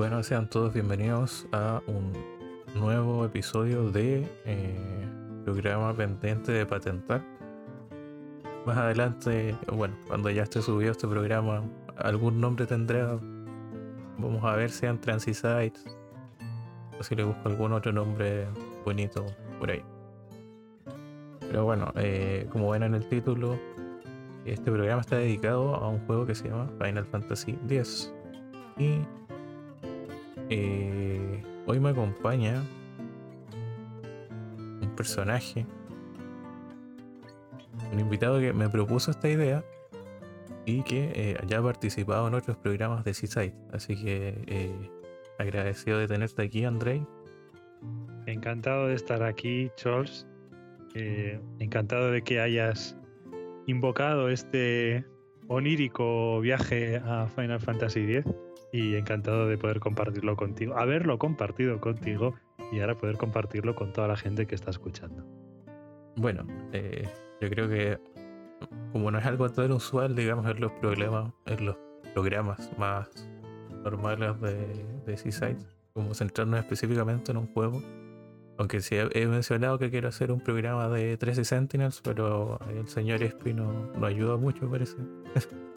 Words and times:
Bueno, 0.00 0.22
sean 0.22 0.48
todos 0.48 0.72
bienvenidos 0.72 1.46
a 1.52 1.82
un 1.86 2.14
nuevo 2.74 3.22
episodio 3.26 3.90
de 3.90 4.26
eh, 4.46 4.74
programa 5.44 5.92
pendiente 5.92 6.52
de 6.52 6.64
patentar. 6.64 7.22
Más 8.64 8.78
adelante, 8.78 9.54
bueno, 9.70 9.94
cuando 10.08 10.30
ya 10.30 10.44
esté 10.44 10.62
subido 10.62 10.92
este 10.92 11.06
programa, 11.06 11.62
algún 11.98 12.40
nombre 12.40 12.64
tendrá. 12.64 13.18
Vamos 14.16 14.42
a 14.42 14.56
ver 14.56 14.70
si 14.70 14.86
en 14.86 14.98
Transisites 14.98 15.84
o 16.98 17.02
si 17.02 17.14
le 17.14 17.24
busco 17.24 17.50
algún 17.50 17.74
otro 17.74 17.92
nombre 17.92 18.46
bonito 18.86 19.26
por 19.58 19.70
ahí. 19.70 19.82
Pero 21.40 21.66
bueno, 21.66 21.92
eh, 21.96 22.48
como 22.50 22.70
ven 22.70 22.84
en 22.84 22.94
el 22.94 23.06
título, 23.06 23.58
este 24.46 24.72
programa 24.72 25.02
está 25.02 25.16
dedicado 25.16 25.74
a 25.74 25.90
un 25.90 25.98
juego 26.06 26.24
que 26.24 26.34
se 26.34 26.48
llama 26.48 26.70
Final 26.78 27.04
Fantasy 27.04 27.58
X. 27.68 28.14
Y 28.78 29.00
eh, 30.50 31.42
hoy 31.66 31.80
me 31.80 31.90
acompaña 31.90 32.62
un 34.82 34.92
personaje, 34.96 35.64
un 37.92 38.00
invitado 38.00 38.40
que 38.40 38.52
me 38.52 38.68
propuso 38.68 39.12
esta 39.12 39.28
idea 39.28 39.64
y 40.66 40.82
que 40.82 41.12
eh, 41.14 41.36
ya 41.46 41.58
ha 41.58 41.62
participado 41.62 42.28
en 42.28 42.34
otros 42.34 42.56
programas 42.56 43.04
de 43.04 43.14
Seaside. 43.14 43.54
Así 43.72 43.96
que 43.96 44.34
eh, 44.46 44.90
agradecido 45.38 45.98
de 45.98 46.08
tenerte 46.08 46.42
aquí, 46.42 46.64
Andrei. 46.64 47.06
Encantado 48.26 48.88
de 48.88 48.94
estar 48.94 49.22
aquí, 49.22 49.70
Charles. 49.76 50.26
Eh, 50.94 51.40
encantado 51.60 52.10
de 52.10 52.22
que 52.22 52.40
hayas 52.40 52.96
invocado 53.66 54.28
este 54.28 55.04
onírico 55.46 56.40
viaje 56.40 56.96
a 56.96 57.28
Final 57.28 57.60
Fantasy 57.60 58.00
X 58.16 58.24
y 58.72 58.94
encantado 58.94 59.46
de 59.46 59.58
poder 59.58 59.80
compartirlo 59.80 60.36
contigo, 60.36 60.76
haberlo 60.76 61.18
compartido 61.18 61.80
contigo 61.80 62.34
y 62.72 62.80
ahora 62.80 62.96
poder 62.96 63.16
compartirlo 63.16 63.74
con 63.74 63.92
toda 63.92 64.08
la 64.08 64.16
gente 64.16 64.46
que 64.46 64.54
está 64.54 64.70
escuchando. 64.70 65.24
Bueno, 66.16 66.46
yo 67.40 67.48
creo 67.50 67.68
que 67.68 67.98
como 68.92 69.10
no 69.10 69.18
es 69.18 69.26
algo 69.26 69.48
tan 69.50 69.72
usual, 69.72 70.14
digamos, 70.14 70.46
en 70.46 70.60
los 70.60 70.72
problemas, 70.72 71.32
en 71.46 71.66
los 71.66 71.76
programas 72.14 72.70
más 72.78 73.08
normales 73.82 74.40
de, 74.40 74.84
de 75.06 75.16
Seaside, 75.16 75.58
como 75.92 76.14
centrarnos 76.14 76.60
específicamente 76.60 77.32
en 77.32 77.38
un 77.38 77.46
juego. 77.52 77.82
Aunque 78.58 78.80
sí 78.80 78.94
he, 78.96 79.26
mencionado 79.26 79.78
que 79.78 79.90
quiero 79.90 80.08
hacer 80.08 80.30
un 80.30 80.40
programa 80.40 80.88
de 80.90 81.16
13 81.16 81.44
Sentinels, 81.44 82.02
pero 82.04 82.58
el 82.68 82.86
señor 82.88 83.22
Espi 83.22 83.54
no, 83.54 83.72
no 83.96 84.06
ayuda 84.06 84.36
mucho, 84.36 84.70
parece. 84.70 84.96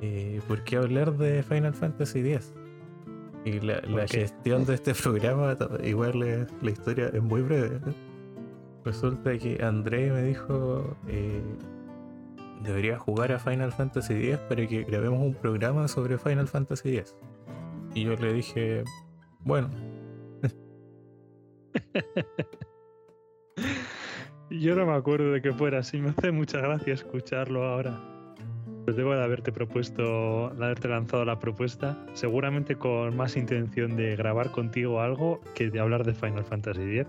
eh, 0.00 0.40
¿Por 0.46 0.62
qué 0.64 0.76
hablar 0.76 1.16
de 1.16 1.42
Final 1.42 1.74
Fantasy 1.74 2.20
X? 2.20 2.54
Y 3.44 3.60
la, 3.60 3.80
la 3.82 4.08
gestión 4.08 4.64
de 4.64 4.74
este 4.74 4.94
programa, 4.94 5.56
igual 5.84 6.48
la 6.60 6.70
historia 6.70 7.10
es 7.12 7.22
muy 7.22 7.42
breve. 7.42 7.80
Resulta 8.84 9.36
que 9.38 9.62
André 9.62 10.10
me 10.10 10.22
dijo, 10.22 10.96
eh, 11.08 11.42
debería 12.62 12.98
jugar 12.98 13.32
a 13.32 13.38
Final 13.38 13.72
Fantasy 13.72 14.14
X 14.14 14.38
para 14.48 14.66
que 14.66 14.84
grabemos 14.84 15.20
un 15.20 15.34
programa 15.34 15.88
sobre 15.88 16.18
Final 16.18 16.48
Fantasy 16.48 16.96
X. 16.98 17.16
Y 17.94 18.04
yo 18.04 18.16
le 18.16 18.32
dije, 18.32 18.84
bueno. 19.40 19.70
yo 24.50 24.74
no 24.74 24.86
me 24.86 24.92
acuerdo 24.92 25.32
de 25.32 25.42
que 25.42 25.52
fuera 25.52 25.78
así, 25.78 26.00
me 26.00 26.10
hace 26.10 26.32
mucha 26.32 26.58
gracia 26.58 26.94
escucharlo 26.94 27.64
ahora. 27.64 28.15
Pues 28.86 28.96
debo 28.96 29.16
de 29.16 29.24
haberte 29.24 29.50
propuesto, 29.50 30.50
de 30.50 30.64
haberte 30.64 30.86
lanzado 30.86 31.24
la 31.24 31.40
propuesta, 31.40 31.98
seguramente 32.12 32.76
con 32.76 33.16
más 33.16 33.36
intención 33.36 33.96
de 33.96 34.14
grabar 34.14 34.52
contigo 34.52 35.00
algo 35.00 35.40
que 35.56 35.70
de 35.70 35.80
hablar 35.80 36.04
de 36.04 36.14
Final 36.14 36.44
Fantasy 36.44 37.00
X. 37.00 37.06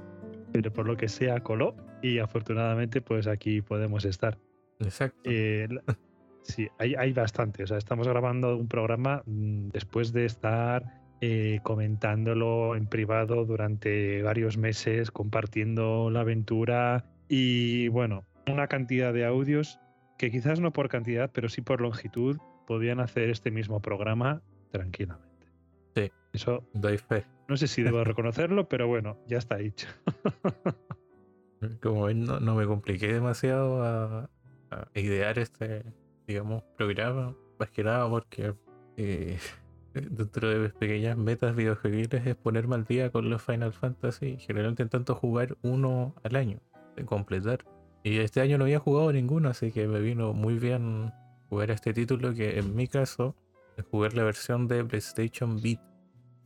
Pero 0.52 0.74
por 0.74 0.88
lo 0.88 0.98
que 0.98 1.08
sea, 1.08 1.40
coló 1.42 1.76
y 2.02 2.18
afortunadamente 2.18 3.00
pues 3.00 3.28
aquí 3.28 3.62
podemos 3.62 4.06
estar. 4.06 4.40
Exacto. 4.80 5.20
Eh, 5.24 5.68
sí, 6.42 6.68
hay, 6.80 6.96
hay, 6.96 7.14
bastante. 7.14 7.62
O 7.62 7.68
sea, 7.68 7.78
estamos 7.78 8.08
grabando 8.08 8.58
un 8.58 8.68
programa 8.68 9.22
mm, 9.28 9.70
después 9.70 10.12
de 10.14 10.26
estar 10.26 10.84
eh, 11.22 11.60
comentándolo 11.62 12.76
en 12.76 12.88
privado 12.88 13.46
durante 13.46 14.24
varios 14.24 14.58
meses, 14.58 15.12
compartiendo 15.12 16.10
la 16.10 16.22
aventura 16.22 17.06
y 17.30 17.88
bueno, 17.90 18.26
una 18.48 18.66
cantidad 18.66 19.14
de 19.14 19.26
audios 19.26 19.80
que 20.18 20.32
quizás 20.32 20.60
no 20.60 20.74
por 20.74 20.90
cantidad, 20.90 21.32
pero 21.32 21.50
sí 21.50 21.62
por 21.62 21.82
longitud, 21.82 22.38
podían 22.66 23.00
hacer 23.00 23.30
este 23.30 23.52
mismo 23.52 23.82
programa 23.82 24.42
tranquilamente. 24.72 25.48
Sí, 25.96 26.12
eso 26.34 26.64
doy 26.74 26.98
fe. 26.98 27.26
No 27.48 27.58
sé 27.58 27.68
si 27.68 27.84
debo 27.84 28.04
reconocerlo, 28.04 28.68
pero 28.68 28.88
bueno, 28.88 29.18
ya 29.28 29.38
está 29.38 29.58
dicho. 29.58 29.88
Como 31.82 32.06
ven, 32.06 32.26
no, 32.26 32.40
no 32.40 32.56
me 32.56 32.66
compliqué 32.66 33.12
demasiado 33.12 33.84
a, 33.84 34.30
a 34.70 34.88
idear 35.00 35.40
este, 35.40 35.84
digamos, 36.28 36.64
programa, 36.78 37.36
más 37.58 37.72
que 37.72 37.84
nada 37.84 38.08
porque 38.10 38.54
eh, 38.98 39.38
dentro 39.94 40.50
de 40.50 40.60
mis 40.60 40.74
pequeñas 40.74 41.18
metas 41.18 41.56
videojuegos 41.56 42.14
es 42.14 42.36
ponerme 42.36 42.76
al 42.76 42.86
día 42.86 43.12
con 43.12 43.30
los 43.30 43.42
Final 43.42 43.74
Fantasy. 43.74 44.38
Generalmente 44.40 44.84
intento 44.84 45.16
jugar 45.16 45.58
uno 45.62 46.14
al 46.24 46.36
año, 46.36 46.60
de 46.96 47.06
completar. 47.06 47.66
Y 48.08 48.20
este 48.20 48.40
año 48.40 48.58
no 48.58 48.64
había 48.64 48.80
jugado 48.80 49.12
ninguno, 49.12 49.50
así 49.50 49.70
que 49.74 49.86
me 49.86 50.00
vino 50.00 50.32
muy 50.32 50.58
bien 50.58 51.12
jugar 51.50 51.72
este 51.72 51.94
título 51.94 52.34
que 52.34 52.58
en 52.58 52.74
mi 52.74 52.88
caso 52.88 53.36
es 53.76 53.84
jugar 53.84 54.14
la 54.14 54.24
versión 54.24 54.70
de 54.70 54.82
PlayStation 54.86 55.62
Beat. 55.62 55.82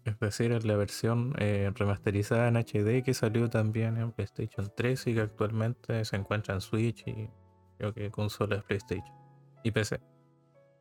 Es 0.04 0.20
decir, 0.20 0.66
la 0.66 0.76
versión 0.76 1.36
eh, 1.38 1.72
remasterizada 1.76 2.48
en 2.48 2.56
HD 2.56 3.04
que 3.04 3.14
salió 3.14 3.48
también 3.48 3.98
en 3.98 4.12
PlayStation 4.12 4.74
3 4.76 5.06
y 5.06 5.14
que 5.14 5.22
actualmente 5.22 6.04
se 6.04 6.16
encuentra 6.16 6.56
en 6.56 6.62
Switch 6.62 7.04
y 7.06 7.30
creo 7.78 7.94
que 7.94 8.10
consolas 8.10 8.64
PlayStation 8.64 9.16
y 9.64 9.70
PC. 9.70 10.00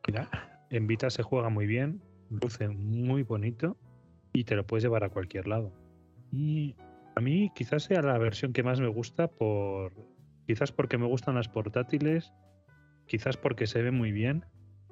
Mira, 0.07 0.65
en 0.71 0.87
Vita 0.87 1.11
se 1.11 1.21
juega 1.21 1.49
muy 1.49 1.67
bien, 1.67 2.01
luce 2.31 2.69
muy 2.69 3.21
bonito 3.21 3.77
y 4.33 4.45
te 4.45 4.55
lo 4.55 4.65
puedes 4.65 4.83
llevar 4.83 5.03
a 5.03 5.09
cualquier 5.09 5.47
lado. 5.47 5.71
Y 6.31 6.75
a 7.15 7.21
mí 7.21 7.51
quizás 7.53 7.83
sea 7.83 8.01
la 8.01 8.17
versión 8.17 8.51
que 8.51 8.63
más 8.63 8.79
me 8.79 8.87
gusta 8.87 9.27
por 9.27 10.10
quizás 10.51 10.73
porque 10.73 10.97
me 10.97 11.05
gustan 11.05 11.35
las 11.35 11.47
portátiles, 11.47 12.33
quizás 13.07 13.37
porque 13.37 13.67
se 13.67 13.81
ve 13.81 13.91
muy 13.91 14.11
bien. 14.11 14.45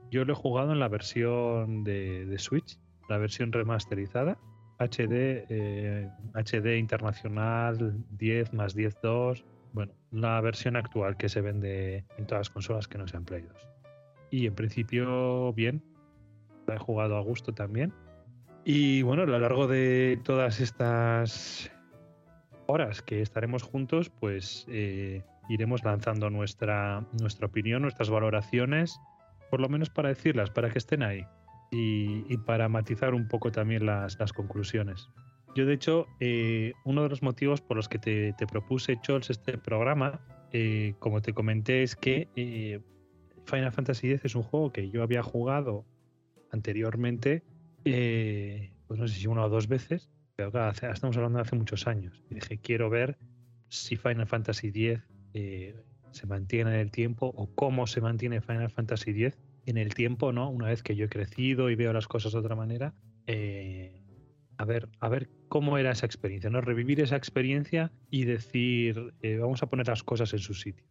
Yo 0.10 0.24
lo 0.24 0.32
he 0.32 0.36
jugado 0.36 0.72
en 0.72 0.80
la 0.80 0.88
versión 0.88 1.84
de, 1.84 2.34
Switch, 2.38 2.80
la 3.10 3.18
versión 3.18 3.52
remasterizada, 3.52 4.38
HD, 4.80 5.44
eh, 5.50 6.10
HD 6.34 6.78
internacional 6.78 8.06
10 8.12 8.54
más 8.54 8.74
10.2 8.74 9.44
bueno, 9.74 9.92
la 10.12 10.40
versión 10.40 10.78
actual 10.78 11.18
que 11.18 11.28
se 11.28 11.42
vende 11.42 12.06
en 12.18 12.26
todas 12.26 12.40
las 12.40 12.50
consolas 12.52 12.88
que 12.88 12.98
no 12.98 13.06
sean 13.06 13.26
Play 13.26 13.42
2. 13.42 13.68
Y 14.32 14.48
en 14.48 14.56
principio, 14.56 15.52
bien. 15.52 15.84
La 16.68 16.76
he 16.76 16.80
jugado 16.80 17.18
a 17.18 17.20
gusto 17.20 17.54
también. 17.54 17.94
Y 18.64 19.02
bueno, 19.02 19.24
a 19.24 19.26
lo 19.26 19.38
largo 19.38 19.68
de 19.68 20.22
todas 20.24 20.62
estas 20.62 21.70
horas 22.70 23.02
que 23.02 23.22
estaremos 23.22 23.64
juntos, 23.64 24.10
pues 24.10 24.66
eh, 24.70 25.24
iremos 25.50 25.84
lanzando 25.84 26.30
nuestra, 26.30 27.06
nuestra 27.20 27.48
opinión, 27.48 27.82
nuestras 27.82 28.10
valoraciones, 28.10 29.00
por 29.50 29.60
lo 29.60 29.68
menos 29.68 29.90
para 29.90 30.10
decirlas, 30.10 30.50
para 30.52 30.70
que 30.70 30.78
estén 30.78 31.04
ahí. 31.04 31.26
Y, 31.72 32.26
y 32.34 32.38
para 32.38 32.68
matizar 32.68 33.14
un 33.14 33.28
poco 33.28 33.52
también 33.52 33.86
las, 33.86 34.18
las 34.20 34.34
conclusiones. 34.34 35.10
Yo, 35.56 35.66
de 35.66 35.74
hecho, 35.74 36.08
eh, 36.20 36.74
uno 36.86 37.04
de 37.04 37.10
los 37.10 37.22
motivos 37.22 37.62
por 37.62 37.78
los 37.78 37.90
que 37.90 38.00
te, 38.00 38.34
te 38.34 38.46
propuse, 38.46 39.00
Chols, 39.02 39.30
este 39.30 39.58
programa, 39.58 40.22
eh, 40.52 40.94
como 41.00 41.22
te 41.22 41.34
comenté, 41.34 41.84
es 41.84 41.96
que 41.96 42.28
eh, 42.36 42.80
Final 43.46 43.72
Fantasy 43.72 44.12
X 44.12 44.26
es 44.26 44.36
un 44.36 44.44
juego 44.44 44.72
que 44.72 44.90
yo 44.90 45.02
había 45.02 45.24
jugado 45.24 45.86
anteriormente, 46.52 47.44
pues 47.84 49.00
no 49.00 49.08
sé 49.08 49.16
si 49.16 49.28
una 49.28 49.46
o 49.46 49.50
dos 49.50 49.68
veces, 49.68 50.10
pero 50.36 50.52
estamos 50.72 51.18
hablando 51.18 51.38
de 51.38 51.42
hace 51.44 51.56
muchos 51.56 51.88
años. 51.88 52.24
Y 52.30 52.36
dije, 52.36 52.60
quiero 52.60 52.90
ver 52.90 53.18
si 53.68 53.96
Final 53.96 54.28
Fantasy 54.28 54.68
X 54.68 55.04
se 55.34 56.28
mantiene 56.28 56.74
en 56.74 56.80
el 56.80 56.92
tiempo 56.92 57.32
o 57.36 57.48
cómo 57.56 57.88
se 57.88 58.02
mantiene 58.02 58.42
Final 58.42 58.70
Fantasy 58.72 59.12
X 59.12 59.38
en 59.66 59.78
el 59.78 59.94
tiempo, 59.94 60.32
¿no? 60.32 60.50
Una 60.50 60.68
vez 60.68 60.84
que 60.84 60.96
yo 60.96 61.06
he 61.06 61.10
crecido 61.10 61.70
y 61.70 61.76
veo 61.76 61.94
las 61.94 62.08
cosas 62.08 62.34
de 62.34 62.40
otra 62.40 62.56
manera. 62.56 62.94
Eh, 63.28 64.02
a 64.60 64.66
ver, 64.66 64.90
a 65.00 65.08
ver 65.08 65.30
cómo 65.48 65.78
era 65.78 65.92
esa 65.92 66.06
experiencia, 66.06 66.50
¿no? 66.50 66.60
Revivir 66.60 67.00
esa 67.00 67.16
experiencia 67.16 67.92
y 68.12 68.26
decir, 68.26 69.14
eh, 69.22 69.38
vamos 69.38 69.64
a 69.64 69.68
poner 69.68 69.88
las 69.88 70.04
cosas 70.04 70.34
en 70.34 70.40
su 70.40 70.54
sitio. 70.54 70.86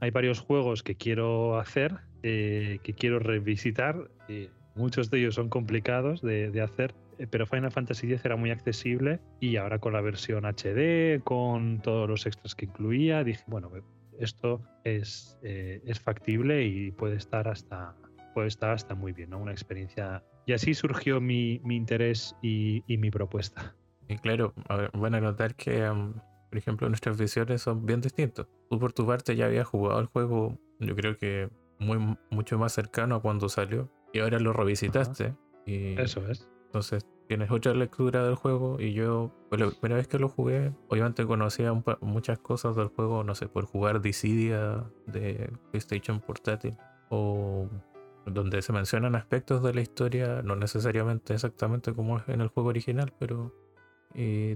Hay 0.00 0.10
varios 0.10 0.40
juegos 0.40 0.82
que 0.82 0.94
quiero 0.94 1.58
hacer, 1.58 1.98
eh, 2.22 2.78
que 2.82 2.94
quiero 2.94 3.18
revisitar. 3.18 4.10
Eh, 4.28 4.48
muchos 4.74 5.10
de 5.10 5.18
ellos 5.18 5.34
son 5.34 5.50
complicados 5.50 6.22
de, 6.22 6.58
hacer, 6.62 6.94
pero 7.30 7.46
Final 7.46 7.70
Fantasy 7.70 8.06
X 8.12 8.24
era 8.24 8.36
muy 8.36 8.50
accesible 8.50 9.20
y 9.40 9.56
ahora 9.56 9.78
con 9.78 9.92
la 9.92 10.00
versión 10.00 10.44
HD, 10.44 11.22
con 11.22 11.80
todos 11.80 12.08
los 12.08 12.26
extras 12.26 12.54
que 12.54 12.66
incluía, 12.66 13.24
dije, 13.24 13.42
bueno, 13.46 13.70
esto 14.18 14.62
es, 14.84 15.38
es 15.42 16.00
factible 16.00 16.64
y 16.64 16.90
puede 16.90 17.16
estar 17.16 17.48
hasta 17.48 17.96
puede 18.32 18.48
estar 18.48 18.70
hasta 18.70 18.94
muy 18.94 19.12
bien, 19.12 19.30
¿no? 19.30 19.38
Una 19.38 19.52
experiencia 19.52 20.24
Y 20.46 20.52
así 20.52 20.74
surgió 20.74 21.20
mi, 21.20 21.60
mi 21.64 21.76
interés 21.76 22.34
y, 22.42 22.82
y, 22.86 22.98
mi 22.98 23.10
propuesta. 23.10 23.76
Y 24.08 24.16
claro, 24.18 24.52
van 24.94 25.14
a 25.14 25.20
notar 25.20 25.54
que, 25.54 25.88
um, 25.88 26.14
por 26.48 26.58
ejemplo, 26.58 26.88
nuestras 26.88 27.18
visiones 27.18 27.62
son 27.62 27.86
bien 27.86 28.00
distintas. 28.00 28.46
Tú 28.68 28.78
por 28.78 28.92
tu 28.92 29.06
parte 29.06 29.36
ya 29.36 29.46
habías 29.46 29.66
jugado 29.66 30.00
el 30.00 30.06
juego, 30.06 30.58
yo 30.80 30.96
creo 30.96 31.16
que 31.16 31.48
muy, 31.78 32.16
mucho 32.30 32.58
más 32.58 32.72
cercano 32.72 33.16
a 33.16 33.22
cuando 33.22 33.48
salió. 33.48 33.90
Y 34.12 34.18
ahora 34.18 34.38
lo 34.38 34.52
revisitaste. 34.52 35.34
Y 35.64 35.98
Eso 35.98 36.26
es. 36.28 36.48
Entonces 36.66 37.06
tienes 37.28 37.50
otra 37.50 37.74
lectura 37.74 38.24
del 38.24 38.34
juego 38.34 38.80
y 38.80 38.92
yo, 38.92 39.30
pues, 39.48 39.60
la 39.60 39.70
primera 39.70 39.96
vez 39.96 40.08
que 40.08 40.18
lo 40.18 40.28
jugué, 40.28 40.72
obviamente 40.88 41.26
conocía 41.26 41.72
muchas 42.00 42.38
cosas 42.38 42.76
del 42.76 42.88
juego, 42.88 43.24
no 43.24 43.34
sé, 43.34 43.48
por 43.48 43.64
jugar 43.64 44.00
Dissidia 44.02 44.84
de 45.06 45.50
PlayStation 45.70 46.20
Portátil 46.20 46.76
o 47.10 47.68
donde 48.26 48.62
se 48.62 48.72
mencionan 48.72 49.14
aspectos 49.16 49.62
de 49.62 49.74
la 49.74 49.80
historia, 49.80 50.42
no 50.42 50.56
necesariamente 50.56 51.34
exactamente 51.34 51.92
como 51.92 52.18
es 52.18 52.28
en 52.28 52.40
el 52.40 52.48
juego 52.48 52.68
original, 52.68 53.12
pero 53.18 53.52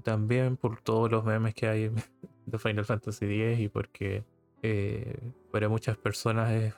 también 0.04 0.56
por 0.56 0.80
todos 0.80 1.10
los 1.10 1.24
memes 1.24 1.54
que 1.54 1.66
hay 1.66 1.90
de 2.46 2.58
Final 2.58 2.84
Fantasy 2.84 3.24
X 3.24 3.60
y 3.60 3.68
porque 3.68 4.24
eh, 4.62 5.32
para 5.50 5.68
muchas 5.68 5.96
personas 5.96 6.50
es, 6.52 6.74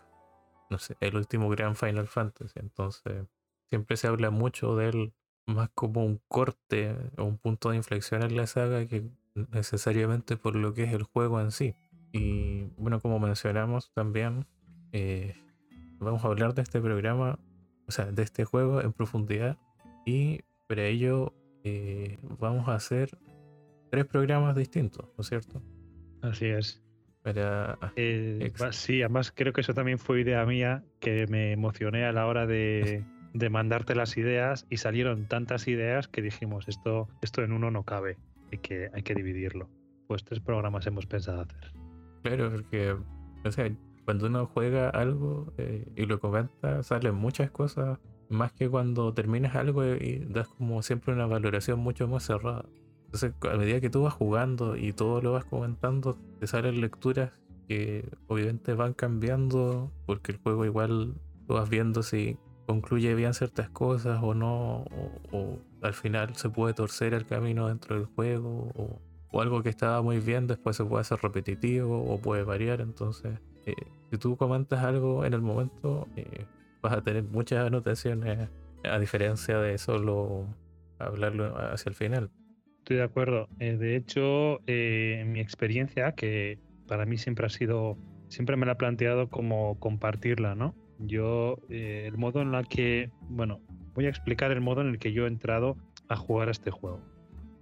no 0.70 0.78
sé, 0.78 0.96
el 1.00 1.16
último 1.16 1.48
gran 1.48 1.76
Final 1.76 2.06
Fantasy, 2.06 2.58
entonces 2.60 3.26
siempre 3.68 3.96
se 3.96 4.06
habla 4.06 4.30
mucho 4.30 4.76
de 4.76 4.88
él 4.88 5.12
más 5.48 5.70
como 5.74 6.04
un 6.04 6.20
corte 6.28 6.94
o 7.16 7.24
un 7.24 7.38
punto 7.38 7.70
de 7.70 7.76
inflexión 7.76 8.22
en 8.22 8.36
la 8.36 8.46
saga 8.46 8.86
que 8.86 9.02
necesariamente 9.52 10.36
por 10.36 10.54
lo 10.54 10.74
que 10.74 10.84
es 10.84 10.92
el 10.92 11.02
juego 11.02 11.40
en 11.40 11.50
sí. 11.50 11.74
Y 12.12 12.64
bueno, 12.76 13.00
como 13.00 13.18
mencionamos 13.18 13.90
también, 13.94 14.46
eh, 14.92 15.34
vamos 15.98 16.24
a 16.24 16.28
hablar 16.28 16.54
de 16.54 16.62
este 16.62 16.80
programa, 16.80 17.38
o 17.86 17.92
sea, 17.92 18.06
de 18.06 18.22
este 18.22 18.44
juego 18.44 18.82
en 18.82 18.92
profundidad. 18.92 19.58
Y 20.04 20.40
para 20.66 20.84
ello 20.84 21.34
eh, 21.64 22.18
vamos 22.38 22.68
a 22.68 22.74
hacer 22.74 23.10
tres 23.90 24.04
programas 24.04 24.54
distintos, 24.54 25.06
¿no 25.16 25.22
es 25.22 25.28
cierto? 25.28 25.62
Así 26.22 26.46
es. 26.46 26.82
Para... 27.22 27.78
Eh, 27.96 28.52
sí, 28.70 29.02
además 29.02 29.32
creo 29.34 29.52
que 29.52 29.62
eso 29.62 29.74
también 29.74 29.98
fue 29.98 30.20
idea 30.20 30.44
mía, 30.44 30.84
que 31.00 31.26
me 31.26 31.52
emocioné 31.52 32.04
a 32.04 32.12
la 32.12 32.26
hora 32.26 32.46
de 32.46 33.04
de 33.38 33.50
mandarte 33.50 33.94
las 33.94 34.16
ideas 34.16 34.66
y 34.70 34.78
salieron 34.78 35.26
tantas 35.26 35.68
ideas 35.68 36.08
que 36.08 36.22
dijimos, 36.22 36.68
esto, 36.68 37.08
esto 37.22 37.42
en 37.42 37.52
uno 37.52 37.70
no 37.70 37.84
cabe, 37.84 38.18
hay 38.52 38.58
que, 38.58 38.90
hay 38.92 39.02
que 39.02 39.14
dividirlo. 39.14 39.68
Pues 40.06 40.24
tres 40.24 40.40
programas 40.40 40.86
hemos 40.86 41.06
pensado 41.06 41.42
hacer. 41.42 41.72
Claro, 42.22 42.50
porque 42.50 42.96
o 43.44 43.52
sea, 43.52 43.70
cuando 44.04 44.26
uno 44.26 44.46
juega 44.46 44.90
algo 44.90 45.52
eh, 45.58 45.86
y 45.96 46.06
lo 46.06 46.20
comenta, 46.20 46.82
salen 46.82 47.14
muchas 47.14 47.50
cosas, 47.50 47.98
más 48.28 48.52
que 48.52 48.68
cuando 48.68 49.12
terminas 49.14 49.54
algo 49.56 49.84
y 49.84 50.26
das 50.28 50.48
como 50.48 50.82
siempre 50.82 51.14
una 51.14 51.26
valoración 51.26 51.78
mucho 51.78 52.08
más 52.08 52.24
cerrada. 52.24 52.64
Entonces, 53.06 53.32
a 53.50 53.56
medida 53.56 53.80
que 53.80 53.90
tú 53.90 54.02
vas 54.02 54.12
jugando 54.12 54.76
y 54.76 54.92
todo 54.92 55.22
lo 55.22 55.32
vas 55.32 55.44
comentando, 55.44 56.18
te 56.40 56.46
salen 56.46 56.80
lecturas 56.80 57.32
que 57.66 58.08
obviamente 58.26 58.74
van 58.74 58.92
cambiando, 58.94 59.90
porque 60.06 60.32
el 60.32 60.38
juego 60.38 60.64
igual 60.64 61.14
lo 61.48 61.54
vas 61.54 61.68
viendo 61.68 62.02
si 62.02 62.38
concluye 62.68 63.14
bien 63.14 63.32
ciertas 63.32 63.70
cosas 63.70 64.20
o 64.22 64.34
no, 64.34 64.84
o, 65.32 65.58
al 65.80 65.94
final 65.94 66.36
se 66.36 66.50
puede 66.50 66.74
torcer 66.74 67.14
el 67.14 67.24
camino 67.24 67.68
dentro 67.68 67.96
del 67.96 68.04
juego, 68.04 68.70
o, 69.32 69.40
algo 69.40 69.62
que 69.62 69.70
estaba 69.70 70.02
muy 70.02 70.20
bien 70.20 70.46
después 70.46 70.76
se 70.76 70.84
puede 70.84 71.00
hacer 71.00 71.18
repetitivo 71.22 72.04
o 72.04 72.20
puede 72.20 72.42
variar. 72.42 72.82
Entonces, 72.82 73.38
eh, 73.64 73.74
si 74.10 74.18
tú 74.18 74.36
comentas 74.36 74.84
algo 74.84 75.24
en 75.24 75.32
el 75.32 75.40
momento, 75.40 76.08
eh, 76.16 76.44
vas 76.82 76.92
a 76.92 77.00
tener 77.00 77.24
muchas 77.24 77.66
anotaciones, 77.66 78.50
a 78.84 78.98
diferencia 78.98 79.58
de 79.58 79.78
solo 79.78 80.44
hablarlo 80.98 81.56
hacia 81.56 81.88
el 81.88 81.94
final. 81.94 82.30
Estoy 82.80 82.98
de 82.98 83.02
acuerdo. 83.02 83.48
Eh, 83.60 83.78
de 83.78 83.96
hecho, 83.96 84.60
en 84.66 85.32
mi 85.32 85.40
experiencia, 85.40 86.12
que 86.12 86.58
para 86.86 87.06
mí 87.06 87.16
siempre 87.16 87.46
ha 87.46 87.50
sido, 87.50 87.96
siempre 88.28 88.56
me 88.56 88.66
la 88.66 88.72
he 88.72 88.76
planteado 88.76 89.30
como 89.30 89.78
compartirla, 89.78 90.54
¿no? 90.54 90.74
Yo, 90.98 91.58
eh, 91.68 92.04
el 92.06 92.18
modo 92.18 92.42
en 92.42 92.50
la 92.50 92.64
que, 92.64 93.10
bueno, 93.28 93.60
voy 93.94 94.06
a 94.06 94.08
explicar 94.08 94.50
el 94.50 94.60
modo 94.60 94.80
en 94.80 94.88
el 94.88 94.98
que 94.98 95.12
yo 95.12 95.24
he 95.24 95.28
entrado 95.28 95.76
a 96.08 96.16
jugar 96.16 96.48
a 96.48 96.50
este 96.50 96.70
juego. 96.70 97.00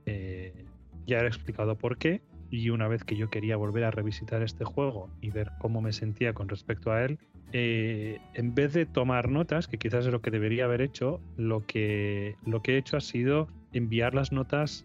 Eh, 0.07 0.65
ya 1.07 1.21
he 1.21 1.27
explicado 1.27 1.77
por 1.77 1.99
qué 1.99 2.23
y 2.51 2.71
una 2.71 2.89
vez 2.89 3.05
que 3.05 3.17
yo 3.17 3.29
quería 3.29 3.57
volver 3.57 3.85
a 3.85 3.91
revisitar 3.91 4.43
este 4.43 4.65
juego 4.65 5.11
y 5.21 5.31
ver 5.31 5.51
cómo 5.59 5.81
me 5.81 5.93
sentía 5.93 6.33
con 6.33 6.49
respecto 6.49 6.93
a 6.93 7.05
él, 7.05 7.19
eh, 7.53 8.19
en 8.35 8.55
vez 8.55 8.73
de 8.73 8.87
tomar 8.87 9.29
notas, 9.29 9.69
que 9.69 9.79
quizás 9.79 10.07
es 10.07 10.13
lo 10.13 10.23
que 10.23 10.31
debería 10.31 10.65
haber 10.65 10.81
hecho, 10.81 11.21
lo 11.37 11.67
que, 11.67 12.37
lo 12.47 12.63
que 12.63 12.75
he 12.75 12.79
hecho 12.79 12.97
ha 12.97 13.01
sido 13.01 13.49
enviar 13.73 14.15
las 14.15 14.33
notas 14.33 14.85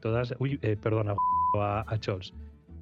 todas, 0.00 0.34
uy, 0.38 0.58
perdona, 0.58 1.14
a, 1.58 1.84
a 1.86 1.98
Chols. 1.98 2.34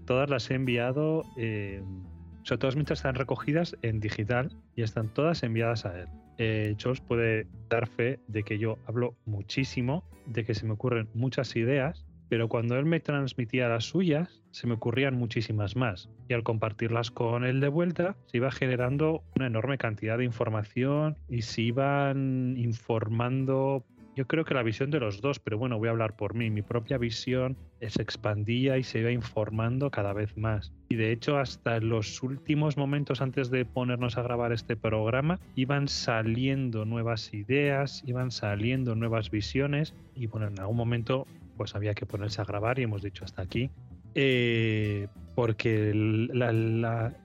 Todas 0.07 0.31
las 0.31 0.51
he 0.51 0.55
enviado 0.55 1.23
o 1.23 2.18
todas 2.57 2.77
mis 2.77 2.91
están 2.91 3.15
recogidas 3.15 3.77
en 3.83 4.01
digital 4.01 4.57
y 4.75 4.83
están 4.83 5.13
todas 5.13 5.43
enviadas 5.43 5.85
a 5.85 6.01
él. 6.01 6.09
Eh, 6.39 6.77
puede 7.07 7.47
dar 7.69 7.87
fe 7.89 8.21
de 8.29 8.45
que 8.45 8.59
yo 8.59 8.79
hablo 8.87 9.17
muchísimo, 9.27 10.05
de 10.27 10.45
que 10.45 10.55
se 10.55 10.65
me 10.65 10.73
ocurren 10.73 11.09
muchas 11.13 11.57
ideas, 11.57 12.07
pero 12.29 12.49
cuando 12.49 12.77
él 12.77 12.85
me 12.85 13.01
transmitía 13.01 13.69
las 13.69 13.85
suyas, 13.85 14.43
se 14.51 14.67
me 14.67 14.75
ocurrían 14.75 15.15
muchísimas 15.15 15.77
más. 15.77 16.09
Y 16.29 16.35
al 16.35 16.43
compartirlas 16.43 17.11
con 17.11 17.45
él 17.45 17.61
de 17.61 17.69
vuelta, 17.69 18.17
se 18.27 18.37
iba 18.37 18.51
generando 18.51 19.23
una 19.37 19.47
enorme 19.47 19.79
cantidad 19.79 20.19
de 20.19 20.25
información 20.25 21.17
y 21.29 21.43
se 21.43 21.63
iban 21.63 22.55
informando 22.57 23.85
yo 24.19 24.27
creo 24.27 24.45
que 24.45 24.53
la 24.53 24.65
visión 24.65 24.91
de 24.91 24.99
los 24.99 25.21
dos, 25.21 25.39
pero 25.39 25.59
bueno, 25.59 25.79
voy 25.79 25.87
a 25.87 25.93
hablar 25.93 26.17
por 26.17 26.35
mí. 26.35 26.51
Mi 26.51 26.61
propia 26.61 26.99
visión 26.99 27.57
se 27.81 28.03
expandía 28.03 28.77
y 28.77 28.83
se 28.83 28.99
iba 28.99 29.13
informando 29.13 29.93
cada 29.93 30.13
vez 30.13 30.37
más. 30.37 30.73
Y 30.89 30.97
de 30.97 31.13
hecho, 31.13 31.39
hasta 31.39 31.79
los 31.79 32.21
últimos 32.25 32.77
momentos 32.77 33.21
antes 33.21 33.49
de 33.49 33.65
ponernos 33.65 34.19
a 34.19 34.23
grabar 34.23 34.51
este 34.51 34.75
programa, 34.75 35.39
iban 35.55 35.87
saliendo 35.87 36.85
nuevas 36.85 37.33
ideas, 37.33 38.03
iban 38.07 38.33
saliendo 38.33 38.97
nuevas 38.97 39.31
visiones. 39.31 39.95
Y 40.17 40.27
bueno, 40.27 40.49
en 40.49 40.59
algún 40.59 40.79
momento, 40.79 41.25
pues 41.57 41.77
había 41.77 41.95
que 41.95 42.05
ponerse 42.05 42.41
a 42.41 42.45
grabar 42.45 42.81
y 42.81 42.83
hemos 42.83 43.03
dicho 43.03 43.25
hasta 43.25 43.43
aquí. 43.43 43.71
Eh, 44.17 45.07
porque 45.37 45.93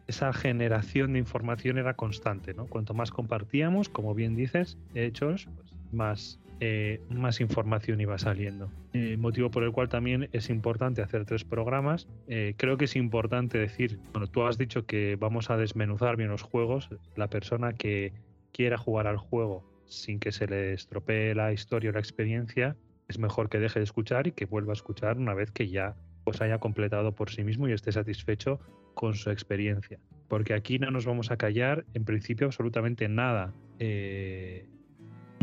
esa 0.06 0.32
generación 0.32 1.14
de 1.14 1.20
información 1.20 1.80
era 1.80 1.96
constante, 1.96 2.54
¿no? 2.54 2.68
Cuanto 2.68 2.94
más 2.94 3.10
compartíamos, 3.10 3.90
como 3.90 4.14
bien 4.14 4.36
dices, 4.36 4.78
hechos, 4.94 5.48
pues 5.56 5.74
más 5.92 6.40
eh, 6.66 7.02
más 7.10 7.42
información 7.42 8.00
iba 8.00 8.18
saliendo. 8.18 8.72
Eh, 8.94 9.18
motivo 9.18 9.52
por 9.52 9.64
el 9.64 9.74
cual 9.74 9.90
también 9.90 10.30
es 10.32 10.50
importante 10.50 11.02
hacer 11.02 11.26
tres 11.26 11.44
programas. 11.44 12.08
Eh, 12.30 12.54
creo 12.56 12.78
que 12.78 12.86
es 12.86 12.96
importante 12.96 13.58
decir, 13.58 14.00
bueno, 14.14 14.28
tú 14.28 14.44
has 14.44 14.58
dicho 14.58 14.86
que 14.86 15.18
vamos 15.20 15.50
a 15.50 15.58
desmenuzar 15.58 16.16
bien 16.16 16.30
los 16.30 16.42
juegos. 16.42 16.88
La 17.18 17.28
persona 17.28 17.74
que 17.74 18.14
quiera 18.54 18.78
jugar 18.78 19.08
al 19.08 19.18
juego 19.18 19.70
sin 19.88 20.22
que 20.22 20.32
se 20.32 20.48
le 20.48 20.72
estropee 20.72 21.36
la 21.36 21.52
historia 21.52 21.90
o 21.90 21.94
la 21.94 22.00
experiencia, 22.00 22.78
es 23.10 23.20
mejor 23.20 23.50
que 23.50 23.60
deje 23.60 23.80
de 23.80 23.84
escuchar 23.84 24.28
y 24.28 24.32
que 24.32 24.46
vuelva 24.46 24.72
a 24.72 24.80
escuchar 24.80 25.18
una 25.18 25.34
vez 25.34 25.52
que 25.52 25.68
ya 25.68 25.98
pues 26.24 26.42
haya 26.42 26.60
completado 26.60 27.12
por 27.14 27.30
sí 27.30 27.44
mismo 27.44 27.68
y 27.68 27.74
esté 27.74 27.92
satisfecho 27.92 28.62
con 28.94 29.16
su 29.16 29.32
experiencia. 29.32 30.00
Porque 30.30 30.54
aquí 30.54 30.80
no 30.80 30.92
nos 30.92 31.06
vamos 31.06 31.30
a 31.30 31.36
callar 31.36 31.84
en 31.94 32.06
principio 32.06 32.48
absolutamente 32.48 33.10
nada. 33.10 33.54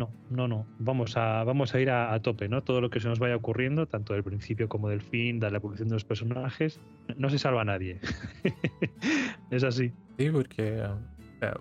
No, 0.00 0.11
no, 0.30 0.49
no. 0.49 0.66
Vamos 0.78 1.19
a, 1.19 1.45
vamos 1.45 1.75
a 1.75 1.80
ir 1.80 1.90
a, 1.90 2.19
tope, 2.23 2.49
¿no? 2.49 2.62
Todo 2.62 2.80
lo 2.80 2.88
que 2.88 3.00
se 3.00 3.09
nos 3.09 3.19
vaya 3.19 3.37
ocurriendo, 3.37 3.87
tanto 3.87 4.14
del 4.14 4.25
principio 4.25 4.66
como 4.66 4.88
del 4.88 5.02
fin, 5.02 5.38
de 5.38 5.50
la 5.50 5.59
evolución 5.59 5.88
de 5.88 5.95
los 5.95 6.04
personajes, 6.04 6.80
no 7.16 7.28
se 7.28 7.38
salva 7.38 7.61
a 7.61 7.64
nadie. 7.66 8.00
es 9.50 9.62
así. 9.62 9.92
Sí, 10.19 10.30
porque 10.30 10.83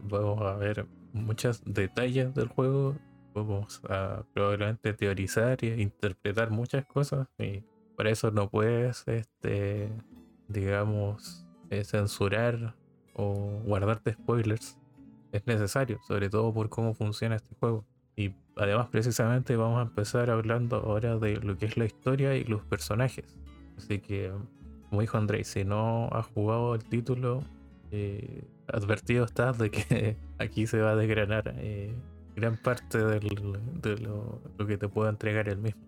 vamos 0.10 0.42
a 0.42 0.56
ver 0.56 0.86
muchos 1.12 1.62
detalles 1.66 2.34
del 2.34 2.48
juego, 2.48 2.96
vamos 3.34 3.82
a 3.90 4.24
probablemente 4.34 4.94
teorizar 4.94 5.58
e 5.62 5.82
interpretar 5.82 6.50
muchas 6.50 6.86
cosas 6.86 7.28
y 7.38 7.64
para 7.98 8.10
eso 8.10 8.32
no 8.32 8.50
puedes, 8.50 9.06
este, 9.08 9.90
digamos, 10.48 11.46
eh, 11.70 11.84
censurar 11.84 12.74
o 13.14 13.62
guardarte 13.66 14.14
spoilers. 14.14 14.80
Es 15.34 15.46
necesario, 15.46 16.00
sobre 16.08 16.30
todo 16.30 16.54
por 16.54 16.70
cómo 16.70 16.94
funciona 16.94 17.36
este 17.36 17.54
juego. 17.60 17.86
Y 18.20 18.34
además 18.58 18.90
precisamente 18.90 19.56
vamos 19.56 19.80
a 19.80 19.84
empezar 19.84 20.30
hablando 20.30 20.76
ahora 20.76 21.18
de 21.18 21.38
lo 21.38 21.58
que 21.58 21.68
es 21.68 21.78
la 21.78 21.86
historia 21.86 22.36
y 22.36 22.44
los 22.44 22.62
personajes. 22.66 23.34
Así 23.78 24.00
que, 24.00 24.30
como 24.90 25.00
dijo 25.00 25.18
André, 25.18 25.46
si 25.46 25.64
no 25.64 26.10
has 26.12 26.26
jugado 26.26 26.76
el 26.76 26.84
título, 26.84 27.42
eh, 27.92 28.44
advertido 28.68 29.24
estás 29.24 29.58
de 29.58 29.72
que 29.72 30.18
aquí 30.38 30.68
se 30.68 30.82
va 30.82 30.92
a 30.92 30.96
desgranar 30.98 31.54
eh, 31.60 31.94
gran 32.36 32.58
parte 32.58 32.98
de 32.98 33.22
lo, 34.02 34.68
que 34.68 34.78
te 34.78 34.90
pueda 34.90 35.10
entregar 35.10 35.48
el 35.48 35.60
mismo. 35.60 35.82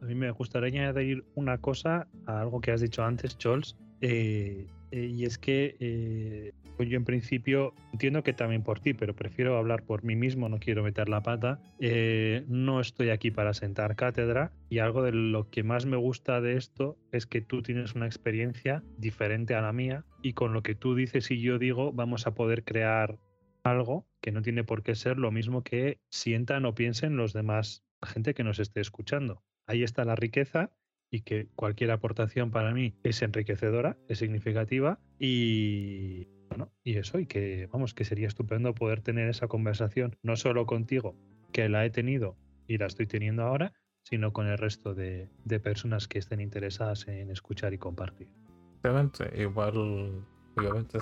A 0.00 0.06
mí 0.06 0.14
me 0.14 0.30
gustaría 0.30 0.68
añadir 0.68 1.26
una 1.34 1.58
cosa 1.58 2.08
a 2.24 2.40
algo 2.40 2.62
que 2.62 2.72
has 2.72 2.80
dicho 2.80 3.04
antes, 3.04 3.36
Chols, 3.36 3.76
eh, 4.00 4.66
y 4.92 5.24
es 5.26 5.36
que 5.36 6.54
pues 6.76 6.88
yo 6.88 6.96
en 6.96 7.04
principio 7.04 7.74
entiendo 7.92 8.22
que 8.22 8.32
también 8.32 8.62
por 8.62 8.80
ti, 8.80 8.94
pero 8.94 9.14
prefiero 9.14 9.56
hablar 9.56 9.84
por 9.84 10.04
mí 10.04 10.16
mismo, 10.16 10.48
no 10.48 10.58
quiero 10.58 10.82
meter 10.82 11.08
la 11.08 11.22
pata. 11.22 11.60
Eh, 11.80 12.44
no 12.48 12.80
estoy 12.80 13.10
aquí 13.10 13.30
para 13.30 13.54
sentar 13.54 13.96
cátedra 13.96 14.52
y 14.68 14.78
algo 14.78 15.02
de 15.02 15.12
lo 15.12 15.48
que 15.50 15.62
más 15.62 15.86
me 15.86 15.96
gusta 15.96 16.40
de 16.40 16.56
esto 16.56 16.98
es 17.12 17.26
que 17.26 17.40
tú 17.40 17.62
tienes 17.62 17.94
una 17.94 18.06
experiencia 18.06 18.82
diferente 18.98 19.54
a 19.54 19.62
la 19.62 19.72
mía 19.72 20.04
y 20.22 20.34
con 20.34 20.52
lo 20.52 20.62
que 20.62 20.74
tú 20.74 20.94
dices 20.94 21.30
y 21.30 21.40
yo 21.40 21.58
digo 21.58 21.92
vamos 21.92 22.26
a 22.26 22.34
poder 22.34 22.64
crear 22.64 23.18
algo 23.62 24.06
que 24.20 24.32
no 24.32 24.42
tiene 24.42 24.64
por 24.64 24.82
qué 24.82 24.94
ser 24.94 25.18
lo 25.18 25.30
mismo 25.30 25.62
que 25.62 26.00
sientan 26.10 26.64
o 26.64 26.74
piensen 26.74 27.16
los 27.16 27.32
demás, 27.32 27.84
gente 28.02 28.34
que 28.34 28.44
nos 28.44 28.58
esté 28.58 28.80
escuchando. 28.80 29.42
Ahí 29.66 29.82
está 29.82 30.04
la 30.04 30.14
riqueza 30.14 30.70
y 31.10 31.22
que 31.22 31.48
cualquier 31.54 31.90
aportación 31.90 32.50
para 32.50 32.72
mí 32.72 32.94
es 33.02 33.22
enriquecedora, 33.22 33.96
es 34.08 34.18
significativa 34.18 34.98
y 35.18 36.28
bueno, 36.48 36.70
y 36.84 36.96
eso, 36.96 37.18
y 37.18 37.26
que 37.26 37.68
vamos, 37.72 37.94
que 37.94 38.04
sería 38.04 38.28
estupendo 38.28 38.74
poder 38.74 39.00
tener 39.00 39.28
esa 39.28 39.48
conversación, 39.48 40.16
no 40.22 40.36
solo 40.36 40.66
contigo, 40.66 41.14
que 41.52 41.68
la 41.68 41.84
he 41.84 41.90
tenido 41.90 42.36
y 42.66 42.78
la 42.78 42.86
estoy 42.86 43.06
teniendo 43.06 43.42
ahora, 43.42 43.72
sino 44.02 44.32
con 44.32 44.46
el 44.46 44.58
resto 44.58 44.94
de, 44.94 45.28
personas 45.62 46.06
que 46.06 46.18
estén 46.18 46.40
interesadas 46.40 47.08
en 47.08 47.30
escuchar 47.30 47.74
y 47.74 47.78
compartir. 47.78 48.28
Exactamente, 48.76 49.42
igual, 49.42 50.24
obviamente, 50.56 51.00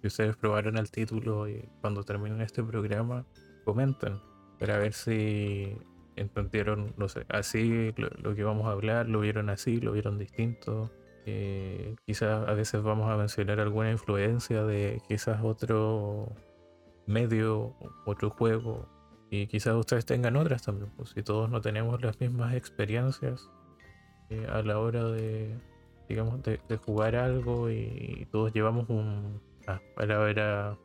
si 0.00 0.06
ustedes 0.06 0.36
probaron 0.36 0.78
el 0.78 0.90
título 0.90 1.48
y 1.48 1.68
cuando 1.80 2.02
terminen 2.02 2.40
este 2.40 2.62
programa, 2.62 3.26
comenten 3.64 4.18
para 4.58 4.78
ver 4.78 4.92
si 4.92 5.76
entendieron, 6.16 6.94
no 6.96 7.08
sé, 7.08 7.24
así 7.28 7.92
lo, 7.96 8.34
que 8.34 8.44
vamos 8.44 8.66
a 8.66 8.72
hablar, 8.72 9.08
lo 9.08 9.20
vieron 9.20 9.50
así, 9.50 9.80
lo 9.80 9.92
vieron 9.92 10.18
distinto. 10.18 10.90
Eh, 11.24 11.94
quizás 12.04 12.48
a 12.48 12.52
veces 12.54 12.82
vamos 12.82 13.10
a 13.10 13.16
mencionar 13.16 13.60
alguna 13.60 13.90
influencia 13.90 14.64
de 14.64 15.00
quizás 15.06 15.40
otro 15.42 16.32
medio, 17.06 17.76
otro 18.06 18.30
juego, 18.30 18.88
y 19.30 19.46
quizás 19.46 19.74
ustedes 19.76 20.04
tengan 20.04 20.36
otras 20.36 20.62
también, 20.62 20.90
pues 20.96 21.10
si 21.10 21.22
todos 21.22 21.48
no 21.48 21.60
tenemos 21.60 22.02
las 22.02 22.20
mismas 22.20 22.54
experiencias 22.54 23.48
eh, 24.28 24.46
a 24.50 24.62
la 24.62 24.78
hora 24.78 25.04
de, 25.04 25.58
digamos, 26.08 26.42
de, 26.42 26.58
jugar 26.84 27.16
algo 27.16 27.70
y, 27.70 28.28
todos 28.30 28.52
llevamos 28.52 28.90
un, 28.90 29.40
ah, 29.66 29.80
palabra, 29.96 30.76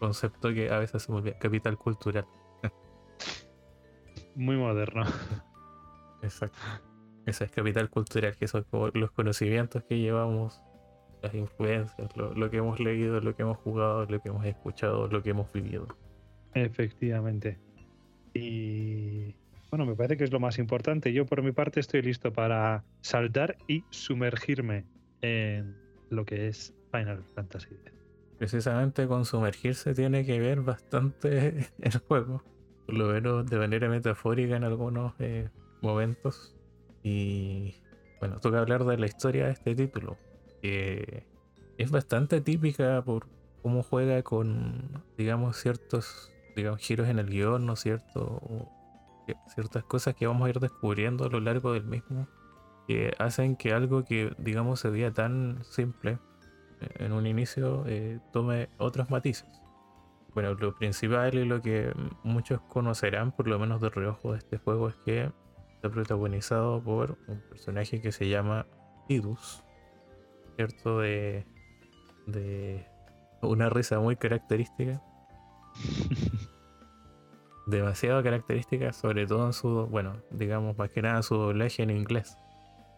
concepto 0.00 0.52
que 0.52 0.70
a 0.70 0.78
veces 0.78 1.02
se 1.02 1.12
me 1.12 1.18
olvida, 1.18 1.38
capital 1.38 1.78
cultural 1.78 2.26
muy 4.34 4.56
moderno. 4.56 5.04
Exacto. 6.22 6.58
Esa 7.28 7.44
es 7.44 7.50
capital 7.50 7.90
cultural, 7.90 8.36
que 8.36 8.48
son 8.48 8.64
como 8.70 8.88
los 8.88 9.10
conocimientos 9.12 9.84
que 9.84 9.98
llevamos, 9.98 10.62
las 11.22 11.34
influencias, 11.34 12.16
lo, 12.16 12.50
que 12.50 12.58
hemos 12.58 12.80
leído, 12.80 13.20
lo 13.20 13.34
que 13.34 13.42
hemos 13.42 13.58
jugado, 13.58 14.06
lo 14.06 14.20
que 14.20 14.28
hemos 14.28 14.44
escuchado, 14.46 15.08
lo 15.08 15.22
que 15.22 15.30
hemos 15.30 15.52
vivido. 15.52 15.88
Efectivamente. 16.54 17.58
Y 18.34 19.34
bueno, 19.70 19.84
me 19.84 19.94
parece 19.94 20.16
que 20.16 20.24
es 20.24 20.32
lo 20.32 20.40
más 20.40 20.58
importante. 20.58 21.12
Yo 21.12 21.26
por 21.26 21.42
mi 21.42 21.52
parte 21.52 21.80
estoy 21.80 22.02
listo 22.02 22.32
para 22.32 22.84
saltar 23.00 23.56
y 23.66 23.84
sumergirme 23.90 24.84
en 25.20 25.76
lo 26.10 26.24
que 26.24 26.48
es 26.48 26.74
Final 26.92 27.22
Fantasy 27.34 27.76
Precisamente 28.38 29.06
con 29.06 29.24
sumergirse 29.24 29.94
tiene 29.94 30.24
que 30.24 30.38
ver 30.38 30.62
bastante 30.62 31.66
el 31.80 31.98
juego 31.98 32.42
por 32.88 32.96
lo 32.96 33.08
menos 33.08 33.44
de 33.44 33.58
manera 33.58 33.86
metafórica 33.90 34.56
en 34.56 34.64
algunos 34.64 35.12
eh, 35.18 35.50
momentos. 35.82 36.56
Y 37.02 37.76
bueno, 38.20 38.38
toca 38.40 38.58
hablar 38.58 38.84
de 38.84 38.98
la 38.98 39.06
historia 39.06 39.46
de 39.46 39.52
este 39.52 39.74
título, 39.74 40.16
que 40.62 41.26
es 41.76 41.90
bastante 41.90 42.40
típica 42.40 43.02
por 43.02 43.26
cómo 43.62 43.82
juega 43.82 44.22
con, 44.22 45.04
digamos, 45.16 45.56
ciertos 45.56 46.32
digamos, 46.58 46.80
giros 46.80 47.08
en 47.08 47.18
el 47.18 47.28
guion, 47.30 47.66
¿no 47.66 47.74
es 47.74 47.80
cierto? 47.80 48.42
ciertas 49.54 49.84
cosas 49.84 50.14
que 50.14 50.26
vamos 50.26 50.46
a 50.46 50.50
ir 50.50 50.58
descubriendo 50.58 51.24
a 51.24 51.28
lo 51.28 51.40
largo 51.40 51.72
del 51.72 51.84
mismo, 51.84 52.26
que 52.86 53.14
hacen 53.18 53.56
que 53.56 53.72
algo 53.72 54.04
que, 54.04 54.32
digamos, 54.38 54.80
se 54.80 54.90
veía 54.90 55.12
tan 55.12 55.62
simple 55.64 56.18
eh, 56.80 56.88
en 56.98 57.12
un 57.12 57.26
inicio 57.26 57.84
eh, 57.86 58.20
tome 58.32 58.68
otros 58.78 59.10
matices. 59.10 59.48
Bueno, 60.34 60.54
lo 60.54 60.74
principal 60.74 61.34
y 61.34 61.44
lo 61.44 61.60
que 61.60 61.92
muchos 62.22 62.60
conocerán, 62.62 63.32
por 63.32 63.48
lo 63.48 63.58
menos 63.58 63.80
de 63.80 63.90
reojo 63.90 64.32
de 64.32 64.38
este 64.38 64.58
juego, 64.58 64.88
es 64.88 64.94
que 65.04 65.30
está 65.78 65.88
protagonizado 65.90 66.82
por 66.82 67.16
un 67.28 67.40
personaje 67.40 68.00
que 68.00 68.10
se 68.10 68.28
llama 68.28 68.66
Tidus, 69.06 69.62
¿cierto? 70.56 70.98
De, 70.98 71.46
de 72.26 72.84
una 73.42 73.70
risa 73.70 74.00
muy 74.00 74.16
característica. 74.16 75.00
Demasiado 77.68 78.22
característica, 78.24 78.92
sobre 78.92 79.26
todo 79.26 79.46
en 79.46 79.52
su, 79.52 79.86
bueno, 79.86 80.16
digamos 80.32 80.76
más 80.76 80.90
que 80.90 81.00
nada 81.00 81.22
su 81.22 81.36
doblaje 81.36 81.84
en 81.84 81.90
inglés. 81.90 82.36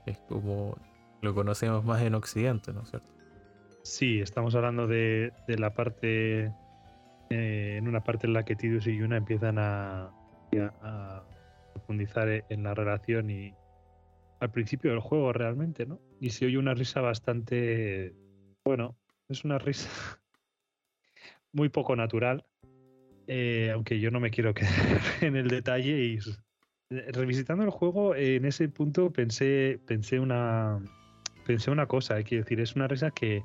Es 0.06 0.18
como 0.28 0.76
lo 1.20 1.34
conocemos 1.34 1.84
más 1.84 2.00
en 2.00 2.14
Occidente, 2.14 2.72
¿no 2.72 2.82
es 2.82 2.90
cierto? 2.90 3.12
Sí, 3.82 4.20
estamos 4.20 4.54
hablando 4.54 4.86
de, 4.86 5.32
de 5.46 5.58
la 5.58 5.74
parte 5.74 6.50
eh, 7.30 7.76
en 7.78 7.86
una 7.86 8.00
parte 8.00 8.26
en 8.26 8.32
la 8.32 8.44
que 8.44 8.56
Tidus 8.56 8.86
y 8.86 8.96
Yuna 8.96 9.16
empiezan 9.16 9.58
a, 9.58 10.10
profundizar 11.72 12.28
e, 12.28 12.44
en 12.48 12.62
la 12.62 12.74
relación 12.74 13.30
y 13.30 13.54
al 14.40 14.50
principio 14.50 14.90
del 14.90 15.00
juego 15.00 15.32
realmente, 15.32 15.86
¿no? 15.86 16.00
Y 16.20 16.30
se 16.30 16.46
oye 16.46 16.58
una 16.58 16.74
risa 16.74 17.00
bastante, 17.00 18.14
bueno, 18.64 18.96
es 19.28 19.44
una 19.44 19.58
risa 19.58 19.88
muy 21.52 21.68
poco 21.68 21.96
natural, 21.96 22.44
eh, 23.26 23.70
aunque 23.72 24.00
yo 24.00 24.10
no 24.10 24.20
me 24.20 24.30
quiero 24.30 24.54
quedar 24.54 25.00
en 25.20 25.36
el 25.36 25.48
detalle 25.48 26.04
y 26.04 26.18
eh, 26.90 27.06
revisitando 27.12 27.64
el 27.64 27.70
juego 27.70 28.14
en 28.14 28.44
ese 28.44 28.68
punto 28.68 29.12
pensé 29.12 29.78
pensé 29.86 30.18
una 30.18 30.82
pensé 31.46 31.70
una 31.70 31.86
cosa, 31.86 32.14
hay 32.14 32.24
que 32.24 32.36
decir, 32.36 32.60
es 32.60 32.76
una 32.76 32.86
risa 32.86 33.10
que 33.10 33.42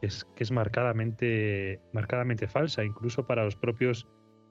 es, 0.00 0.24
que 0.34 0.44
es 0.44 0.50
marcadamente, 0.50 1.80
marcadamente 1.92 2.48
falsa, 2.48 2.84
incluso 2.84 3.26
para 3.26 3.44
los 3.44 3.56
propios 3.56 4.06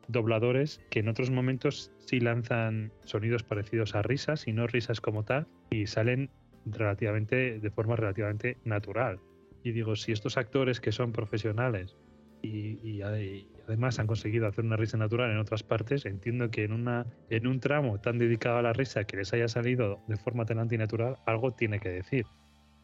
dobladores 0.09 0.81
que 0.89 0.99
en 0.99 1.07
otros 1.07 1.29
momentos 1.29 1.91
sí 1.99 2.19
lanzan 2.19 2.91
sonidos 3.03 3.43
parecidos 3.43 3.95
a 3.95 4.01
risas 4.01 4.47
y 4.47 4.53
no 4.53 4.67
risas 4.67 4.99
como 4.99 5.23
tal 5.23 5.47
y 5.69 5.85
salen 5.85 6.29
relativamente 6.65 7.59
de 7.59 7.69
forma 7.69 7.95
relativamente 7.95 8.57
natural. 8.65 9.19
Y 9.63 9.71
digo, 9.71 9.95
si 9.95 10.11
estos 10.11 10.37
actores 10.37 10.81
que 10.81 10.91
son 10.91 11.11
profesionales 11.11 11.95
y, 12.41 13.01
además 13.01 13.99
han 13.99 14.07
conseguido 14.07 14.47
hacer 14.47 14.65
una 14.65 14.77
risa 14.77 14.97
natural 14.97 15.29
en 15.31 15.37
otras 15.37 15.61
partes, 15.61 16.05
entiendo 16.05 16.49
que 16.49 16.63
en, 16.63 16.71
una, 16.71 17.05
en 17.29 17.45
un 17.45 17.59
tramo 17.59 17.99
tan 17.99 18.17
dedicado 18.17 18.57
a 18.57 18.61
la 18.63 18.73
risa 18.73 19.03
que 19.03 19.17
les 19.17 19.31
haya 19.33 19.47
salido 19.47 20.01
de 20.07 20.17
forma 20.17 20.45
tan 20.45 20.57
antinatural, 20.57 21.17
algo 21.27 21.51
tiene 21.51 21.79
que 21.79 21.89
decir. 21.89 22.25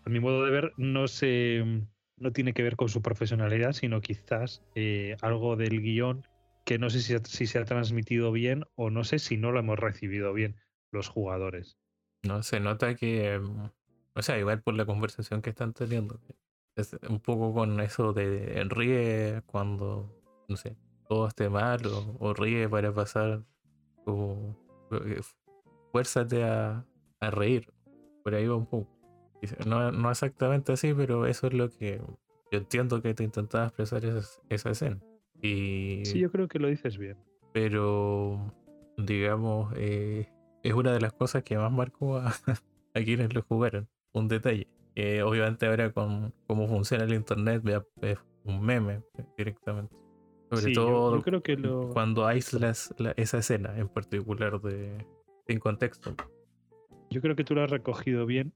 A 0.05 0.10
mi 0.10 0.20
modo 0.20 0.46
de 0.46 0.51
ver, 0.51 0.74
no 0.77 1.08
se, 1.08 1.63
no 2.17 2.32
tiene 2.32 2.53
que 2.53 2.62
ver 2.62 2.75
con 2.75 2.89
su 2.89 3.01
profesionalidad, 3.01 3.72
sino 3.72 4.01
quizás 4.01 4.62
eh, 4.75 5.15
algo 5.22 5.55
del 5.55 5.82
guion 5.82 6.24
que 6.65 6.77
no 6.79 6.89
sé 6.89 7.01
si, 7.01 7.48
se 7.48 7.60
ha 7.60 7.65
transmitido 7.65 8.31
bien 8.31 8.65
o 8.75 8.89
no 8.89 9.03
sé 9.03 9.19
si 9.19 9.38
no 9.38 9.51
lo 9.51 9.60
hemos 9.60 9.79
recibido 9.79 10.34
bien 10.34 10.57
los 10.91 11.07
jugadores. 11.07 11.77
No, 12.24 12.43
se 12.43 12.60
nota 12.60 12.95
que, 12.95 13.39
mm, 13.39 13.69
o 14.15 14.22
sea, 14.22 14.38
igual 14.39 14.62
por 14.62 14.74
la 14.74 14.86
conversación 14.86 15.41
que 15.41 15.51
están 15.51 15.74
teniendo, 15.74 16.19
es 16.75 16.98
un 17.07 17.19
poco 17.19 17.53
con 17.53 17.79
eso 17.79 18.13
de 18.13 18.65
ríe 18.67 19.41
cuando, 19.45 20.12
no 20.50 20.57
sé, 20.57 20.75
todo 21.07 21.27
esté 21.27 21.50
mal 21.50 21.81
o, 22.19 22.34
ríe 22.34 22.67
para 22.67 22.93
pasar, 22.93 23.43
o 24.05 24.55
eh, 24.91 25.22
fuérzate 25.91 26.43
a, 26.43 26.86
a 27.19 27.31
reír, 27.31 27.72
por 28.24 28.36
ahí 28.36 28.48
va 28.48 28.55
un 28.55 28.65
poco. 28.65 28.91
No, 29.65 29.91
no 29.91 30.10
exactamente 30.10 30.74
así, 30.74 30.93
pero 30.93 31.27
eso 31.27 31.48
es 31.48 31.53
lo 31.53 31.69
que 31.69 32.01
yo 32.51 32.60
entiendo 32.60 33.01
que 33.01 33.13
te 33.13 33.24
intentaba 33.24 33.65
expresar 33.65 34.03
esa, 34.50 34.69
escena. 34.69 35.00
Y, 35.46 36.06
sí, 36.06 36.20
yo 36.20 36.32
creo 36.32 36.48
que 36.48 36.60
lo 36.60 36.68
dices 36.68 36.98
bien. 36.98 37.18
Pero, 37.54 38.54
digamos, 38.98 39.74
eh, 39.78 40.30
es 40.64 40.74
una 40.74 40.94
de 40.94 41.02
las 41.02 41.14
cosas 41.14 41.44
que 41.44 41.58
más 41.58 41.72
marcó 41.72 42.18
a, 42.18 42.34
quienes 42.94 43.34
lo 43.34 43.42
jugaron. 43.44 43.88
Un 44.14 44.28
detalle. 44.28 44.68
obviamente 45.24 45.66
ahora 45.66 45.92
con 45.92 46.34
cómo 46.48 46.68
funciona 46.68 47.04
el 47.04 47.14
internet, 47.14 47.64
es 48.02 48.18
un 48.44 48.62
meme 48.62 49.02
directamente. 49.38 49.96
Sobre 50.52 50.74
todo 50.74 51.22
creo 51.22 51.42
que 51.42 51.58
cuando 51.92 52.28
aíslas 52.28 52.94
esa 53.18 53.40
escena 53.40 53.78
en 53.78 53.90
particular 53.90 54.62
de, 54.62 55.06
en 55.48 55.60
contexto. 55.60 56.16
Yo 57.10 57.22
creo 57.22 57.36
que 57.36 57.44
tú 57.44 57.56
lo 57.56 57.64
has 57.64 57.72
recogido 57.72 58.25
bien 58.25 58.54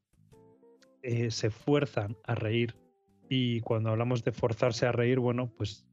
eh, 1.01 1.31
se 1.31 1.49
fuerzan 1.49 2.17
a 2.25 2.35
reír 2.35 2.75
y 3.29 3.61
cuando 3.61 3.89
hablamos 3.89 4.23
de 4.25 4.33
forzarse 4.33 4.85
a 4.85 4.91
reír, 4.91 5.19
bueno, 5.19 5.49
pues 5.57 5.87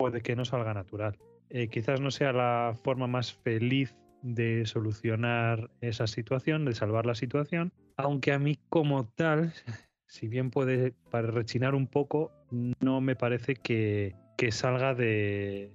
puede 0.00 0.22
que 0.22 0.34
no 0.34 0.46
salga 0.46 0.72
natural. 0.72 1.18
Eh, 1.50 1.68
quizás 1.68 2.00
no 2.00 2.10
sea 2.10 2.32
la 2.32 2.74
forma 2.84 3.06
más 3.06 3.34
feliz 3.34 3.94
de 4.22 4.64
solucionar 4.64 5.70
esa 5.82 6.06
situación, 6.06 6.64
de 6.64 6.72
salvar 6.72 7.04
la 7.04 7.14
situación, 7.14 7.74
aunque 7.98 8.32
a 8.32 8.38
mí 8.38 8.58
como 8.70 9.06
tal, 9.08 9.52
si 10.06 10.26
bien 10.26 10.50
puede 10.50 10.94
para 11.10 11.30
rechinar 11.30 11.74
un 11.74 11.86
poco, 11.86 12.32
no 12.80 13.02
me 13.02 13.14
parece 13.14 13.56
que, 13.56 14.14
que 14.38 14.52
salga 14.52 14.94
de, 14.94 15.70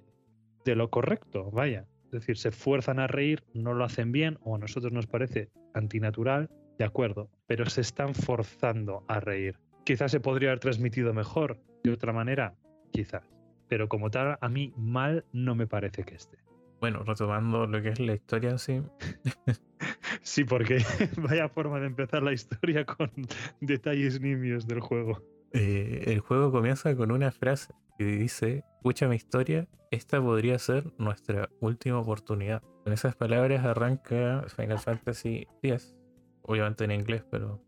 de 0.65 0.75
lo 0.75 0.89
correcto, 0.89 1.51
vaya. 1.51 1.85
Es 2.05 2.11
decir, 2.11 2.37
se 2.37 2.49
fuerzan 2.49 2.97
a 2.97 3.05
reír, 3.05 3.43
no 3.53 3.75
lo 3.75 3.83
hacen 3.83 4.11
bien, 4.11 4.39
o 4.41 4.55
a 4.55 4.57
nosotros 4.57 4.91
nos 4.91 5.05
parece 5.05 5.51
antinatural, 5.75 6.49
de 6.79 6.85
acuerdo, 6.85 7.29
pero 7.45 7.67
se 7.67 7.81
están 7.81 8.15
forzando 8.15 9.03
a 9.07 9.19
reír. 9.19 9.59
Quizás 9.83 10.09
se 10.09 10.19
podría 10.19 10.49
haber 10.49 10.61
transmitido 10.61 11.13
mejor 11.13 11.59
de 11.83 11.91
otra 11.91 12.11
manera, 12.11 12.55
quizás. 12.91 13.34
Pero 13.67 13.89
como 13.89 14.11
tal, 14.11 14.37
a 14.39 14.49
mí 14.49 14.73
mal 14.77 15.25
no 15.33 15.55
me 15.55 15.67
parece 15.67 16.03
que 16.03 16.15
esté. 16.15 16.37
Bueno, 16.79 17.03
retomando 17.03 17.65
lo 17.65 17.81
que 17.81 17.89
es 17.89 17.99
la 17.99 18.13
historia 18.13 18.51
en 18.51 18.59
sí. 18.59 18.81
sí, 20.21 20.43
porque 20.43 20.83
vaya 21.17 21.49
forma 21.49 21.79
de 21.79 21.87
empezar 21.87 22.21
la 22.21 22.33
historia 22.33 22.85
con 22.85 23.11
detalles 23.61 24.21
nimios 24.21 24.67
del 24.67 24.81
juego. 24.81 25.23
Eh, 25.53 26.03
el 26.07 26.19
juego 26.19 26.51
comienza 26.51 26.95
con 26.95 27.11
una 27.11 27.31
frase 27.31 27.73
que 27.97 28.05
dice, 28.05 28.63
escucha 28.77 29.07
mi 29.07 29.15
historia, 29.15 29.67
esta 29.89 30.21
podría 30.21 30.59
ser 30.59 30.91
nuestra 30.97 31.49
última 31.61 31.99
oportunidad. 31.99 32.61
Con 32.83 32.93
esas 32.93 33.15
palabras 33.15 33.63
arranca 33.65 34.45
Final 34.55 34.79
Fantasy 34.79 35.47
X, 35.63 35.95
obviamente 36.41 36.83
en 36.83 36.91
inglés, 36.91 37.23
pero... 37.31 37.61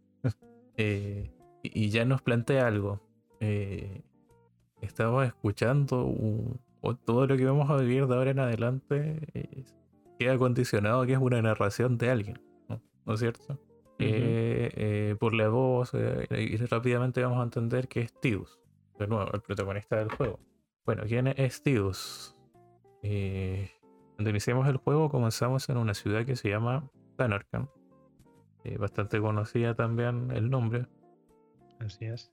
Eh, 0.80 1.32
y 1.64 1.90
ya 1.90 2.06
nos 2.06 2.22
plantea 2.22 2.68
algo. 2.68 3.02
Eh, 3.40 4.04
estaba 4.82 5.26
escuchando 5.26 6.14
todo 7.06 7.28
lo 7.28 7.38
que 7.38 7.46
vamos 7.46 7.70
a 7.70 7.78
vivir 7.78 8.08
de 8.08 8.16
ahora 8.16 8.32
en 8.32 8.40
adelante 8.40 9.66
queda 10.20 10.38
condicionado 10.38 11.06
que 11.06 11.14
es 11.14 11.20
una 11.20 11.42
narración 11.42 11.98
de 11.98 12.10
alguien, 12.10 12.40
¿no, 13.06 13.14
es 13.14 13.20
cierto? 13.20 13.60
por 15.20 15.34
la 15.34 15.50
voz 15.50 15.92
y 15.94 16.58
rápidamente 16.58 17.24
vamos 17.24 17.40
a 17.40 17.44
entender 17.44 17.88
que 17.88 18.02
es 18.02 18.14
Tidus 18.20 18.60
de 18.98 19.08
nuevo, 19.08 19.32
el 19.34 19.42
protagonista 19.42 19.98
del 19.98 20.10
juego. 20.10 20.40
Bueno, 20.86 21.04
¿quién 21.06 21.28
es 21.28 21.62
Tidus? 21.62 22.36
Eh, 23.04 23.70
cuando 24.16 24.30
iniciamos 24.30 24.68
el 24.68 24.78
juego 24.78 25.10
comenzamos 25.10 25.70
en 25.70 25.78
una 25.78 25.94
ciudad 25.94 26.26
que 26.26 26.36
se 26.36 26.50
llama 26.50 26.90
Tanarkhan. 27.16 27.70
Eh, 28.64 28.78
bastante 28.78 29.20
conocida 29.20 29.76
también 29.76 30.32
el 30.32 30.50
nombre. 30.50 30.88
Así 31.80 32.06
es. 32.06 32.32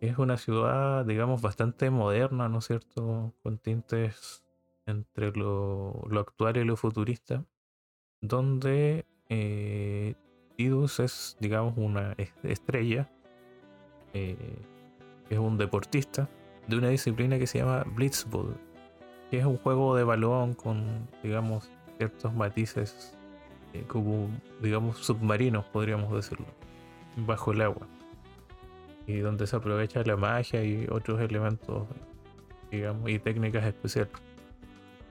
Es 0.00 0.18
una 0.18 0.36
ciudad, 0.36 1.04
digamos, 1.06 1.40
bastante 1.40 1.90
moderna, 1.90 2.48
¿no 2.48 2.58
es 2.58 2.66
cierto? 2.66 3.34
Con 3.42 3.58
tintes 3.58 4.44
entre 4.84 5.32
lo, 5.32 6.04
actual 6.18 6.58
y 6.58 6.64
lo 6.64 6.76
futurista. 6.76 7.44
Donde 8.20 9.06
eh, 9.28 10.14
Tidus 10.56 11.00
es, 11.00 11.36
digamos, 11.40 11.74
una 11.76 12.14
estrella. 12.42 13.10
Eh, 14.12 14.58
es 15.28 15.38
un 15.38 15.58
deportista 15.58 16.28
de 16.66 16.76
una 16.76 16.88
disciplina 16.88 17.38
que 17.38 17.46
se 17.46 17.58
llama 17.58 17.84
Blitzball, 17.94 18.56
que 19.30 19.38
es 19.38 19.44
un 19.44 19.56
juego 19.58 19.96
de 19.96 20.04
balón 20.04 20.54
con, 20.54 21.08
digamos, 21.22 21.70
ciertos 21.96 22.32
matices 22.34 23.16
eh, 23.72 23.84
como, 23.86 24.28
digamos, 24.62 24.98
submarinos, 24.98 25.64
podríamos 25.66 26.14
decirlo, 26.14 26.46
bajo 27.16 27.52
el 27.52 27.60
agua. 27.62 27.86
Y 29.06 29.18
donde 29.18 29.46
se 29.46 29.56
aprovecha 29.56 30.02
la 30.04 30.16
magia 30.16 30.64
y 30.64 30.86
otros 30.90 31.20
elementos, 31.20 31.86
digamos, 32.70 33.08
y 33.08 33.18
técnicas 33.18 33.64
especiales. 33.64 34.12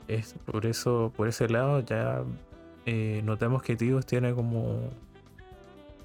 Es 0.08 0.34
por 0.46 0.66
eso, 0.66 1.12
por 1.16 1.28
ese 1.28 1.48
lado, 1.48 1.80
ya 1.80 2.24
eh, 2.86 3.22
notamos 3.24 3.64
que 3.64 3.76
Tidus 3.76 4.06
tiene 4.06 4.34
como 4.34 4.90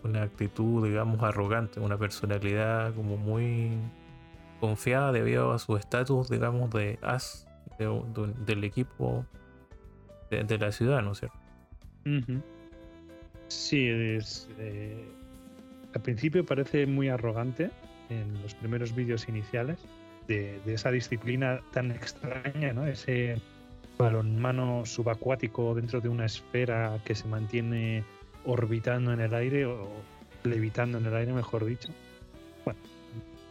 una 0.03 0.23
actitud, 0.23 0.87
digamos, 0.87 1.23
arrogante, 1.23 1.81
una 1.81 1.99
personalidad 1.99 2.95
como 2.95 3.17
muy 3.17 3.73
confiada 4.61 5.13
debido 5.13 5.53
a 5.53 5.59
su 5.59 5.77
estatus, 5.77 6.29
digamos, 6.29 6.71
de 6.71 6.99
as 7.03 7.47
del 8.47 8.65
equipo 8.65 9.25
de, 10.31 10.59
la 10.59 10.71
ciudad, 10.71 11.03
¿no 11.03 11.13
es 11.13 11.21
cierto? 11.21 11.39
Sí, 13.49 13.89
es, 13.89 14.49
eh, 14.59 15.03
al 15.95 16.03
principio 16.03 16.45
parece 16.45 16.87
muy 16.87 17.09
arrogante 17.09 17.71
en 18.11 18.43
los 18.43 18.55
primeros 18.55 18.95
vídeos 18.95 19.29
iniciales 19.29 19.79
de, 20.29 20.61
esa 20.67 20.91
disciplina 20.91 21.61
tan 21.73 21.91
extraña, 21.91 22.73
¿no? 22.73 22.87
Ese 22.87 23.41
balonmano 23.99 24.85
subacuático 24.87 25.75
dentro 25.75 26.01
de 26.01 26.09
una 26.09 26.27
esfera 26.27 26.99
que 27.05 27.15
se 27.15 27.27
mantiene 27.29 28.05
orbitando 28.45 29.13
en 29.13 29.21
el 29.21 29.35
aire 29.35 29.67
o 29.67 29.89
levitando 30.45 30.99
en 30.99 31.07
el 31.07 31.15
aire, 31.15 31.33
mejor 31.33 31.65
dicho 31.65 31.93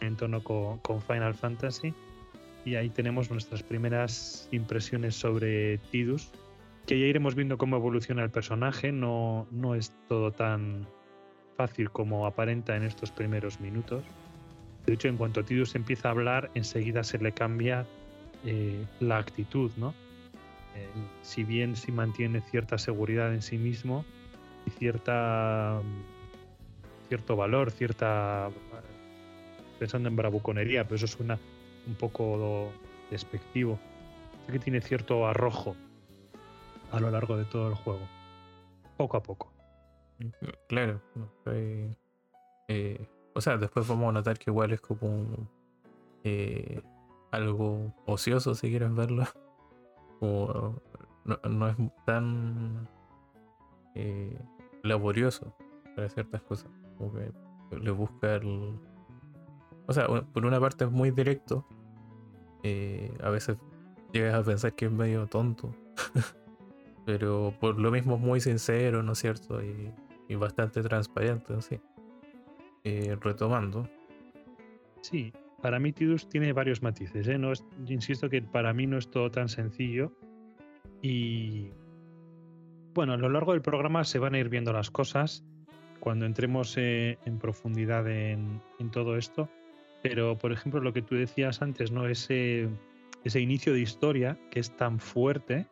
en 0.00 0.16
tono 0.16 0.42
con, 0.42 1.00
Final 1.02 1.34
Fantasy. 1.34 1.94
Y 2.64 2.74
ahí 2.74 2.90
tenemos 2.90 3.30
nuestras 3.30 3.62
primeras 3.62 4.48
impresiones 4.50 5.14
sobre 5.14 5.78
Tidus, 5.90 6.30
que 6.86 6.98
ya 6.98 7.06
iremos 7.06 7.34
viendo 7.34 7.56
cómo 7.56 7.76
evoluciona 7.76 8.22
el 8.22 8.30
personaje. 8.30 8.92
No, 8.92 9.46
no 9.50 9.74
es 9.74 9.92
todo 10.08 10.32
tan 10.32 10.86
fácil 11.56 11.90
como 11.90 12.26
aparenta 12.26 12.76
en 12.76 12.82
estos 12.82 13.10
primeros 13.10 13.60
minutos. 13.60 14.04
De 14.86 14.94
hecho, 14.94 15.08
en 15.08 15.16
cuanto 15.16 15.44
Tidus 15.44 15.74
empieza 15.74 16.08
a 16.08 16.12
hablar, 16.12 16.50
enseguida 16.54 17.04
se 17.04 17.18
le 17.18 17.32
cambia 17.32 17.86
eh, 18.44 18.84
la 19.00 19.18
actitud, 19.18 19.70
¿no? 19.76 19.94
Eh, 20.74 20.88
si 21.22 21.44
bien 21.44 21.76
si 21.76 21.92
mantiene 21.92 22.40
cierta 22.40 22.78
seguridad 22.78 23.34
en 23.34 23.42
sí 23.42 23.58
mismo 23.58 24.04
y 24.66 24.70
cierta 24.70 25.80
cierto 27.08 27.36
valor, 27.36 27.72
cierta 27.72 28.50
pensando 29.78 30.08
en 30.08 30.16
bravuconería, 30.16 30.84
pero 30.84 30.96
eso 30.96 31.06
suena 31.06 31.38
un 31.86 31.94
poco 31.94 32.72
despectivo. 33.10 33.78
que 34.46 34.58
tiene 34.58 34.80
cierto 34.80 35.26
arrojo 35.26 35.76
a 36.92 37.00
lo 37.00 37.10
largo 37.10 37.36
de 37.36 37.44
todo 37.44 37.68
el 37.68 37.74
juego, 37.74 38.06
poco 38.96 39.16
a 39.16 39.22
poco. 39.22 39.52
Claro, 40.68 41.00
eh, 42.68 42.98
o 43.34 43.40
sea, 43.40 43.56
después 43.56 43.86
vamos 43.86 44.08
a 44.10 44.12
notar 44.12 44.38
que 44.38 44.50
igual 44.50 44.72
es 44.72 44.80
como 44.80 45.26
eh, 46.24 46.82
algo 47.30 47.94
ocioso 48.06 48.54
si 48.54 48.70
quieres 48.70 48.94
verlo. 48.94 49.24
O 50.22 50.74
no, 51.24 51.68
es 51.68 51.76
tan 52.04 52.86
eh, 53.94 54.38
laborioso 54.82 55.56
para 55.96 56.10
ciertas 56.10 56.42
cosas. 56.42 56.70
Como 56.98 57.14
que 57.14 57.32
le 57.80 57.90
busca 57.90 58.34
el, 58.34 58.78
o 59.90 59.92
sea, 59.92 60.06
por 60.06 60.46
una 60.46 60.60
parte 60.60 60.84
es 60.84 60.90
muy 60.92 61.10
directo. 61.10 61.66
Eh, 62.62 63.12
a 63.24 63.30
veces 63.30 63.56
llegas 64.12 64.34
a 64.34 64.44
pensar 64.44 64.72
que 64.74 64.86
es 64.86 64.92
medio 64.92 65.26
tonto. 65.26 65.74
Pero 67.06 67.52
por 67.60 67.76
lo 67.76 67.90
mismo 67.90 68.14
es 68.14 68.20
muy 68.20 68.40
sincero, 68.40 69.02
¿no 69.02 69.12
es 69.12 69.18
cierto? 69.18 69.60
Y, 69.60 69.92
bastante 70.36 70.80
transparente, 70.82 71.60
sí. 71.60 71.80
Eh, 72.84 73.16
retomando. 73.20 73.88
Sí, 75.02 75.32
para 75.60 75.78
mí 75.78 75.92
Tidus 75.92 76.28
tiene 76.28 76.52
varios 76.52 76.82
matices. 76.82 77.28
¿eh? 77.28 77.38
No 77.38 77.52
insisto 77.86 78.28
que 78.28 78.42
para 78.42 78.72
mí 78.72 78.86
no 78.86 78.98
es 78.98 79.10
todo 79.10 79.30
tan 79.30 79.48
sencillo. 79.48 80.12
Y 81.02 81.70
bueno, 82.94 83.14
a 83.14 83.16
lo 83.16 83.28
largo 83.28 83.52
del 83.52 83.62
programa 83.62 84.04
se 84.04 84.18
van 84.18 84.34
a 84.34 84.38
ir 84.38 84.48
viendo 84.48 84.72
las 84.72 84.90
cosas. 84.90 85.44
Cuando 86.00 86.24
entremos 86.24 86.76
en 86.78 87.38
profundidad 87.38 88.08
en, 88.08 88.62
todo 88.90 89.18
esto, 89.18 89.50
pero, 90.02 90.38
por 90.38 90.50
ejemplo, 90.50 90.80
lo 90.80 90.94
que 90.94 91.02
tú 91.02 91.14
decías 91.14 91.60
antes, 91.60 91.92
¿no? 91.92 92.08
Ese, 92.08 92.70
ese 93.22 93.40
inicio 93.40 93.74
de 93.74 93.80
historia 93.80 94.38
que 94.50 94.60
es 94.60 94.74
tan 94.76 94.98
fuerte, 94.98 95.66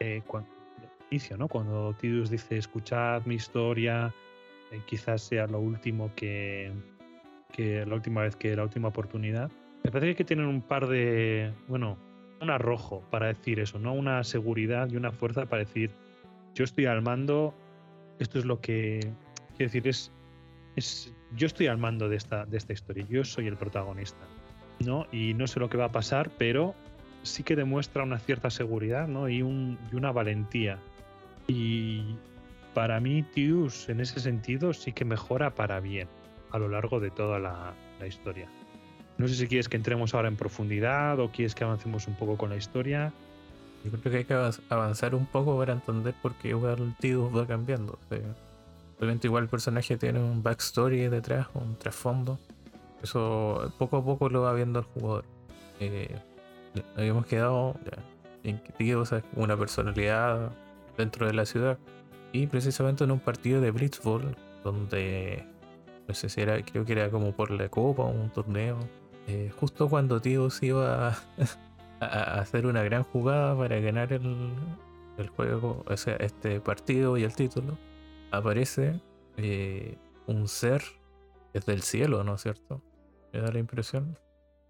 eh, 0.00 0.22
cuando, 0.26 0.50
inicio, 1.12 1.36
¿no? 1.36 1.46
Cuando 1.46 1.94
Tidus 1.94 2.28
dice, 2.28 2.56
escuchad 2.56 3.24
mi 3.24 3.36
historia, 3.36 4.12
eh, 4.70 4.80
quizás 4.86 5.22
sea 5.22 5.46
lo 5.46 5.60
último 5.60 6.10
que, 6.14 6.72
que 7.52 7.84
la 7.86 7.94
última 7.94 8.22
vez 8.22 8.36
que 8.36 8.54
la 8.54 8.62
última 8.62 8.88
oportunidad. 8.88 9.50
Me 9.84 9.90
parece 9.90 10.16
que 10.16 10.24
tener 10.24 10.46
un 10.46 10.60
par 10.60 10.86
de, 10.88 11.52
bueno, 11.68 11.96
un 12.40 12.50
arrojo 12.50 13.02
para 13.10 13.26
decir 13.26 13.60
eso, 13.60 13.78
¿no? 13.78 13.94
Una 13.94 14.22
seguridad 14.24 14.88
y 14.90 14.96
una 14.96 15.12
fuerza 15.12 15.46
para 15.46 15.64
decir, 15.64 15.90
yo 16.54 16.64
estoy 16.64 16.86
al 16.86 17.02
mando, 17.02 17.54
esto 18.18 18.38
es 18.38 18.44
lo 18.44 18.60
que, 18.60 19.00
quiero 19.56 19.72
decir, 19.72 19.88
es, 19.88 20.12
es 20.76 21.14
yo 21.36 21.46
estoy 21.46 21.66
al 21.66 21.78
mando 21.78 22.08
de 22.08 22.16
esta, 22.16 22.44
de 22.44 22.56
esta 22.56 22.72
historia, 22.72 23.06
yo 23.08 23.24
soy 23.24 23.46
el 23.46 23.56
protagonista, 23.56 24.26
¿no? 24.84 25.06
Y 25.12 25.34
no 25.34 25.46
sé 25.46 25.60
lo 25.60 25.68
que 25.68 25.76
va 25.76 25.86
a 25.86 25.92
pasar, 25.92 26.30
pero 26.38 26.74
sí 27.22 27.42
que 27.42 27.56
demuestra 27.56 28.02
una 28.02 28.18
cierta 28.18 28.50
seguridad, 28.50 29.08
¿no? 29.08 29.28
Y, 29.28 29.42
un, 29.42 29.78
y 29.92 29.96
una 29.96 30.12
valentía. 30.12 30.78
Y 31.46 32.16
para 32.74 33.00
mí, 33.00 33.22
Tius, 33.22 33.88
en 33.88 34.00
ese 34.00 34.20
sentido, 34.20 34.72
sí 34.72 34.92
que 34.92 35.04
mejora 35.04 35.54
para 35.54 35.80
bien 35.80 36.08
a 36.50 36.58
lo 36.58 36.68
largo 36.68 37.00
de 37.00 37.10
toda 37.10 37.38
la, 37.38 37.74
historia. 38.06 38.48
No 39.16 39.26
sé 39.26 39.34
si 39.34 39.48
quieres 39.48 39.68
que 39.68 39.76
entremos 39.76 40.14
ahora 40.14 40.28
en 40.28 40.36
profundidad 40.36 41.18
o 41.18 41.30
quieres 41.32 41.54
que 41.54 41.64
avancemos 41.64 42.06
un 42.06 42.14
poco 42.14 42.36
con 42.36 42.50
la 42.50 42.56
historia. 42.56 43.12
Yo 43.84 43.90
creo 43.90 44.12
que 44.12 44.18
hay 44.18 44.24
que 44.24 44.50
avanzar 44.68 45.14
un 45.14 45.26
poco 45.26 45.58
para 45.58 45.72
entender 45.72 46.14
por 46.22 46.34
qué 46.36 46.50
el 46.50 46.94
Tidus 47.00 47.36
va 47.36 47.46
cambiando. 47.46 47.98
Obviamente 48.98 49.26
igual 49.26 49.44
el 49.44 49.48
personaje 49.48 49.96
tiene 49.96 50.20
un 50.20 50.42
backstory 50.42 51.08
detrás, 51.08 51.48
un 51.54 51.76
trasfondo. 51.76 52.38
Eso 53.02 53.72
poco 53.78 53.96
a 53.96 54.04
poco 54.04 54.28
lo 54.28 54.42
va 54.42 54.52
viendo 54.52 54.78
el 54.78 54.84
jugador. 54.84 55.24
Eh, 55.80 56.16
habíamos 56.96 57.26
quedado 57.26 57.74
en 58.44 58.58
que 58.58 58.72
Tidus 58.72 59.12
es 59.12 59.24
una 59.34 59.56
personalidad 59.56 60.52
dentro 60.96 61.26
de 61.26 61.32
la 61.32 61.44
ciudad. 61.44 61.78
Y 62.32 62.46
precisamente 62.46 63.04
en 63.04 63.10
un 63.10 63.20
partido 63.20 63.60
de 63.60 63.70
Blitzball, 63.70 64.36
donde 64.64 65.44
no 66.06 66.14
sé 66.14 66.28
si 66.28 66.40
era, 66.40 66.62
creo 66.62 66.84
que 66.84 66.92
era 66.92 67.10
como 67.10 67.32
por 67.32 67.50
la 67.50 67.68
copa 67.68 68.02
o 68.02 68.10
un 68.10 68.30
torneo, 68.30 68.78
eh, 69.26 69.50
justo 69.56 69.88
cuando 69.88 70.20
Tidus 70.20 70.62
iba 70.62 71.16
a, 72.00 72.40
hacer 72.40 72.66
una 72.66 72.82
gran 72.82 73.02
jugada 73.02 73.56
para 73.56 73.78
ganar 73.80 74.12
el, 74.12 74.54
el 75.18 75.28
juego, 75.28 75.84
o 75.86 75.96
sea, 75.96 76.16
este 76.16 76.60
partido 76.60 77.16
y 77.16 77.24
el 77.24 77.34
título, 77.34 77.76
aparece 78.30 79.00
eh, 79.36 79.96
un 80.26 80.48
ser 80.48 80.82
desde 81.52 81.72
el 81.72 81.82
cielo, 81.82 82.24
¿no 82.24 82.34
es 82.34 82.42
cierto? 82.42 82.82
Me 83.32 83.40
da 83.40 83.52
la 83.52 83.58
impresión. 83.58 84.18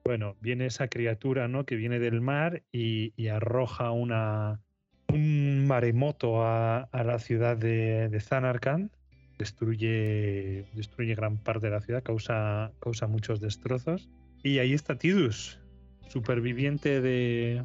Bueno, 0.04 0.36
viene 0.40 0.66
esa 0.66 0.88
criatura, 0.88 1.48
¿no? 1.48 1.64
Que 1.64 1.76
viene 1.76 1.98
del 1.98 2.20
mar 2.20 2.62
y, 2.72 3.28
arroja 3.28 3.90
una, 3.90 4.60
un 5.08 5.37
maremoto 5.68 6.42
a, 6.44 6.88
la 6.92 7.18
ciudad 7.18 7.56
de, 7.56 8.08
de 8.08 8.20
Zanarkand. 8.20 8.90
Destruye, 9.38 10.66
destruye 10.74 11.14
gran 11.14 11.36
parte 11.36 11.68
de 11.68 11.72
la 11.72 11.80
ciudad, 11.80 12.02
causa, 12.02 12.72
causa 12.80 13.06
muchos 13.06 13.40
destrozos. 13.40 14.08
Y 14.42 14.58
ahí 14.58 14.72
está 14.72 14.98
Tidus, 14.98 15.60
superviviente 16.08 17.00
de, 17.00 17.64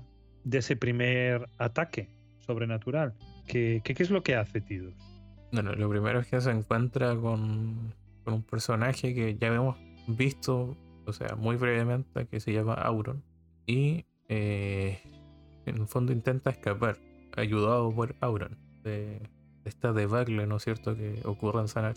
ese 0.51 0.75
primer 0.75 1.47
ataque 1.57 2.09
sobrenatural. 2.45 3.15
¿Qué, 3.47 3.81
qué, 3.83 3.95
es 3.97 4.11
lo 4.11 4.21
que 4.21 4.35
hace 4.35 4.61
Tidus? 4.61 4.93
Bueno, 5.51 5.73
lo 5.73 5.89
primero 5.89 6.19
es 6.19 6.27
que 6.27 6.41
se 6.41 6.51
encuentra 6.51 7.15
con, 7.15 7.93
con 8.23 8.35
un 8.35 8.43
personaje 8.43 9.15
que 9.15 9.35
ya 9.35 9.47
hemos 9.47 9.77
visto, 10.07 10.77
o 11.05 11.13
sea, 11.13 11.35
muy 11.35 11.55
brevemente, 11.55 12.27
que 12.27 12.39
se 12.39 12.53
llama 12.53 12.73
Auron. 12.73 13.23
Y 13.65 14.05
eh, 14.29 14.99
en 15.65 15.77
el 15.77 15.87
fondo 15.87 16.11
intenta 16.11 16.49
escapar, 16.49 16.97
ayudado 17.35 17.93
por 17.93 18.15
Auron, 18.21 18.57
de, 18.83 19.21
esta 19.65 19.93
debacle, 19.93 20.45
¿no 20.47 20.57
es 20.57 20.63
cierto?, 20.63 20.95
que 20.95 21.21
ocurre 21.25 21.61
en 21.61 21.67
San. 21.67 21.93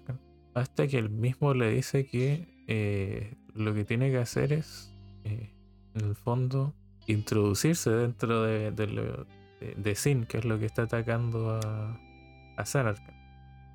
Hasta 0.55 0.87
que 0.87 0.99
él 0.99 1.11
mismo 1.11 1.55
le 1.55 1.70
dice 1.70 2.07
que 2.07 2.64
eh, 2.68 3.35
lo 3.55 3.75
que 3.75 3.85
tiene 3.85 4.11
que 4.11 4.18
hacer 4.18 4.53
es, 4.53 4.94
eh, 5.25 5.51
en 5.94 6.05
el 6.05 6.14
fondo, 6.14 6.75
introducirse 7.07 7.90
dentro 7.90 8.42
de, 8.42 8.70
de, 8.70 9.94
Sin, 9.94 10.27
que 10.27 10.38
es 10.38 10.44
lo 10.44 10.59
que 10.59 10.66
está 10.66 10.83
atacando 10.83 11.61
a, 11.62 12.01
a 12.57 12.64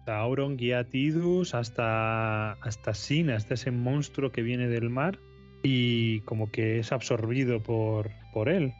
Auron 0.07 0.57
guía 0.57 0.79
a 0.79 0.83
Tidus 0.83 1.53
hasta, 1.53 2.53
hasta 2.53 2.93
Sin, 2.93 3.29
hasta 3.29 3.53
ese 3.53 3.71
monstruo 3.71 4.31
que 4.31 4.41
viene 4.41 4.67
del 4.67 4.89
mar 4.89 5.19
y 5.63 6.21
como 6.21 6.51
que 6.51 6.79
es 6.79 6.91
absorbido 6.91 7.61
por, 7.61 8.11
por 8.33 8.49
él. 8.49 8.73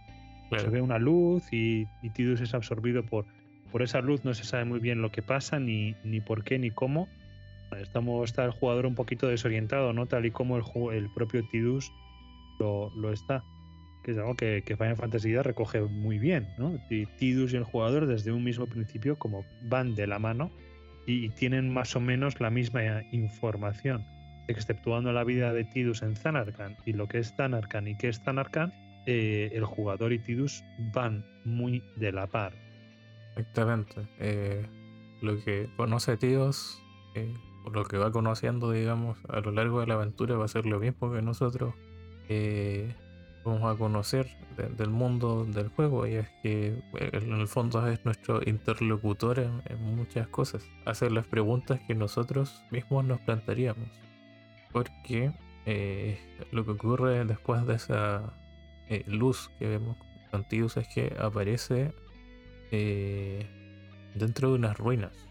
Se 0.59 0.69
ve 0.69 0.81
una 0.81 0.99
luz 0.99 1.43
y, 1.51 1.87
Tidus 2.13 2.41
es 2.41 2.53
absorbido 2.53 3.03
por, 3.03 3.25
por 3.71 3.81
esa 3.81 4.01
luz. 4.01 4.25
No 4.25 4.33
se 4.33 4.43
sabe 4.43 4.65
muy 4.65 4.79
bien 4.79 5.01
lo 5.01 5.11
que 5.11 5.21
pasa, 5.21 5.59
ni, 5.59 5.95
ni 6.03 6.19
por 6.19 6.43
qué, 6.43 6.59
ni 6.59 6.71
cómo. 6.71 7.07
Estamos, 7.79 8.29
está 8.29 8.43
el 8.43 8.51
jugador 8.51 8.85
un 8.85 8.95
poquito 8.95 9.27
desorientado, 9.27 9.93
¿no? 9.93 10.05
Tal 10.05 10.25
y 10.25 10.31
como 10.31 10.57
el, 10.57 10.63
el 10.93 11.09
propio 11.13 11.41
Tidus 11.49 11.91
lo, 12.59 12.91
lo 12.95 13.13
está. 13.13 13.43
Que 14.03 14.11
es 14.11 14.17
algo 14.17 14.35
que, 14.35 14.63
que 14.65 14.75
Final 14.75 14.97
Fantasy 14.97 15.35
recoge 15.37 15.81
muy 15.81 16.17
bien, 16.19 16.47
¿no? 16.57 16.77
Tidus 17.17 17.53
y 17.53 17.55
el 17.55 17.63
jugador 17.63 18.07
desde 18.07 18.31
un 18.31 18.43
mismo 18.43 18.65
principio 18.65 19.17
como 19.17 19.45
van 19.69 19.95
de 19.95 20.07
la 20.07 20.19
mano 20.19 20.51
y 21.05 21.29
tienen 21.29 21.73
más 21.73 21.95
o 21.95 21.99
menos 21.99 22.39
la 22.39 22.49
misma 22.49 22.81
información. 23.11 24.05
Exceptuando 24.47 25.13
la 25.13 25.23
vida 25.23 25.53
de 25.53 25.63
Tidus 25.63 26.01
en 26.01 26.15
Zanarkand 26.15 26.77
y 26.85 26.93
lo 26.93 27.07
que 27.07 27.19
es 27.19 27.33
Zanarkand 27.35 27.87
y 27.87 27.95
qué 27.95 28.09
es 28.09 28.19
Zanarkand, 28.19 28.73
eh, 29.07 29.49
el 29.53 29.65
jugador 29.65 30.13
y 30.13 30.19
Tidus 30.19 30.63
van 30.93 31.25
muy 31.43 31.83
de 31.95 32.11
la 32.11 32.27
par. 32.27 32.53
Exactamente. 33.35 34.07
Eh, 34.19 34.65
lo 35.21 35.43
que 35.43 35.69
conoce 35.75 36.17
Tidus, 36.17 36.79
eh, 37.15 37.33
lo 37.71 37.85
que 37.85 37.97
va 37.97 38.11
conociendo, 38.11 38.71
digamos, 38.71 39.17
a 39.29 39.39
lo 39.39 39.51
largo 39.51 39.79
de 39.79 39.87
la 39.87 39.95
aventura 39.95 40.35
va 40.35 40.45
a 40.45 40.49
ser 40.49 40.65
lo 40.65 40.79
mismo 40.79 41.11
que 41.11 41.21
nosotros 41.21 41.73
vamos 43.43 43.75
a 43.75 43.77
conocer 43.77 44.37
del 44.77 44.89
mundo 44.89 45.43
del 45.43 45.67
juego 45.67 46.07
y 46.07 46.13
es 46.13 46.29
que 46.41 46.81
en 46.93 47.33
el 47.33 47.47
fondo 47.49 47.85
es 47.87 48.05
nuestro 48.05 48.39
interlocutor 48.45 49.39
en, 49.39 49.81
muchas 49.97 50.27
cosas. 50.27 50.63
Hacer 50.85 51.11
las 51.11 51.27
preguntas 51.27 51.81
que 51.87 51.93
nosotros 51.93 52.63
mismos 52.71 53.03
nos 53.03 53.19
plantearíamos. 53.21 53.89
Porque 54.71 55.33
lo 56.51 56.63
que 56.63 56.71
ocurre 56.71 57.25
después 57.25 57.65
de 57.65 57.75
esa 57.75 58.33
eh, 58.91 59.03
luz 59.07 59.49
que 59.57 59.67
vemos 59.67 59.97
antiguos 60.31 60.77
es 60.77 60.87
que 60.87 61.15
aparece 61.19 61.93
eh, 62.71 63.47
dentro 64.15 64.49
de 64.49 64.55
unas 64.55 64.77
ruinas. 64.77 65.27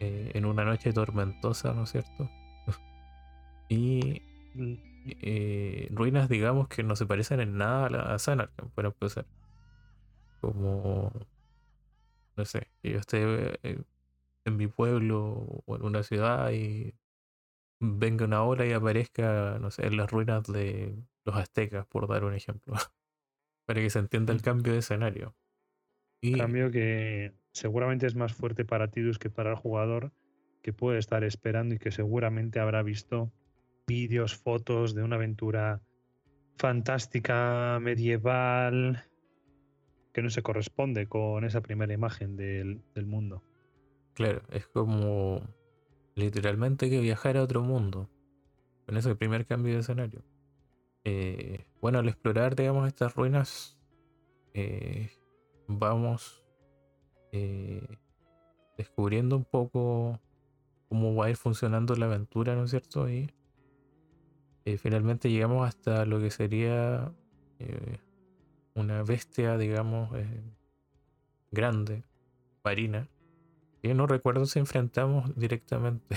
en 0.00 0.44
una 0.44 0.64
noche 0.64 0.92
tormentosa, 0.92 1.72
¿no 1.72 1.84
es 1.84 1.90
cierto? 1.92 2.28
y 3.68 4.22
eh, 5.06 5.88
ruinas, 5.90 6.28
digamos, 6.28 6.68
que 6.68 6.82
no 6.82 6.96
se 6.96 7.06
parecen 7.06 7.40
en 7.40 7.56
nada 7.58 7.86
a 7.86 7.90
la 7.90 8.18
Sanarkand, 8.18 8.70
para 8.72 8.88
empezar. 8.88 9.26
Como, 10.40 11.12
no 12.36 12.44
sé, 12.44 12.68
que 12.82 12.92
yo 12.92 12.98
esté 12.98 13.58
eh, 13.62 13.82
en 14.44 14.56
mi 14.56 14.66
pueblo 14.66 15.62
o 15.66 15.76
en 15.76 15.84
una 15.84 16.02
ciudad 16.02 16.50
y 16.52 16.94
venga 17.80 18.26
una 18.26 18.44
ola 18.44 18.66
y 18.66 18.72
aparezca, 18.72 19.58
no 19.60 19.70
sé, 19.70 19.86
en 19.86 19.96
las 19.96 20.10
ruinas 20.10 20.44
de 20.44 20.96
los 21.24 21.36
aztecas, 21.36 21.86
por 21.86 22.08
dar 22.08 22.24
un 22.24 22.34
ejemplo. 22.34 22.74
para 23.66 23.80
que 23.80 23.90
se 23.90 23.98
entienda 23.98 24.32
el 24.32 24.42
cambio 24.42 24.72
de 24.72 24.80
escenario. 24.80 25.34
Y... 26.20 26.38
Cambio 26.38 26.70
que 26.70 27.32
seguramente 27.52 28.06
es 28.06 28.14
más 28.14 28.32
fuerte 28.32 28.64
para 28.64 28.90
Tidus 28.90 29.18
que 29.18 29.30
para 29.30 29.50
el 29.50 29.56
jugador, 29.56 30.12
que 30.62 30.72
puede 30.72 30.98
estar 30.98 31.24
esperando 31.24 31.74
y 31.74 31.78
que 31.78 31.90
seguramente 31.90 32.60
habrá 32.60 32.82
visto 32.82 33.32
vídeos, 33.86 34.34
fotos 34.34 34.94
de 34.94 35.02
una 35.02 35.16
aventura 35.16 35.82
fantástica, 36.56 37.78
medieval, 37.80 39.04
que 40.12 40.22
no 40.22 40.30
se 40.30 40.42
corresponde 40.42 41.06
con 41.06 41.44
esa 41.44 41.60
primera 41.60 41.92
imagen 41.92 42.36
del, 42.36 43.06
mundo. 43.06 43.42
Claro, 44.14 44.42
es 44.50 44.66
como 44.68 45.42
literalmente 46.14 46.88
que 46.88 47.00
viajar 47.00 47.36
a 47.36 47.42
otro 47.42 47.62
mundo. 47.62 48.08
Con 48.86 48.96
ese 48.96 49.14
primer 49.16 49.44
cambio 49.44 49.74
de 49.74 49.80
escenario. 49.80 50.22
Eh, 51.04 51.66
bueno, 51.80 51.98
al 51.98 52.08
explorar, 52.08 52.56
digamos, 52.56 52.88
estas 52.88 53.14
ruinas, 53.14 53.78
eh, 54.54 55.10
vamos 55.68 56.44
eh, 57.32 57.86
descubriendo 58.78 59.36
un 59.36 59.44
poco 59.44 60.18
cómo 60.88 61.14
va 61.14 61.26
a 61.26 61.30
ir 61.30 61.36
funcionando 61.36 61.94
la 61.96 62.06
aventura, 62.06 62.54
¿no 62.54 62.64
es 62.64 62.70
cierto? 62.70 63.08
Y 63.08 63.30
finalmente 64.78 65.30
llegamos 65.30 65.68
hasta 65.68 66.06
lo 66.06 66.20
que 66.20 66.30
sería 66.30 67.12
una 68.74 69.02
bestia, 69.02 69.58
digamos, 69.58 70.10
grande, 71.50 72.04
marina. 72.64 73.08
Y 73.82 73.92
no 73.92 74.06
recuerdo 74.06 74.46
si 74.46 74.58
enfrentamos 74.58 75.36
directamente 75.36 76.16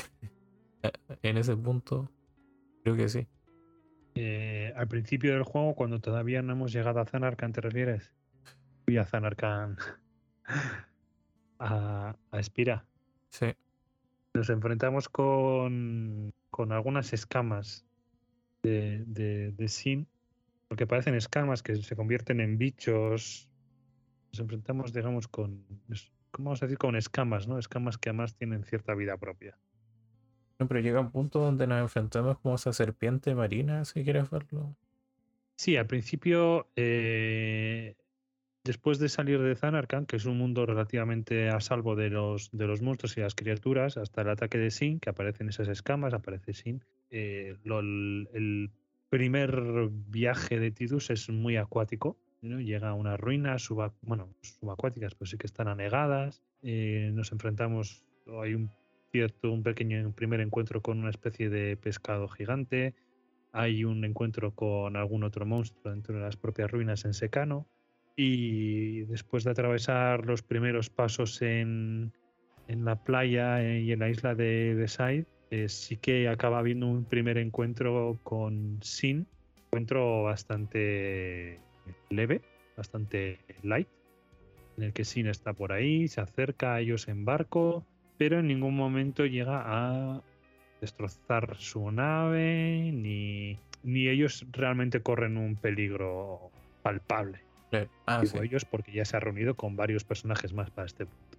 en 1.22 1.38
ese 1.38 1.58
punto. 1.58 2.10
Creo 2.84 2.96
que 2.96 3.10
sí. 3.10 3.28
Al 4.76 4.88
principio 4.88 5.34
del 5.34 5.44
juego, 5.44 5.76
cuando 5.76 6.00
todavía 6.00 6.42
no 6.42 6.54
hemos 6.54 6.72
llegado 6.72 7.00
a 7.00 7.06
Zanarkand, 7.06 7.56
¿te 7.56 7.62
refieres? 7.62 8.14
Fui 8.86 8.98
a 8.98 9.06
Zanarkand 9.06 9.80
a, 11.60 12.16
a 12.32 12.40
Espira. 12.40 12.86
Sí. 13.30 13.48
Nos 14.34 14.50
enfrentamos 14.50 15.10
con, 15.10 16.34
con 16.50 16.72
algunas 16.72 17.12
escamas 17.14 17.86
de, 18.64 19.04
de, 19.06 19.68
Sin, 19.68 20.08
porque 20.68 20.86
parecen 20.86 21.16
escamas 21.16 21.64
que 21.64 21.76
se 21.76 21.96
convierten 21.96 22.40
en 22.40 22.58
bichos. 22.58 23.50
Nos 24.32 24.40
enfrentamos, 24.40 24.94
digamos, 24.94 25.28
con, 25.28 25.66
¿cómo 26.32 26.50
vamos 26.50 26.62
a 26.62 26.66
decir? 26.66 26.78
Con 26.78 26.96
escamas, 26.96 27.48
¿no? 27.48 27.58
Escamas 27.58 27.98
que 27.98 28.10
además 28.10 28.36
tienen 28.36 28.64
cierta 28.64 28.94
vida 28.94 29.18
propia. 29.18 29.58
Pero 30.58 30.80
llega 30.80 31.00
un 31.00 31.12
punto 31.12 31.40
donde 31.40 31.68
nos 31.68 31.82
enfrentamos 31.82 32.40
como 32.40 32.56
esa 32.56 32.74
serpiente 32.74 33.36
marina, 33.36 33.86
si 33.86 34.04
quieres 34.04 34.30
verlo. 34.30 34.76
Sí, 35.56 35.76
al 35.76 35.88
principio, 35.88 36.68
eh, 36.76 37.96
después 38.64 39.00
de 39.00 39.10
salir 39.10 39.42
de 39.42 39.56
Zanarkand, 39.56 40.08
que 40.08 40.16
es 40.16 40.26
un 40.26 40.38
mundo 40.38 40.66
relativamente 40.66 41.50
a 41.50 41.60
salvo 41.60 41.96
de 41.96 42.10
los, 42.10 42.50
de 42.52 42.68
los 42.68 42.82
monstruos 42.82 43.18
y 43.18 43.22
las 43.22 43.36
criaturas, 43.36 43.98
hasta 43.98 44.22
el 44.22 44.30
ataque 44.30 44.58
de 44.58 44.72
Sin, 44.72 45.00
que 45.00 45.10
aparecen 45.10 45.50
esas 45.50 45.68
escamas, 45.68 46.14
aparece 46.14 46.54
Sin, 46.54 46.84
eh, 47.10 47.56
el 47.64 48.72
primer 49.10 49.90
viaje 50.08 50.60
de 50.60 50.72
Tidus 50.72 51.10
es 51.10 51.30
muy 51.30 51.58
acuático. 51.58 52.18
Llega 52.42 52.90
a 52.90 52.94
unas 52.94 53.20
ruinas 53.20 53.68
bueno, 54.02 54.30
subacuáticas, 54.42 55.16
pero 55.16 55.26
sí 55.28 55.38
que 55.38 55.48
están 55.48 55.68
anegadas. 55.68 56.44
Eh, 56.62 57.12
nos 57.14 57.32
enfrentamos, 57.32 58.04
hay 58.42 58.54
un 58.54 58.70
cierto, 59.12 59.52
un 59.52 59.64
pequeño 59.64 60.12
primer 60.14 60.42
encuentro 60.42 60.82
con 60.82 61.00
una 61.00 61.10
especie 61.10 61.50
de 61.50 61.78
pescado 61.78 62.28
gigante. 62.28 62.96
hay 63.54 63.84
un 63.84 64.04
encuentro 64.06 64.54
con 64.54 64.96
algún 64.96 65.24
otro 65.24 65.46
monstruo 65.46 65.92
dentro 65.92 66.16
de 66.16 66.22
las 66.22 66.38
propias 66.38 66.70
ruinas 66.70 67.06
en 67.06 67.14
secano. 67.14 67.68
Y 68.16 69.02
después 69.06 69.44
de 69.44 69.52
atravesar 69.52 70.26
los 70.26 70.42
primeros 70.42 70.90
pasos 70.90 71.42
en, 71.42 72.12
en 72.68 72.86
la 72.86 72.96
playa 72.96 73.64
eh, 73.64 73.82
y 73.82 73.92
en 73.92 74.00
la 74.00 74.10
isla 74.10 74.36
de, 74.36 74.76
de 74.76 74.88
Side, 74.88 75.26
eh, 75.50 75.70
sí 75.70 75.98
que 75.98 76.28
acaba 76.28 76.60
habiendo 76.60 76.88
un 76.88 77.06
primer 77.06 77.38
encuentro 77.38 78.20
con 78.24 78.80
Sin, 78.82 79.28
encuentro 79.68 80.24
bastante 80.24 81.60
leve, 82.10 82.42
bastante 82.76 83.40
light, 83.64 83.88
en 84.78 84.84
el 84.84 84.94
que 84.94 85.06
Sin 85.06 85.28
está 85.28 85.54
por 85.54 85.72
ahí, 85.72 86.08
se 86.08 86.20
acerca 86.22 86.76
a 86.76 86.82
ellos 86.82 87.08
en 87.08 87.24
barco, 87.24 87.86
pero 88.18 88.40
en 88.40 88.48
ningún 88.48 88.76
momento 88.76 89.26
llega 89.26 89.64
a 89.66 90.22
destrozar 90.82 91.56
su 91.58 91.92
nave, 91.92 92.92
ni, 92.94 93.60
ni 93.84 94.08
ellos 94.08 94.46
realmente 94.52 95.02
corren 95.02 95.38
un 95.38 95.56
peligro 95.56 96.52
palpable. 96.82 97.40
Ah, 98.06 98.22
Digo 98.22 98.42
ellos 98.42 98.66
porque 98.66 98.92
ya 98.92 99.06
se 99.06 99.18
ha 99.18 99.20
reunido 99.20 99.56
con 99.56 99.76
varios 99.76 100.04
personajes 100.04 100.54
más 100.54 100.70
para 100.72 100.86
este 100.86 101.06
punto. 101.06 101.38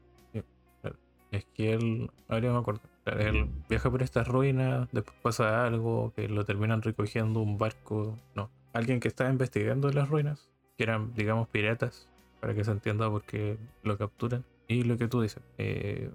Es 1.31 1.45
que 1.55 1.75
él, 1.75 2.11
ahora 2.29 2.53
me 2.53 2.59
acuerdo, 2.59 2.81
él 3.05 3.51
viaja 3.69 3.91
por 3.91 4.03
estas 4.03 4.27
ruinas, 4.27 4.88
después 4.93 5.17
pasa 5.21 5.67
algo, 5.67 6.12
que 6.17 6.27
lo 6.27 6.47
terminan 6.47 6.81
recogiendo 6.81 7.41
un 7.41 7.59
barco, 7.59 8.19
no, 8.35 8.51
alguien 8.73 8.99
que 8.99 9.09
estaba 9.09 9.31
investigando 9.31 9.91
las 9.91 10.09
ruinas, 10.09 10.49
que 10.79 10.85
eran, 10.85 11.12
digamos, 11.14 11.47
piratas, 11.49 12.09
para 12.41 12.55
que 12.55 12.64
se 12.64 12.71
entienda 12.71 13.11
por 13.11 13.25
qué 13.25 13.59
lo 13.83 13.99
capturan. 13.99 14.43
Y 14.69 14.85
lo 14.85 14.97
que 14.97 15.09
tú 15.09 15.21
dices, 15.21 15.43
eh, 15.59 16.11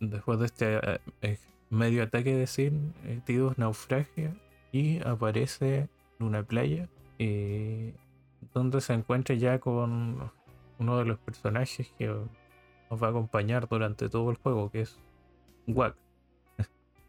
después 0.00 0.38
de 0.38 0.46
este 0.46 0.78
eh, 1.22 1.38
medio 1.70 2.02
ataque 2.02 2.34
de 2.34 2.46
Sin, 2.46 2.94
eh, 3.04 3.20
Tidus 3.24 3.58
naufragia 3.58 4.34
y 4.72 5.00
aparece 5.06 5.88
en 6.18 6.26
una 6.26 6.42
playa 6.42 6.88
eh, 7.18 7.94
donde 8.54 8.80
se 8.80 8.94
encuentra 8.94 9.34
ya 9.34 9.58
con 9.58 10.30
uno 10.78 10.98
de 10.98 11.04
los 11.04 11.18
personajes 11.18 11.92
que 11.98 12.06
nos 12.06 13.02
va 13.02 13.08
a 13.08 13.10
acompañar 13.10 13.68
durante 13.68 14.08
todo 14.08 14.30
el 14.30 14.36
juego, 14.36 14.70
que 14.70 14.82
es 14.82 14.98
Waka. 15.66 15.98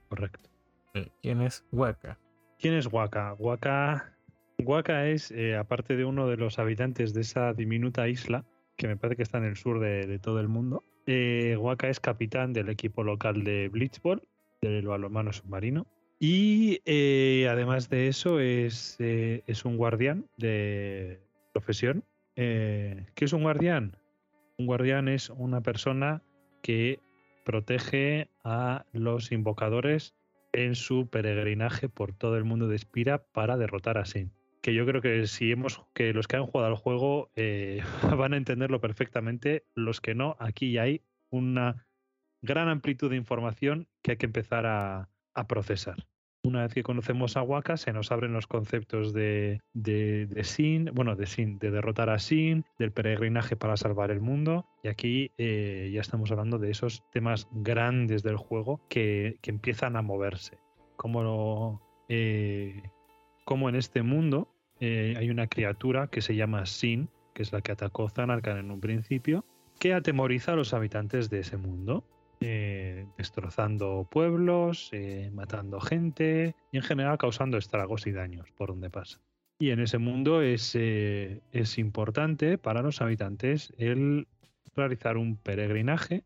Correcto. 0.09 0.49
¿Quién 1.21 1.41
es 1.41 1.65
Waka? 1.71 2.17
¿Quién 2.57 2.73
es 2.73 2.87
Waka? 2.91 3.35
Waka, 3.37 4.13
Waka 4.57 5.07
es, 5.07 5.31
eh, 5.31 5.55
aparte 5.55 5.95
de 5.95 6.05
uno 6.05 6.27
de 6.27 6.37
los 6.37 6.59
habitantes 6.59 7.13
de 7.13 7.21
esa 7.21 7.53
diminuta 7.53 8.07
isla, 8.07 8.45
que 8.75 8.87
me 8.87 8.97
parece 8.97 9.17
que 9.17 9.23
está 9.23 9.37
en 9.37 9.45
el 9.45 9.55
sur 9.55 9.79
de, 9.79 10.07
de 10.07 10.19
todo 10.19 10.39
el 10.39 10.47
mundo, 10.47 10.83
eh, 11.09 11.57
Waka 11.57 11.89
es 11.89 11.99
capitán 11.99 12.53
del 12.53 12.69
equipo 12.69 13.03
local 13.03 13.43
de 13.43 13.67
Blitzball, 13.69 14.21
del 14.61 14.85
balonmano 14.85 15.33
submarino. 15.33 15.87
Y 16.19 16.81
eh, 16.85 17.47
además 17.49 17.89
de 17.89 18.09
eso, 18.09 18.39
es, 18.39 18.97
eh, 18.99 19.43
es 19.47 19.65
un 19.65 19.77
guardián 19.77 20.27
de 20.37 21.19
profesión. 21.53 22.03
Eh, 22.35 23.07
¿Qué 23.15 23.25
es 23.25 23.33
un 23.33 23.41
guardián? 23.41 23.97
Un 24.57 24.67
guardián 24.67 25.07
es 25.07 25.29
una 25.29 25.61
persona 25.61 26.21
que 26.61 26.99
protege 27.43 28.29
a 28.43 28.85
los 28.91 29.31
invocadores 29.31 30.13
en 30.51 30.75
su 30.75 31.07
peregrinaje 31.07 31.89
por 31.89 32.13
todo 32.13 32.37
el 32.37 32.43
mundo 32.43 32.67
de 32.67 32.77
Spira 32.77 33.23
para 33.31 33.57
derrotar 33.57 33.97
a 33.97 34.05
Sin. 34.05 34.31
Que 34.61 34.73
yo 34.73 34.85
creo 34.85 35.01
que 35.01 35.25
si 35.27 35.51
hemos 35.51 35.81
que 35.93 36.13
los 36.13 36.27
que 36.27 36.35
han 36.35 36.45
jugado 36.45 36.67
al 36.67 36.75
juego 36.75 37.31
eh, 37.35 37.81
van 38.17 38.33
a 38.33 38.37
entenderlo 38.37 38.81
perfectamente. 38.81 39.65
Los 39.75 40.01
que 40.01 40.15
no, 40.15 40.35
aquí 40.39 40.77
hay 40.77 41.01
una 41.29 41.85
gran 42.41 42.69
amplitud 42.69 43.09
de 43.09 43.17
información 43.17 43.87
que 44.01 44.11
hay 44.11 44.17
que 44.17 44.25
empezar 44.25 44.65
a, 44.65 45.09
procesar. 45.47 46.05
Una 46.43 46.63
vez 46.63 46.73
que 46.73 46.83
conocemos 46.83 47.37
a 47.37 47.43
Waka, 47.43 47.77
se 47.77 47.93
nos 47.93 48.11
abren 48.11 48.33
los 48.33 48.45
conceptos 48.45 49.13
de, 49.13 49.61
de, 49.71 50.27
Sin, 50.43 50.85
bueno, 50.93 51.15
de 51.15 51.25
Sin, 51.25 51.59
de 51.59 51.71
derrotar 51.71 52.09
a 52.09 52.19
Sin, 52.19 52.65
del 52.77 52.91
peregrinaje 52.91 53.55
para 53.55 53.77
salvar 53.77 54.11
el 54.11 54.19
mundo. 54.19 54.65
Y 54.83 54.89
aquí 54.89 55.31
eh, 55.37 55.89
ya 55.93 56.01
estamos 56.01 56.29
hablando 56.31 56.57
de 56.57 56.71
esos 56.71 57.03
temas 57.11 57.47
grandes 57.51 58.21
del 58.21 58.35
juego 58.35 58.81
que, 58.89 59.37
que 59.41 59.51
empiezan 59.51 59.95
a 59.95 60.01
moverse. 60.01 60.57
Como, 60.97 61.81
eh, 62.09 62.83
como 63.49 63.67
en 63.67 63.73
este 63.73 64.03
mundo 64.03 64.47
eh, 64.79 65.15
hay 65.17 65.31
una 65.31 65.47
criatura 65.47 66.05
que 66.05 66.21
se 66.21 66.35
llama 66.35 66.67
Sin, 66.67 67.09
que 67.33 67.41
es 67.41 67.51
la 67.51 67.61
que 67.61 67.71
atacó 67.71 68.07
Zanarkand 68.07 68.59
en 68.59 68.69
un 68.69 68.79
principio, 68.79 69.43
que 69.79 69.95
atemoriza 69.95 70.51
a 70.51 70.55
los 70.55 70.75
habitantes 70.75 71.31
de 71.31 71.39
ese 71.39 71.57
mundo 71.57 72.03
eh, 72.41 73.07
destrozando 73.17 74.07
pueblos, 74.11 74.89
eh, 74.91 75.31
matando 75.33 75.81
gente 75.81 76.53
y 76.71 76.77
en 76.77 76.83
general 76.83 77.17
causando 77.17 77.57
estragos 77.57 78.05
y 78.05 78.11
daños 78.11 78.51
por 78.51 78.69
donde 78.69 78.91
pasa. 78.91 79.19
Y 79.57 79.71
en 79.71 79.79
ese 79.79 79.97
mundo 79.97 80.43
es, 80.43 80.75
es 80.75 81.77
importante 81.79 82.59
para 82.59 82.83
los 82.83 83.01
habitantes 83.01 83.73
el 83.79 84.27
realizar 84.75 85.17
un 85.17 85.37
peregrinaje 85.37 86.23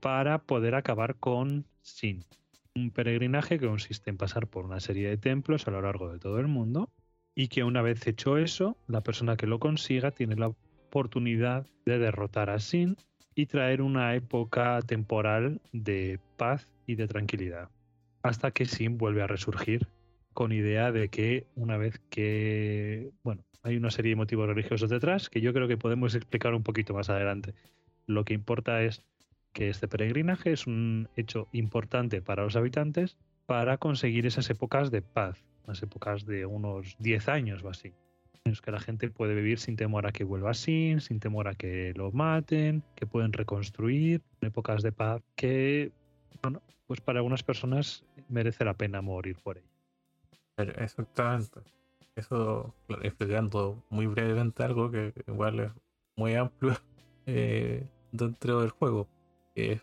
para 0.00 0.36
poder 0.36 0.74
acabar 0.74 1.14
con 1.14 1.64
Sin. 1.80 2.26
Un 2.76 2.90
peregrinaje 2.90 3.58
que 3.58 3.68
consiste 3.68 4.10
en 4.10 4.16
pasar 4.16 4.48
por 4.48 4.64
una 4.64 4.80
serie 4.80 5.08
de 5.08 5.16
templos 5.16 5.68
a 5.68 5.70
lo 5.70 5.80
largo 5.80 6.12
de 6.12 6.18
todo 6.18 6.40
el 6.40 6.48
mundo 6.48 6.90
y 7.34 7.48
que 7.48 7.64
una 7.64 7.82
vez 7.82 8.06
hecho 8.06 8.36
eso, 8.36 8.76
la 8.86 9.02
persona 9.02 9.36
que 9.36 9.46
lo 9.46 9.58
consiga 9.58 10.10
tiene 10.10 10.36
la 10.36 10.48
oportunidad 10.48 11.66
de 11.86 11.98
derrotar 11.98 12.50
a 12.50 12.58
Sin 12.58 12.96
y 13.34 13.46
traer 13.46 13.82
una 13.82 14.14
época 14.14 14.80
temporal 14.82 15.60
de 15.72 16.20
paz 16.36 16.68
y 16.86 16.94
de 16.94 17.08
tranquilidad. 17.08 17.70
Hasta 18.22 18.50
que 18.50 18.64
Sim 18.64 18.96
vuelve 18.96 19.22
a 19.22 19.26
resurgir 19.26 19.88
con 20.32 20.52
idea 20.52 20.92
de 20.92 21.08
que 21.08 21.46
una 21.54 21.76
vez 21.76 22.00
que, 22.10 23.10
bueno, 23.22 23.44
hay 23.62 23.76
una 23.76 23.90
serie 23.90 24.10
de 24.10 24.16
motivos 24.16 24.48
religiosos 24.48 24.90
detrás 24.90 25.30
que 25.30 25.40
yo 25.40 25.52
creo 25.52 25.68
que 25.68 25.76
podemos 25.76 26.14
explicar 26.14 26.54
un 26.54 26.62
poquito 26.62 26.94
más 26.94 27.08
adelante. 27.08 27.54
Lo 28.06 28.24
que 28.24 28.34
importa 28.34 28.82
es 28.82 29.02
que 29.54 29.70
este 29.70 29.88
peregrinaje 29.88 30.52
es 30.52 30.66
un 30.66 31.08
hecho 31.16 31.48
importante 31.52 32.20
para 32.20 32.44
los 32.44 32.56
habitantes 32.56 33.16
para 33.46 33.78
conseguir 33.78 34.26
esas 34.26 34.50
épocas 34.50 34.90
de 34.90 35.00
paz, 35.00 35.42
unas 35.64 35.82
épocas 35.82 36.26
de 36.26 36.44
unos 36.44 36.96
10 36.98 37.28
años 37.28 37.64
o 37.64 37.70
así 37.70 37.94
en 38.44 38.52
los 38.52 38.60
que 38.60 38.70
la 38.70 38.80
gente 38.80 39.08
puede 39.08 39.34
vivir 39.34 39.58
sin 39.58 39.76
temor 39.76 40.06
a 40.06 40.12
que 40.12 40.24
vuelva 40.24 40.52
sin, 40.52 41.00
sin 41.00 41.18
temor 41.18 41.48
a 41.48 41.54
que 41.54 41.94
lo 41.96 42.12
maten, 42.12 42.82
que 42.94 43.06
pueden 43.06 43.32
reconstruir, 43.32 44.20
épocas 44.42 44.82
de 44.82 44.92
paz 44.92 45.22
que, 45.34 45.92
bueno, 46.42 46.60
pues 46.86 47.00
para 47.00 47.20
algunas 47.20 47.42
personas 47.42 48.04
merece 48.28 48.64
la 48.66 48.74
pena 48.74 49.00
morir 49.00 49.38
por 49.42 49.56
ello. 49.56 49.66
Exactamente. 50.58 51.60
Eso 52.16 52.74
explicando 53.02 53.82
muy 53.88 54.06
brevemente 54.06 54.62
algo 54.62 54.90
que 54.90 55.14
igual 55.26 55.60
es 55.60 55.72
muy 56.16 56.34
amplio 56.34 56.76
eh, 57.26 57.86
dentro 58.12 58.60
del 58.60 58.70
juego, 58.70 59.08
que 59.54 59.72
es 59.72 59.82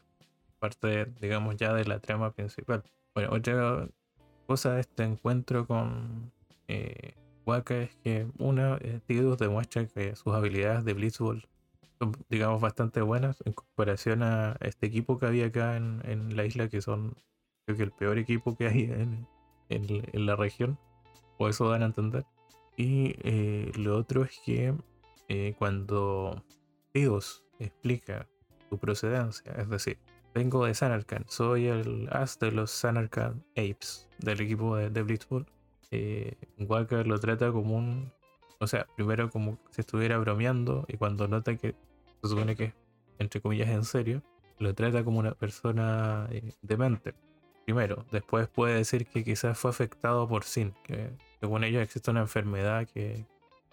parte, 0.60 1.06
digamos, 1.20 1.56
ya 1.58 1.74
de 1.74 1.86
la 1.86 2.00
trama 2.00 2.32
principal. 2.32 2.84
Bueno, 3.16 3.32
otra 3.34 3.88
cosa 4.48 4.74
de 4.76 4.82
este 4.82 5.04
encuentro 5.04 5.66
con 5.66 6.32
eh, 6.68 7.14
Waka 7.46 7.78
es 7.78 7.96
que 8.04 8.28
una, 8.38 8.78
eh, 8.82 9.00
Tidus 9.06 9.38
demuestra 9.38 9.86
que 9.88 10.16
sus 10.16 10.34
habilidades 10.34 10.86
de 10.86 10.94
Blitzball 10.94 11.48
son, 12.00 12.14
digamos, 12.30 12.62
bastante 12.62 13.02
buenas 13.02 13.42
en 13.46 13.54
comparación 13.54 14.24
a 14.24 14.56
este 14.62 14.88
equipo 14.88 15.18
que 15.18 15.26
había 15.26 15.48
acá 15.48 15.78
en, 15.78 16.02
en 16.06 16.36
la 16.36 16.46
isla, 16.46 16.68
que 16.70 16.82
son, 16.82 17.16
creo 17.66 17.78
que 17.78 17.84
el 17.84 17.92
peor 17.92 18.18
equipo 18.18 18.56
que 18.56 18.68
hay 18.68 18.84
en, 18.84 19.28
en- 19.70 20.26
la 20.26 20.36
región, 20.36 20.78
o 21.38 21.48
eso 21.50 21.70
dan 21.70 21.84
a 21.84 21.88
entender. 21.88 22.26
Y 22.78 23.16
eh, 23.24 23.72
lo 23.76 23.98
otro 23.98 24.24
es 24.24 24.40
que 24.46 24.74
eh, 25.28 25.56
cuando 25.58 26.44
Tidus 26.94 27.44
explica 27.60 28.28
su 28.72 28.80
procedencia, 28.80 29.52
es 29.60 29.70
decir, 29.70 30.00
vengo 30.34 30.66
de 30.66 30.74
Sanarkand, 30.74 31.28
soy 31.28 31.68
el 31.68 32.10
as 32.12 32.40
de 32.40 32.52
los 32.52 32.72
Sanarkand 32.72 33.44
Apes 33.52 34.08
del 34.18 34.42
equipo 34.42 34.76
de, 34.76 34.90
de 34.90 35.04
Blitzball 35.04 35.46
eh, 35.92 36.36
Walker 36.58 37.06
lo 37.06 37.20
trata 37.20 37.52
como 37.52 37.76
un. 37.76 38.12
O 38.60 38.68
sea, 38.68 38.88
primero 38.96 39.30
como 39.30 39.60
si 39.72 39.82
estuviera 39.82 40.18
bromeando 40.18 40.86
y 40.88 40.98
cuando 40.98 41.28
nota 41.28 41.56
que 41.58 41.76
se 42.22 42.30
supone 42.30 42.56
que 42.56 42.74
entre 43.20 43.42
comillas, 43.42 43.70
en 43.70 43.84
serio, 43.84 44.24
lo 44.58 44.74
trata 44.74 45.04
como 45.04 45.20
una 45.20 45.34
persona 45.34 46.28
eh, 46.32 46.54
demente. 46.62 47.14
Primero, 47.66 48.06
después 48.12 48.48
puede 48.48 48.76
decir 48.76 49.06
que 49.06 49.24
quizás 49.24 49.58
fue 49.60 49.70
afectado 49.70 50.28
por 50.28 50.44
Sin, 50.44 50.72
que 50.84 51.12
según 51.40 51.64
ellos 51.64 51.84
existe 51.84 52.10
una 52.10 52.22
enfermedad 52.22 52.88
que, 52.88 53.26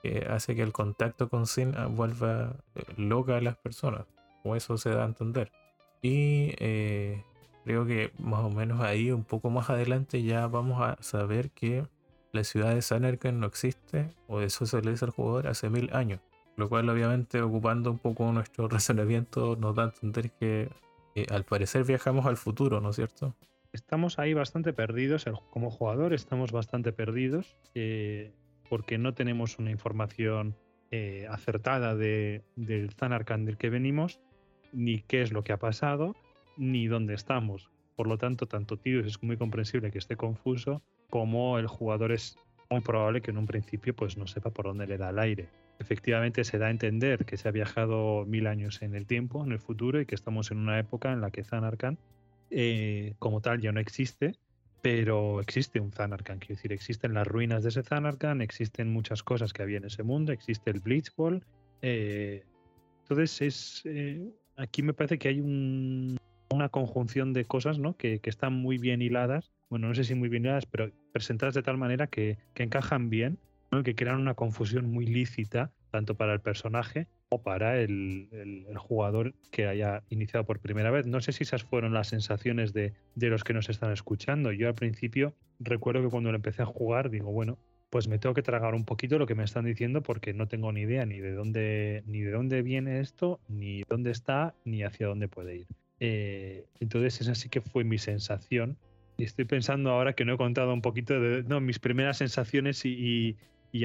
que 0.02 0.26
hace 0.28 0.54
que 0.54 0.62
el 0.62 0.72
contacto 0.72 1.28
con 1.30 1.46
Sin 1.46 1.74
ah, 1.76 1.86
vuelva 1.86 2.56
eh, 2.74 2.82
loca 2.96 3.38
a 3.38 3.40
las 3.40 3.56
personas, 3.56 4.06
o 4.44 4.56
eso 4.56 4.76
se 4.76 4.90
da 4.90 5.02
a 5.02 5.06
entender. 5.06 5.52
Y 6.02 6.54
eh, 6.58 7.24
creo 7.64 7.86
que 7.86 8.12
más 8.18 8.40
o 8.40 8.50
menos 8.50 8.80
ahí, 8.80 9.10
un 9.10 9.24
poco 9.24 9.50
más 9.50 9.70
adelante, 9.70 10.22
ya 10.22 10.46
vamos 10.46 10.80
a 10.80 10.96
saber 11.02 11.50
que 11.50 11.86
la 12.32 12.44
ciudad 12.44 12.74
de 12.74 12.82
Sanarkand 12.82 13.38
no 13.38 13.46
existe, 13.46 14.14
o 14.26 14.40
eso 14.40 14.66
se 14.66 14.80
le 14.82 14.92
dice 14.92 15.04
al 15.04 15.10
jugador, 15.10 15.48
hace 15.48 15.70
mil 15.70 15.90
años. 15.92 16.20
Lo 16.56 16.68
cual, 16.68 16.88
obviamente, 16.88 17.40
ocupando 17.40 17.90
un 17.90 17.98
poco 17.98 18.30
nuestro 18.32 18.68
razonamiento, 18.68 19.56
nos 19.56 19.74
da 19.74 19.84
a 19.84 19.86
entender 19.86 20.30
que 20.32 20.70
eh, 21.14 21.26
al 21.30 21.44
parecer 21.44 21.84
viajamos 21.84 22.26
al 22.26 22.36
futuro, 22.36 22.80
¿no 22.80 22.90
es 22.90 22.96
cierto? 22.96 23.34
estamos 23.72 24.18
ahí 24.18 24.34
bastante 24.34 24.72
perdidos, 24.72 25.24
como 25.50 25.70
jugador 25.70 26.12
estamos 26.12 26.52
bastante 26.52 26.92
perdidos 26.92 27.56
eh, 27.74 28.32
porque 28.68 28.98
no 28.98 29.14
tenemos 29.14 29.58
una 29.58 29.70
información 29.70 30.56
eh, 30.90 31.26
acertada 31.30 31.94
de, 31.94 32.42
del 32.56 32.92
Zanarkand 32.92 33.46
del 33.46 33.56
que 33.56 33.70
venimos, 33.70 34.20
ni 34.72 35.00
qué 35.02 35.22
es 35.22 35.32
lo 35.32 35.44
que 35.44 35.52
ha 35.52 35.58
pasado, 35.58 36.16
ni 36.56 36.86
dónde 36.86 37.14
estamos. 37.14 37.70
Por 37.96 38.06
lo 38.06 38.18
tanto, 38.18 38.46
tanto 38.46 38.76
Tidus 38.76 39.06
es 39.06 39.22
muy 39.22 39.36
comprensible 39.36 39.90
que 39.90 39.98
esté 39.98 40.16
confuso, 40.16 40.82
como 41.10 41.58
el 41.58 41.66
jugador 41.66 42.12
es 42.12 42.36
muy 42.70 42.80
probable 42.80 43.22
que 43.22 43.30
en 43.30 43.38
un 43.38 43.46
principio 43.46 43.94
pues 43.94 44.16
no 44.16 44.26
sepa 44.26 44.50
por 44.50 44.66
dónde 44.66 44.86
le 44.86 44.98
da 44.98 45.10
el 45.10 45.18
aire. 45.18 45.48
Efectivamente 45.78 46.44
se 46.44 46.58
da 46.58 46.66
a 46.66 46.70
entender 46.70 47.24
que 47.24 47.36
se 47.36 47.48
ha 47.48 47.52
viajado 47.52 48.24
mil 48.26 48.46
años 48.46 48.82
en 48.82 48.94
el 48.94 49.06
tiempo, 49.06 49.44
en 49.44 49.52
el 49.52 49.60
futuro, 49.60 50.00
y 50.00 50.06
que 50.06 50.14
estamos 50.14 50.50
en 50.50 50.58
una 50.58 50.78
época 50.78 51.12
en 51.12 51.20
la 51.20 51.30
que 51.30 51.44
Zanarkand 51.44 51.98
eh, 52.50 53.14
como 53.18 53.40
tal 53.40 53.60
ya 53.60 53.72
no 53.72 53.80
existe, 53.80 54.34
pero 54.82 55.40
existe 55.40 55.80
un 55.80 55.92
Zanarkand, 55.92 56.40
quiero 56.40 56.56
decir, 56.56 56.72
existen 56.72 57.14
las 57.14 57.26
ruinas 57.26 57.62
de 57.62 57.70
ese 57.70 57.82
Zanarkand, 57.82 58.42
existen 58.42 58.92
muchas 58.92 59.22
cosas 59.22 59.52
que 59.52 59.62
había 59.62 59.78
en 59.78 59.84
ese 59.84 60.02
mundo, 60.02 60.32
existe 60.32 60.70
el 60.70 60.80
Blitzball. 60.80 61.44
Eh, 61.82 62.44
entonces, 63.02 63.40
es, 63.40 63.82
eh, 63.84 64.30
aquí 64.58 64.82
me 64.82 64.92
parece 64.92 65.18
que 65.18 65.28
hay 65.28 65.40
una 65.40 66.68
conjunción 66.68 67.32
de 67.32 67.44
cosas 67.44 67.78
¿no? 67.78 67.96
que, 67.96 68.20
están 68.24 68.52
muy 68.52 68.76
bien 68.76 69.00
hiladas, 69.00 69.52
bueno, 69.70 69.88
no 69.88 69.94
sé 69.94 70.04
si 70.04 70.14
muy 70.14 70.28
bien 70.28 70.44
hiladas, 70.44 70.66
pero 70.66 70.90
presentadas 71.12 71.54
de 71.54 71.62
tal 71.62 71.78
manera 71.78 72.08
que, 72.08 72.38
encajan 72.56 73.08
bien, 73.08 73.38
que 73.84 73.94
crean 73.94 74.20
una 74.20 74.34
confusión 74.34 74.90
muy 74.90 75.06
lícita, 75.06 75.70
tanto 75.90 76.16
para 76.16 76.34
el 76.34 76.40
personaje 76.40 77.06
o 77.30 77.42
para 77.42 77.80
el, 77.80 78.66
jugador 78.76 79.34
que 79.50 79.66
haya 79.66 80.02
iniciado 80.08 80.44
por 80.44 80.60
primera 80.60 80.90
vez. 80.90 81.06
No 81.06 81.20
sé 81.20 81.32
si 81.32 81.44
esas 81.44 81.62
fueron 81.62 81.92
las 81.94 82.08
sensaciones 82.08 82.72
de, 82.72 82.94
los 83.14 83.44
que 83.44 83.54
nos 83.54 83.68
están 83.68 83.92
escuchando. 83.92 84.52
Yo 84.52 84.68
al 84.68 84.74
principio 84.74 85.34
recuerdo 85.60 86.02
que 86.02 86.08
cuando 86.08 86.30
lo 86.30 86.36
empecé 86.36 86.62
a 86.62 86.66
jugar 86.66 87.10
digo, 87.10 87.30
bueno, 87.30 87.58
pues 87.90 88.08
me 88.08 88.18
tengo 88.18 88.34
que 88.34 88.42
tragar 88.42 88.74
un 88.74 88.84
poquito 88.84 89.18
lo 89.18 89.26
que 89.26 89.34
me 89.34 89.44
están 89.44 89.64
diciendo 89.64 90.02
porque 90.02 90.34
no 90.34 90.48
tengo 90.48 90.72
ni 90.72 90.82
idea 90.82 91.06
ni 91.06 91.18
de 91.18 91.32
dónde, 91.32 92.02
ni 92.06 92.20
de 92.20 92.30
dónde 92.30 92.62
viene 92.62 93.00
esto, 93.00 93.40
ni 93.48 93.82
dónde 93.88 94.10
está, 94.10 94.54
ni 94.64 94.82
hacia 94.82 95.06
dónde 95.06 95.28
puede 95.28 95.56
ir. 95.56 95.66
Eh, 96.00 96.66
entonces 96.80 97.20
esa 97.20 97.34
sí 97.34 97.48
que 97.48 97.60
fue 97.60 97.84
mi 97.84 97.98
sensación. 97.98 98.76
Y 99.16 99.24
estoy 99.24 99.46
pensando 99.46 99.90
ahora 99.90 100.12
que 100.12 100.24
no 100.24 100.34
he 100.34 100.36
contado 100.36 100.72
un 100.72 100.82
poquito 100.82 101.18
de 101.20 101.42
no, 101.42 101.60
mis 101.60 101.78
primeras 101.78 102.18
sensaciones 102.18 102.84
y, 102.84 103.36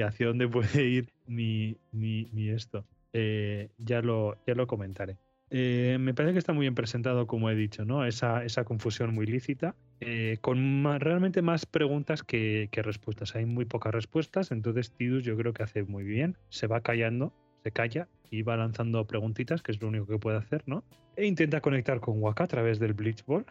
hacia 0.02 0.28
dónde 0.28 0.48
puede 0.48 0.84
ir 0.84 1.12
mi, 1.26 1.76
mi 1.92 2.48
esto. 2.50 2.84
Eh, 3.16 3.70
ya, 3.78 4.02
lo, 4.02 4.36
ya 4.44 4.54
lo 4.54 4.66
comentaré. 4.66 5.16
Eh, 5.48 5.98
me 6.00 6.14
parece 6.14 6.32
que 6.32 6.40
está 6.40 6.52
muy 6.52 6.62
bien 6.64 6.74
presentado, 6.74 7.28
como 7.28 7.48
he 7.48 7.54
dicho, 7.54 7.84
¿no? 7.84 8.04
Esa, 8.04 8.44
esa 8.44 8.64
confusión 8.64 9.14
muy 9.14 9.24
lícita, 9.24 9.76
eh, 10.00 10.38
con 10.40 10.84
realmente 11.00 11.42
más 11.42 11.66
preguntas 11.66 12.22
que, 12.22 12.68
respuestas. 12.72 13.34
Hay 13.36 13.46
muy 13.46 13.64
pocas 13.64 13.94
respuestas, 13.94 14.50
entonces 14.50 14.92
Tidus 14.92 15.24
yo 15.24 15.36
creo 15.36 15.52
que 15.52 15.62
hace 15.62 15.84
muy 15.84 16.04
bien, 16.04 16.36
se 16.48 16.66
va 16.66 16.80
callando, 16.80 17.32
se 17.62 17.70
calla 17.70 18.08
y 18.30 18.42
va 18.42 18.56
lanzando 18.56 19.06
preguntitas, 19.06 19.62
que 19.62 19.72
es 19.72 19.80
lo 19.80 19.88
único 19.88 20.06
que 20.06 20.18
puede 20.18 20.38
hacer, 20.38 20.62
¿no? 20.66 20.84
E 21.16 21.26
intenta 21.26 21.60
conectar 21.60 22.00
con 22.00 22.20
Waka 22.20 22.44
a 22.44 22.48
través 22.48 22.78
del 22.78 22.92
Blitzball, 22.92 23.46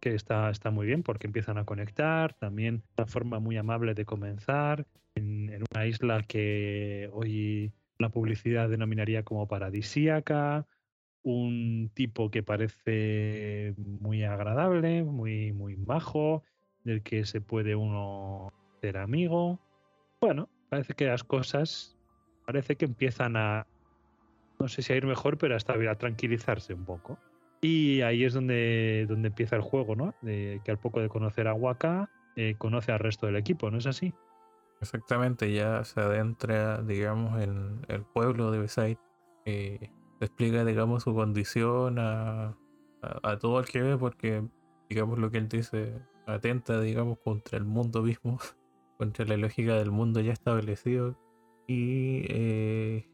que 0.00 0.14
está, 0.14 0.50
está 0.50 0.70
muy 0.70 0.86
bien 0.86 1.02
porque 1.02 1.26
empiezan 1.26 1.58
a 1.58 1.64
conectar, 1.64 2.34
también 2.34 2.82
una 2.96 3.06
forma 3.06 3.40
muy 3.40 3.56
amable 3.56 3.94
de 3.94 4.04
comenzar 4.04 4.86
en, 5.16 5.50
en 5.50 5.64
una 5.72 5.86
isla 5.86 6.22
que 6.22 7.10
hoy 7.12 7.72
la 7.98 8.10
publicidad 8.10 8.68
denominaría 8.68 9.24
como 9.24 9.48
paradisíaca, 9.48 10.66
un 11.32 11.90
tipo 11.94 12.30
que 12.30 12.42
parece 12.42 13.74
muy 13.76 14.24
agradable, 14.24 15.04
muy, 15.04 15.52
muy 15.52 15.76
majo, 15.76 16.42
del 16.84 17.02
que 17.02 17.24
se 17.24 17.40
puede 17.40 17.74
uno 17.74 18.52
ser 18.80 18.98
amigo. 18.98 19.60
Bueno, 20.20 20.48
parece 20.68 20.94
que 20.94 21.06
las 21.06 21.24
cosas 21.24 21.98
parece 22.46 22.76
que 22.76 22.86
empiezan 22.86 23.36
a, 23.36 23.66
no 24.58 24.68
sé 24.68 24.82
si 24.82 24.92
a 24.92 24.96
ir 24.96 25.06
mejor, 25.06 25.36
pero 25.36 25.54
hasta 25.54 25.74
a 25.74 25.98
tranquilizarse 25.98 26.72
un 26.72 26.84
poco. 26.84 27.18
Y 27.60 28.00
ahí 28.02 28.24
es 28.24 28.34
donde, 28.34 29.04
donde 29.08 29.28
empieza 29.28 29.56
el 29.56 29.62
juego, 29.62 29.96
¿no? 29.96 30.14
Que 30.22 30.62
al 30.66 30.78
poco 30.78 31.00
de 31.00 31.08
conocer 31.08 31.48
a 31.48 31.54
Waka, 31.54 32.10
eh, 32.36 32.54
conoce 32.56 32.92
al 32.92 33.00
resto 33.00 33.26
del 33.26 33.36
equipo, 33.36 33.70
¿no 33.70 33.78
es 33.78 33.86
así? 33.86 34.14
Exactamente, 34.80 35.52
ya 35.52 35.84
se 35.84 36.00
adentra, 36.00 36.82
digamos, 36.82 37.42
en 37.42 37.84
el 37.88 38.02
pueblo 38.02 38.50
de 38.50 38.60
Beside. 38.60 38.98
Eh, 39.44 39.90
explica, 40.24 40.64
digamos, 40.64 41.04
su 41.04 41.14
condición 41.14 41.98
a, 41.98 42.56
todo 43.40 43.60
el 43.60 43.66
que 43.66 43.80
ve, 43.80 43.96
porque, 43.96 44.44
digamos, 44.88 45.18
lo 45.18 45.30
que 45.30 45.38
él 45.38 45.48
dice 45.48 46.00
atenta, 46.26 46.80
digamos, 46.80 47.18
contra 47.20 47.58
el 47.58 47.64
mundo 47.64 48.02
mismo, 48.02 48.38
contra 48.98 49.24
la 49.24 49.36
lógica 49.36 49.74
del 49.74 49.90
mundo 49.90 50.20
ya 50.20 50.32
establecido. 50.32 51.16
Y, 51.66 52.24
eh, 52.28 53.08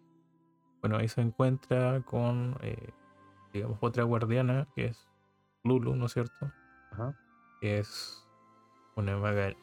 bueno, 0.81 0.97
ahí 0.97 1.09
se 1.09 1.21
encuentra 1.21 2.03
con, 2.03 2.57
eh, 2.63 2.91
digamos, 3.53 3.79
otra 3.81 4.05
guardiana, 4.05 4.69
que 4.75 4.87
es 4.87 5.09
Lulu, 5.65 5.97
¿no 5.97 6.07
es 6.07 6.13
cierto? 6.13 6.53
Ajá. 6.93 7.17
Que 7.61 7.79
es 7.79 8.27
una 8.97 9.17
maga 9.17 9.55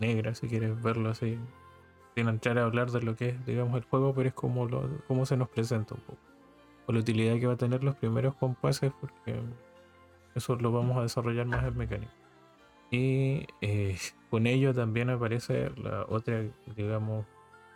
negra, 0.00 0.34
si 0.34 0.48
quieres 0.48 0.80
verlo 0.82 1.10
así, 1.10 1.38
sin 2.14 2.28
entrar 2.28 2.58
a 2.58 2.64
hablar 2.64 2.90
de 2.90 3.02
lo 3.02 3.16
que 3.16 3.30
es, 3.30 3.46
digamos, 3.46 3.76
el 3.76 3.84
juego, 3.84 4.14
pero 4.14 4.28
es 4.28 4.34
como, 4.34 4.66
lo, 4.66 5.04
como 5.06 5.26
se 5.26 5.36
nos 5.36 5.48
presenta 5.48 5.94
un 5.94 6.00
poco. 6.00 6.25
O 6.86 6.92
la 6.92 7.00
utilidad 7.00 7.38
que 7.38 7.46
va 7.46 7.54
a 7.54 7.56
tener 7.56 7.82
los 7.82 7.96
primeros 7.96 8.34
compases, 8.36 8.92
porque 9.00 9.40
eso 10.34 10.56
lo 10.56 10.72
vamos 10.72 10.96
a 10.98 11.02
desarrollar 11.02 11.46
más 11.46 11.64
en 11.64 11.76
mecánico. 11.76 12.12
Y 12.90 13.46
eh, 13.60 13.96
con 14.30 14.46
ello 14.46 14.74
también 14.74 15.10
aparece 15.10 15.70
la 15.76 16.04
otra, 16.08 16.44
digamos, 16.76 17.26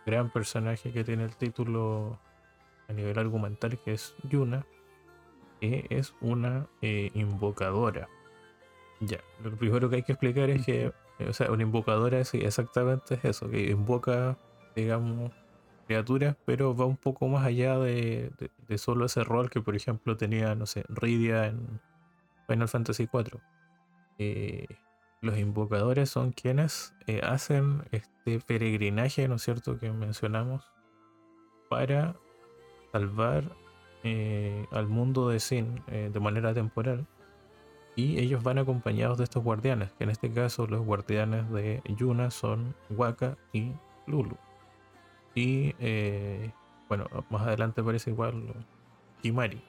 gran 0.05 0.31
personaje 0.31 0.91
que 0.91 1.03
tiene 1.03 1.23
el 1.25 1.35
título 1.35 2.17
a 2.87 2.93
nivel 2.93 3.17
argumental, 3.19 3.77
que 3.79 3.93
es 3.93 4.15
Yuna, 4.23 4.65
que 5.59 5.85
es 5.89 6.13
una 6.21 6.67
eh, 6.81 7.11
invocadora. 7.13 8.07
Ya, 8.99 9.19
lo 9.43 9.51
primero 9.55 9.89
que 9.89 9.97
hay 9.97 10.03
que 10.03 10.11
explicar 10.13 10.49
es 10.49 10.65
que 10.65 10.91
o 11.27 11.33
sea, 11.33 11.51
una 11.51 11.63
invocadora 11.63 12.23
sí, 12.23 12.39
exactamente 12.39 13.15
es 13.15 13.25
eso, 13.25 13.49
que 13.49 13.69
invoca, 13.69 14.37
digamos, 14.75 15.31
pero 16.45 16.75
va 16.75 16.85
un 16.85 16.97
poco 16.97 17.27
más 17.27 17.45
allá 17.45 17.77
de, 17.79 18.31
solo 18.77 19.05
ese 19.05 19.23
rol 19.23 19.49
que, 19.49 19.61
por 19.61 19.75
ejemplo, 19.75 20.17
tenía, 20.17 20.55
no 20.55 20.65
sé, 20.65 20.83
en 21.47 21.81
Final 22.47 22.67
Fantasy 22.67 23.09
IV. 23.11 23.39
Eh, 24.17 24.67
los 25.21 25.37
invocadores 25.37 26.09
son 26.09 26.31
quienes 26.31 26.93
eh, 27.07 27.21
hacen 27.23 27.83
este 27.91 28.39
peregrinaje, 28.39 29.27
¿no 29.27 29.35
es 29.35 29.43
cierto?, 29.43 29.77
que 29.79 29.91
mencionamos, 29.91 30.63
para 31.69 32.15
salvar 32.91 33.43
al 34.71 34.87
mundo 34.87 35.29
de 35.29 35.39
Sin 35.39 35.83
de 35.87 36.19
manera 36.19 36.55
temporal 36.55 37.07
y 37.95 38.19
ellos 38.19 38.43
van 38.43 38.57
acompañados 38.57 39.17
de 39.17 39.25
estos 39.25 39.43
guardianes, 39.43 39.91
que 39.93 40.05
en 40.05 40.09
este 40.09 40.31
caso 40.31 40.67
los 40.67 40.81
guardianes 40.81 41.49
de 41.51 41.81
Yuna 41.97 42.31
son 42.31 42.75
Waka 42.89 43.37
y 43.53 43.73
Lulu. 44.07 44.37
Y 45.35 45.73
eh, 45.79 46.51
bueno, 46.89 47.07
más 47.29 47.43
adelante 47.43 47.81
aparece 47.81 48.09
igual 48.09 48.53
Kimari. 49.21 49.61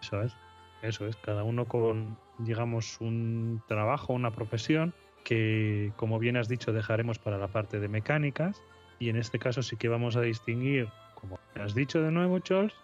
Eso 0.00 0.22
es, 0.22 0.36
eso 0.82 1.06
es, 1.06 1.16
cada 1.16 1.44
uno 1.44 1.64
con, 1.64 2.16
digamos, 2.38 3.00
un 3.00 3.62
trabajo, 3.66 4.12
una 4.12 4.30
profesión 4.30 4.94
que, 5.24 5.92
como 5.96 6.18
bien 6.18 6.36
has 6.36 6.48
dicho, 6.48 6.72
dejaremos 6.72 7.18
para 7.18 7.38
la 7.38 7.48
parte 7.48 7.80
de 7.80 7.88
mecánicas. 7.88 8.62
Y 8.98 9.08
en 9.08 9.16
este 9.16 9.38
caso 9.38 9.62
sí 9.62 9.76
que 9.76 9.88
vamos 9.88 10.16
a 10.16 10.20
distinguir, 10.20 10.88
como 11.14 11.38
has 11.60 11.74
dicho 11.74 12.00
de 12.00 12.12
nuevo, 12.12 12.38
Charles, 12.38 12.74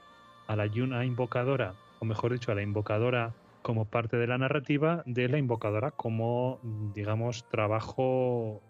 a 0.48 0.56
la 0.56 0.66
Yuna 0.66 1.04
invocadora, 1.04 1.74
o 2.00 2.04
mejor 2.04 2.32
dicho, 2.32 2.50
a 2.50 2.54
la 2.54 2.62
invocadora 2.62 3.34
como 3.62 3.84
parte 3.84 4.16
de 4.16 4.26
la 4.26 4.38
narrativa 4.38 5.02
de 5.06 5.28
la 5.28 5.38
invocadora 5.38 5.90
como, 5.90 6.58
digamos, 6.94 7.46
trabajo 7.50 8.62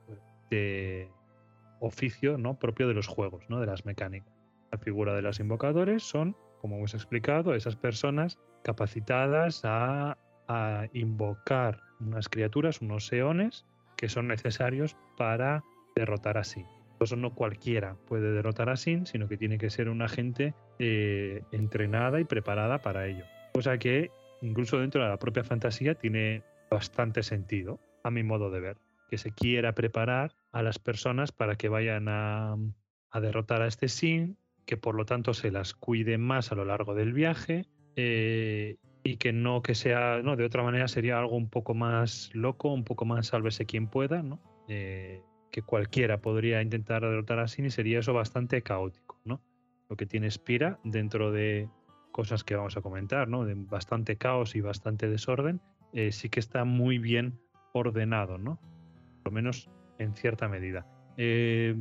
de 0.51 1.09
oficio 1.81 2.39
¿no? 2.39 2.59
propio 2.59 2.89
de 2.89 2.95
los 2.95 3.07
juegos, 3.07 3.45
¿no? 3.49 3.61
de 3.61 3.67
las 3.67 3.85
mecánicas. 3.85 4.33
La 4.71 4.79
figura 4.79 5.15
de 5.15 5.23
los 5.23 5.41
invocadores 5.41 6.03
son, 6.03 6.37
como 6.61 6.77
hemos 6.77 6.95
explicado, 6.95 7.55
esas 7.55 7.77
personas 7.77 8.39
capacitadas 8.63 9.63
a, 9.65 10.17
invocar 10.93 11.81
unas 12.01 12.29
criaturas, 12.29 12.81
unos 12.81 13.13
eones, 13.13 13.67
que 13.97 14.09
son 14.09 14.27
necesarios 14.27 14.97
para 15.17 15.63
derrotar 15.95 16.39
a 16.39 16.45
Sin. 16.45 16.67
Eso 16.99 17.15
no 17.15 17.37
cualquiera 17.37 17.95
puede 18.09 18.33
derrotar 18.33 18.69
a 18.69 18.77
Sin, 18.77 19.07
sino 19.07 19.29
que 19.29 19.37
tiene 19.37 19.59
que 19.59 19.71
ser 19.71 19.89
una 19.89 20.09
gente 20.09 20.55
eh, 20.81 21.45
entrenada 21.53 22.19
y 22.19 22.25
preparada 22.25 22.79
para 22.79 23.07
ello. 23.07 23.25
Cosa 23.53 23.79
que 23.79 24.11
incluso 24.43 24.79
dentro 24.79 25.03
de 25.03 25.09
la 25.09 25.19
propia 25.19 25.45
fantasía, 25.45 25.95
tiene 25.95 26.43
bastante 26.71 27.23
sentido, 27.23 27.81
a 28.03 28.11
mi 28.11 28.23
modo 28.23 28.51
de 28.51 28.61
ver, 28.61 28.77
que 29.09 29.19
se 29.19 29.33
quiera 29.33 29.75
preparar 29.75 30.33
a 30.53 30.63
las 30.63 30.79
personas 30.79 31.33
para 31.33 31.57
que 31.57 31.69
vayan 31.69 32.09
a, 32.09 32.57
derrotar 33.21 33.63
a 33.63 33.67
este 33.67 33.89
Sin, 33.89 34.37
que 34.67 34.77
por 34.77 34.95
lo 34.95 35.05
tanto 35.05 35.35
se 35.35 35.51
las 35.51 35.75
cuide 35.75 36.19
más 36.19 36.53
a 36.53 36.55
lo 36.55 36.65
largo 36.65 36.95
del 36.95 37.13
viaje 37.13 37.67
eh, 37.97 38.77
y 39.03 39.17
que 39.17 39.33
no 39.33 39.63
que 39.63 39.75
sea, 39.75 40.21
no, 40.23 40.37
de 40.37 40.45
otra 40.45 40.63
manera 40.63 40.89
sería 40.89 41.19
algo 41.19 41.37
un 41.37 41.49
poco 41.49 41.75
más 41.75 42.31
loco, 42.35 42.73
un 42.73 42.85
poco 42.85 43.05
más 43.05 43.29
sálvese 43.29 43.67
quien 43.67 43.89
pueda, 43.89 44.23
¿no? 44.23 44.41
Eh, 44.69 45.23
que 45.51 45.63
cualquiera 45.63 46.21
podría 46.21 46.63
intentar 46.63 47.03
derrotar 47.03 47.41
a 47.41 47.49
Sin 47.49 47.67
y 47.67 47.71
sería 47.71 47.99
eso 47.99 48.13
bastante 48.13 48.63
caótico, 48.63 49.21
¿no? 49.25 49.41
Lo 49.89 49.97
que 49.97 50.07
tiene 50.07 50.31
Spira 50.31 50.79
dentro 50.85 51.33
de 51.33 51.69
cosas 52.13 52.45
que 52.45 52.55
vamos 52.55 52.77
a 52.77 52.81
comentar, 52.81 53.29
¿no? 53.29 53.45
De 53.45 53.55
bastante 53.55 54.17
caos 54.17 54.55
y 54.55 54.61
bastante 54.61 55.09
desorden, 55.09 55.61
eh, 55.93 56.13
sí 56.13 56.29
que 56.29 56.41
está 56.41 56.65
muy 56.65 56.99
bien 56.99 57.41
ordenado, 57.73 58.39
¿no? 58.39 58.61
Por 59.23 59.27
lo 59.27 59.31
menos 59.33 59.69
en 60.01 60.15
cierta 60.15 60.49
medida. 60.49 60.87
Eh, 61.17 61.77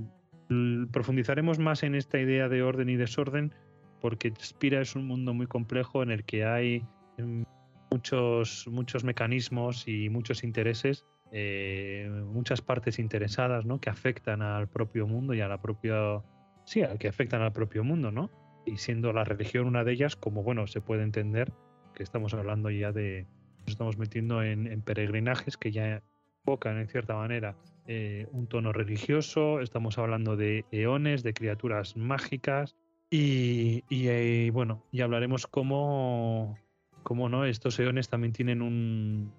profundizaremos 0.92 1.60
más 1.60 1.84
en 1.84 1.96
esta 1.96 2.20
idea 2.20 2.50
de 2.50 2.64
orden 2.64 2.90
y 2.90 2.96
desorden 2.96 3.54
porque 4.02 4.34
Spira 4.42 4.82
es 4.82 4.96
un 4.96 5.06
mundo 5.06 5.34
muy 5.34 5.48
complejo 5.48 6.04
en 6.04 6.12
el 6.12 6.24
que 6.24 6.46
hay 6.46 6.86
mm, 7.18 7.44
muchos, 7.92 8.68
muchos 8.70 9.04
mecanismos 9.04 9.88
y 9.88 10.10
muchos 10.10 10.44
intereses, 10.44 11.06
eh, 11.32 12.10
muchas 12.26 12.62
partes 12.62 13.00
interesadas, 13.00 13.66
¿no? 13.66 13.80
Que 13.80 13.90
afectan 13.90 14.42
al 14.42 14.68
propio 14.68 15.08
mundo 15.08 15.34
y 15.34 15.42
a 15.42 15.48
la 15.48 15.62
propia, 15.62 16.22
sí, 16.66 16.82
que 17.00 17.08
afectan 17.08 17.42
al 17.42 17.54
propio 17.54 17.84
mundo, 17.84 18.12
¿no? 18.12 18.30
Y 18.66 18.78
siendo 18.78 19.14
la 19.14 19.24
religión 19.24 19.68
una 19.68 19.84
de 19.84 19.94
ellas, 19.94 20.16
como 20.16 20.44
bueno 20.44 20.68
se 20.68 20.82
puede 20.82 21.04
entender 21.04 21.52
que 21.94 22.04
estamos 22.04 22.34
hablando 22.34 22.70
ya 22.70 22.92
de, 22.92 23.28
nos 23.60 23.70
estamos 23.70 23.98
metiendo 23.98 24.44
en, 24.44 24.82
peregrinajes 24.82 25.58
que 25.58 25.72
ya 25.72 26.04
evocan 26.46 26.78
en 26.78 26.88
cierta 26.88 27.16
manera 27.16 27.56
eh, 27.88 28.28
un 28.32 28.48
tono 28.48 28.72
religioso, 28.72 29.62
estamos 29.62 29.98
hablando 29.98 30.36
de 30.36 30.66
eones, 30.72 31.24
de 31.24 31.34
criaturas 31.34 31.98
mágicas, 31.98 32.76
y, 33.12 33.84
eh, 33.90 34.52
bueno, 34.54 34.84
y 34.92 35.02
hablaremos 35.02 35.48
cómo, 35.48 36.58
cómo 37.02 37.28
no, 37.28 37.46
estos 37.46 37.80
eones 37.80 38.10
también 38.10 38.34
tienen 38.34 38.62
un, 38.62 39.32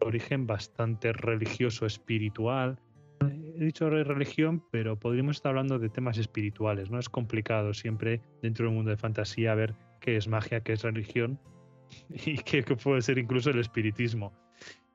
origen 0.00 0.46
bastante 0.46 1.12
religioso, 1.12 1.86
espiritual. 1.86 2.78
He 3.20 3.64
dicho 3.64 3.90
religión, 3.90 4.64
pero 4.70 4.98
podríamos 4.98 5.36
estar 5.36 5.50
hablando 5.50 5.78
de 5.78 5.88
temas 5.88 6.16
espirituales, 6.16 6.90
¿no? 6.90 6.98
Es 6.98 7.08
complicado 7.08 7.74
siempre 7.74 8.20
dentro 8.40 8.66
del 8.66 8.74
mundo 8.74 8.90
de 8.90 8.96
fantasía 8.96 9.54
ver 9.54 9.74
qué 10.00 10.16
es 10.16 10.28
magia, 10.28 10.62
qué 10.62 10.72
es 10.72 10.82
religión 10.82 11.38
y 12.08 12.38
qué, 12.38 12.62
puede 12.62 13.02
ser 13.02 13.18
incluso 13.18 13.50
el 13.50 13.58
espiritismo. 13.58 14.32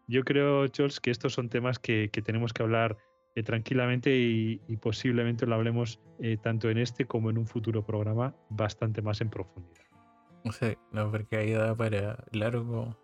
Yo 0.07 0.23
creo, 0.23 0.67
Charles, 0.67 0.99
que 0.99 1.11
estos 1.11 1.33
son 1.33 1.49
temas 1.49 1.79
que, 1.79 2.09
que 2.11 2.21
tenemos 2.21 2.53
que 2.53 2.63
hablar 2.63 2.97
eh, 3.37 3.43
tranquilamente 3.43 4.15
y, 4.15 4.57
posiblemente 4.77 5.45
lo 5.45 5.55
hablemos 5.55 5.99
eh, 6.19 6.37
tanto 6.41 6.69
en 6.69 6.77
este 6.77 7.05
como 7.05 7.29
en 7.29 7.37
un 7.37 7.47
futuro 7.47 7.85
programa 7.85 8.33
bastante 8.49 9.01
más 9.01 9.19
en 9.19 9.29
profundidad. 9.29 9.83
Sí, 10.51 10.77
no, 10.91 11.11
porque 11.11 11.37
ahí 11.37 11.51
da 11.51 11.75
para 11.75 12.23
largo 12.31 12.95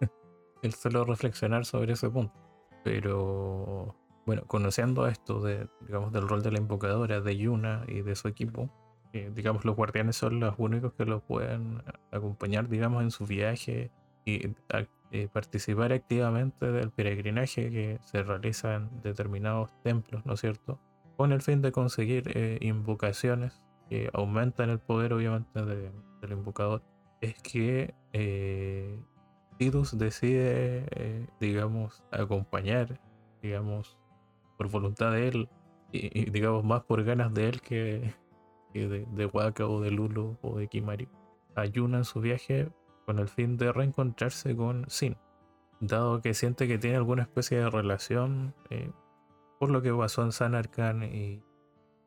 el 0.62 0.72
solo 0.72 1.04
reflexionar 1.04 1.66
sobre 1.66 1.92
ese 1.92 2.08
punto. 2.08 2.32
Pero 2.84 3.94
bueno, 4.24 4.44
conociendo 4.46 5.06
esto 5.08 5.42
de, 5.42 5.68
digamos, 5.82 6.10
del 6.10 6.26
rol 6.26 6.42
de 6.42 6.52
la 6.52 6.58
invocadora, 6.58 7.20
de 7.20 7.36
Yuna 7.36 7.84
y 7.86 8.00
de 8.00 8.14
su 8.14 8.28
equipo, 8.28 8.70
digamos, 9.12 9.64
los 9.64 9.76
guardianes 9.76 10.16
son 10.16 10.40
los 10.40 10.54
únicos 10.58 10.92
que 10.92 11.06
lo 11.06 11.20
pueden 11.20 11.82
acompañar, 12.12 12.68
digamos, 12.68 13.02
en 13.02 13.10
su 13.10 13.26
viaje 13.26 13.90
y 14.26 14.48
participar 15.32 15.92
activamente 15.92 16.70
del 16.72 16.90
peregrinaje 16.90 17.70
que 17.70 17.98
se 18.02 18.22
realiza 18.22 18.74
en 18.74 18.90
determinados 19.02 19.70
templos, 19.82 20.24
¿no 20.26 20.34
es 20.34 20.40
cierto? 20.40 20.78
Con 21.16 21.32
el 21.32 21.40
fin 21.40 21.62
de 21.62 21.72
conseguir 21.72 22.30
eh, 22.34 22.58
invocaciones 22.60 23.62
que 23.88 24.10
aumentan 24.12 24.70
el 24.70 24.78
poder, 24.78 25.12
obviamente, 25.12 25.64
del 25.64 26.32
invocador. 26.32 26.82
Es 27.20 27.40
que 27.42 27.94
eh, 28.12 29.00
Tidus 29.58 29.96
decide, 29.96 30.86
eh, 30.90 31.26
digamos, 31.40 32.02
acompañar, 32.10 33.00
digamos, 33.42 33.96
por 34.58 34.70
voluntad 34.70 35.12
de 35.12 35.28
él 35.28 35.48
y, 35.92 36.30
digamos, 36.30 36.64
más 36.64 36.82
por 36.82 37.04
ganas 37.04 37.32
de 37.32 37.48
él 37.48 37.60
que, 37.60 38.12
de, 38.74 39.06
de, 39.10 39.26
Waka 39.26 39.66
o 39.66 39.80
de 39.80 39.90
Lulu 39.90 40.36
o 40.42 40.58
de 40.58 40.68
Kimari. 40.68 41.08
Ayuna 41.54 41.98
en 41.98 42.04
su 42.04 42.20
viaje 42.20 42.68
con 43.06 43.18
el 43.18 43.28
fin 43.28 43.56
de 43.56 43.72
reencontrarse 43.72 44.54
con 44.54 44.84
Sin, 44.88 45.16
dado 45.80 46.20
que 46.20 46.34
siente 46.34 46.68
que 46.68 46.78
tiene 46.78 46.96
alguna 46.96 47.22
especie 47.22 47.58
de 47.58 47.70
relación 47.70 48.54
eh, 48.68 48.90
por 49.58 49.70
lo 49.70 49.80
que 49.80 49.92
pasó 49.92 50.22
en 50.22 50.32
San 50.32 50.54
Arcan 50.54 51.02
y 51.02 51.42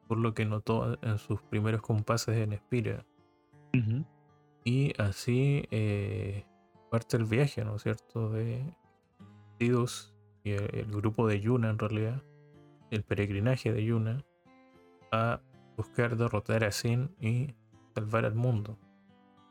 por 0.07 0.17
lo 0.17 0.33
que 0.33 0.45
notó 0.45 0.97
en 1.01 1.17
sus 1.17 1.41
primeros 1.41 1.81
compases 1.81 2.35
en 2.37 2.57
Spira. 2.57 3.05
Y 4.63 4.93
así 4.99 5.63
eh, 5.71 6.45
parte 6.89 7.17
el 7.17 7.25
viaje, 7.25 7.63
¿no 7.63 7.75
es 7.75 7.83
cierto?, 7.83 8.29
de 8.29 8.75
Tidus 9.57 10.13
y 10.43 10.51
el, 10.51 10.91
grupo 10.91 11.27
de 11.27 11.39
Yuna 11.39 11.69
en 11.69 11.79
realidad, 11.79 12.23
el 12.91 13.03
peregrinaje 13.03 13.71
de 13.71 13.85
Yuna, 13.85 14.25
a 15.11 15.41
buscar 15.77 16.17
derrotar 16.17 16.63
a 16.63 16.71
Sin 16.71 17.15
y 17.19 17.53
salvar 17.95 18.25
al 18.25 18.35
mundo. 18.35 18.77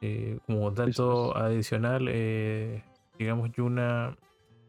Eh, 0.00 0.38
como 0.46 0.70
dato 0.70 1.36
adicional, 1.36 2.06
eh, 2.08 2.84
digamos, 3.18 3.50
Yuna 3.52 4.16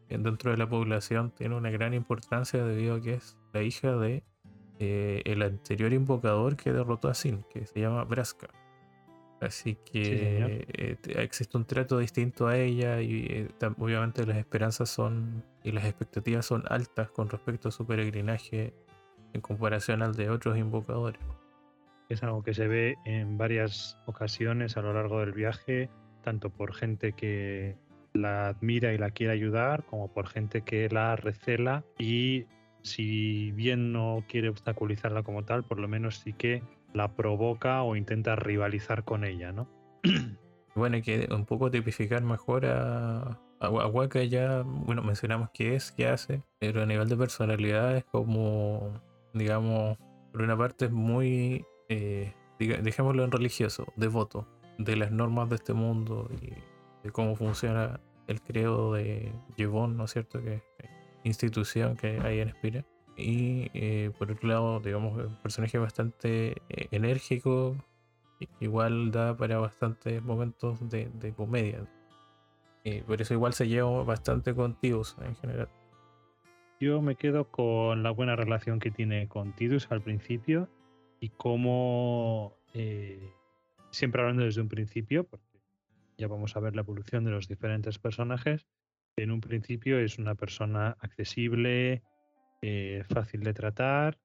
dentro 0.08 0.50
de 0.50 0.56
la 0.56 0.68
población 0.68 1.30
tiene 1.30 1.54
una 1.54 1.70
gran 1.70 1.94
importancia 1.94 2.64
debido 2.64 2.96
a 2.96 3.00
que 3.00 3.14
es 3.14 3.38
la 3.52 3.62
hija 3.62 3.96
de 3.96 4.24
eh, 4.80 5.22
el 5.24 5.42
anterior 5.42 5.92
invocador 5.92 6.56
que 6.56 6.72
derrotó 6.72 7.08
a 7.08 7.14
Sin, 7.14 7.44
que 7.44 7.64
se 7.64 7.80
llama 7.80 8.02
Braska. 8.04 8.48
Así 9.40 9.78
que 9.90 10.98
existe 11.16 11.56
un 11.56 11.64
trato 11.64 11.96
distinto 11.96 12.46
a 12.46 12.58
ella 12.58 13.00
y 13.00 13.48
obviamente 13.78 14.26
las 14.26 14.36
esperanzas 14.36 14.90
son 14.90 15.44
y 15.62 15.72
las 15.72 15.84
expectativas 15.84 16.44
son 16.44 16.64
altas 16.68 17.10
con 17.10 17.30
respecto 17.30 17.68
a 17.68 17.72
su 17.72 17.86
peregrinaje 17.86 18.74
en 19.32 19.40
comparación 19.40 20.02
al 20.02 20.14
de 20.14 20.28
otros 20.28 20.58
invocadores 20.58 21.20
es 22.10 22.22
algo 22.22 22.42
que 22.42 22.54
se 22.54 22.68
ve 22.68 22.96
en 23.04 23.38
varias 23.38 23.98
ocasiones 24.06 24.76
a 24.76 24.82
lo 24.82 24.92
largo 24.92 25.20
del 25.20 25.32
viaje, 25.32 25.88
tanto 26.22 26.50
por 26.50 26.74
gente 26.74 27.12
que 27.12 27.76
la 28.12 28.48
admira 28.48 28.92
y 28.92 28.98
la 28.98 29.10
quiere 29.10 29.32
ayudar, 29.32 29.84
como 29.84 30.12
por 30.12 30.26
gente 30.26 30.62
que 30.62 30.88
la 30.88 31.16
recela 31.16 31.84
y 31.98 32.46
si 32.82 33.52
bien 33.52 33.92
no 33.92 34.24
quiere 34.28 34.48
obstaculizarla 34.48 35.22
como 35.22 35.44
tal, 35.44 35.64
por 35.64 35.78
lo 35.78 35.88
menos 35.88 36.16
sí 36.18 36.32
que 36.32 36.62
la 36.92 37.14
provoca 37.14 37.82
o 37.82 37.94
intenta 37.96 38.36
rivalizar 38.36 39.04
con 39.04 39.24
ella, 39.24 39.52
¿no? 39.52 39.68
Bueno, 40.76 40.94
hay 40.96 41.02
que 41.02 41.28
un 41.32 41.46
poco 41.46 41.68
tipificar 41.68 42.22
mejor 42.22 42.64
a, 42.64 43.40
a, 43.58 44.24
ya, 44.24 44.62
bueno, 44.64 45.02
mencionamos 45.02 45.50
qué 45.52 45.74
es, 45.74 45.90
qué 45.90 46.06
hace, 46.06 46.44
pero 46.60 46.82
a 46.82 46.86
nivel 46.86 47.08
de 47.08 47.16
personalidad 47.16 47.96
es 47.96 48.04
como, 48.04 49.02
digamos, 49.34 49.98
por 50.32 50.42
una 50.42 50.56
parte 50.56 50.84
es 50.84 50.92
muy 50.92 51.66
eh, 51.90 52.32
dejémoslo 52.58 53.24
en 53.24 53.32
religioso, 53.32 53.92
devoto 53.96 54.46
de 54.78 54.96
las 54.96 55.10
normas 55.10 55.48
de 55.48 55.56
este 55.56 55.72
mundo 55.72 56.30
y 56.40 56.52
de 57.02 57.10
cómo 57.10 57.34
funciona 57.34 58.00
el 58.28 58.40
credo 58.40 58.92
de 58.94 59.32
Yevon, 59.56 59.96
¿no 59.96 60.04
es 60.04 60.12
cierto? 60.12 60.40
Que 60.40 60.62
institución 61.24 61.96
que 61.96 62.20
hay 62.20 62.38
en 62.38 62.50
Spira. 62.50 62.84
Y 63.16 63.70
eh, 63.74 64.12
por 64.16 64.30
otro 64.30 64.48
lado, 64.48 64.80
digamos, 64.80 65.18
un 65.18 65.34
personaje 65.36 65.78
bastante 65.78 66.62
eh, 66.68 66.88
enérgico, 66.92 67.76
igual 68.60 69.10
da 69.10 69.36
para 69.36 69.58
bastantes 69.58 70.22
momentos 70.22 70.78
de, 70.88 71.34
comedia. 71.36 71.86
Y 72.84 73.00
por 73.02 73.20
eso 73.20 73.34
igual 73.34 73.52
se 73.52 73.66
lleva 73.66 74.04
bastante 74.04 74.54
con 74.54 74.74
Tidus 74.76 75.16
en 75.22 75.34
general. 75.36 75.68
Yo 76.78 77.02
me 77.02 77.16
quedo 77.16 77.50
con 77.50 78.04
la 78.04 78.12
buena 78.12 78.36
relación 78.36 78.78
que 78.78 78.92
tiene 78.92 79.28
con 79.28 79.54
Tidus 79.54 79.90
al 79.90 80.00
principio 80.00 80.68
y 81.20 81.28
cómo, 81.28 82.56
eh, 82.74 83.32
siempre 83.90 84.22
hablando 84.22 84.44
desde 84.44 84.62
un 84.62 84.68
principio, 84.68 85.24
porque 85.24 85.60
ya 86.16 86.26
vamos 86.26 86.56
a 86.56 86.60
ver 86.60 86.74
la 86.74 86.82
evolución 86.82 87.24
de 87.24 87.30
los 87.30 87.46
diferentes 87.46 87.98
personajes, 87.98 88.66
en 89.16 89.30
un 89.30 89.40
principio 89.40 89.98
es 89.98 90.18
una 90.18 90.34
persona 90.34 90.96
accesible, 91.00 92.02
eh, 92.62 93.04
fácil 93.08 93.42
de 93.42 93.54
tratar, 93.54 94.18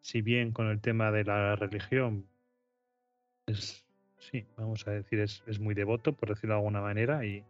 si 0.00 0.20
bien 0.20 0.52
con 0.52 0.68
el 0.68 0.80
tema 0.80 1.10
de 1.10 1.24
la 1.24 1.56
religión 1.56 2.28
es, 3.46 3.86
sí, 4.18 4.46
vamos 4.56 4.86
a 4.86 4.90
decir, 4.90 5.20
es, 5.20 5.42
es 5.46 5.58
muy 5.58 5.74
devoto, 5.74 6.14
por 6.14 6.28
decirlo 6.28 6.54
de 6.54 6.58
alguna 6.58 6.80
manera, 6.80 7.24
y, 7.24 7.44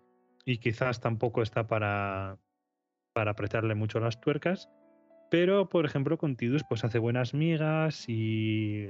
y 0.45 0.59
quizás 0.59 1.01
tampoco 1.01 1.43
está 1.43 1.67
para, 1.67 2.39
para 3.13 3.33
apretarle 3.33 3.75
mucho 3.75 4.01
las 4.01 4.21
tuercas, 4.21 4.69
pero, 5.33 5.67
por 5.67 5.87
ejemplo, 5.87 6.19
con 6.19 6.37
Tidus 6.37 6.63
pues 6.69 6.85
hace 6.85 6.99
buenas 6.99 7.33
migas 7.33 8.07
y 8.07 8.85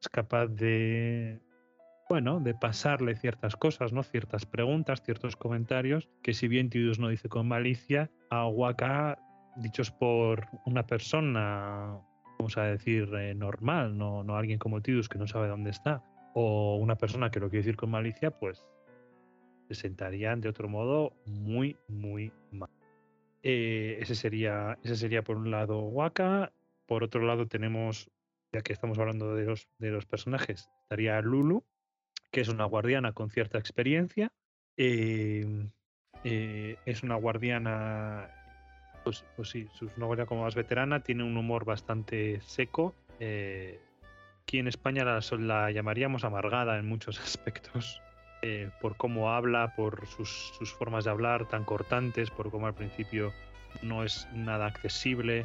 es 0.00 0.08
capaz 0.08 0.46
de, 0.46 1.40
bueno, 2.08 2.38
de 2.38 2.54
pasarle 2.54 3.16
ciertas 3.16 3.56
cosas, 3.56 3.92
¿no? 3.92 4.04
Ciertas 4.04 4.46
preguntas, 4.46 5.02
ciertos 5.02 5.34
comentarios, 5.34 6.08
que 6.22 6.32
si 6.32 6.46
bien 6.46 6.70
Tidus 6.70 7.00
no 7.00 7.08
dice 7.08 7.28
con 7.28 7.48
malicia, 7.48 8.08
a 8.30 8.46
Waka, 8.46 9.18
dichos 9.56 9.90
por 9.90 10.46
una 10.64 10.86
persona, 10.86 11.98
vamos 12.38 12.56
a 12.56 12.62
decir, 12.62 13.12
eh, 13.16 13.34
normal, 13.34 13.98
no, 13.98 14.22
no 14.22 14.36
alguien 14.36 14.60
como 14.60 14.80
Tidus 14.80 15.08
que 15.08 15.18
no 15.18 15.26
sabe 15.26 15.48
dónde 15.48 15.70
está, 15.70 16.04
o 16.34 16.76
una 16.76 16.94
persona 16.94 17.32
que 17.32 17.40
lo 17.40 17.50
quiere 17.50 17.64
decir 17.64 17.76
con 17.76 17.90
malicia, 17.90 18.30
pues 18.30 18.64
se 19.66 19.74
sentarían 19.74 20.40
de 20.40 20.50
otro 20.50 20.68
modo 20.68 21.14
muy, 21.26 21.76
muy 21.88 22.30
mal. 22.52 22.70
Eh, 23.42 23.98
ese, 24.00 24.14
sería, 24.14 24.78
ese 24.82 24.96
sería 24.96 25.22
por 25.22 25.36
un 25.36 25.50
lado 25.50 25.80
Waka. 25.80 26.52
Por 26.86 27.04
otro 27.04 27.24
lado 27.24 27.46
tenemos, 27.46 28.10
ya 28.52 28.62
que 28.62 28.72
estamos 28.72 28.98
hablando 28.98 29.34
de 29.34 29.44
los, 29.44 29.68
de 29.78 29.90
los 29.90 30.06
personajes, 30.06 30.68
estaría 30.82 31.20
Lulu, 31.20 31.64
que 32.30 32.40
es 32.40 32.48
una 32.48 32.64
guardiana 32.64 33.12
con 33.12 33.30
cierta 33.30 33.58
experiencia. 33.58 34.32
Em, 34.76 35.70
eh, 36.24 36.76
es 36.86 37.02
una 37.02 37.16
guardiana, 37.16 38.30
pues, 39.04 39.24
pues 39.36 39.50
sí, 39.50 39.68
es 39.72 39.82
una 39.82 40.06
guardiana 40.06 40.28
como 40.28 40.44
más 40.44 40.54
veterana, 40.54 41.00
tiene 41.02 41.24
un 41.24 41.36
humor 41.36 41.64
bastante 41.64 42.40
seco. 42.40 42.94
Eh, 43.20 43.80
aquí 44.42 44.58
en 44.58 44.68
España 44.68 45.04
la, 45.04 45.20
la, 45.38 45.70
llamaríamos 45.70 46.24
amargada 46.24 46.78
en 46.78 46.86
muchos 46.86 47.20
aspectos. 47.20 48.00
Eh, 48.42 48.70
por 48.80 48.96
cómo 48.96 49.32
habla, 49.32 49.74
por 49.74 50.06
sus, 50.06 50.52
sus, 50.56 50.72
formas 50.72 51.04
de 51.04 51.10
hablar 51.10 51.46
tan 51.48 51.64
cortantes, 51.64 52.30
por 52.30 52.50
cómo 52.50 52.68
al 52.68 52.74
principio 52.74 53.32
no 53.82 54.04
es 54.04 54.28
nada 54.32 54.66
accesible. 54.66 55.44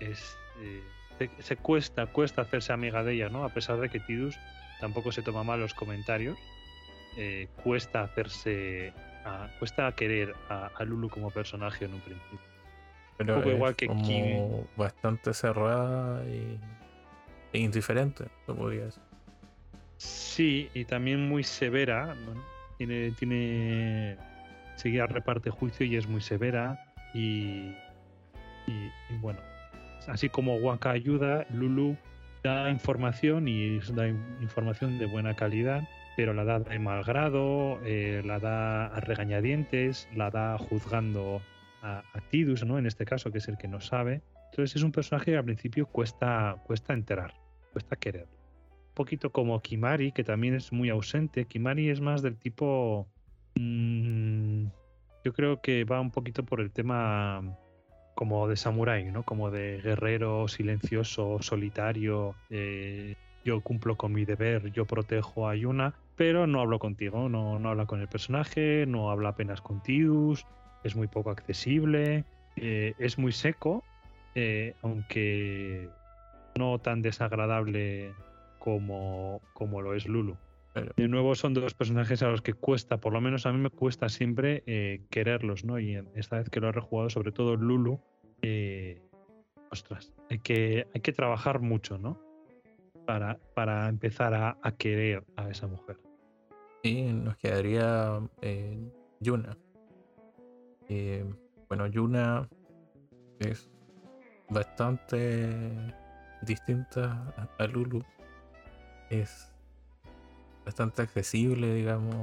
Es, 0.00 0.36
se, 1.18 1.30
se, 1.38 1.56
cuesta, 1.56 2.06
cuesta 2.06 2.42
hacerse 2.42 2.72
amiga 2.72 3.04
de 3.04 3.14
ella, 3.14 3.28
¿no? 3.28 3.44
A 3.44 3.50
pesar 3.50 3.78
de 3.78 3.88
que 3.88 4.00
Tidus 4.00 4.36
tampoco 4.80 5.12
se 5.12 5.22
toma 5.22 5.44
mal 5.44 5.60
los 5.60 5.74
comentarios. 5.74 6.36
Eh, 7.16 7.48
cuesta 7.62 8.02
hacerse. 8.02 8.92
A, 9.24 9.48
cuesta 9.58 9.92
querer 9.92 10.34
a, 10.48 10.70
a, 10.74 10.84
Lulu 10.84 11.10
como 11.10 11.30
personaje 11.30 11.84
en 11.84 11.94
un 11.94 12.00
principio. 12.00 12.40
Pero 13.18 13.34
un 13.34 13.40
poco 13.40 13.54
igual 13.54 13.76
que 13.76 13.86
como 13.86 14.66
bastante 14.76 15.34
cerrada 15.34 16.24
y, 16.24 16.58
e 17.52 17.58
indiferente, 17.58 18.24
lo 18.46 18.56
podría 18.56 18.84
decir. 18.86 19.02
Sí, 20.00 20.70
y 20.72 20.86
también 20.86 21.28
muy 21.28 21.44
severa. 21.44 22.16
Tiene, 22.78 23.10
tiene. 23.18 24.16
Seguida 24.76 25.06
reparte 25.06 25.50
juicio 25.50 25.84
y 25.84 25.96
es 25.96 26.08
muy 26.08 26.22
severa. 26.22 26.82
Y, 27.12 27.74
y, 28.66 28.90
bueno, 29.20 29.40
así 30.08 30.30
como 30.30 30.56
Waka 30.56 30.92
ayuda, 30.92 31.46
Lulu 31.50 31.98
da 32.42 32.70
información 32.70 33.46
y 33.46 33.78
da 33.92 34.08
información 34.08 34.98
de 34.98 35.04
buena 35.04 35.36
calidad, 35.36 35.86
pero 36.16 36.32
la 36.32 36.44
da 36.44 36.60
de 36.60 36.78
mal 36.78 37.04
grado, 37.04 37.78
eh, 37.84 38.22
la 38.24 38.38
da 38.38 38.86
a 38.86 39.00
regañadientes, 39.00 40.08
la 40.14 40.30
da 40.30 40.56
juzgando 40.56 41.42
a, 41.82 42.02
a, 42.14 42.20
Tidus, 42.30 42.64
¿no? 42.64 42.78
En 42.78 42.86
este 42.86 43.04
caso, 43.04 43.30
que 43.30 43.38
es 43.38 43.48
el 43.48 43.58
que 43.58 43.68
no 43.68 43.82
sabe. 43.82 44.22
Entonces 44.50 44.76
es 44.76 44.82
un 44.82 44.92
personaje 44.92 45.32
que 45.32 45.36
al 45.36 45.44
principio 45.44 45.84
cuesta, 45.84 46.56
cuesta 46.66 46.94
enterar, 46.94 47.34
cuesta 47.74 47.96
querer. 47.96 48.39
Poquito 48.94 49.30
como 49.30 49.60
Kimari, 49.60 50.12
que 50.12 50.24
también 50.24 50.54
es 50.54 50.72
muy 50.72 50.90
ausente. 50.90 51.46
Kimari 51.46 51.90
es 51.90 52.00
más 52.00 52.22
del 52.22 52.36
tipo... 52.36 53.06
Mmm, 53.56 54.66
yo 55.24 55.32
creo 55.32 55.60
que 55.60 55.84
va 55.84 56.00
un 56.00 56.10
poquito 56.10 56.44
por 56.44 56.60
el 56.60 56.70
tema 56.70 57.42
como 58.14 58.48
de 58.48 58.56
samurái, 58.56 59.10
¿no? 59.12 59.22
Como 59.22 59.50
de 59.50 59.80
guerrero 59.82 60.48
silencioso, 60.48 61.38
solitario. 61.40 62.34
Eh, 62.50 63.16
yo 63.44 63.60
cumplo 63.60 63.96
con 63.96 64.12
mi 64.12 64.24
deber, 64.24 64.70
yo 64.72 64.84
protejo 64.84 65.48
a 65.48 65.54
Yuna, 65.54 65.94
pero 66.16 66.46
no 66.46 66.60
hablo 66.60 66.78
contigo, 66.78 67.28
no, 67.28 67.58
no 67.58 67.70
habla 67.70 67.86
con 67.86 68.00
el 68.00 68.08
personaje, 68.08 68.84
no 68.86 69.10
habla 69.10 69.30
apenas 69.30 69.62
con 69.62 69.82
Tidus, 69.82 70.46
es 70.84 70.94
muy 70.94 71.06
poco 71.06 71.30
accesible, 71.30 72.24
eh, 72.56 72.94
es 72.98 73.18
muy 73.18 73.32
seco, 73.32 73.82
eh, 74.34 74.74
aunque 74.82 75.88
no 76.58 76.78
tan 76.78 77.00
desagradable 77.00 78.12
como, 78.60 79.40
como 79.54 79.82
lo 79.82 79.94
es 79.94 80.06
Lulu. 80.06 80.36
De 80.96 81.08
nuevo 81.08 81.34
son 81.34 81.52
dos 81.52 81.74
personajes 81.74 82.22
a 82.22 82.28
los 82.28 82.42
que 82.42 82.54
cuesta, 82.54 82.98
por 82.98 83.12
lo 83.12 83.20
menos 83.20 83.44
a 83.44 83.52
mí 83.52 83.58
me 83.58 83.70
cuesta 83.70 84.08
siempre 84.08 84.62
eh, 84.66 85.02
quererlos, 85.10 85.64
¿no? 85.64 85.80
Y 85.80 85.96
esta 86.14 86.36
vez 86.36 86.48
que 86.48 86.60
lo 86.60 86.68
he 86.68 86.72
rejugado, 86.72 87.10
sobre 87.10 87.32
todo 87.32 87.56
Lulu, 87.56 88.00
eh, 88.42 89.02
ostras, 89.72 90.14
hay 90.30 90.38
que, 90.38 90.86
hay 90.94 91.00
que 91.00 91.12
trabajar 91.12 91.60
mucho, 91.60 91.98
¿no? 91.98 92.20
Para, 93.04 93.36
para 93.54 93.88
empezar 93.88 94.32
a, 94.32 94.58
a, 94.62 94.70
querer 94.76 95.24
a 95.34 95.50
esa 95.50 95.66
mujer. 95.66 95.98
Y 96.84 97.02
nos 97.02 97.36
quedaría 97.36 98.20
eh, 98.40 98.78
Yuna. 99.18 99.58
Bueno, 101.68 101.86
Yuna 101.88 102.48
es 103.40 103.70
bastante 104.48 105.48
distinta 106.42 107.34
a 107.58 107.66
Lulu. 107.66 108.04
Es 109.10 109.50
bastante 110.64 111.02
accesible, 111.02 111.74
digamos, 111.74 112.14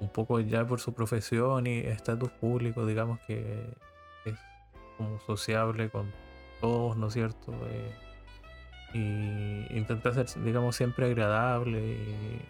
un 0.00 0.08
poco 0.08 0.40
ya 0.40 0.66
por 0.66 0.80
su 0.80 0.94
profesión 0.94 1.66
y 1.66 1.78
estatus 1.78 2.30
público, 2.30 2.86
digamos 2.86 3.20
que 3.26 3.66
es 4.24 4.38
como 4.96 5.18
sociable 5.20 5.90
con 5.90 6.10
todos, 6.60 6.96
¿no 6.96 7.08
es 7.08 7.14
cierto? 7.14 7.52
Eh, 7.68 7.94
y 8.94 9.76
intenta 9.76 10.12
ser, 10.12 10.26
digamos, 10.42 10.76
siempre 10.76 11.06
agradable. 11.06 11.80
Y 11.80 12.42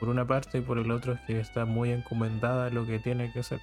por 0.00 0.08
una 0.08 0.26
parte 0.26 0.58
y 0.58 0.60
por 0.60 0.78
el 0.78 0.90
otro 0.90 1.12
es 1.14 1.20
que 1.22 1.40
está 1.40 1.64
muy 1.64 1.90
encomendada 1.90 2.70
lo 2.70 2.86
que 2.86 2.98
tiene 2.98 3.32
que 3.32 3.40
hacer. 3.40 3.60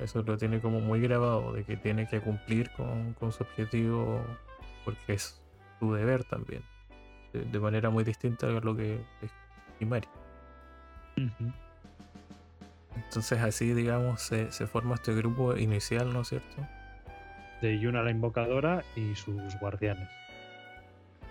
Eso 0.00 0.22
lo 0.22 0.36
tiene 0.36 0.60
como 0.60 0.80
muy 0.80 1.00
grabado, 1.00 1.52
de 1.52 1.64
que 1.64 1.76
tiene 1.76 2.08
que 2.08 2.20
cumplir 2.20 2.70
con, 2.72 3.14
con 3.14 3.30
su 3.32 3.44
objetivo 3.44 4.20
porque 4.84 5.14
es 5.14 5.40
su 5.78 5.92
deber 5.92 6.24
también 6.24 6.62
de, 7.44 7.60
manera 7.60 7.90
muy 7.90 8.04
distinta 8.04 8.46
a 8.46 8.50
lo 8.50 8.76
que 8.76 9.00
es. 9.22 9.30
Uh 9.80 9.84
-huh. 9.84 11.52
Entonces 12.96 13.40
así, 13.40 13.72
digamos, 13.74 14.22
se, 14.22 14.50
se, 14.52 14.66
forma 14.66 14.94
este 14.94 15.14
grupo 15.14 15.56
inicial, 15.56 16.12
¿no 16.12 16.22
es 16.22 16.28
cierto? 16.28 16.66
De 17.60 17.78
Yuna 17.78 18.02
la 18.02 18.10
invocadora 18.10 18.84
y 18.96 19.14
sus 19.14 19.58
guardianes. 19.60 20.08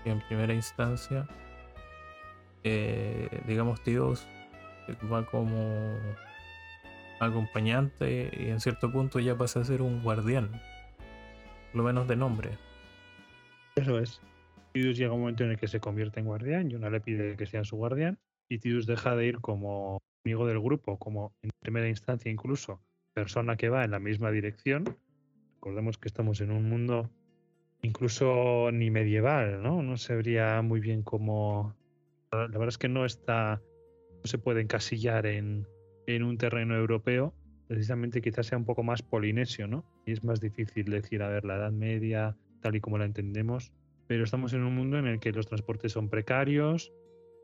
Y 0.06 0.10
en 0.10 0.22
primera 0.28 0.54
instancia, 0.54 1.28
eh, 2.64 3.42
digamos, 3.48 3.84
Dios 3.84 4.28
va 5.12 5.26
como 5.26 5.98
acompañante 7.20 8.32
y 8.38 8.50
en 8.50 8.60
cierto 8.60 8.92
punto 8.92 9.20
ya 9.20 9.36
pasa 9.36 9.62
a 9.62 9.64
ser 9.64 9.82
un 9.82 10.02
guardián, 10.04 10.50
por 11.72 11.78
lo 11.78 11.84
menos 11.84 12.08
de 12.08 12.16
nombre. 12.16 12.58
Eso 13.76 14.00
es. 14.00 14.22
Tidus 14.76 14.98
llega 14.98 15.14
un 15.14 15.22
momento 15.22 15.46
en 15.46 15.52
el 15.52 15.58
que 15.58 15.70
se 15.70 15.80
convierte 15.80 16.20
en 16.20 16.26
guardián, 16.26 16.70
y 16.70 16.76
una 16.76 16.90
le 16.90 17.00
pide 17.00 17.38
que 17.38 17.46
sea 17.46 17.64
su 17.64 17.78
guardián, 17.78 18.20
y 18.50 18.60
Tidus 18.60 18.86
deja 18.86 19.16
de 19.16 19.26
ir 19.26 19.40
como 19.40 20.02
amigo 20.26 20.46
del 20.46 20.60
grupo, 20.60 21.00
como 21.00 21.34
en 21.44 21.52
primera 21.62 21.88
instancia 21.88 22.30
incluso 22.30 22.82
persona 23.14 23.56
que 23.56 23.70
va 23.70 23.86
en 23.86 23.92
la 23.92 24.00
misma 24.00 24.32
dirección. 24.32 24.84
Recordemos 25.54 25.98
que 25.98 26.10
estamos 26.10 26.42
en 26.42 26.52
un 26.52 26.68
mundo 26.68 27.10
incluso 27.84 28.70
ni 28.74 28.92
medieval, 28.92 29.64
¿no? 29.64 29.82
No 29.82 29.96
se 29.96 30.14
vería 30.14 30.62
muy 30.62 30.82
bien 30.82 31.04
cómo... 31.04 31.74
La 32.34 32.48
verdad 32.48 32.68
es 32.68 32.78
que 32.78 32.90
no 32.90 33.06
está... 33.06 33.62
no 34.12 34.26
se 34.26 34.40
puede 34.40 34.60
encasillar 34.60 35.26
en, 35.26 35.66
en 36.06 36.22
un 36.22 36.38
terreno 36.38 36.76
europeo, 36.76 37.34
precisamente 37.70 38.22
quizás 38.22 38.48
sea 38.48 38.58
un 38.58 38.66
poco 38.66 38.84
más 38.84 39.02
polinesio, 39.02 39.68
¿no? 39.68 39.86
Y 40.06 40.12
es 40.12 40.26
más 40.26 40.42
difícil 40.42 40.84
decir, 40.92 41.24
a 41.24 41.30
ver, 41.30 41.46
la 41.46 41.56
Edad 41.56 41.72
Media, 41.72 42.36
tal 42.60 42.76
y 42.76 42.82
como 42.82 42.98
la 42.98 43.06
entendemos, 43.06 43.72
pero 44.08 44.24
estamos 44.24 44.54
en 44.54 44.64
un 44.64 44.76
mundo 44.76 44.98
en 44.98 45.08
el 45.08 45.20
que 45.20 45.32
los 45.32 45.48
transportes 45.48 45.92
son 45.92 46.10
precarios. 46.10 46.92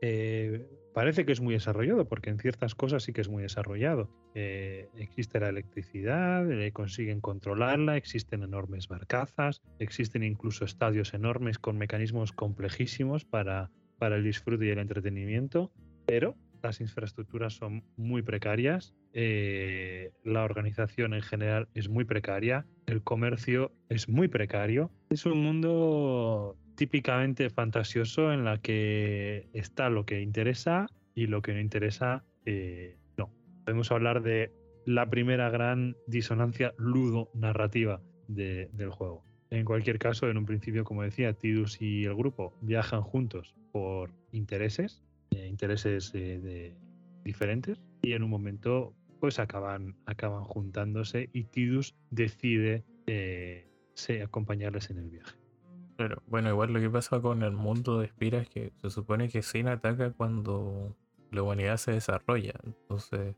Eh, 0.00 0.66
parece 0.94 1.24
que 1.24 1.32
es 1.32 1.40
muy 1.40 1.54
desarrollado, 1.54 2.08
porque 2.08 2.30
en 2.30 2.38
ciertas 2.38 2.74
cosas 2.74 3.02
sí 3.02 3.12
que 3.12 3.20
es 3.20 3.28
muy 3.28 3.42
desarrollado. 3.42 4.10
Eh, 4.34 4.88
existe 4.96 5.40
la 5.40 5.48
electricidad, 5.48 6.50
eh, 6.50 6.72
consiguen 6.72 7.20
controlarla, 7.20 7.96
existen 7.96 8.42
enormes 8.42 8.88
barcazas, 8.88 9.62
existen 9.78 10.22
incluso 10.22 10.64
estadios 10.64 11.14
enormes 11.14 11.58
con 11.58 11.78
mecanismos 11.78 12.32
complejísimos 12.32 13.24
para, 13.24 13.70
para 13.98 14.16
el 14.16 14.24
disfrute 14.24 14.66
y 14.66 14.70
el 14.70 14.78
entretenimiento, 14.78 15.72
pero 16.06 16.36
las 16.62 16.80
infraestructuras 16.80 17.54
son 17.54 17.84
muy 17.96 18.22
precarias, 18.22 18.94
eh, 19.12 20.12
la 20.24 20.44
organización 20.44 21.14
en 21.14 21.22
general 21.22 21.68
es 21.74 21.88
muy 21.88 22.04
precaria, 22.04 22.66
el 22.86 23.02
comercio 23.02 23.72
es 23.88 24.08
muy 24.08 24.28
precario. 24.28 24.90
Es 25.10 25.26
un 25.26 25.42
mundo 25.42 26.56
típicamente 26.76 27.50
fantasioso 27.50 28.32
en 28.32 28.44
la 28.44 28.58
que 28.58 29.48
está 29.52 29.90
lo 29.90 30.06
que 30.06 30.20
interesa 30.20 30.86
y 31.14 31.26
lo 31.26 31.42
que 31.42 31.52
no 31.52 31.60
interesa 31.60 32.24
eh, 32.46 32.96
no. 33.16 33.30
Podemos 33.64 33.90
hablar 33.92 34.22
de 34.22 34.52
la 34.86 35.08
primera 35.08 35.50
gran 35.50 35.96
disonancia 36.06 36.74
ludo-narrativa 36.78 38.00
de, 38.28 38.68
del 38.72 38.90
juego. 38.90 39.24
En 39.50 39.66
cualquier 39.66 39.98
caso, 39.98 40.30
en 40.30 40.38
un 40.38 40.46
principio, 40.46 40.82
como 40.84 41.02
decía, 41.02 41.34
Tidus 41.34 41.80
y 41.80 42.04
el 42.04 42.14
grupo 42.14 42.56
viajan 42.62 43.02
juntos 43.02 43.54
por 43.70 44.10
intereses, 44.32 45.02
intereses 45.48 46.10
eh, 46.14 46.74
diferentes, 47.24 47.80
y 48.02 48.12
en 48.12 48.22
un 48.22 48.30
momento 48.30 48.94
pues 49.20 49.38
acaban, 49.38 49.94
acaban 50.06 50.42
juntándose 50.42 51.30
y 51.32 51.44
Tidus 51.44 51.94
decide 52.10 52.84
eh, 53.06 53.68
acompañarles 54.22 54.90
en 54.90 54.98
el 54.98 55.10
viaje. 55.10 55.36
Pero 55.96 56.20
bueno, 56.26 56.48
igual 56.48 56.72
lo 56.72 56.80
que 56.80 56.90
pasa 56.90 57.20
con 57.20 57.44
el 57.44 57.52
mundo 57.52 58.00
de 58.00 58.08
Spira 58.08 58.38
es 58.38 58.48
que 58.48 58.72
se 58.80 58.90
supone 58.90 59.28
que 59.28 59.42
Sin 59.42 59.68
ataca 59.68 60.10
cuando 60.10 60.96
la 61.30 61.42
humanidad 61.42 61.76
se 61.76 61.92
desarrolla. 61.92 62.54
Entonces, 62.64 63.36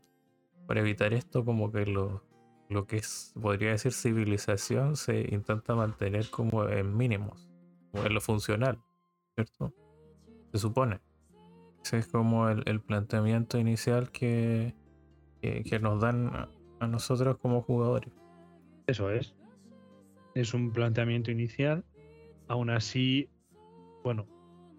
para 0.65 0.79
evitar 0.79 1.13
esto, 1.13 1.45
como 1.45 1.71
que 1.71 1.85
lo, 1.85 2.23
lo 2.69 2.87
que 2.87 2.97
es, 2.97 3.33
podría 3.39 3.69
decir 3.71 3.93
civilización, 3.93 4.95
se 4.95 5.27
intenta 5.31 5.75
mantener 5.75 6.29
como 6.31 6.67
en 6.67 6.97
mínimos, 6.97 7.47
como 7.91 8.05
en 8.05 8.13
lo 8.15 8.21
funcional, 8.21 8.81
¿cierto? 9.35 9.71
Se 10.51 10.57
supone. 10.57 10.99
Ese 11.85 11.99
es 11.99 12.07
como 12.07 12.49
el, 12.49 12.81
planteamiento 12.81 13.59
inicial 13.59 14.09
que, 14.09 14.73
que, 15.39 15.79
nos 15.79 16.01
dan 16.01 16.31
a, 16.79 16.87
nosotros 16.87 17.37
como 17.37 17.61
jugadores. 17.61 18.11
Eso 18.87 19.11
es. 19.11 19.35
Es 20.33 20.55
un 20.55 20.71
planteamiento 20.71 21.29
inicial. 21.29 21.85
Aún 22.47 22.71
así, 22.71 23.29
bueno, 24.03 24.25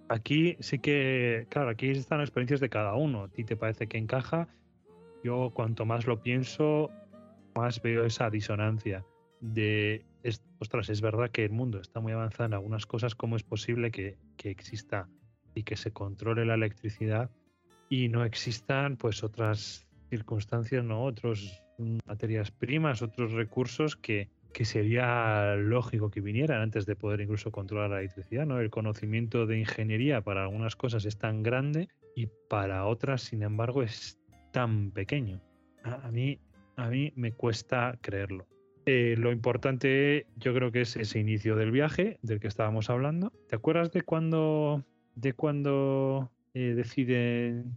aquí 0.09 0.57
sí 0.59 0.81
que, 0.81 1.47
claro, 1.49 1.71
aquí 1.71 1.91
están 1.91 2.19
las 2.19 2.29
experiencias 2.29 2.59
de 2.59 2.71
cada 2.71 2.95
uno. 2.95 3.23
A 3.23 3.29
ti 3.29 3.45
te 3.45 3.55
parece 3.55 3.87
que 3.87 3.99
encaja. 3.99 4.49
Yo 5.23 5.53
cuanto 5.55 5.87
más 5.87 6.09
lo 6.09 6.21
pienso, 6.21 6.91
más 7.55 7.81
veo 7.81 8.05
esa 8.05 8.31
disonancia 8.31 9.07
de, 9.41 10.05
ostras, 10.59 10.89
es 10.89 11.01
verdad 11.01 11.31
que 11.31 11.45
el 11.45 11.53
mundo 11.53 11.81
está 11.81 12.01
muy 12.01 12.11
avanzado 12.11 12.47
en 12.47 12.55
algunas 12.55 12.85
cosas, 12.85 13.15
¿cómo 13.15 13.37
es 13.37 13.45
posible 13.45 13.93
que, 13.93 14.19
exista 14.43 15.09
y 15.57 15.65
que 15.65 15.77
se 15.77 15.91
controle 15.91 16.45
la 16.45 16.55
electricidad 16.55 17.31
y 17.89 18.09
no 18.09 18.25
existan 18.25 18.97
pues 18.97 19.25
otras 19.25 19.89
circunstancias, 20.11 20.85
no 20.85 21.03
otros 21.03 21.63
materias 22.07 22.51
primas, 22.53 23.03
otros 23.03 23.33
recursos 23.33 23.97
que, 23.97 24.29
que 24.53 24.65
sería 24.65 25.57
lógico 25.57 26.11
que 26.11 26.21
vinieran 26.21 26.61
antes 26.61 26.87
de 26.87 26.95
poder 26.95 27.23
incluso 27.23 27.51
controlar 27.51 27.91
la 27.91 27.99
electricidad, 28.01 28.47
¿no? 28.47 28.61
El 28.61 28.71
conocimiento 28.71 29.47
de 29.47 29.59
ingeniería 29.59 30.21
para 30.21 30.43
algunas 30.43 30.77
cosas 30.77 31.05
es 31.05 31.19
tan 31.19 31.43
grande 31.43 31.89
y 32.15 32.29
para 32.49 32.87
otras, 32.87 33.23
sin 33.23 33.43
embargo, 33.43 33.83
es 33.83 34.19
tan 34.53 34.91
pequeño. 34.91 35.41
A, 35.83 36.11
mí 36.11 36.39
a 36.77 36.89
mí 36.89 37.13
me 37.17 37.33
cuesta 37.33 37.99
creerlo. 38.01 38.47
Eh, 38.87 39.17
lo 39.19 39.33
importante 39.33 40.27
yo 40.37 40.55
creo 40.55 40.71
que 40.71 40.83
es 40.83 40.97
ese 40.97 41.19
inicio 41.19 41.57
del 41.57 41.73
viaje 41.73 42.19
del 42.23 42.41
que 42.41 42.49
estábamos 42.49 42.89
hablando. 42.89 43.33
¿Te 43.49 43.57
acuerdas 43.57 43.91
de 43.93 44.03
cuando, 44.03 44.85
de 45.17 45.33
cuando 45.33 46.31
eh, 46.55 46.75
deciden 46.77 47.77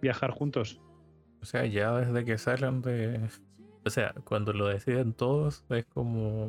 viajar 0.00 0.30
juntos? 0.30 0.80
O 1.42 1.44
sea, 1.44 1.66
ya 1.66 1.92
desde 1.96 2.24
que 2.24 2.38
salen 2.38 2.80
de... 2.80 3.20
O 3.84 3.90
sea, 3.90 4.14
cuando 4.24 4.52
lo 4.52 4.68
deciden 4.68 5.12
todos 5.12 5.64
es 5.68 5.84
como 5.86 6.48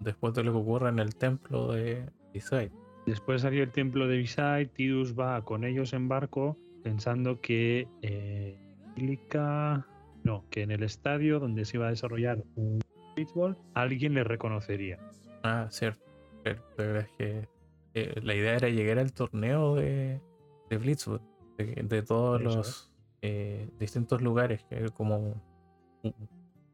después 0.00 0.34
de 0.34 0.44
lo 0.44 0.52
que 0.52 0.58
ocurre 0.58 0.90
en 0.90 0.98
el 0.98 1.16
templo 1.16 1.72
de 1.72 2.08
Visay. 2.32 2.70
Después 3.06 3.42
salió 3.42 3.62
el 3.62 3.70
templo 3.70 4.06
de 4.06 4.18
Visay, 4.18 4.66
Tidus 4.66 5.18
va 5.18 5.42
con 5.42 5.64
ellos 5.64 5.92
en 5.94 6.08
barco 6.08 6.58
pensando 6.82 7.40
que 7.40 7.88
eh, 8.02 8.56
no, 10.22 10.44
que 10.50 10.62
en 10.62 10.70
el 10.70 10.82
estadio 10.82 11.40
donde 11.40 11.64
se 11.64 11.76
iba 11.76 11.86
a 11.86 11.90
desarrollar 11.90 12.42
un 12.56 12.80
béisbol, 13.14 13.56
alguien 13.74 14.14
le 14.14 14.24
reconocería. 14.24 14.98
Ah, 15.42 15.66
cierto. 15.70 16.04
Pero 16.76 17.00
es 17.00 17.08
que 17.18 17.48
eh, 17.96 18.20
la 18.22 18.34
idea 18.34 18.54
era 18.54 18.68
llegar 18.68 18.98
al 18.98 19.12
torneo 19.12 19.74
de, 19.74 20.20
de 20.68 20.78
Blitzwood, 20.78 21.20
de, 21.56 22.02
todos 22.02 22.42
los 22.42 22.92
eh, 23.22 23.70
distintos 23.78 24.20
lugares, 24.20 24.64
que 24.64 24.90
como 24.90 25.42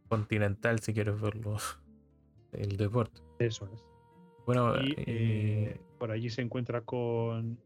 continental, 0.08 0.80
si 0.80 0.92
quieres 0.92 1.20
verlo, 1.20 1.56
el 2.52 2.76
deporte. 2.76 3.22
Eso 3.38 3.68
es. 3.72 3.84
Bueno, 4.46 4.74
eh, 4.78 5.80
por 5.98 6.10
allí 6.10 6.28
se 6.28 6.42
encuentra 6.42 6.80
con, 6.80 7.58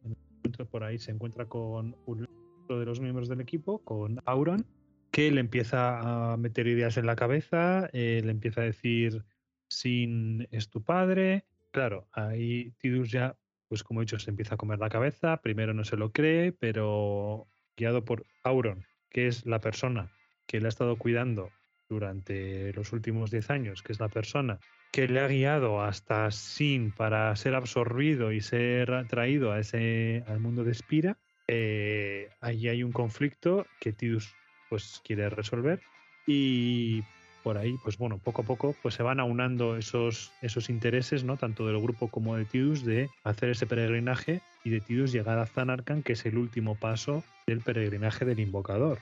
por 0.70 0.84
ahí 0.84 0.98
se 0.98 1.10
encuentra 1.10 1.46
con 1.46 1.96
uno 2.04 2.28
de 2.68 2.84
los 2.84 3.00
miembros 3.00 3.28
del 3.28 3.40
equipo, 3.40 3.78
con 3.78 4.20
Auron, 4.26 4.66
que 5.10 5.30
le 5.30 5.40
empieza 5.40 6.32
a 6.32 6.36
meter 6.36 6.66
ideas 6.66 6.98
en 6.98 7.06
la 7.06 7.16
cabeza, 7.16 7.88
eh, 7.94 8.20
le 8.22 8.30
empieza 8.30 8.60
a 8.60 8.64
decir, 8.64 9.24
Sin 9.68 10.46
es 10.50 10.68
tu 10.68 10.82
padre. 10.82 11.46
Claro, 11.72 12.06
ahí 12.12 12.72
Tidus 12.78 13.10
ya, 13.10 13.36
pues 13.68 13.82
como 13.82 14.00
he 14.00 14.04
dicho, 14.04 14.18
se 14.18 14.30
empieza 14.30 14.54
a 14.54 14.58
comer 14.58 14.78
la 14.78 14.88
cabeza, 14.88 15.38
primero 15.42 15.74
no 15.74 15.84
se 15.84 15.96
lo 15.96 16.12
cree, 16.12 16.52
pero 16.52 17.46
guiado 17.76 18.04
por 18.04 18.24
Auron, 18.44 18.84
que 19.10 19.26
es 19.26 19.46
la 19.46 19.60
persona 19.60 20.12
que 20.46 20.60
le 20.60 20.66
ha 20.66 20.68
estado 20.68 20.96
cuidando 20.96 21.50
durante 21.88 22.72
los 22.72 22.92
últimos 22.92 23.30
10 23.30 23.50
años, 23.50 23.82
que 23.82 23.92
es 23.92 24.00
la 24.00 24.08
persona 24.08 24.58
que 24.92 25.08
le 25.08 25.20
ha 25.20 25.28
guiado 25.28 25.82
hasta 25.82 26.30
Sin 26.30 26.90
para 26.90 27.34
ser 27.36 27.54
absorbido 27.54 28.32
y 28.32 28.40
ser 28.40 29.06
traído 29.08 29.52
a 29.52 29.60
ese, 29.60 30.24
al 30.26 30.40
mundo 30.40 30.64
de 30.64 30.74
Spira, 30.74 31.18
eh, 31.48 32.30
ahí 32.40 32.68
hay 32.68 32.82
un 32.82 32.92
conflicto 32.92 33.66
que 33.80 33.92
Tidus 33.92 34.34
pues 34.68 35.00
quiere 35.04 35.28
resolver 35.28 35.80
y 36.26 37.04
por 37.46 37.58
ahí, 37.58 37.78
pues 37.84 37.96
bueno, 37.96 38.18
poco 38.18 38.42
a 38.42 38.44
poco 38.44 38.74
pues 38.82 38.96
se 38.96 39.04
van 39.04 39.20
aunando 39.20 39.76
esos, 39.76 40.32
esos 40.42 40.68
intereses, 40.68 41.22
¿no? 41.22 41.36
Tanto 41.36 41.64
del 41.64 41.80
grupo 41.80 42.08
como 42.08 42.34
de 42.34 42.44
Tidus 42.44 42.84
de 42.84 43.08
hacer 43.22 43.50
ese 43.50 43.68
peregrinaje 43.68 44.40
y 44.64 44.70
de 44.70 44.80
Tidus 44.80 45.12
llegar 45.12 45.38
a 45.38 45.46
Zanarkand, 45.46 46.02
que 46.02 46.14
es 46.14 46.26
el 46.26 46.38
último 46.38 46.74
paso 46.74 47.22
del 47.46 47.60
peregrinaje 47.60 48.24
del 48.24 48.40
invocador. 48.40 48.98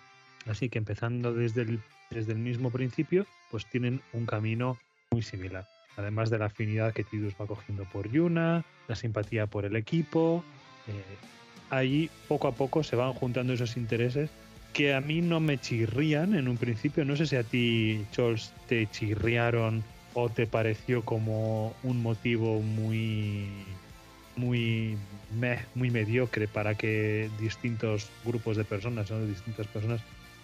Así 0.46 0.68
que 0.68 0.76
empezando 0.76 1.32
desde 1.32 1.62
el, 1.62 1.80
desde 2.10 2.32
el 2.32 2.38
mismo 2.38 2.70
principio, 2.70 3.24
pues 3.50 3.64
tienen 3.64 4.02
un 4.12 4.26
camino 4.26 4.76
muy 5.10 5.22
similar. 5.22 5.66
Además 5.96 6.28
de 6.28 6.38
la 6.38 6.44
afinidad 6.44 6.92
que 6.92 7.02
Tidus 7.02 7.32
va 7.40 7.46
cogiendo 7.46 7.84
por 7.84 8.10
Yuna, 8.10 8.62
la 8.88 8.94
simpatía 8.94 9.46
por 9.46 9.64
el 9.64 9.74
equipo, 9.74 10.44
eh, 10.86 11.16
ahí 11.70 12.10
poco 12.28 12.48
a 12.48 12.52
poco 12.52 12.82
se 12.82 12.94
van 12.94 13.14
juntando 13.14 13.54
esos 13.54 13.78
intereses 13.78 14.28
que 14.74 14.92
a 14.92 15.00
mí 15.00 15.22
no 15.22 15.40
me 15.40 15.56
chirrían 15.56 16.34
en 16.34 16.48
un 16.48 16.58
principio. 16.58 17.04
No 17.04 17.16
sé 17.16 17.26
si 17.26 17.36
a 17.36 17.44
ti, 17.44 18.04
Chols, 18.12 18.52
te 18.66 18.86
chirriaron 18.90 19.82
o 20.12 20.28
te 20.28 20.46
pareció 20.46 21.04
como 21.04 21.74
un 21.82 22.02
motivo 22.02 22.60
muy 22.60 23.48
muy 24.36 24.98
muy 25.74 25.90
mediocre 25.90 26.48
para 26.48 26.74
que 26.74 27.30
distintos 27.38 28.10
grupos 28.24 28.56
de 28.56 28.64
personas 28.64 29.10
o 29.12 29.24
distintas 29.24 29.66
personas 29.68 30.00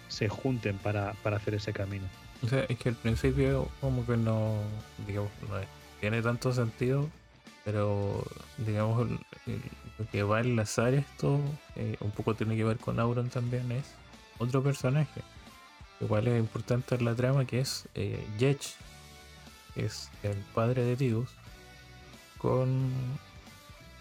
se 0.07 0.29
junten 0.29 0.77
para, 0.77 1.13
para, 1.23 1.37
hacer 1.37 1.55
ese 1.55 1.73
camino. 1.73 2.05
O 2.43 2.47
sea, 2.47 2.65
es 2.67 2.77
que 2.77 2.89
al 2.89 2.95
principio 2.95 3.69
como 3.79 4.05
que 4.05 4.17
no, 4.17 4.55
digamos, 5.07 5.31
no 5.49 5.55
tiene 5.99 6.21
tanto 6.21 6.53
sentido, 6.53 7.09
pero 7.63 8.23
digamos 8.57 9.09
lo 9.97 10.05
que 10.11 10.23
va 10.23 10.37
a 10.37 10.41
enlazar 10.41 10.93
esto 10.93 11.39
eh, 11.75 11.97
un 11.99 12.11
poco 12.11 12.33
tiene 12.33 12.55
que 12.55 12.63
ver 12.63 12.77
con 12.77 12.99
Auron 12.99 13.29
también 13.29 13.71
es 13.71 14.00
otro 14.41 14.63
personaje, 14.63 15.21
igual 15.99 16.27
es 16.27 16.39
importante 16.39 16.95
en 16.95 17.05
la 17.05 17.15
trama, 17.15 17.45
que 17.45 17.59
es 17.59 17.87
eh, 17.95 18.25
que 18.37 19.85
es 19.85 20.09
el 20.23 20.37
padre 20.53 20.83
de 20.83 20.95
Tidus, 20.95 21.29
con 22.37 22.91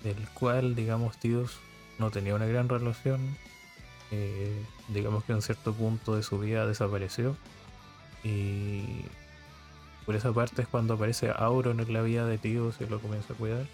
el 0.04 0.16
cual, 0.34 0.74
digamos, 0.74 1.18
Tidus 1.18 1.58
no 1.98 2.10
tenía 2.10 2.34
una 2.34 2.46
gran 2.46 2.68
relación. 2.68 3.36
Eh, 4.10 4.64
digamos 4.88 5.22
que 5.24 5.32
en 5.32 5.42
cierto 5.42 5.72
punto 5.72 6.16
de 6.16 6.22
su 6.22 6.38
vida 6.38 6.66
desapareció. 6.66 7.36
Y 8.24 9.02
por 10.06 10.16
esa 10.16 10.32
parte 10.32 10.62
es 10.62 10.68
cuando 10.68 10.94
aparece 10.94 11.30
Auron 11.36 11.80
en 11.80 11.92
la 11.92 12.02
vida 12.02 12.26
de 12.26 12.38
Tidus 12.38 12.80
y 12.80 12.86
lo 12.86 13.00
comienza 13.00 13.34
a 13.34 13.36
cuidar. 13.36 13.66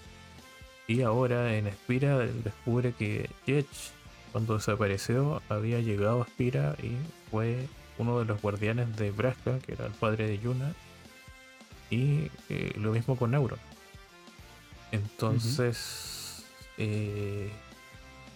Y 0.89 1.03
ahora 1.03 1.57
en 1.57 1.71
Spira 1.73 2.19
descubre 2.19 2.93
que 2.93 3.31
Jetch 3.47 3.96
cuando 4.37 4.59
desapareció 4.59 5.41
había 5.49 5.81
llegado 5.81 6.21
a 6.21 6.27
Spira 6.27 6.77
y 6.83 6.93
fue 7.31 7.67
uno 7.97 8.19
de 8.19 8.27
los 8.27 8.43
guardianes 8.43 8.95
de 8.99 9.11
Braska, 9.11 9.61
que 9.61 9.73
era 9.73 9.87
el 9.87 9.93
padre 9.93 10.29
de 10.29 10.39
Yuna, 10.39 10.75
y 11.89 12.31
eh, 12.51 12.75
lo 12.77 12.93
mismo 12.93 13.17
con 13.17 13.35
Auron. 13.35 13.59
Entonces, 14.93 16.45
eh, 16.77 17.51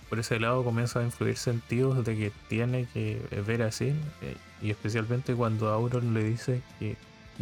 por 0.08 0.18
ese 0.18 0.40
lado 0.40 0.64
comienza 0.64 1.00
a 1.00 1.04
influir 1.04 1.36
sentidos 1.36 2.02
de 2.02 2.16
que 2.16 2.32
tiene 2.48 2.86
que 2.94 3.20
ver 3.46 3.60
así, 3.60 3.88
eh, 4.22 4.36
y 4.62 4.70
especialmente 4.70 5.34
cuando 5.34 5.68
Auron 5.68 6.14
le 6.14 6.24
dice 6.24 6.62
que 6.78 6.96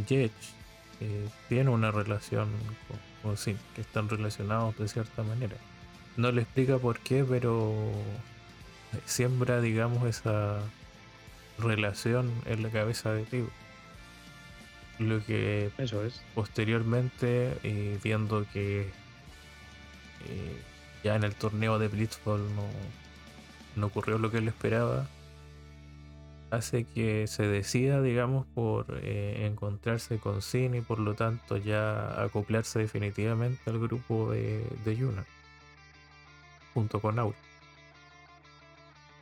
Jetch 0.05 0.33
tiene 1.49 1.71
una 1.71 1.93
relación 1.93 2.49
con, 3.23 3.37
con 3.37 3.55
que 3.77 3.81
están 3.81 4.09
relacionados 4.09 4.77
de 4.79 4.89
cierta 4.89 5.23
manera. 5.23 5.55
No 6.17 6.33
le 6.33 6.43
explica 6.43 6.79
por 6.79 6.99
qué, 6.99 7.25
pero 7.25 7.93
siembra, 9.05 9.61
digamos, 9.61 10.07
esa 10.09 10.61
relación 11.59 12.31
en 12.47 12.63
la 12.63 12.71
cabeza 12.71 13.13
de 13.13 13.25
Tigo. 13.25 13.49
Lo 14.99 15.25
que 15.25 15.71
Eso 15.79 16.05
es. 16.05 16.23
posteriormente, 16.35 17.57
eh, 17.63 17.99
viendo 18.03 18.45
que 18.53 18.81
eh, 20.27 20.63
ya 21.05 21.15
en 21.15 21.25
el 21.25 21.35
torneo 21.35 21.79
de 21.79 21.89
Blitzball 21.89 22.41
no, 22.57 22.65
no 23.77 23.87
ocurrió 23.87 24.19
lo 24.19 24.31
que 24.31 24.39
él 24.39 24.49
esperaba, 24.49 25.07
hace 26.51 26.85
que 26.85 27.27
se 27.29 27.47
decida, 27.47 28.03
digamos, 28.03 28.47
por 28.55 28.99
eh, 29.03 29.47
encontrarse 29.47 30.19
con 30.19 30.43
Sin 30.43 30.75
y 30.75 30.81
por 30.81 30.99
lo 30.99 31.15
tanto 31.15 31.57
ya 31.57 32.21
acoplarse 32.23 32.81
definitivamente 32.81 33.71
al 33.71 33.79
grupo 33.79 34.33
de, 34.33 34.65
de 34.85 34.97
Yuna, 34.97 35.25
junto 36.75 37.01
con 37.01 37.19
Aura. 37.19 37.48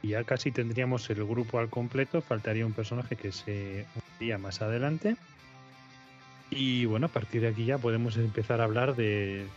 Y 0.06 0.10
ya 0.10 0.22
casi 0.22 0.52
tendríamos 0.52 1.10
el 1.10 1.24
grupo 1.24 1.58
al 1.58 1.68
completo, 1.68 2.22
faltaría 2.22 2.64
un 2.64 2.72
personaje 2.72 3.16
que 3.16 3.32
se 3.32 3.86
uniría 4.12 4.38
más 4.38 4.62
adelante. 4.62 5.16
Y 6.48 6.84
bueno, 6.84 7.06
a 7.06 7.08
partir 7.08 7.40
de 7.40 7.48
aquí 7.48 7.64
ya 7.64 7.78
podemos 7.78 8.16
empezar 8.16 8.60
a 8.60 8.64
hablar 8.64 8.94
de, 8.94 9.48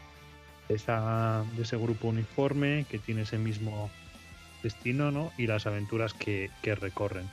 esa, 0.67 1.45
de 1.55 1.61
ese 1.61 1.77
grupo 1.77 2.07
uniforme 2.07 2.87
que 2.89 2.97
tiene 2.97 3.21
ese 3.21 3.37
mismo 3.37 3.91
destino 4.63 5.11
¿no? 5.11 5.31
y 5.37 5.45
las 5.45 5.67
aventuras 5.67 6.15
que, 6.15 6.49
recorren. 6.63 7.29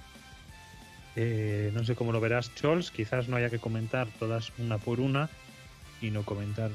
Eh, 1.17 1.71
no 1.73 1.83
sé 1.85 1.95
cómo 1.95 2.12
lo 2.12 2.21
verás, 2.21 2.55
Chols. 2.55 2.91
Quizás 2.91 3.29
no 3.29 3.37
haya 3.37 3.49
que 3.49 3.59
comentar 3.59 4.09
todas 4.19 4.53
una 4.59 4.77
por 4.77 5.01
una 5.01 5.31
y 6.03 6.11
no 6.11 6.23
comentar 6.23 6.71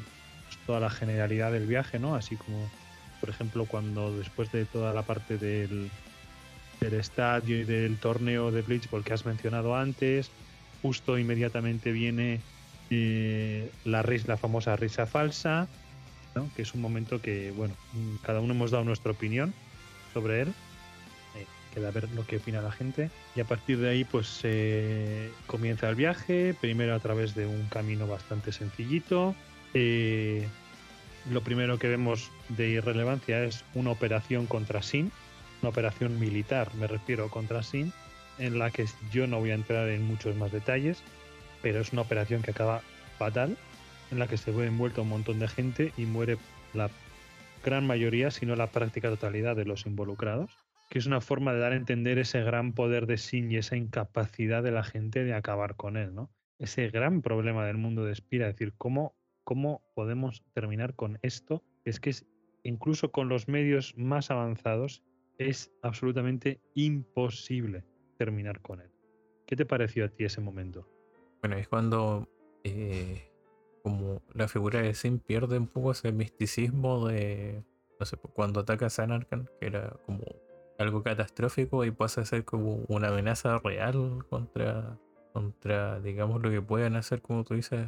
toda 0.65 0.79
la 0.79 0.89
generalidad 0.89 1.51
del 1.51 1.67
viaje, 1.67 1.99
¿no? 1.99 2.15
Así 2.15 2.35
como, 2.35 2.67
por 3.19 3.29
ejemplo, 3.29 3.65
cuando 3.65 4.17
después 4.17 4.51
de 4.51 4.65
toda 4.65 4.91
la 4.91 5.03
parte 5.03 5.37
del, 5.37 5.91
del 6.81 6.95
estadio 6.95 7.59
y 7.59 7.63
del 7.63 7.97
torneo 7.97 8.51
de 8.51 8.63
Blitzball 8.63 9.03
que 9.03 9.13
has 9.13 9.25
mencionado 9.25 9.75
antes, 9.75 10.31
justo 10.81 11.17
inmediatamente 11.17 11.91
viene 11.91 12.41
eh, 12.89 13.69
la, 13.85 14.03
famosa 14.35 14.75
risa 14.75 15.05
falsa, 15.05 15.67
que 16.55 16.63
es 16.63 16.73
un 16.73 16.81
momento 16.81 17.21
que, 17.21 17.51
bueno, 17.51 17.75
cada 18.23 18.41
uno 18.41 18.53
hemos 18.53 18.71
dado 18.71 18.83
nuestra 18.83 19.11
opinión 19.11 19.53
sobre 20.13 20.41
él. 20.41 20.47
Eh, 21.35 21.45
queda 21.73 21.91
ver 21.91 22.09
lo 22.11 22.25
que 22.25 22.37
opina 22.37 22.61
la 22.61 22.71
gente. 22.71 23.11
Y 23.35 23.41
a 23.41 23.45
partir 23.45 23.77
de 23.77 23.89
ahí, 23.89 24.03
pues 24.03 24.39
eh, 24.43 25.31
comienza 25.45 25.87
el 25.87 25.95
viaje, 25.95 26.55
primero 26.59 26.95
a 26.95 26.99
través 26.99 27.35
de 27.35 27.45
un 27.45 27.67
camino 27.67 28.07
bastante 28.07 28.51
sencillito. 28.51 29.35
lo 31.29 31.41
primero 31.43 31.77
que 31.77 31.87
vemos 31.87 32.31
de 32.49 32.69
irrelevancia 32.69 33.43
es 33.43 33.63
una 33.75 33.91
operación 33.91 34.47
contra 34.47 34.81
Sin, 34.81 35.11
una 35.61 35.69
operación 35.69 36.19
militar, 36.19 36.73
me 36.75 36.87
refiero 36.87 37.29
contra 37.29 37.63
Sin, 37.63 37.93
en 38.37 38.59
la 38.59 38.71
que 38.71 38.85
yo 39.11 39.27
no 39.27 39.39
voy 39.39 39.51
a 39.51 39.55
entrar 39.55 39.89
en 39.89 40.03
muchos 40.03 40.35
más 40.35 40.51
detalles, 40.51 41.03
pero 41.61 41.79
es 41.79 41.93
una 41.93 42.01
operación 42.01 42.41
que 42.41 42.51
acaba 42.51 42.81
fatal, 43.17 43.57
en 44.11 44.19
la 44.19 44.27
que 44.27 44.37
se 44.37 44.51
ve 44.51 44.65
envuelto 44.65 45.03
un 45.03 45.09
montón 45.09 45.39
de 45.39 45.47
gente 45.47 45.93
y 45.97 46.05
muere 46.05 46.37
la 46.73 46.89
gran 47.63 47.85
mayoría, 47.85 48.31
si 48.31 48.45
no 48.45 48.55
la 48.55 48.71
práctica 48.71 49.09
totalidad 49.09 49.55
de 49.55 49.65
los 49.65 49.85
involucrados, 49.85 50.51
que 50.89 50.99
es 50.99 51.05
una 51.05 51.21
forma 51.21 51.53
de 51.53 51.59
dar 51.59 51.71
a 51.71 51.77
entender 51.77 52.17
ese 52.17 52.41
gran 52.41 52.73
poder 52.73 53.05
de 53.05 53.17
Sin 53.17 53.51
y 53.51 53.57
esa 53.57 53.77
incapacidad 53.77 54.63
de 54.63 54.71
la 54.71 54.83
gente 54.83 55.23
de 55.23 55.33
acabar 55.33 55.75
con 55.75 55.95
él, 55.95 56.13
¿no? 56.13 56.29
Ese 56.59 56.89
gran 56.89 57.21
problema 57.21 57.65
del 57.65 57.77
mundo 57.77 58.03
de 58.03 58.13
Spira, 58.15 58.47
es 58.47 58.55
decir, 58.55 58.73
cómo, 58.77 59.15
cómo 59.43 59.81
podemos 59.95 60.43
terminar 60.53 60.95
con 60.95 61.17
esto, 61.21 61.63
es 61.85 61.99
que 61.99 62.09
es, 62.09 62.25
incluso 62.63 63.11
con 63.11 63.29
los 63.29 63.47
medios 63.47 63.97
más 63.97 64.31
avanzados 64.31 65.03
es 65.49 65.71
absolutamente 65.81 66.59
imposible 66.75 67.83
terminar 68.17 68.61
con 68.61 68.81
él. 68.81 68.89
¿Qué 69.45 69.55
te 69.55 69.65
pareció 69.65 70.05
a 70.05 70.09
ti 70.09 70.23
ese 70.23 70.41
momento? 70.41 70.87
Bueno, 71.41 71.57
es 71.57 71.67
cuando 71.67 72.27
eh, 72.63 73.31
como 73.83 74.21
la 74.33 74.47
figura 74.47 74.81
de 74.81 74.93
Sin 74.93 75.19
pierde 75.19 75.57
un 75.57 75.67
poco 75.67 75.91
ese 75.91 76.11
misticismo 76.11 77.07
de, 77.07 77.63
no 77.99 78.05
sé, 78.05 78.17
cuando 78.17 78.61
ataca 78.61 78.87
a 78.87 78.89
Sanarkan, 78.89 79.49
que 79.59 79.67
era 79.67 79.97
como 80.05 80.23
algo 80.77 81.03
catastrófico 81.03 81.85
y 81.85 81.91
pasa 81.91 82.21
a 82.21 82.25
ser 82.25 82.45
como 82.45 82.83
una 82.87 83.09
amenaza 83.09 83.59
real 83.59 84.25
contra, 84.29 84.97
contra 85.33 85.99
digamos, 85.99 86.41
lo 86.41 86.49
que 86.49 86.61
puedan 86.61 86.95
hacer, 86.95 87.21
como 87.21 87.43
tú 87.43 87.55
dices, 87.55 87.87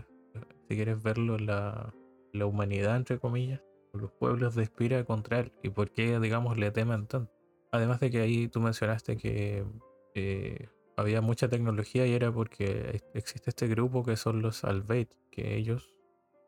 si 0.67 0.75
quieres 0.75 1.01
verlo, 1.01 1.37
la, 1.37 1.93
la 2.33 2.45
humanidad, 2.45 2.95
entre 2.95 3.19
comillas, 3.19 3.61
los 3.93 4.11
pueblos 4.11 4.55
de 4.55 4.63
Espira 4.63 5.03
contra 5.03 5.39
él 5.39 5.51
y 5.61 5.69
por 5.69 5.91
qué, 5.91 6.19
digamos, 6.19 6.57
le 6.57 6.71
temen 6.71 7.07
tanto. 7.07 7.31
Además 7.73 7.99
de 7.99 8.11
que 8.11 8.21
ahí 8.21 8.47
tú 8.49 8.59
mencionaste 8.59 9.17
que 9.17 9.65
eh, 10.13 10.67
había 10.95 11.21
mucha 11.21 11.49
tecnología 11.49 12.05
y 12.05 12.13
era 12.13 12.31
porque 12.31 13.01
existe 13.15 13.49
este 13.49 13.67
grupo 13.67 14.05
que 14.05 14.15
son 14.15 14.43
los 14.43 14.63
Albeit, 14.63 15.09
que 15.31 15.55
ellos 15.55 15.91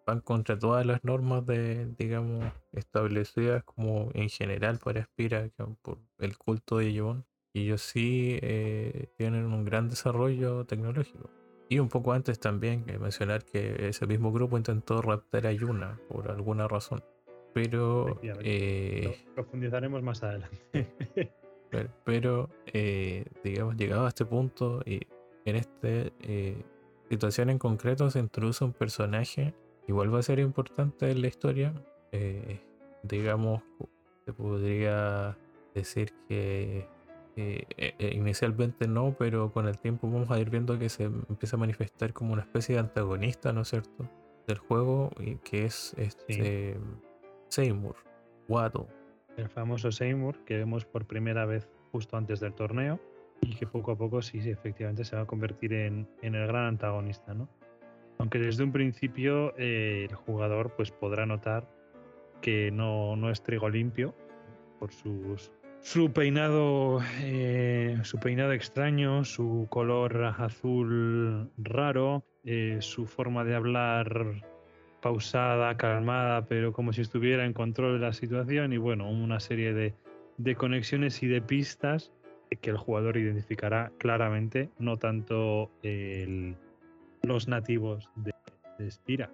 van 0.05 0.19
contra 0.21 0.59
todas 0.59 0.85
las 0.85 1.03
normas 1.03 1.43
de, 1.47 1.87
digamos, 1.97 2.53
establecidas 2.73 3.63
como 3.63 4.11
en 4.13 4.29
general 4.29 4.77
para 4.77 4.99
Espira, 4.99 5.49
por 5.81 5.97
el 6.19 6.37
culto 6.37 6.77
de 6.77 6.93
Yvonne. 6.93 7.23
Y 7.53 7.63
ellos 7.63 7.81
sí 7.81 8.37
eh, 8.43 9.09
tienen 9.17 9.45
un 9.45 9.65
gran 9.65 9.89
desarrollo 9.89 10.65
tecnológico. 10.65 11.31
Y 11.69 11.79
un 11.79 11.89
poco 11.89 12.13
antes 12.13 12.39
también 12.39 12.85
que 12.85 12.99
mencionar 12.99 13.43
que 13.45 13.87
ese 13.89 14.05
mismo 14.05 14.31
grupo 14.31 14.57
intentó 14.57 15.01
raptar 15.01 15.47
a 15.47 15.51
Yuna 15.53 15.99
por 16.07 16.29
alguna 16.29 16.67
razón 16.67 17.03
pero... 17.55 18.19
Eh, 18.21 19.17
profundizaremos 19.33 20.03
más 20.03 20.21
adelante. 20.21 20.91
pero, 22.03 22.49
eh, 22.65 23.23
digamos, 23.45 23.77
llegado 23.77 24.05
a 24.05 24.09
este 24.09 24.25
punto 24.25 24.81
y 24.85 24.99
en 25.45 25.55
esta 25.55 25.87
eh, 25.87 26.61
situación 27.09 27.49
en 27.49 27.57
concreto 27.57 28.09
se 28.09 28.19
introduce 28.19 28.61
un 28.65 28.73
personaje, 28.73 29.53
igual 29.87 30.13
va 30.13 30.19
a 30.19 30.23
ser 30.23 30.39
importante 30.39 31.09
en 31.09 31.21
la 31.21 31.27
historia, 31.27 31.73
digamos, 33.03 33.61
se 34.25 34.33
podría 34.33 35.37
decir 35.73 36.11
que 36.27 36.87
inicialmente 37.99 38.87
no, 38.87 39.15
pero 39.17 39.53
con 39.53 39.67
el 39.67 39.77
tiempo 39.77 40.09
vamos 40.09 40.29
a 40.29 40.39
ir 40.39 40.49
viendo 40.49 40.77
que 40.77 40.89
se 40.89 41.03
empieza 41.03 41.55
a 41.55 41.59
manifestar 41.59 42.11
como 42.11 42.33
una 42.33 42.41
especie 42.41 42.75
de 42.75 42.81
antagonista, 42.81 43.53
¿no 43.53 43.61
es 43.61 43.69
cierto? 43.69 44.09
Del 44.45 44.57
juego, 44.57 45.11
y 45.19 45.35
que 45.35 45.65
es 45.65 45.93
este 45.97 46.77
Seymour, 47.49 47.95
Waddle. 48.47 48.87
El 49.37 49.49
famoso 49.49 49.91
Seymour 49.91 50.43
que 50.45 50.57
vemos 50.57 50.85
por 50.85 51.05
primera 51.05 51.45
vez 51.45 51.67
justo 51.91 52.17
antes 52.17 52.39
del 52.39 52.53
torneo 52.53 52.99
y 53.41 53.55
que 53.55 53.67
poco 53.67 53.91
a 53.91 53.97
poco 53.97 54.21
sí, 54.21 54.39
efectivamente 54.49 55.03
se 55.03 55.15
va 55.15 55.23
a 55.23 55.25
convertir 55.25 55.73
en, 55.73 56.07
el 56.21 56.47
gran 56.47 56.65
antagonista, 56.65 57.33
¿no? 57.33 57.49
Aunque 58.17 58.39
desde 58.39 58.63
un 58.63 58.71
principio 58.71 59.53
eh, 59.57 60.07
el 60.09 60.15
jugador 60.15 60.73
pues 60.75 60.91
podrá 60.91 61.25
notar 61.25 61.69
que 62.41 62.71
no, 62.71 63.15
no 63.15 63.29
es 63.29 63.41
trigo 63.43 63.69
limpio 63.69 64.15
por 64.79 64.91
sus 64.91 65.51
su 65.85 66.11
peinado 66.11 66.99
eh, 67.21 67.99
su 68.03 68.17
peinado 68.17 68.53
extraño, 68.53 69.23
su 69.23 69.67
color 69.69 70.33
azul 70.39 71.51
raro, 71.57 72.23
eh, 72.43 72.77
su 72.79 73.05
forma 73.05 73.43
de 73.43 73.53
hablar 73.53 74.43
pausada, 75.05 75.77
calmada, 75.77 76.47
pero 76.47 76.73
como 76.73 76.91
si 76.91 77.01
estuviera 77.01 77.45
en 77.45 77.53
control 77.53 77.99
de 77.99 78.07
la 78.07 78.11
situación 78.11 78.73
y 78.73 78.77
bueno, 78.77 79.07
una 79.07 79.39
serie 79.39 79.71
de, 79.71 80.55
conexiones 80.55 81.21
y 81.21 81.27
de 81.27 81.43
pistas 81.43 82.11
que 82.59 82.71
el 82.71 82.77
jugador 82.77 83.15
identificará 83.15 83.91
claramente, 83.99 84.71
no 84.79 84.97
tanto 84.97 85.69
los 87.21 87.47
nativos 87.47 88.09
de, 88.15 88.33
de 88.79 88.89
Spira. 88.89 89.29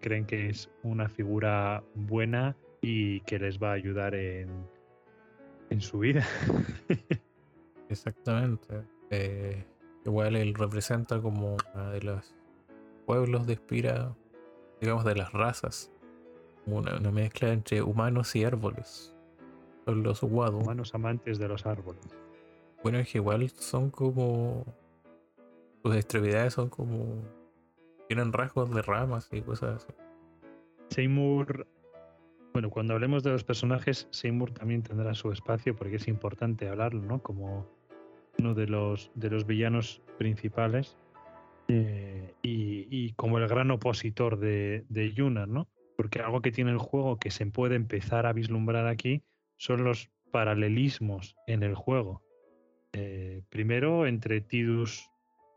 Creen 0.00 0.24
que 0.24 0.48
es 0.48 0.68
una 0.82 1.08
figura 1.08 1.84
buena 1.94 2.56
y 2.80 3.20
que 3.20 3.38
les 3.38 3.62
va 3.62 3.70
a 3.70 3.74
ayudar 3.74 4.16
en, 4.16 4.48
en 5.70 5.80
su 5.80 6.00
vida. 6.00 6.26
Exactamente. 7.88 8.82
Eh, 9.10 9.64
igual 10.04 10.34
él 10.34 10.52
representa 10.52 11.20
como 11.20 11.58
uno 11.74 11.90
de 11.92 12.00
los 12.00 12.34
pueblos 13.06 13.46
de 13.46 13.54
Spira 13.54 14.16
digamos, 14.80 15.04
de 15.04 15.14
las 15.14 15.32
razas. 15.32 15.90
Una, 16.66 16.98
mezcla 17.10 17.52
entre 17.52 17.82
humanos 17.82 18.34
y 18.36 18.44
árboles. 18.44 19.14
Son 19.84 20.02
los 20.02 20.20
guados. 20.20 20.62
Humanos 20.62 20.94
amantes 20.94 21.38
de 21.38 21.48
los 21.48 21.66
árboles. 21.66 22.02
Bueno, 22.82 22.98
es 22.98 23.10
que 23.10 23.18
igual 23.18 23.48
son 23.50 23.90
como. 23.90 24.64
Sus 25.82 25.96
extremidades 25.96 26.54
son 26.54 26.68
como. 26.68 27.22
Tienen 28.08 28.32
rasgos 28.32 28.72
de 28.74 28.82
ramas 28.82 29.28
y 29.32 29.40
cosas 29.42 29.84
así. 29.84 29.94
Seymour. 30.90 31.66
Bueno, 32.52 32.68
cuando 32.70 32.94
hablemos 32.94 33.22
de 33.22 33.30
los 33.30 33.44
personajes, 33.44 34.08
Seymour 34.10 34.50
también 34.50 34.82
tendrá 34.82 35.14
su 35.14 35.30
espacio 35.30 35.76
porque 35.76 35.96
es 35.96 36.08
importante 36.08 36.68
hablarlo, 36.68 37.00
¿no? 37.00 37.22
Como 37.22 37.66
uno 38.38 38.54
de 38.54 38.66
los, 38.66 39.10
de 39.14 39.30
los 39.30 39.46
villanos 39.46 40.02
principales. 40.18 40.96
Eh, 41.72 42.34
y, 42.42 43.12
como 43.12 43.38
el 43.38 43.48
gran 43.48 43.70
opositor 43.70 44.38
de, 44.38 45.12
Yuna, 45.14 45.46
¿no? 45.46 45.68
Porque 45.96 46.20
algo 46.20 46.40
que 46.40 46.52
tiene 46.52 46.70
el 46.70 46.78
juego 46.78 47.18
que 47.18 47.30
se 47.30 47.46
puede 47.46 47.76
empezar 47.76 48.26
a 48.26 48.32
vislumbrar 48.32 48.86
aquí 48.86 49.22
son 49.56 49.84
los 49.84 50.10
paralelismos 50.30 51.36
en 51.46 51.62
el 51.62 51.74
juego. 51.74 52.22
Eh, 52.92 53.42
primero 53.50 54.06
entre 54.06 54.40
Tidus, 54.40 55.10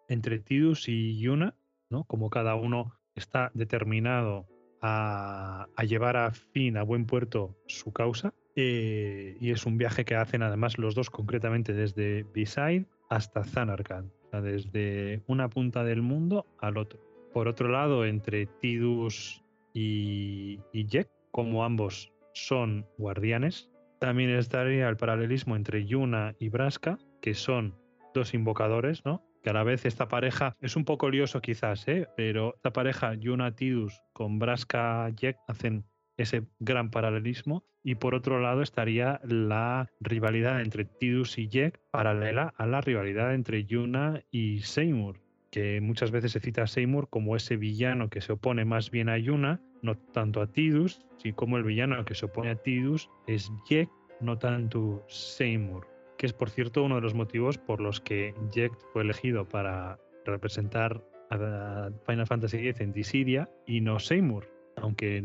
entre 0.09 0.39
Tidus 0.39 0.87
y 0.89 1.19
Yuna, 1.19 1.55
¿no? 1.89 2.03
Como 2.03 2.29
cada 2.29 2.55
uno 2.55 2.93
está 3.15 3.51
determinado 3.53 4.47
a, 4.81 5.67
llevar 5.87 6.17
a 6.17 6.31
fin, 6.31 6.77
a 6.77 6.83
buen 6.83 7.05
puerto, 7.05 7.57
su 7.67 7.93
causa. 7.93 8.33
Eh, 8.55 9.37
y 9.39 9.51
es 9.51 9.65
un 9.65 9.77
viaje 9.77 10.05
que 10.05 10.15
hacen 10.15 10.43
además 10.43 10.77
los 10.77 10.93
dos 10.93 11.09
concretamente 11.09 11.73
desde 11.73 12.23
Beside 12.23 12.85
hasta 13.09 13.43
Zanarkand 13.43 14.11
desde 14.41 15.21
una 15.27 15.49
punta 15.49 15.83
del 15.83 16.01
mundo 16.01 16.45
al 16.59 16.77
otro. 16.77 16.99
Por 17.33 17.47
otro 17.47 17.69
lado, 17.69 18.05
entre 18.05 18.45
Tidus 18.45 19.43
y, 19.73 20.59
y 20.71 20.85
Jack, 20.85 21.09
como 21.31 21.63
ambos 21.63 22.11
son 22.33 22.85
guardianes, 22.97 23.69
También 24.03 24.31
estaría 24.31 24.89
el 24.89 24.97
paralelismo 24.97 25.55
entre 25.55 25.85
Yuna 25.85 26.35
y 26.37 26.49
Braska, 26.49 26.97
que 27.21 27.33
son 27.33 27.73
dos 28.13 28.33
invocadores, 28.33 29.05
¿no? 29.05 29.23
Que 29.41 29.51
a 29.51 29.53
la 29.53 29.63
vez 29.63 29.85
esta 29.85 30.09
pareja 30.09 30.57
es 30.59 30.75
un 30.75 30.83
poco 30.83 31.09
lioso 31.09 31.39
quizás, 31.39 31.87
¿eh? 31.87 32.09
Pero 32.17 32.53
esta 32.55 32.73
pareja 32.73 33.13
Yuna 33.13 33.55
Tidus 33.55 34.03
con 34.11 34.39
Braska 34.39 35.09
Jack 35.15 35.37
hacen 35.47 35.85
ese 36.23 36.43
gran 36.59 36.89
paralelismo. 36.89 37.63
Y 37.83 37.95
por 37.95 38.15
otro 38.15 38.39
lado 38.39 38.61
estaría 38.61 39.19
la 39.23 39.89
rivalidad 39.99 40.61
entre 40.61 40.85
Tidus 40.85 41.37
y 41.37 41.49
Jack 41.49 41.79
paralela 41.91 42.53
a 42.57 42.65
la 42.65 42.81
rivalidad 42.81 43.33
entre 43.33 43.65
Yuna 43.65 44.23
y 44.31 44.59
Seymour, 44.59 45.19
que 45.51 45.81
muchas 45.81 46.09
veces 46.09 46.31
se 46.31 46.39
cita 46.39 46.63
a 46.63 46.67
Seymour 46.67 47.09
como 47.09 47.35
ese 47.35 47.57
villano 47.57 48.09
que 48.09 48.21
se 48.21 48.31
opone 48.31 48.63
más 48.65 48.89
bien 48.89 49.09
a 49.09 49.17
Yuna, 49.17 49.61
no 49.81 49.95
tanto 49.97 50.41
a 50.41 50.47
Tidus, 50.47 51.05
sino 51.17 51.35
como 51.35 51.57
el 51.57 51.63
villano 51.63 52.03
que 52.05 52.15
se 52.15 52.25
opone 52.25 52.51
a 52.51 52.55
Tidus 52.55 53.09
es 53.27 53.51
Jack, 53.69 53.89
no 54.21 54.37
tanto 54.37 55.03
Seymour, 55.09 55.85
que 56.17 56.25
es 56.25 56.33
por 56.33 56.49
cierto 56.49 56.83
uno 56.83 56.95
de 56.95 57.01
los 57.01 57.13
motivos 57.13 57.57
por 57.57 57.81
los 57.81 57.99
que 57.99 58.33
Jack 58.51 58.71
fue 58.93 59.03
elegido 59.03 59.47
para 59.47 59.99
representar 60.25 61.03
a 61.29 61.89
Final 62.05 62.27
Fantasy 62.27 62.67
X 62.67 62.81
en 62.81 62.93
Dissidia 62.93 63.49
y 63.65 63.81
no 63.81 63.99
Seymour, 63.99 64.49
aunque 64.77 65.21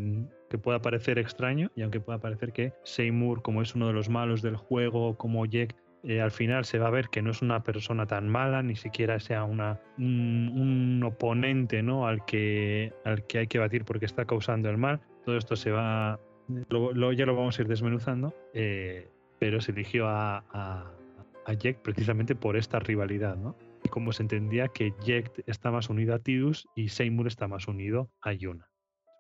que 0.49 0.59
pueda 0.59 0.81
parecer 0.81 1.19
extraño 1.19 1.71
y 1.75 1.83
aunque 1.83 2.01
pueda 2.01 2.19
parecer 2.19 2.53
que 2.53 2.73
Seymour, 2.85 3.43
como 3.43 3.63
es 3.63 3.75
uno 3.75 3.87
de 3.87 3.93
los 3.93 4.09
malos 4.09 4.43
del 4.43 4.57
juego, 4.57 5.17
como 5.17 5.45
Jack, 5.47 5.75
eh, 6.05 6.21
al 6.21 6.31
final 6.31 6.65
se 6.65 6.79
va 6.79 6.89
a 6.89 6.91
ver 6.91 7.09
que 7.09 7.23
no 7.23 7.31
es 7.31 7.43
una 7.43 7.63
persona 7.63 8.07
tan 8.07 8.29
mala, 8.29 8.63
ni 8.63 8.77
siquiera 8.77 9.19
sea 9.19 9.45
una, 9.45 9.81
un, 9.99 11.03
oponente 11.05 11.83
¿no? 11.83 12.07
al, 12.07 12.25
que, 12.25 12.93
al 13.05 13.27
que 13.27 13.39
hay 13.39 13.47
que 13.47 13.59
batir 13.59 13.85
porque 13.85 14.07
está 14.07 14.25
causando 14.25 14.71
el 14.71 14.79
mal. 14.79 15.01
Todo 15.25 15.37
esto 15.37 15.57
se 15.57 15.71
va, 15.71 16.21
lo, 16.69 17.13
ya 17.13 17.27
lo 17.27 17.35
vamos 17.35 17.59
a 17.59 17.63
ir 17.63 17.69
desmenuzando, 17.69 18.35
eh, 18.55 19.09
pero 19.39 19.61
se 19.61 19.73
eligió 19.73 20.07
a, 20.09 20.95
Jack 21.59 21.79
precisamente 21.79 22.35
por 22.35 22.57
esta 22.57 22.79
rivalidad. 22.79 23.37
¿no? 23.37 23.57
Y 23.83 23.89
como 23.89 24.13
se 24.13 24.23
entendía 24.23 24.69
que 24.69 24.93
Jack 25.03 25.43
está 25.47 25.71
más 25.71 25.89
unido 25.89 26.15
a 26.15 26.19
Tidus 26.19 26.69
y 26.75 26.89
Seymour 26.91 27.27
está 27.27 27.49
más 27.49 27.69
unido 27.69 28.11
a 28.21 28.35
Yuna 28.35 28.68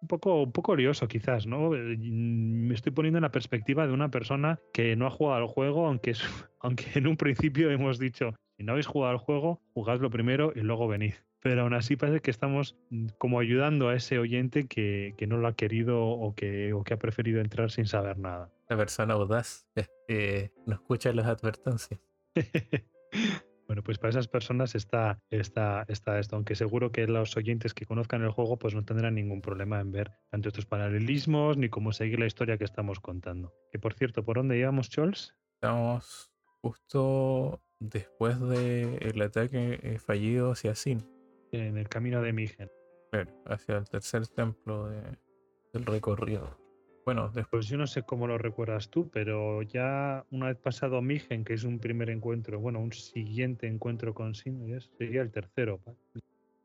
un 0.00 0.08
poco, 0.08 0.42
un 0.42 0.52
poco 0.52 0.72
curioso 0.72 1.08
quizás, 1.08 1.46
¿no? 1.46 1.74
Eh, 1.74 1.96
me 1.98 2.74
estoy 2.74 2.92
poniendo 2.92 3.18
en 3.18 3.22
la 3.22 3.32
perspectiva 3.32 3.86
de 3.86 3.92
una 3.92 4.10
persona 4.10 4.60
que 4.72 4.96
no 4.96 5.06
ha 5.06 5.10
jugado 5.10 5.42
al 5.42 5.46
juego, 5.46 5.86
aunque, 5.86 6.12
aunque 6.60 6.84
en 6.94 7.06
un 7.06 7.16
principio 7.16 7.70
hemos 7.70 7.98
dicho, 7.98 8.34
si 8.56 8.64
no 8.64 8.72
habéis 8.72 8.86
jugado 8.86 9.12
al 9.12 9.18
juego, 9.18 9.60
jugadlo 9.74 10.10
primero 10.10 10.52
y 10.54 10.60
luego 10.60 10.88
venid. 10.88 11.14
Pero 11.40 11.62
aún 11.62 11.74
así 11.74 11.96
parece 11.96 12.20
que 12.20 12.30
estamos 12.30 12.76
mm, 12.90 13.08
como 13.18 13.38
ayudando 13.38 13.88
a 13.88 13.94
ese 13.94 14.18
oyente 14.18 14.66
que, 14.66 15.14
que 15.16 15.26
no 15.26 15.36
lo 15.36 15.48
ha 15.48 15.54
querido 15.54 16.04
o 16.04 16.34
que, 16.34 16.72
o 16.72 16.82
que 16.82 16.94
ha 16.94 16.98
preferido 16.98 17.40
entrar 17.40 17.70
sin 17.70 17.86
saber 17.86 18.18
nada. 18.18 18.50
La 18.68 18.76
persona 18.76 19.14
audaz 19.14 19.66
eh, 20.08 20.50
no 20.66 20.74
escucha 20.74 21.12
las 21.12 21.26
advertencias. 21.26 22.00
Bueno, 23.68 23.82
pues 23.82 23.98
para 23.98 24.08
esas 24.08 24.28
personas 24.28 24.74
está, 24.74 25.20
está, 25.28 25.84
está 25.88 26.18
esto, 26.18 26.36
aunque 26.36 26.54
seguro 26.54 26.90
que 26.90 27.06
los 27.06 27.36
oyentes 27.36 27.74
que 27.74 27.84
conozcan 27.84 28.22
el 28.22 28.30
juego 28.30 28.58
pues 28.58 28.74
no 28.74 28.82
tendrán 28.82 29.14
ningún 29.14 29.42
problema 29.42 29.78
en 29.78 29.92
ver 29.92 30.10
tanto 30.30 30.48
estos 30.48 30.64
paralelismos 30.64 31.58
ni 31.58 31.68
cómo 31.68 31.92
seguir 31.92 32.18
la 32.18 32.24
historia 32.24 32.56
que 32.56 32.64
estamos 32.64 32.98
contando. 32.98 33.52
Que 33.70 33.78
por 33.78 33.92
cierto, 33.92 34.24
¿por 34.24 34.38
dónde 34.38 34.56
íbamos, 34.56 34.88
Chols? 34.88 35.36
Estamos 35.56 36.32
justo 36.62 37.60
después 37.78 38.40
del 38.40 39.20
ataque 39.20 39.78
eh, 39.82 39.98
fallido 39.98 40.52
hacia 40.52 40.74
Sin. 40.74 41.06
En 41.52 41.76
el 41.76 41.90
camino 41.90 42.22
de 42.22 42.32
Migen. 42.32 42.70
Claro, 43.10 43.30
hacia 43.46 43.76
el 43.76 43.88
tercer 43.88 44.26
templo 44.28 44.88
del 44.88 45.84
recorrido. 45.84 46.67
Bueno, 47.08 47.30
después 47.34 47.66
yo 47.68 47.78
no 47.78 47.86
sé 47.86 48.02
cómo 48.02 48.26
lo 48.26 48.36
recuerdas 48.36 48.90
tú, 48.90 49.08
pero 49.08 49.62
ya 49.62 50.26
una 50.30 50.48
vez 50.48 50.58
pasado 50.58 51.00
Migen, 51.00 51.42
que 51.42 51.54
es 51.54 51.64
un 51.64 51.78
primer 51.78 52.10
encuentro, 52.10 52.60
bueno, 52.60 52.80
un 52.80 52.92
siguiente 52.92 53.66
encuentro 53.66 54.12
con 54.12 54.34
Sin, 54.34 54.78
sería 54.98 55.22
el 55.22 55.30
tercero. 55.30 55.80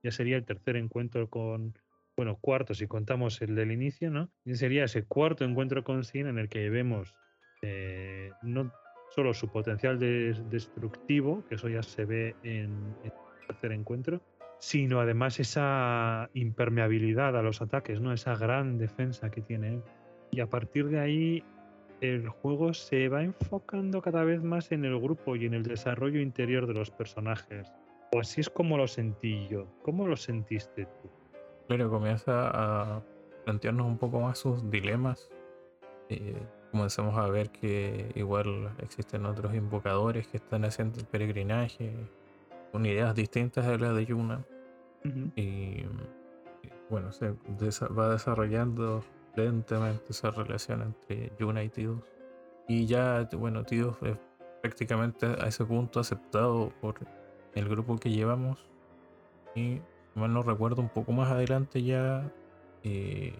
Ya 0.03 0.11
sería 0.11 0.35
el 0.35 0.43
tercer 0.43 0.75
encuentro 0.75 1.29
con, 1.29 1.73
bueno, 2.17 2.37
cuarto 2.41 2.73
si 2.73 2.87
contamos 2.87 3.41
el 3.41 3.55
del 3.55 3.71
inicio, 3.71 4.11
¿no? 4.11 4.31
Y 4.43 4.55
sería 4.55 4.83
ese 4.83 5.05
cuarto 5.05 5.45
encuentro 5.45 5.85
con 5.85 6.03
Sin 6.03 6.27
en 6.27 6.37
el 6.37 6.49
que 6.49 6.69
vemos 6.69 7.15
eh, 7.61 8.31
no 8.41 8.69
solo 9.15 9.33
su 9.33 9.47
potencial 9.47 9.97
destructivo, 9.97 11.45
que 11.47 11.55
eso 11.55 11.69
ya 11.69 11.83
se 11.83 12.03
ve 12.03 12.35
en, 12.43 12.97
en 13.05 13.13
el 13.13 13.47
tercer 13.47 13.71
encuentro, 13.71 14.19
sino 14.59 14.99
además 14.99 15.39
esa 15.39 16.29
impermeabilidad 16.33 17.37
a 17.37 17.41
los 17.41 17.61
ataques, 17.61 18.01
¿no? 18.01 18.11
Esa 18.11 18.35
gran 18.35 18.77
defensa 18.77 19.31
que 19.31 19.41
tiene 19.41 19.75
él. 19.75 19.83
Y 20.33 20.39
a 20.39 20.47
partir 20.47 20.89
de 20.89 20.99
ahí 20.99 21.43
el 22.01 22.27
juego 22.27 22.73
se 22.73 23.07
va 23.07 23.21
enfocando 23.21 24.01
cada 24.01 24.23
vez 24.23 24.41
más 24.41 24.71
en 24.71 24.83
el 24.83 24.99
grupo 24.99 25.35
y 25.35 25.45
en 25.45 25.53
el 25.53 25.61
desarrollo 25.61 26.19
interior 26.19 26.65
de 26.65 26.73
los 26.73 26.89
personajes. 26.89 27.71
O 28.11 28.19
así 28.19 28.41
es 28.41 28.49
como 28.49 28.77
lo 28.77 28.87
sentí 28.87 29.47
yo. 29.47 29.67
¿Cómo 29.83 30.07
lo 30.07 30.17
sentiste 30.17 30.85
tú? 30.85 31.09
Claro, 31.67 31.91
comienza 31.91 32.49
a 32.49 33.03
plantearnos 33.45 33.85
un 33.85 33.99
poco 33.99 34.21
más 34.21 34.39
sus 34.39 34.69
dilemas. 34.71 35.29
Eh, 36.09 36.35
comenzamos 36.71 37.15
a 37.15 37.27
ver 37.27 37.51
que 37.51 38.11
igual 38.15 38.71
existen 38.79 39.27
otros 39.27 39.53
invocadores 39.53 40.27
que 40.27 40.37
están 40.37 40.65
haciendo 40.65 40.99
el 40.99 41.05
peregrinaje 41.05 41.93
con 42.71 42.87
ideas 42.87 43.13
distintas 43.13 43.67
a 43.67 43.77
las 43.77 43.95
de 43.95 44.05
Yuna. 44.07 44.43
y, 45.35 45.83
bueno, 46.89 47.11
se 47.11 47.35
va 47.95 48.09
desarrollando 48.09 49.03
lentamente 49.35 50.05
esa 50.09 50.31
relación 50.31 50.81
entre 50.81 51.31
Yuna 51.39 51.63
y 51.63 51.69
Tidus. 51.69 52.03
Y 52.67 52.85
ya, 52.85 53.27
bueno, 53.33 53.63
Tidus 53.63 53.95
es 54.03 54.17
prácticamente 54.61 55.25
a 55.25 55.47
ese 55.47 55.65
punto 55.65 55.99
aceptado 55.99 56.71
por 56.81 56.95
el 57.55 57.67
grupo 57.67 57.97
que 57.97 58.09
llevamos. 58.09 58.59
Y 59.55 59.81
mal 60.15 60.33
no 60.33 60.41
recuerdo 60.41 60.81
un 60.81 60.89
poco 60.89 61.11
más 61.11 61.31
adelante 61.31 61.83
ya. 61.83 62.31
Eh, 62.83 63.33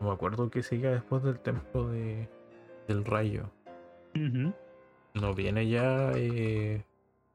no 0.00 0.08
me 0.08 0.14
acuerdo 0.14 0.50
que 0.50 0.62
siga 0.62 0.90
después 0.90 1.22
del 1.22 1.38
templo 1.38 1.88
de, 1.88 2.28
del 2.88 3.04
rayo. 3.04 3.50
No 5.14 5.34
viene 5.34 5.68
ya 5.68 6.12
eh, 6.14 6.84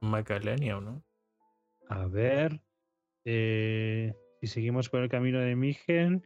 Macalenia, 0.02 0.78
¿o 0.78 0.82
no? 0.82 1.04
A 1.90 2.08
ver. 2.08 2.62
Eh, 3.26 4.14
si 4.42 4.48
seguimos 4.48 4.90
por 4.90 5.02
el 5.02 5.10
camino 5.10 5.40
de 5.40 5.56
Migen, 5.56 6.26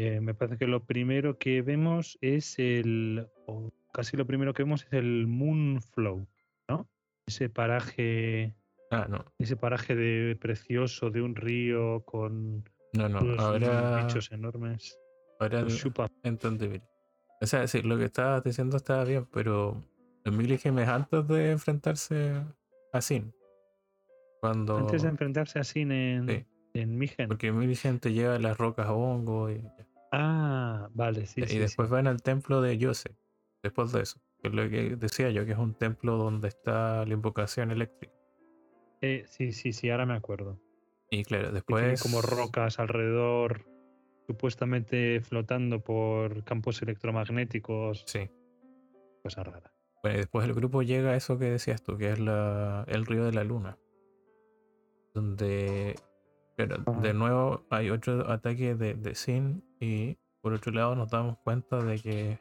eh, 0.00 0.20
me 0.20 0.32
parece 0.32 0.58
que 0.58 0.68
lo 0.68 0.84
primero 0.84 1.38
que 1.38 1.60
vemos 1.60 2.18
es 2.20 2.60
el, 2.60 3.26
o 3.46 3.72
casi 3.92 4.16
lo 4.16 4.28
primero 4.28 4.54
que 4.54 4.62
vemos 4.62 4.84
es 4.84 4.92
el 4.92 5.26
Moonflow, 5.26 6.24
¿no? 6.68 6.88
Ese 7.26 7.48
paraje, 7.48 8.54
ah, 8.92 9.06
no. 9.08 9.24
ese 9.40 9.56
paraje 9.56 9.96
de 9.96 10.36
precioso 10.36 11.10
de 11.10 11.20
un 11.20 11.34
río 11.34 12.04
con 12.04 12.62
no, 12.92 13.08
no, 13.08 13.18
ahora, 13.42 14.04
bichos 14.04 14.30
enormes. 14.30 14.96
Ahora 15.40 15.66
entendible. 16.22 16.80
O 17.40 17.46
sea, 17.46 17.66
sí, 17.66 17.82
lo 17.82 17.98
que 17.98 18.04
estabas 18.04 18.44
diciendo 18.44 18.76
estaba 18.76 19.02
bien, 19.02 19.26
pero 19.32 19.82
el 20.24 20.30
Milligem 20.30 20.78
es 20.78 20.88
antes 20.88 21.26
de 21.26 21.50
enfrentarse 21.50 22.40
a 22.92 23.00
Sin. 23.00 23.34
Cuando... 24.40 24.76
Antes 24.76 25.02
de 25.02 25.08
enfrentarse 25.08 25.58
a 25.58 25.64
Sin 25.64 25.90
en, 25.90 26.46
en 26.74 26.98
Migen. 26.98 27.26
Porque 27.26 27.50
Migen 27.50 27.98
te 27.98 28.12
lleva 28.12 28.38
las 28.38 28.56
rocas 28.56 28.86
a 28.86 28.92
hongo 28.92 29.50
y 29.50 29.60
Ah, 30.12 30.88
vale, 30.94 31.26
sí. 31.26 31.42
Y 31.48 31.58
después 31.58 31.88
van 31.88 32.06
al 32.06 32.22
templo 32.22 32.60
de 32.60 32.78
Yose, 32.78 33.16
después 33.62 33.92
de 33.92 34.02
eso. 34.02 34.20
Que 34.40 34.48
es 34.48 34.54
lo 34.54 34.68
que 34.68 34.96
decía 34.96 35.30
yo, 35.30 35.44
que 35.44 35.52
es 35.52 35.58
un 35.58 35.74
templo 35.74 36.16
donde 36.16 36.48
está 36.48 37.04
la 37.04 37.12
invocación 37.12 37.70
eléctrica. 37.70 38.14
Eh, 39.00 39.24
sí, 39.26 39.52
sí, 39.52 39.72
sí, 39.72 39.90
ahora 39.90 40.06
me 40.06 40.14
acuerdo. 40.14 40.60
Y 41.10 41.24
claro, 41.24 41.52
después. 41.52 42.02
como 42.02 42.22
rocas 42.22 42.78
alrededor, 42.78 43.64
supuestamente 44.26 45.20
flotando 45.20 45.80
por 45.80 46.44
campos 46.44 46.82
electromagnéticos. 46.82 48.04
Sí. 48.06 48.30
Cosa 49.22 49.42
rara. 49.42 49.72
Bueno, 50.02 50.16
y 50.16 50.20
después 50.20 50.46
el 50.46 50.54
grupo 50.54 50.82
llega 50.82 51.10
a 51.10 51.16
eso 51.16 51.38
que 51.38 51.46
decías 51.46 51.82
tú, 51.82 51.96
que 51.96 52.12
es 52.12 52.18
la, 52.18 52.84
el 52.88 53.06
río 53.06 53.24
de 53.24 53.32
la 53.32 53.44
luna. 53.44 53.78
Donde 55.14 55.96
pero 56.58 56.78
de 57.00 57.14
nuevo 57.14 57.64
hay 57.70 57.88
otro 57.90 58.28
ataque 58.28 58.74
de, 58.74 58.94
de 58.94 59.14
Sin 59.14 59.62
y 59.78 60.18
por 60.40 60.52
otro 60.52 60.72
lado 60.72 60.96
nos 60.96 61.08
damos 61.08 61.38
cuenta 61.38 61.80
de 61.80 62.00
que 62.00 62.40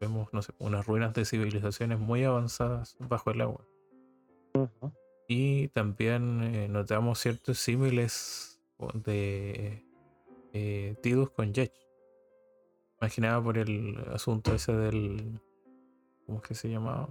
vemos, 0.00 0.28
no 0.32 0.40
sé, 0.40 0.52
unas 0.60 0.86
ruinas 0.86 1.14
de 1.14 1.24
civilizaciones 1.24 1.98
muy 1.98 2.22
avanzadas 2.22 2.96
bajo 3.00 3.32
el 3.32 3.40
agua. 3.40 3.66
Y 5.26 5.66
también 5.68 6.44
eh, 6.44 6.68
notamos 6.68 7.18
ciertos 7.18 7.58
símiles 7.58 8.62
de 9.04 9.84
eh, 10.52 10.94
Tidus 11.02 11.30
con 11.30 11.52
Jetch. 11.52 11.74
Imaginaba 13.00 13.42
por 13.42 13.58
el 13.58 13.98
asunto 14.12 14.54
ese 14.54 14.74
del. 14.76 15.40
¿Cómo 16.24 16.38
es 16.38 16.44
que 16.44 16.54
se 16.54 16.68
llamaba? 16.68 17.08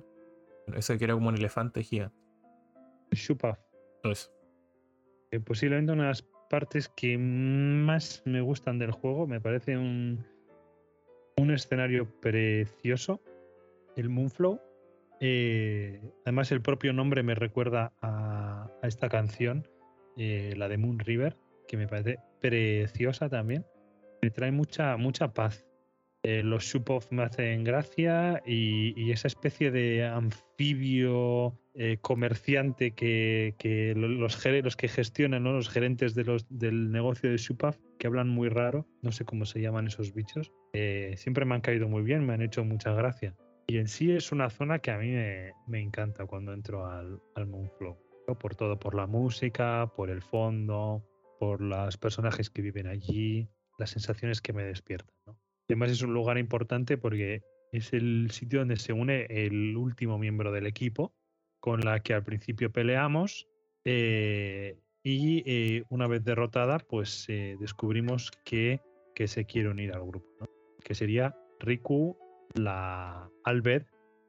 Ese 0.74 0.97
que 0.97 1.03
era 1.03 1.15
como 1.15 1.28
un 1.28 1.36
elefante 1.36 1.84
gigante. 1.84 2.15
Shupaf. 3.11 3.59
Eso. 4.03 4.32
Posiblemente 5.39 5.91
una 5.91 6.03
de 6.03 6.09
las 6.09 6.21
partes 6.49 6.89
que 6.89 7.17
más 7.17 8.21
me 8.25 8.41
gustan 8.41 8.77
del 8.79 8.91
juego. 8.91 9.27
Me 9.27 9.41
parece 9.41 9.77
un, 9.77 10.25
un 11.38 11.51
escenario 11.51 12.07
precioso. 12.19 13.21
el 13.95 14.09
Moonflow. 14.09 14.59
Eh, 15.19 16.01
además, 16.25 16.51
el 16.51 16.61
propio 16.61 16.93
nombre 16.93 17.23
me 17.23 17.36
recuerda 17.36 17.93
a, 18.01 18.69
esta 18.84 19.09
canción, 19.09 19.67
eh, 20.17 20.53
la 20.57 20.67
de 20.67 20.77
Moon 20.77 20.99
River, 20.99 21.38
que 21.67 21.77
me 21.77 21.88
parece 21.88 22.19
preciosa 22.41 23.29
también. 23.29 23.65
Me 24.21 24.29
trae 24.29 24.51
mucha, 24.51 24.97
mucha 24.97 25.34
paz. 25.34 25.65
Eh, 26.26 26.41
los 26.41 26.63
Shupov 26.63 27.03
me 27.11 27.24
hacen 27.24 27.65
gracia 27.65 28.41
y, 28.45 29.11
esa 29.11 29.28
especie 29.28 29.71
de 29.71 30.05
anfibio 30.05 31.59
eh, 31.76 31.97
comerciante 31.99 32.91
que, 32.91 33.93
los, 33.97 34.76
que 34.78 34.88
gestionan, 34.88 35.43
los 35.43 35.67
gerentes 35.67 36.15
del 36.15 36.91
negocio 36.91 37.30
de 37.30 37.36
Shupov, 37.36 37.78
que 37.99 38.07
hablan 38.07 38.30
muy 38.30 38.47
raro, 38.47 38.88
no 39.01 39.11
sé 39.11 39.26
cómo 39.26 39.45
se 39.45 39.59
llaman 39.59 39.88
esos 39.88 40.13
bichos, 40.13 40.53
eh, 40.71 41.13
siempre 41.17 41.43
me 41.43 41.55
han 41.55 41.61
caído 41.61 41.89
muy 41.89 42.03
bien, 42.03 42.26
me 42.26 42.34
han 42.34 42.41
hecho 42.41 42.63
mucha 42.63 42.93
gracia. 42.93 43.36
Y 43.67 43.78
en 43.78 43.89
sí 43.89 44.11
es 44.13 44.32
una 44.32 44.49
zona 44.49 44.80
que 44.80 44.91
a 44.91 44.97
mí 44.97 45.11
me, 45.67 45.82
encanta 45.82 46.26
cuando 46.26 46.53
entro 46.53 46.86
al, 46.86 47.21
al 47.36 47.47
Moonflow. 47.47 47.97
Por 48.39 48.55
todo, 48.55 48.80
por 48.80 48.95
la 48.95 49.07
música, 49.07 49.91
por 49.95 50.09
el 50.09 50.21
fondo, 50.21 51.03
por 51.39 51.59
los 51.59 51.97
personajes 51.97 52.49
que 52.49 52.61
viven 52.61 52.88
allí, 52.88 53.49
las 53.78 53.89
sensaciones 53.89 54.41
que 54.41 54.53
me 54.53 54.63
despiertan. 54.63 55.13
¿no? 55.26 55.42
Además 55.68 55.91
es 55.91 56.01
un 56.01 56.14
lugar 56.14 56.38
importante 56.38 56.97
porque 56.97 57.41
es 57.72 57.91
el 57.93 58.30
sitio 58.32 58.59
donde 58.59 58.78
se 58.78 58.93
une 58.93 59.26
el 59.30 59.76
último 59.76 60.18
miembro 60.18 60.51
del 60.51 60.68
equipo 60.68 61.14
con 61.59 61.82
la 61.82 62.01
que 62.01 62.14
al 62.14 62.24
principio 62.24 62.72
peleamos 62.72 63.47
eh, 63.86 64.78
y 65.01 65.43
eh, 65.45 65.84
una 65.89 66.07
vez 66.07 66.24
derrotada 66.24 66.78
pues 66.80 67.26
eh, 67.30 67.57
descubrimos 67.59 68.32
que, 68.45 68.82
que, 69.16 69.28
se 69.28 69.45
quiere 69.45 69.70
unir 69.70 69.93
al 69.93 70.05
grupo, 70.05 70.28
que 70.84 70.93
sería 70.93 71.36
Riku, 71.59 72.18
la 72.53 73.30
Albed, 73.43 73.84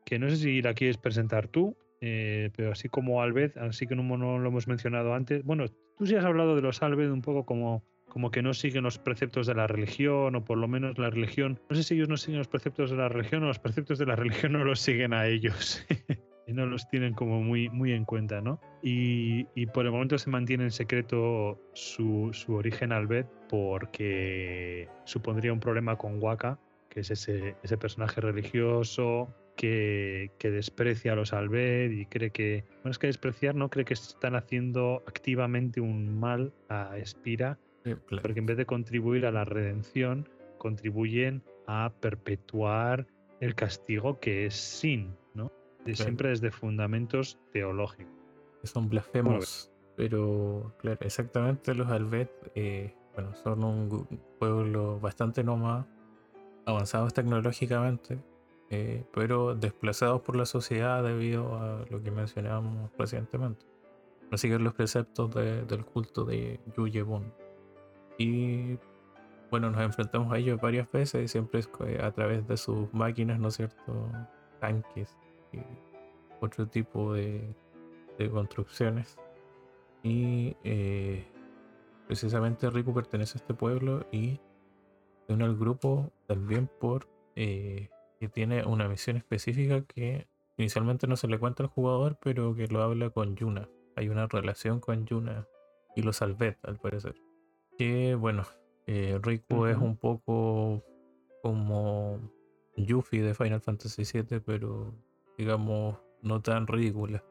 que 0.07 0.19
no 0.19 0.31
sé 0.31 0.37
si 0.37 0.63
la 0.63 0.75
quieres 0.75 0.97
presentar 0.97 1.49
tú, 1.49 1.77
pero 2.01 2.73
así 2.73 2.89
como 2.91 3.23
Albed, 3.23 3.57
así 3.57 3.87
que 3.87 3.97
no, 3.97 4.03
no, 4.03 4.39
lo 4.39 4.49
hemos 4.49 4.69
mencionado 4.69 5.15
antes, 5.15 5.43
bueno, 5.43 5.65
tú 5.97 6.07
sí 6.07 6.15
has 6.15 6.25
hablado 6.25 6.55
de 6.55 6.63
los 6.63 6.83
Albed 6.83 7.11
un 7.11 7.23
poco 7.23 7.47
como 7.47 7.83
como 8.15 8.31
que 8.31 8.43
no 8.43 8.55
siguen 8.55 8.85
los 8.85 8.97
preceptos 8.97 9.49
de 9.49 9.57
la 9.57 9.67
religión, 9.67 10.37
o 10.37 10.45
por 10.45 10.57
lo 10.57 10.69
menos 10.69 10.97
la 10.99 11.11
religión, 11.11 11.59
no 11.69 11.75
sé 11.75 11.83
si 11.83 11.95
ellos 11.95 12.09
no 12.09 12.17
siguen 12.17 12.39
los 12.39 12.47
preceptos 12.47 12.91
de 12.91 12.97
la 12.97 13.09
religión 13.09 13.43
o 13.43 13.49
los 13.49 13.59
preceptos 13.59 13.99
de 13.99 14.07
la 14.07 14.15
religión 14.17 14.53
no 14.53 14.63
los 14.63 14.79
siguen 14.79 15.13
a 15.13 15.27
ellos. 15.27 15.85
y 16.47 16.53
no 16.53 16.65
los 16.65 16.87
tienen 16.89 17.15
como 17.15 17.41
muy, 17.41 17.69
muy 17.71 17.93
en 17.93 18.05
cuenta, 18.05 18.41
¿no? 18.41 18.61
Y, 18.85 19.67
por 19.73 19.85
el 19.85 19.91
momento 19.91 20.17
se 20.17 20.31
mantiene 20.31 20.63
en 20.63 20.71
secreto 20.71 21.59
su, 21.73 22.31
su 22.33 22.55
origen 22.55 22.93
albed 22.93 23.27
porque 23.49 24.89
supondría 25.07 25.53
un 25.53 25.59
problema 25.59 25.97
con 25.97 26.23
Waka, 26.23 26.61
que 26.91 27.01
es 27.01 27.11
ese, 27.11 27.57
ese 27.65 27.77
personaje 27.77 28.21
religioso 28.21 29.35
que, 29.57 30.31
que, 30.39 30.53
desprecia 30.53 31.15
a 31.15 31.17
los 31.17 31.33
Albed 31.33 31.91
y 31.91 32.07
cree 32.07 32.31
que, 32.31 32.65
bueno, 32.83 32.91
es 32.93 32.99
que 32.99 33.09
despreciar, 33.09 33.57
¿no? 33.57 33.71
Cree 33.71 33.85
que 33.85 33.95
están 33.95 34.37
haciendo 34.37 35.03
activamente 35.07 35.81
un 35.81 36.19
mal 36.19 36.53
a 36.69 36.97
Espira 36.99 37.59
porque 38.09 38.39
en 38.39 38.47
vez 38.47 38.57
de 38.57 38.67
contribuir 38.67 39.27
a 39.27 39.33
la 39.33 39.45
redención, 39.45 40.29
contribuyen 40.59 41.43
a 41.67 41.93
perpetuar 42.01 43.07
el 43.41 43.55
castigo 43.55 44.19
que 44.21 44.47
es 44.47 44.55
sin, 44.55 45.15
¿no? 45.35 45.53
Siempre 45.93 46.31
desde 46.31 46.51
fundamentos 46.51 47.39
teológicos. 47.53 48.15
Son 48.63 48.89
blasfemos, 48.89 49.71
pero 49.97 50.75
claro, 50.79 50.99
exactamente 51.03 51.75
los 51.75 51.89
Albet, 51.89 52.31
eh, 52.55 52.95
bueno, 53.15 53.35
son 53.35 53.63
un 53.63 54.07
pueblo 54.39 54.99
bastante 54.99 55.45
nómada, 55.45 55.87
avanzados 56.65 57.13
tecnológicamente, 57.13 58.19
eh, 58.71 59.05
pero 59.13 59.55
desplazados 59.55 60.23
por 60.23 60.37
la 60.37 60.47
sociedad 60.47 61.05
debido 61.05 61.57
a 61.59 61.85
lo 61.91 62.03
que 62.03 62.11
mencionábamos 62.11 62.91
recientemente. 62.99 63.67
No 64.31 64.39
siguen 64.39 64.65
los 64.65 64.73
preceptos 64.73 65.35
del 65.35 65.85
culto 65.85 66.25
de 66.25 66.59
Yuyebun. 66.75 67.44
Y 68.19 68.79
bueno, 69.51 69.71
nos 69.71 69.83
enfrentamos 69.83 70.33
a 70.33 70.39
ellos 70.39 70.61
varias 70.61 70.91
veces 70.91 71.25
y 71.25 71.29
siempre 71.29 71.61
es 71.61 71.71
a 72.03 72.11
través 72.13 72.47
de 72.47 72.57
sus 72.57 72.93
máquinas, 72.93 73.39
¿no 73.39 73.49
es 73.49 73.55
cierto? 73.55 74.11
Tanques 74.61 75.17
y 75.53 75.59
otro 76.41 76.67
tipo 76.67 77.13
de, 77.13 77.55
construcciones. 78.33 79.17
Y 80.03 80.57
eh, 80.65 81.25
precisamente 82.07 82.71
Riku 82.71 82.93
pertenece 82.93 83.39
a 83.39 83.41
este 83.41 83.55
pueblo 83.55 84.07
y 84.13 84.41
se 85.27 85.33
une 85.33 85.45
al 85.45 85.57
grupo 85.57 86.11
también 86.27 86.69
por 86.81 87.09
eh, 87.37 87.89
que 88.21 88.29
tiene 88.29 88.65
una 88.65 88.89
misión 88.89 89.17
específica 89.17 89.83
que 89.83 90.27
inicialmente 90.57 91.07
no 91.07 91.17
se 91.17 91.29
le 91.29 91.39
cuenta 91.39 91.63
al 91.63 91.69
jugador, 91.69 92.19
pero 92.21 92.55
que 92.55 92.67
lo 92.69 92.83
habla 92.83 93.11
con 93.11 93.37
Yuna. 93.37 93.69
Hay 93.97 94.09
una 94.09 94.27
relación 94.27 94.81
con 94.81 95.07
Yuna 95.07 95.47
y 95.97 96.03
los 96.03 96.23
Albet, 96.23 96.59
al 96.65 96.79
parecer 96.79 97.15
que 97.79 98.15
bueno, 98.15 98.45
eh, 98.87 99.19
Riku 99.23 99.67
es 99.67 99.77
un 99.77 99.97
poco 99.97 100.83
como 101.43 102.21
Yuffie 102.77 103.23
de 103.23 103.35
Final 103.35 103.61
Fantasy 103.61 104.03
VII, 104.03 104.41
pero 104.41 104.95
digamos 105.37 105.99
no 106.23 106.41
tan 106.41 106.67
ridícula. 106.67 107.23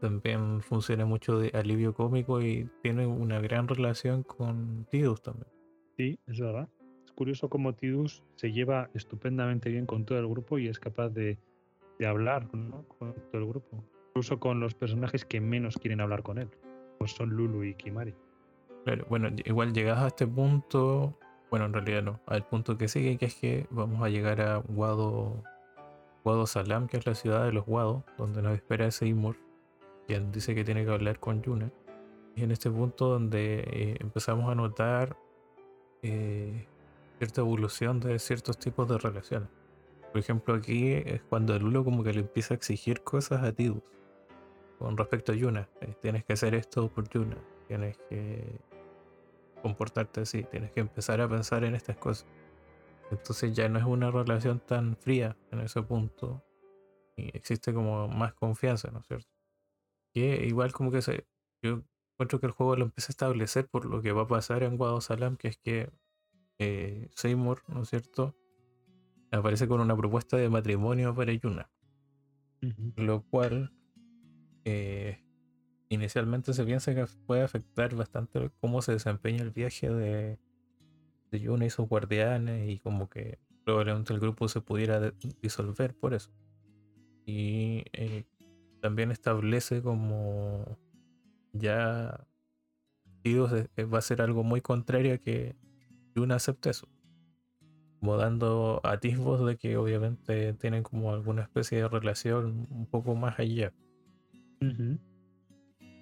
También 0.00 0.62
funciona 0.62 1.04
mucho 1.04 1.38
de 1.38 1.50
alivio 1.50 1.92
cómico 1.92 2.40
y 2.40 2.68
tiene 2.82 3.06
una 3.06 3.38
gran 3.40 3.68
relación 3.68 4.22
con 4.22 4.86
Tidus 4.90 5.20
también. 5.20 5.50
Sí, 5.96 6.18
es 6.26 6.40
verdad. 6.40 6.68
Es 7.04 7.12
curioso 7.12 7.50
cómo 7.50 7.74
Tidus 7.74 8.22
se 8.36 8.50
lleva 8.50 8.88
estupendamente 8.94 9.68
bien 9.68 9.84
con 9.84 10.06
todo 10.06 10.18
el 10.18 10.26
grupo 10.26 10.58
y 10.58 10.68
es 10.68 10.80
capaz 10.80 11.10
de, 11.10 11.38
hablar 12.06 12.48
con 12.48 12.70
todo 13.30 13.42
el 13.42 13.46
grupo. 13.46 13.84
Incluso 14.08 14.40
con 14.40 14.58
los 14.58 14.74
personajes 14.74 15.26
que 15.26 15.40
menos 15.40 15.76
quieren 15.76 16.00
hablar 16.00 16.22
con 16.22 16.38
él, 16.38 16.48
como 16.96 17.06
son 17.06 17.28
Lulu 17.30 17.64
y 17.64 17.74
Kimari. 17.74 18.14
Claro, 18.84 19.06
bueno, 19.08 19.28
igual 19.44 19.72
llegas 19.72 19.98
a 19.98 20.06
este 20.08 20.26
punto, 20.26 21.18
bueno, 21.50 21.66
en 21.66 21.72
realidad 21.72 22.02
no, 22.02 22.20
al 22.26 22.46
punto 22.46 22.78
que 22.78 22.88
sigue, 22.88 23.18
que 23.18 23.26
es 23.26 23.34
que 23.34 23.66
vamos 23.70 24.02
a 24.02 24.08
llegar 24.08 24.40
a 24.40 24.56
Guado, 24.56 25.42
Guado 26.24 26.46
Salam, 26.46 26.86
que 26.86 26.96
es 26.96 27.06
la 27.06 27.14
ciudad 27.14 27.44
de 27.44 27.52
los 27.52 27.66
Guados, 27.66 28.04
donde 28.16 28.40
nos 28.40 28.54
espera 28.54 28.90
Seymour, 28.90 29.36
quien 30.06 30.32
dice 30.32 30.54
que 30.54 30.64
tiene 30.64 30.84
que 30.84 30.92
hablar 30.92 31.18
con 31.20 31.42
Yuna. 31.42 31.70
Y 32.36 32.44
en 32.44 32.52
este 32.52 32.70
punto 32.70 33.08
donde 33.08 33.60
eh, 33.66 33.96
empezamos 34.00 34.50
a 34.50 34.54
notar 34.54 35.16
eh, 36.02 36.66
cierta 37.18 37.42
evolución 37.42 38.00
de 38.00 38.18
ciertos 38.18 38.58
tipos 38.58 38.88
de 38.88 38.96
relaciones. 38.96 39.48
Por 40.12 40.20
ejemplo, 40.20 40.54
aquí 40.54 40.92
es 40.92 41.22
cuando 41.28 41.58
Lulo 41.58 41.84
como 41.84 42.02
que 42.02 42.12
le 42.12 42.20
empieza 42.20 42.54
a 42.54 42.56
exigir 42.56 43.02
cosas 43.02 43.42
a 43.42 43.52
Tidus 43.52 43.82
con 44.78 44.96
respecto 44.96 45.32
a 45.32 45.34
Yuna. 45.34 45.68
Eh, 45.80 45.94
tienes 46.00 46.24
que 46.24 46.32
hacer 46.32 46.54
esto 46.54 46.88
por 46.88 47.08
Yuna. 47.08 47.36
Tienes 47.68 47.98
que 48.08 48.58
comportarte 49.60 50.22
así, 50.22 50.44
tienes 50.44 50.72
que 50.72 50.80
empezar 50.80 51.20
a 51.20 51.28
pensar 51.28 51.64
en 51.64 51.74
estas 51.74 51.96
cosas. 51.96 52.26
Entonces 53.10 53.54
ya 53.54 53.68
no 53.68 53.78
es 53.78 53.84
una 53.84 54.10
relación 54.10 54.60
tan 54.60 54.96
fría 54.96 55.36
en 55.50 55.60
ese 55.60 55.82
punto 55.82 56.44
y 57.16 57.36
existe 57.36 57.74
como 57.74 58.08
más 58.08 58.34
confianza, 58.34 58.90
¿no 58.90 59.00
es 59.00 59.06
cierto? 59.06 59.28
Que 60.14 60.46
igual 60.46 60.72
como 60.72 60.90
que 60.90 61.02
se, 61.02 61.26
yo 61.62 61.82
encuentro 62.14 62.40
que 62.40 62.46
el 62.46 62.52
juego 62.52 62.76
lo 62.76 62.84
empieza 62.84 63.10
a 63.10 63.12
establecer 63.14 63.68
por 63.68 63.84
lo 63.86 64.02
que 64.02 64.12
va 64.12 64.22
a 64.22 64.26
pasar 64.28 64.62
en 64.62 64.76
Guado 64.76 65.00
Salam, 65.00 65.36
que 65.36 65.48
es 65.48 65.56
que 65.58 65.90
eh, 66.58 67.08
Seymour, 67.14 67.62
¿no 67.68 67.82
es 67.82 67.90
cierto? 67.90 68.36
Aparece 69.32 69.68
con 69.68 69.80
una 69.80 69.96
propuesta 69.96 70.36
de 70.36 70.48
matrimonio 70.48 71.14
para 71.14 71.32
Yuna. 71.32 71.70
Lo 72.96 73.22
cual 73.22 73.72
eh, 74.64 75.24
inicialmente 75.90 76.54
se 76.54 76.64
piensa 76.64 76.94
que 76.94 77.04
puede 77.26 77.42
afectar 77.42 77.94
bastante 77.94 78.50
cómo 78.60 78.80
se 78.80 78.92
desempeña 78.92 79.42
el 79.42 79.50
viaje 79.50 79.90
de, 79.90 80.38
de 81.30 81.40
Yuna 81.40 81.66
y 81.66 81.70
sus 81.70 81.88
guardianes 81.88 82.70
y 82.70 82.78
como 82.78 83.10
que 83.10 83.38
probablemente 83.64 84.12
el 84.12 84.20
grupo 84.20 84.48
se 84.48 84.60
pudiera 84.60 85.12
disolver 85.42 85.94
por 85.94 86.14
eso. 86.14 86.30
Y 87.26 87.84
eh, 87.92 88.24
también 88.80 89.10
establece 89.10 89.82
como 89.82 90.78
ya 91.52 92.26
va 93.26 93.98
a 93.98 94.02
ser 94.02 94.22
algo 94.22 94.44
muy 94.44 94.60
contrario 94.60 95.14
a 95.14 95.18
que 95.18 95.56
Yuna 96.14 96.36
acepte 96.36 96.70
eso. 96.70 96.88
Como 97.98 98.16
dando 98.16 98.80
atisbos 98.84 99.44
de 99.44 99.56
que 99.56 99.76
obviamente 99.76 100.54
tienen 100.54 100.82
como 100.82 101.12
alguna 101.12 101.42
especie 101.42 101.78
de 101.78 101.88
relación 101.88 102.66
un 102.70 102.86
poco 102.86 103.14
más 103.14 103.38
allá. 103.38 103.74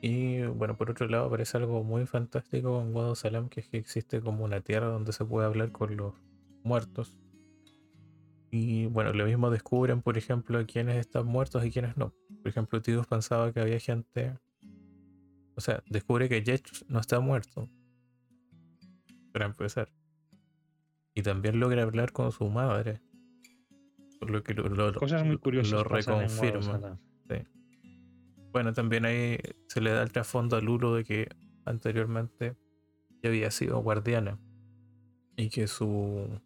Y 0.00 0.42
bueno, 0.42 0.76
por 0.76 0.90
otro 0.90 1.08
lado 1.08 1.26
aparece 1.26 1.56
algo 1.56 1.82
muy 1.82 2.06
fantástico 2.06 2.80
en 2.80 2.94
Wado 2.94 3.14
Salam, 3.16 3.48
que 3.48 3.60
es 3.60 3.68
que 3.68 3.78
existe 3.78 4.20
como 4.20 4.44
una 4.44 4.60
tierra 4.60 4.86
donde 4.86 5.12
se 5.12 5.24
puede 5.24 5.46
hablar 5.46 5.72
con 5.72 5.96
los 5.96 6.14
muertos. 6.62 7.16
Y 8.50 8.86
bueno, 8.86 9.12
lo 9.12 9.26
mismo 9.26 9.50
descubren, 9.50 10.00
por 10.00 10.16
ejemplo, 10.16 10.64
quiénes 10.66 10.96
están 10.96 11.26
muertos 11.26 11.64
y 11.64 11.70
quiénes 11.70 11.96
no. 11.96 12.14
Por 12.42 12.48
ejemplo, 12.48 12.80
Tidus 12.80 13.06
pensaba 13.06 13.52
que 13.52 13.60
había 13.60 13.78
gente... 13.80 14.38
O 15.56 15.60
sea, 15.60 15.82
descubre 15.90 16.28
que 16.28 16.42
Jetch 16.42 16.84
no 16.88 17.00
está 17.00 17.18
muerto. 17.18 17.68
Para 19.32 19.46
empezar. 19.46 19.90
Y 21.14 21.22
también 21.22 21.58
logra 21.58 21.82
hablar 21.82 22.12
con 22.12 22.30
su 22.30 22.48
madre. 22.48 23.00
Por 24.20 24.30
lo 24.30 24.42
que 24.44 24.54
lo, 24.54 24.68
lo- 24.68 24.94
Cosas 24.94 25.26
muy 25.26 25.36
curiosas. 25.38 25.72
lo 25.72 25.82
reconfirma. 25.84 26.60
Guadalajara. 26.78 26.98
Bueno, 28.58 28.72
también 28.72 29.04
ahí 29.04 29.38
se 29.68 29.80
le 29.80 29.92
da 29.92 30.02
el 30.02 30.10
trasfondo 30.10 30.56
a 30.56 30.60
Lulo 30.60 30.92
de 30.92 31.04
que 31.04 31.28
anteriormente 31.64 32.56
ya 33.22 33.28
había 33.28 33.52
sido 33.52 33.80
guardiana 33.80 34.36
y 35.36 35.48
que 35.48 35.68
su 35.68 36.40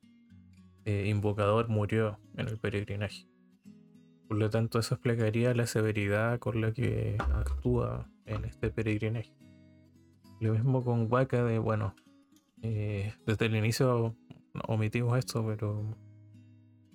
eh, 0.85 1.07
invocador 1.09 1.71
murió 1.71 2.19
en 2.37 2.49
el 2.49 2.59
peregrinaje. 2.59 3.27
Por 4.29 4.37
lo 4.37 4.51
tanto, 4.51 4.79
eso 4.79 4.97
explicaría 4.97 5.55
la 5.55 5.67
severidad 5.67 6.39
con 6.39 6.61
la 6.61 6.75
que 6.75 7.17
actúa 7.19 8.11
en 8.27 8.45
este 8.45 8.69
peregrinaje. 8.69 9.35
Lo 10.39 10.53
mismo 10.53 10.85
con 10.85 11.11
Waka 11.11 11.43
de, 11.45 11.59
bueno, 11.59 11.95
eh, 12.61 13.15
desde 13.25 13.47
el 13.47 13.57
inicio 13.57 14.15
omitimos 14.69 15.17
esto, 15.17 15.47
pero 15.47 15.97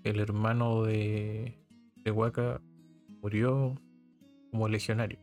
el 0.04 0.20
hermano 0.20 0.84
de, 0.84 1.58
de 2.04 2.12
Waka 2.12 2.62
murió 3.20 3.82
como 4.58 4.70
legionario. 4.70 5.20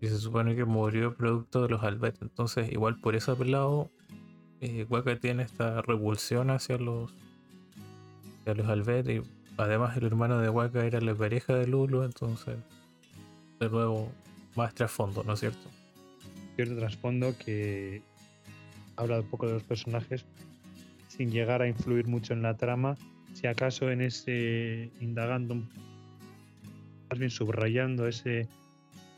Y 0.00 0.06
se 0.06 0.18
supone 0.18 0.56
que 0.56 0.64
murió 0.64 1.14
producto 1.14 1.62
de 1.62 1.68
los 1.68 1.82
Albet. 1.82 2.16
Entonces, 2.22 2.72
igual 2.72 2.98
por 2.98 3.14
ese 3.14 3.36
lado, 3.44 3.90
eh, 4.62 4.86
tiene 5.20 5.42
esta 5.42 5.82
repulsión 5.82 6.50
hacia 6.50 6.78
los, 6.78 7.14
hacia 8.40 8.54
los 8.54 8.66
Albet. 8.68 9.06
Y 9.10 9.22
además, 9.58 9.98
el 9.98 10.06
hermano 10.06 10.38
de 10.38 10.48
Waka 10.48 10.86
era 10.86 10.98
la 11.02 11.14
pareja 11.14 11.54
de 11.54 11.66
Lulu. 11.66 12.04
Entonces, 12.04 12.56
de 13.60 13.68
nuevo, 13.68 14.10
más 14.56 14.74
trasfondo, 14.74 15.22
¿no 15.24 15.34
es 15.34 15.40
cierto? 15.40 15.68
Cierto 16.56 16.76
trasfondo 16.76 17.36
que 17.36 18.02
habla 18.96 19.20
un 19.20 19.26
poco 19.26 19.46
de 19.46 19.52
los 19.52 19.62
personajes 19.62 20.24
sin 21.06 21.30
llegar 21.30 21.60
a 21.60 21.68
influir 21.68 22.06
mucho 22.06 22.32
en 22.32 22.40
la 22.40 22.56
trama. 22.56 22.96
Si 23.34 23.46
acaso 23.46 23.90
en 23.90 24.00
ese 24.00 24.90
indagando, 25.00 25.62
más 27.12 27.18
bien 27.18 27.30
subrayando 27.30 28.08
ese, 28.08 28.48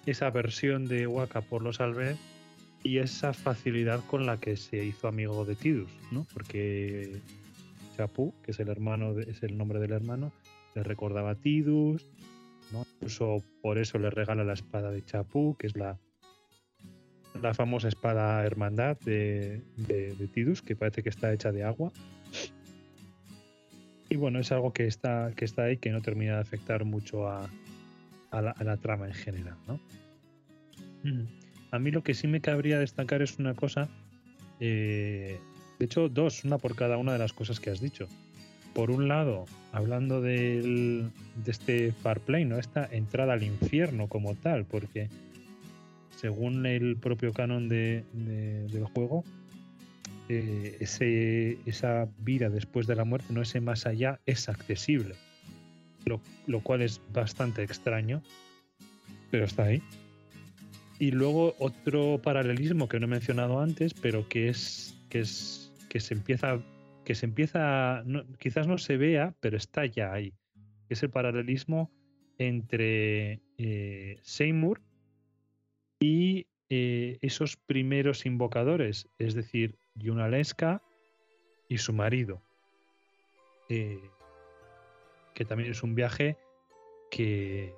esa 0.04 0.28
versión 0.30 0.86
de 0.88 1.06
Waka 1.06 1.42
por 1.42 1.62
los 1.62 1.80
Albert 1.80 2.18
y 2.82 2.98
esa 2.98 3.32
facilidad 3.32 4.00
con 4.10 4.26
la 4.26 4.40
que 4.40 4.56
se 4.56 4.84
hizo 4.84 5.06
amigo 5.06 5.44
de 5.44 5.54
Tidus, 5.54 5.88
¿no? 6.10 6.26
Porque 6.34 7.20
Chapú, 7.96 8.34
que 8.42 8.50
es 8.50 8.58
el 8.58 8.68
hermano, 8.68 9.16
es 9.20 9.44
el 9.44 9.56
nombre 9.56 9.78
del 9.78 9.92
hermano, 9.92 10.32
le 10.74 10.82
recordaba 10.82 11.30
a 11.30 11.34
Tidus, 11.36 12.04
¿no? 12.72 12.84
Incluso 12.96 13.44
por 13.62 13.78
eso 13.78 13.96
le 14.00 14.10
regala 14.10 14.42
la 14.42 14.54
espada 14.54 14.90
de 14.90 15.04
Chapú, 15.04 15.54
que 15.56 15.68
es 15.68 15.76
la, 15.76 15.96
la 17.40 17.54
famosa 17.54 17.86
espada 17.86 18.44
hermandad 18.44 18.98
de, 19.04 19.62
de- 19.76 20.16
de 20.16 20.26
Tidus, 20.26 20.62
que 20.62 20.74
parece 20.74 21.04
que 21.04 21.10
está 21.10 21.32
hecha 21.32 21.52
de 21.52 21.62
agua. 21.62 21.92
Y 24.10 24.16
bueno, 24.16 24.40
es 24.40 24.50
algo 24.50 24.72
que 24.72 24.88
está, 24.88 25.30
que 25.36 25.44
está 25.44 25.62
ahí, 25.62 25.76
que 25.76 25.90
no 25.90 26.02
termina 26.02 26.34
de 26.34 26.40
afectar 26.40 26.84
mucho 26.84 27.28
a, 27.28 27.48
a 28.38 28.42
la, 28.42 28.50
a 28.52 28.64
la 28.64 28.76
trama 28.76 29.06
en 29.06 29.14
general, 29.14 29.56
¿no? 29.66 29.80
Mm. 31.04 31.26
A 31.70 31.78
mí 31.78 31.90
lo 31.90 32.02
que 32.02 32.14
sí 32.14 32.26
me 32.28 32.40
cabría 32.40 32.78
destacar 32.78 33.22
es 33.22 33.38
una 33.38 33.54
cosa, 33.54 33.88
eh, 34.60 35.38
de 35.78 35.84
hecho 35.84 36.08
dos, 36.08 36.44
una 36.44 36.58
por 36.58 36.76
cada 36.76 36.96
una 36.98 37.12
de 37.12 37.18
las 37.18 37.32
cosas 37.32 37.60
que 37.60 37.70
has 37.70 37.80
dicho. 37.80 38.08
Por 38.74 38.90
un 38.90 39.08
lado, 39.08 39.44
hablando 39.72 40.20
del- 40.20 41.10
de 41.44 41.50
este 41.50 41.92
Far 41.92 42.20
Play, 42.20 42.44
¿no? 42.44 42.58
Esta 42.58 42.88
entrada 42.90 43.32
al 43.34 43.42
infierno 43.42 44.08
como 44.08 44.34
tal, 44.34 44.64
porque 44.64 45.08
según 46.16 46.64
el 46.66 46.96
propio 46.96 47.32
canon 47.32 47.68
de- 47.68 48.04
de- 48.12 48.66
del 48.68 48.84
juego, 48.84 49.24
eh, 50.28 50.76
ese, 50.80 51.58
esa 51.66 52.08
vida 52.18 52.48
después 52.50 52.86
de 52.86 52.96
la 52.96 53.04
muerte, 53.04 53.32
no 53.34 53.42
ese 53.42 53.60
más 53.60 53.84
allá, 53.86 54.20
es 54.26 54.48
accesible. 54.48 55.14
Lo, 56.04 56.20
lo 56.46 56.60
cual 56.60 56.82
es 56.82 57.00
bastante 57.12 57.62
extraño, 57.62 58.22
pero 59.30 59.44
está 59.44 59.64
ahí. 59.64 59.82
Y 60.98 61.10
luego 61.10 61.54
otro 61.58 62.20
paralelismo 62.22 62.88
que 62.88 63.00
no 63.00 63.06
he 63.06 63.08
mencionado 63.08 63.60
antes, 63.60 63.94
pero 63.94 64.28
que 64.28 64.48
es 64.48 64.94
que 65.08 65.20
es 65.20 65.72
que 65.88 66.00
se 66.00 66.14
empieza 66.14 66.60
que 67.04 67.14
se 67.14 67.26
empieza 67.26 68.04
quizás 68.38 68.66
no 68.66 68.78
se 68.78 68.96
vea, 68.96 69.34
pero 69.40 69.56
está 69.56 69.86
ya 69.86 70.12
ahí. 70.12 70.32
Es 70.88 71.02
el 71.02 71.10
paralelismo 71.10 71.90
entre 72.38 73.40
eh, 73.58 74.18
Seymour 74.22 74.80
y 76.00 76.46
eh, 76.70 77.18
esos 77.20 77.56
primeros 77.56 78.26
invocadores, 78.26 79.08
es 79.18 79.34
decir, 79.34 79.76
Yunalesca 79.94 80.82
y 81.68 81.78
su 81.78 81.92
marido, 81.92 82.42
eh, 83.68 84.10
que 85.34 85.44
también 85.44 85.70
es 85.70 85.82
un 85.82 85.94
viaje 85.94 86.38
que, 87.10 87.74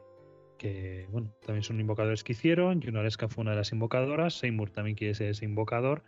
bueno, 1.10 1.34
también 1.44 1.62
son 1.62 1.80
invocadores 1.80 2.24
que 2.24 2.32
hicieron, 2.32 2.80
Yunalesca 2.80 3.28
fue 3.28 3.42
una 3.42 3.50
de 3.52 3.58
las 3.58 3.72
invocadoras, 3.72 4.34
Seymour 4.34 4.70
también 4.70 4.96
quiere 4.96 5.14
ser 5.14 5.30
ese 5.30 5.44
invocador, 5.44 6.02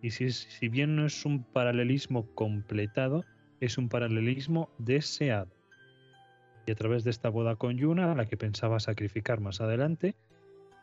y 0.00 0.10
si, 0.10 0.30
si 0.32 0.68
bien 0.68 0.96
no 0.96 1.06
es 1.06 1.24
un 1.24 1.44
paralelismo 1.44 2.26
completado, 2.34 3.24
es 3.60 3.78
un 3.78 3.88
paralelismo 3.88 4.70
deseado. 4.78 5.52
Y 6.66 6.72
a 6.72 6.74
través 6.74 7.04
de 7.04 7.10
esta 7.10 7.28
boda 7.28 7.56
con 7.56 7.76
Yuna, 7.76 8.12
a 8.12 8.14
la 8.14 8.26
que 8.26 8.36
pensaba 8.36 8.80
sacrificar 8.80 9.40
más 9.40 9.60
adelante, 9.60 10.16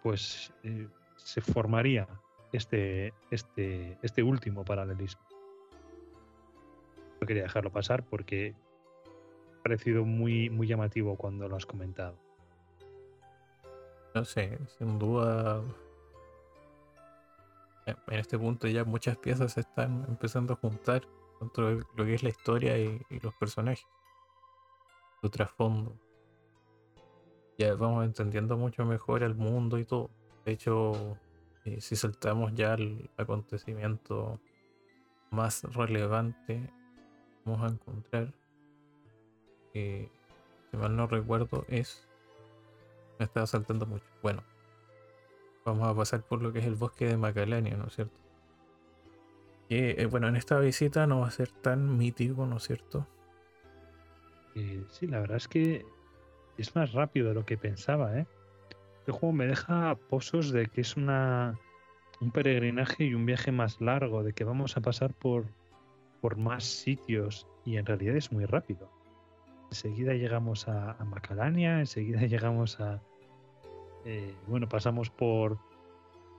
pues 0.03 0.53
eh, 0.63 0.87
se 1.17 1.41
formaría 1.41 2.07
este, 2.53 3.13
este, 3.31 3.97
este 4.01 4.23
último 4.23 4.63
paralelismo. 4.63 5.21
No 7.19 7.27
quería 7.27 7.43
dejarlo 7.43 7.71
pasar 7.71 8.05
porque 8.05 8.55
parecido 9.69 10.03
muy, 10.03 10.49
muy 10.49 10.65
llamativo 10.65 11.15
cuando 11.15 11.47
lo 11.47 11.55
has 11.55 11.65
comentado. 11.65 12.17
No 14.15 14.25
sé, 14.25 14.57
sin 14.79 14.97
duda. 14.97 15.61
En 17.85 17.95
en 18.07 18.19
este 18.19 18.39
punto 18.39 18.67
ya 18.67 18.83
muchas 18.83 19.15
piezas 19.17 19.53
se 19.53 19.61
están 19.61 20.05
empezando 20.07 20.53
a 20.53 20.55
juntar 20.55 21.07
dentro 21.39 21.67
de 21.67 21.83
lo 21.95 22.05
que 22.05 22.15
es 22.15 22.23
la 22.23 22.29
historia 22.29 22.79
y, 22.79 22.99
y 23.11 23.19
los 23.19 23.33
personajes. 23.35 23.85
Su 25.21 25.29
trasfondo. 25.29 25.95
Ya 27.59 27.75
vamos 27.75 28.05
entendiendo 28.05 28.57
mucho 28.57 28.85
mejor 28.85 29.21
el 29.21 29.35
mundo 29.35 29.77
y 29.77 29.85
todo. 29.85 30.09
De 30.45 30.53
hecho, 30.53 31.15
eh, 31.65 31.79
si 31.79 31.95
saltamos 31.95 32.55
ya 32.55 32.73
al 32.73 33.07
acontecimiento 33.17 34.39
más 35.29 35.63
relevante, 35.75 36.71
vamos 37.45 37.63
a 37.63 37.73
encontrar 37.73 38.33
que, 39.73 40.09
si 40.71 40.77
mal 40.77 40.95
no 40.95 41.07
recuerdo, 41.07 41.65
es 41.67 42.07
me 43.19 43.25
estaba 43.25 43.45
saltando 43.47 43.85
mucho. 43.85 44.05
Bueno, 44.23 44.43
vamos 45.65 45.87
a 45.87 45.95
pasar 45.95 46.23
por 46.23 46.41
lo 46.41 46.53
que 46.53 46.59
es 46.59 46.65
el 46.65 46.75
bosque 46.75 47.05
de 47.05 47.17
Macalania, 47.17 47.75
¿no 47.75 47.87
es 47.87 47.95
cierto? 47.95 48.17
Que, 49.67 49.91
eh, 50.01 50.05
bueno, 50.05 50.27
en 50.27 50.35
esta 50.35 50.59
visita 50.59 51.05
no 51.05 51.19
va 51.19 51.27
a 51.27 51.31
ser 51.31 51.51
tan 51.51 51.97
mítico, 51.97 52.45
¿no 52.45 52.57
es 52.57 52.63
cierto? 52.63 53.05
Eh, 54.55 54.83
sí, 54.89 55.05
la 55.05 55.19
verdad 55.19 55.37
es 55.37 55.47
que 55.47 55.85
es 56.57 56.75
más 56.75 56.93
rápido 56.93 57.29
de 57.29 57.35
lo 57.35 57.45
que 57.45 57.57
pensaba, 57.57 58.17
¿eh? 58.17 58.25
Este 58.99 59.11
juego 59.11 59.33
me 59.33 59.47
deja 59.47 59.95
pozos 60.09 60.51
de 60.51 60.67
que 60.67 60.81
es 60.81 60.97
una 60.97 61.59
un 62.21 62.31
peregrinaje 62.31 63.05
y 63.05 63.13
un 63.13 63.25
viaje 63.25 63.51
más 63.51 63.79
largo, 63.79 64.23
de 64.23 64.33
que 64.33 64.43
vamos 64.43 64.75
a 64.75 64.81
pasar 64.81 65.13
por, 65.13 65.45
por 66.21 66.37
más 66.37 66.65
sitios 66.65 67.47
y 67.65 67.77
en 67.77 67.85
realidad 67.85 68.15
es 68.15 68.31
muy 68.31 68.45
rápido. 68.45 68.91
Enseguida 69.69 70.13
llegamos 70.13 70.67
a, 70.67 70.91
a 70.93 71.05
Macalania, 71.05 71.79
enseguida 71.79 72.21
llegamos 72.27 72.79
a... 72.79 73.01
eh, 74.05 74.35
bueno, 74.47 74.67
pasamos 74.67 75.09
por, 75.09 75.57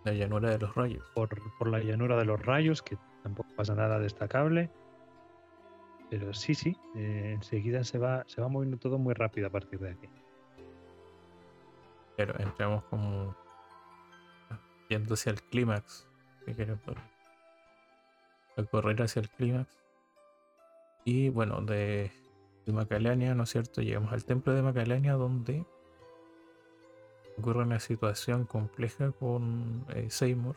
La 0.05 0.13
llanura 0.13 0.51
de 0.51 0.59
los 0.59 0.75
rayos. 0.75 1.05
por, 1.15 1.29
por 1.59 1.69
la 1.69 1.79
llanura 1.81 2.17
de 2.17 2.25
los 2.25 2.45
rayos, 2.45 2.83
que 2.83 2.97
tampoco 3.23 3.49
pasa 3.57 3.75
nada 3.75 3.99
destacable. 3.99 4.71
Pero 6.11 6.35
sí, 6.35 6.55
sí, 6.55 6.77
eh, 6.97 7.33
enseguida 7.37 7.85
se 7.85 7.99
va, 7.99 8.25
se 8.27 8.41
va 8.41 8.49
moviendo 8.49 8.79
todo 8.79 8.99
muy 8.99 9.15
rápido 9.15 9.47
a 9.47 9.51
partir 9.51 9.79
de 9.79 9.91
aquí. 9.93 10.09
Pero 12.17 12.35
entramos 12.41 12.83
como 12.85 13.35
yendo 14.89 15.15
hacia 15.15 15.31
el 15.31 15.41
clímax. 15.45 16.09
Si 16.45 16.53
quieres, 16.55 16.79
por- 16.81 16.97
a 18.57 18.65
correr 18.65 19.01
hacia 19.03 19.21
el 19.21 19.31
clímax. 19.31 19.79
Y 21.05 21.29
bueno, 21.29 21.61
de, 21.61 22.11
de 22.71 22.77
Macalania, 22.77 23.35
¿no 23.35 23.43
es 23.45 23.51
cierto? 23.51 23.83
Llegamos 23.83 24.13
al 24.13 24.25
templo 24.25 24.55
de 24.55 24.63
Macalania 24.63 25.15
donde 25.15 25.65
ocurre 27.39 27.63
una 27.63 27.81
situación 27.81 28.45
compleja 28.45 29.13
con 29.13 29.85
eh, 29.95 30.09
Seymour. 30.11 30.57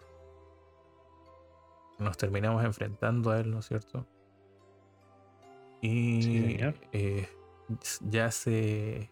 Nos 1.99 2.17
terminamos 2.17 2.63
enfrentando 2.63 3.31
a 3.31 3.39
él, 3.39 3.51
¿no 3.51 3.59
es 3.59 3.67
cierto? 3.67 4.05
Y 5.81 6.23
Sí, 6.23 6.57
eh, 6.91 7.29
ya 8.01 8.31
se. 8.31 9.09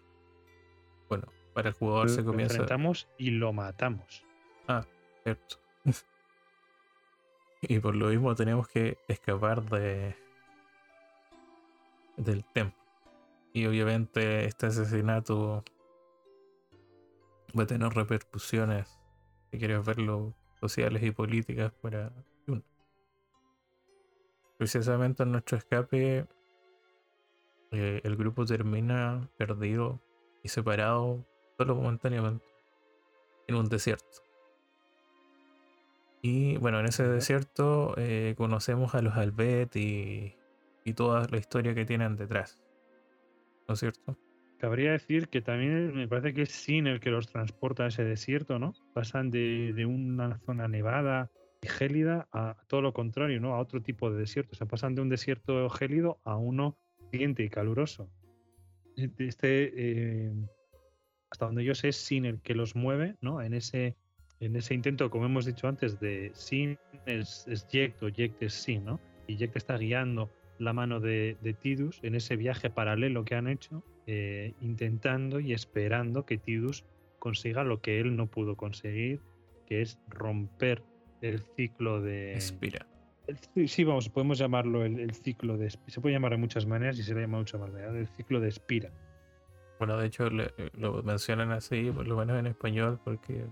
Bueno, 1.09 1.27
para 1.53 1.69
el 1.69 1.75
jugador 1.75 2.09
se 2.09 2.21
Lo 2.21 2.27
comienza. 2.27 2.55
enfrentamos 2.55 3.07
y 3.17 3.31
lo 3.31 3.53
matamos. 3.53 4.25
Ah, 4.67 4.85
cierto. 5.23 5.57
y 7.61 7.79
por 7.79 7.95
lo 7.95 8.07
mismo 8.07 8.35
tenemos 8.35 8.67
que 8.67 8.97
escapar 9.07 9.63
de 9.63 10.15
del 12.17 12.43
templo. 12.45 12.80
Y 13.53 13.65
obviamente 13.65 14.45
este 14.45 14.67
asesinato 14.67 15.63
va 17.57 17.63
a 17.63 17.67
tener 17.67 17.93
repercusiones, 17.93 18.97
si 19.51 19.57
quieres 19.57 19.85
verlo, 19.85 20.33
sociales 20.59 21.03
y 21.03 21.11
políticas 21.11 21.73
para 21.81 22.11
Yuna. 22.47 22.63
Precisamente 24.57 25.23
en 25.23 25.31
nuestro 25.31 25.57
escape, 25.57 26.27
eh, 27.71 28.01
el 28.03 28.15
grupo 28.15 28.45
termina 28.45 29.29
perdido 29.37 29.99
y 30.43 30.49
separado 30.49 31.25
solo 31.57 31.75
momentáneamente 31.75 32.45
en 33.47 33.55
un 33.55 33.67
desierto. 33.67 34.23
Y 36.21 36.57
bueno, 36.57 36.79
en 36.79 36.85
ese 36.85 37.07
desierto 37.07 37.95
eh, 37.97 38.35
conocemos 38.37 38.93
a 38.93 39.01
los 39.01 39.15
Albet 39.15 39.75
y, 39.75 40.35
y 40.85 40.93
toda 40.93 41.27
la 41.27 41.37
historia 41.37 41.73
que 41.73 41.85
tienen 41.85 42.15
detrás. 42.15 42.60
¿No 43.71 43.75
es 43.75 43.79
cierto? 43.79 44.17
Cabría 44.57 44.91
decir 44.91 45.29
que 45.29 45.39
también 45.39 45.95
me 45.95 46.05
parece 46.05 46.33
que 46.33 46.41
es 46.41 46.51
Sin 46.51 46.87
el 46.87 46.99
que 46.99 47.09
los 47.09 47.27
transporta 47.27 47.85
a 47.85 47.87
ese 47.87 48.03
desierto, 48.03 48.59
¿no? 48.59 48.73
Pasan 48.93 49.31
de, 49.31 49.71
de 49.73 49.85
una 49.85 50.39
zona 50.39 50.67
nevada 50.67 51.31
y 51.61 51.69
gélida 51.69 52.27
a 52.33 52.57
todo 52.67 52.81
lo 52.81 52.91
contrario, 52.91 53.39
¿no? 53.39 53.55
A 53.55 53.61
otro 53.61 53.81
tipo 53.81 54.11
de 54.11 54.19
desierto. 54.19 54.51
O 54.51 54.55
sea, 54.55 54.67
pasan 54.67 54.93
de 54.93 55.03
un 55.03 55.07
desierto 55.07 55.69
gélido 55.69 56.19
a 56.25 56.35
uno 56.35 56.77
caliente 57.13 57.43
y 57.43 57.49
caluroso. 57.49 58.09
Este, 58.97 59.71
eh, 59.73 60.33
hasta 61.29 61.45
donde 61.45 61.63
yo 61.63 61.73
sé, 61.73 61.87
es 61.87 61.95
Sin 61.95 62.25
el 62.25 62.41
que 62.41 62.53
los 62.53 62.75
mueve, 62.75 63.15
¿no? 63.21 63.41
En 63.41 63.53
ese, 63.53 63.95
en 64.41 64.57
ese 64.57 64.73
intento, 64.73 65.09
como 65.09 65.27
hemos 65.27 65.45
dicho 65.45 65.69
antes, 65.69 65.97
de 66.01 66.31
Sin 66.33 66.77
es, 67.05 67.45
es 67.47 67.65
Yect 67.69 68.03
o 68.03 68.09
Yect 68.09 68.43
es 68.43 68.53
Sin, 68.53 68.83
¿no? 68.83 68.99
Y 69.27 69.37
Yect 69.37 69.55
está 69.55 69.77
guiando 69.77 70.29
la 70.61 70.73
mano 70.73 70.99
de, 70.99 71.37
de 71.41 71.53
Tidus 71.53 71.99
en 72.03 72.15
ese 72.15 72.35
viaje 72.35 72.69
paralelo 72.69 73.25
que 73.25 73.35
han 73.35 73.47
hecho 73.47 73.83
eh, 74.07 74.53
intentando 74.61 75.39
y 75.39 75.53
esperando 75.53 76.25
que 76.25 76.37
Tidus 76.37 76.85
consiga 77.19 77.63
lo 77.63 77.81
que 77.81 77.99
él 77.99 78.15
no 78.15 78.27
pudo 78.27 78.55
conseguir, 78.55 79.21
que 79.65 79.81
es 79.81 79.99
romper 80.07 80.83
el 81.21 81.41
ciclo 81.55 82.01
de... 82.01 82.33
Espira. 82.33 82.87
sí, 83.67 83.83
vamos, 83.83 84.09
podemos 84.09 84.37
llamarlo 84.37 84.85
el, 84.85 85.13
ciclo 85.13 85.57
de... 85.57 85.69
Se 85.69 86.01
puede 86.01 86.13
llamar 86.13 86.31
de 86.31 86.37
muchas 86.37 86.65
maneras 86.65 86.97
y 86.99 87.03
se 87.03 87.13
le 87.13 87.21
llama 87.21 87.37
de 87.37 87.41
muchas 87.41 87.61
maneras, 87.61 87.95
el 87.95 88.07
ciclo 88.07 88.39
de 88.39 88.49
Espira. 88.49 88.91
Bueno, 89.79 89.97
de 89.97 90.07
hecho 90.07 90.29
lo 90.29 91.03
mencionan 91.03 91.51
así, 91.51 91.91
por 91.91 92.07
lo 92.07 92.15
menos 92.17 92.37
en 92.37 92.47
español, 92.47 92.99
porque 93.03 93.45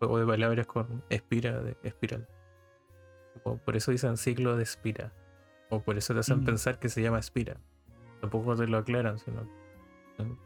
juego 0.00 0.18
de 0.18 0.26
palabras 0.26 0.66
con 0.66 1.04
espira, 1.10 1.62
de 1.62 1.76
espiral. 1.84 2.26
por 3.44 3.76
eso 3.76 3.92
dicen 3.92 4.16
ciclo 4.16 4.56
de 4.56 4.64
espira. 4.64 5.12
O 5.70 5.80
por 5.80 5.96
eso 5.96 6.12
te 6.12 6.20
hacen 6.20 6.40
mm. 6.40 6.44
pensar 6.44 6.78
que 6.78 6.88
se 6.88 7.02
llama 7.02 7.18
espira. 7.18 7.56
Tampoco 8.20 8.54
te 8.56 8.66
lo 8.66 8.78
aclaran, 8.78 9.18
sino 9.18 9.48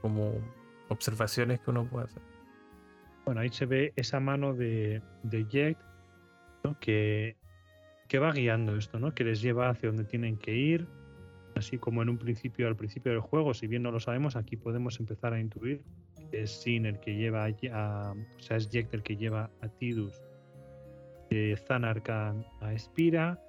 como 0.01 0.35
observaciones 0.89 1.61
que 1.61 1.71
uno 1.71 1.89
puede 1.89 2.05
hacer. 2.05 2.23
Bueno, 3.25 3.41
ahí 3.41 3.49
se 3.49 3.67
ve 3.67 3.93
esa 3.97 4.21
mano 4.21 4.55
de, 4.55 5.03
de 5.23 5.45
Jet 5.47 5.79
que, 6.81 7.37
que 8.09 8.19
va 8.19 8.33
guiando 8.33 8.77
esto, 8.77 8.99
¿no? 8.99 9.15
que 9.15 9.25
les 9.25 9.41
lleva 9.41 9.71
hacia 9.71 9.89
donde 9.89 10.05
tienen 10.05 10.37
que 10.37 10.55
ir, 10.55 10.87
así 11.55 11.79
como 11.79 12.03
en 12.03 12.09
un 12.09 12.19
principio, 12.19 12.69
al 12.69 12.77
principio 12.77 13.13
del 13.13 13.21
juego, 13.21 13.55
si 13.55 13.67
bien 13.67 13.83
no 13.83 13.91
lo 13.91 14.01
sabemos, 14.01 14.37
aquí 14.37 14.57
podemos 14.57 14.99
empezar 15.01 15.33
a 15.33 15.41
intuir 15.41 15.83
que 16.31 16.43
es 16.43 16.51
Sin 16.63 16.87
el 16.87 17.01
que 17.01 17.15
lleva 17.15 17.47
a, 17.73 18.13
o 18.13 18.43
sea, 18.43 18.57
es 18.57 18.69
Jet 18.69 18.93
el 18.95 19.03
que 19.03 19.17
lleva 19.17 19.51
a 19.61 19.69
Tidus 19.69 20.23
de 21.31 21.57
Zanarkand 21.67 22.45
a 22.61 22.73
Espira, 22.73 23.41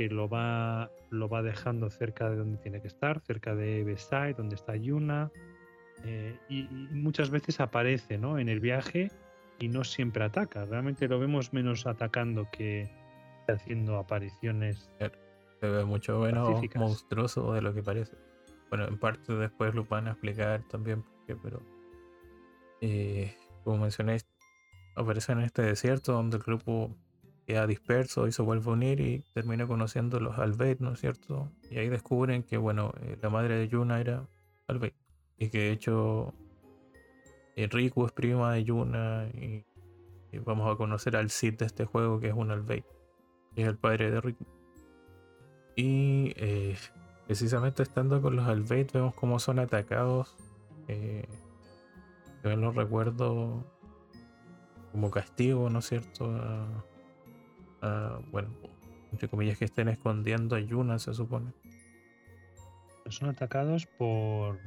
que 0.00 0.08
lo 0.08 0.30
va, 0.30 0.90
lo 1.10 1.28
va 1.28 1.42
dejando 1.42 1.90
cerca 1.90 2.30
de 2.30 2.36
donde 2.36 2.56
tiene 2.56 2.80
que 2.80 2.88
estar, 2.88 3.20
cerca 3.20 3.54
de 3.54 3.84
Beside, 3.84 4.32
donde 4.32 4.54
está 4.54 4.74
Yuna, 4.74 5.30
eh, 6.04 6.38
y, 6.48 6.62
muchas 6.90 7.28
veces 7.28 7.60
aparece 7.60 8.16
¿no? 8.16 8.38
en 8.38 8.48
el 8.48 8.60
viaje 8.60 9.10
y 9.58 9.68
no 9.68 9.84
siempre 9.84 10.24
ataca. 10.24 10.64
Realmente 10.64 11.06
lo 11.06 11.20
vemos 11.20 11.52
menos 11.52 11.86
atacando 11.86 12.48
que 12.50 12.90
haciendo 13.46 13.98
apariciones. 13.98 14.90
Se 15.60 15.68
ve 15.68 15.84
mucho 15.84 16.18
menos 16.20 16.62
monstruoso 16.76 17.52
de 17.52 17.60
lo 17.60 17.74
que 17.74 17.82
parece. 17.82 18.16
Bueno, 18.70 18.88
en 18.88 18.98
parte 18.98 19.34
después 19.34 19.74
lo 19.74 19.84
van 19.84 20.08
a 20.08 20.12
explicar 20.12 20.62
también, 20.70 21.02
porque, 21.02 21.36
pero 21.36 21.60
eh, 22.80 23.36
como 23.64 23.76
mencioné, 23.76 24.16
aparece 24.96 25.32
en 25.32 25.40
este 25.40 25.60
desierto 25.60 26.14
donde 26.14 26.38
el 26.38 26.42
grupo 26.42 26.96
queda 27.50 27.66
disperso 27.66 28.28
y 28.28 28.32
se 28.32 28.42
vuelve 28.42 28.70
a 28.70 28.74
unir 28.74 29.00
y 29.00 29.24
termina 29.34 29.66
conociendo 29.66 30.20
los 30.20 30.38
Albeit, 30.38 30.78
¿no 30.78 30.92
es 30.92 31.00
cierto? 31.00 31.50
Y 31.68 31.78
ahí 31.78 31.88
descubren 31.88 32.44
que, 32.44 32.56
bueno, 32.56 32.92
eh, 33.02 33.18
la 33.20 33.28
madre 33.28 33.56
de 33.56 33.66
Yuna 33.66 34.00
era 34.00 34.28
Albeit. 34.68 34.94
Y 35.36 35.48
que 35.48 35.58
de 35.58 35.72
hecho 35.72 36.32
Riku 37.56 38.06
es 38.06 38.12
prima 38.12 38.52
de 38.52 38.62
Yuna 38.62 39.28
y, 39.34 39.64
vamos 40.46 40.72
a 40.72 40.76
conocer 40.76 41.16
al 41.16 41.28
Cid 41.28 41.54
de 41.54 41.64
este 41.66 41.84
juego 41.84 42.20
que 42.20 42.28
es 42.28 42.34
un 42.34 42.52
Albeit, 42.52 42.84
que 43.56 43.62
es 43.62 43.68
el 43.68 43.76
padre 43.76 44.12
de 44.12 44.20
Riku. 44.20 44.46
Y 45.74 46.32
eh, 46.36 46.76
precisamente 47.26 47.82
estando 47.82 48.22
con 48.22 48.36
los 48.36 48.46
Albeit 48.46 48.92
vemos 48.92 49.12
cómo 49.14 49.40
son 49.40 49.58
atacados. 49.58 50.36
Eh, 50.86 51.26
yo 52.44 52.56
no 52.56 52.70
recuerdo 52.70 53.64
como 54.92 55.10
castigo, 55.10 55.68
¿no 55.68 55.80
es 55.80 55.88
cierto? 55.88 56.32
Bueno, 58.30 58.48
entre 59.12 59.28
comillas 59.28 59.58
que 59.58 59.64
estén 59.64 59.88
escondiendo 59.88 60.56
a 60.56 60.60
Yuna, 60.60 60.98
se 60.98 61.14
supone. 61.14 61.52
Son 63.08 63.28
atacados 63.28 63.86
por 63.86 64.58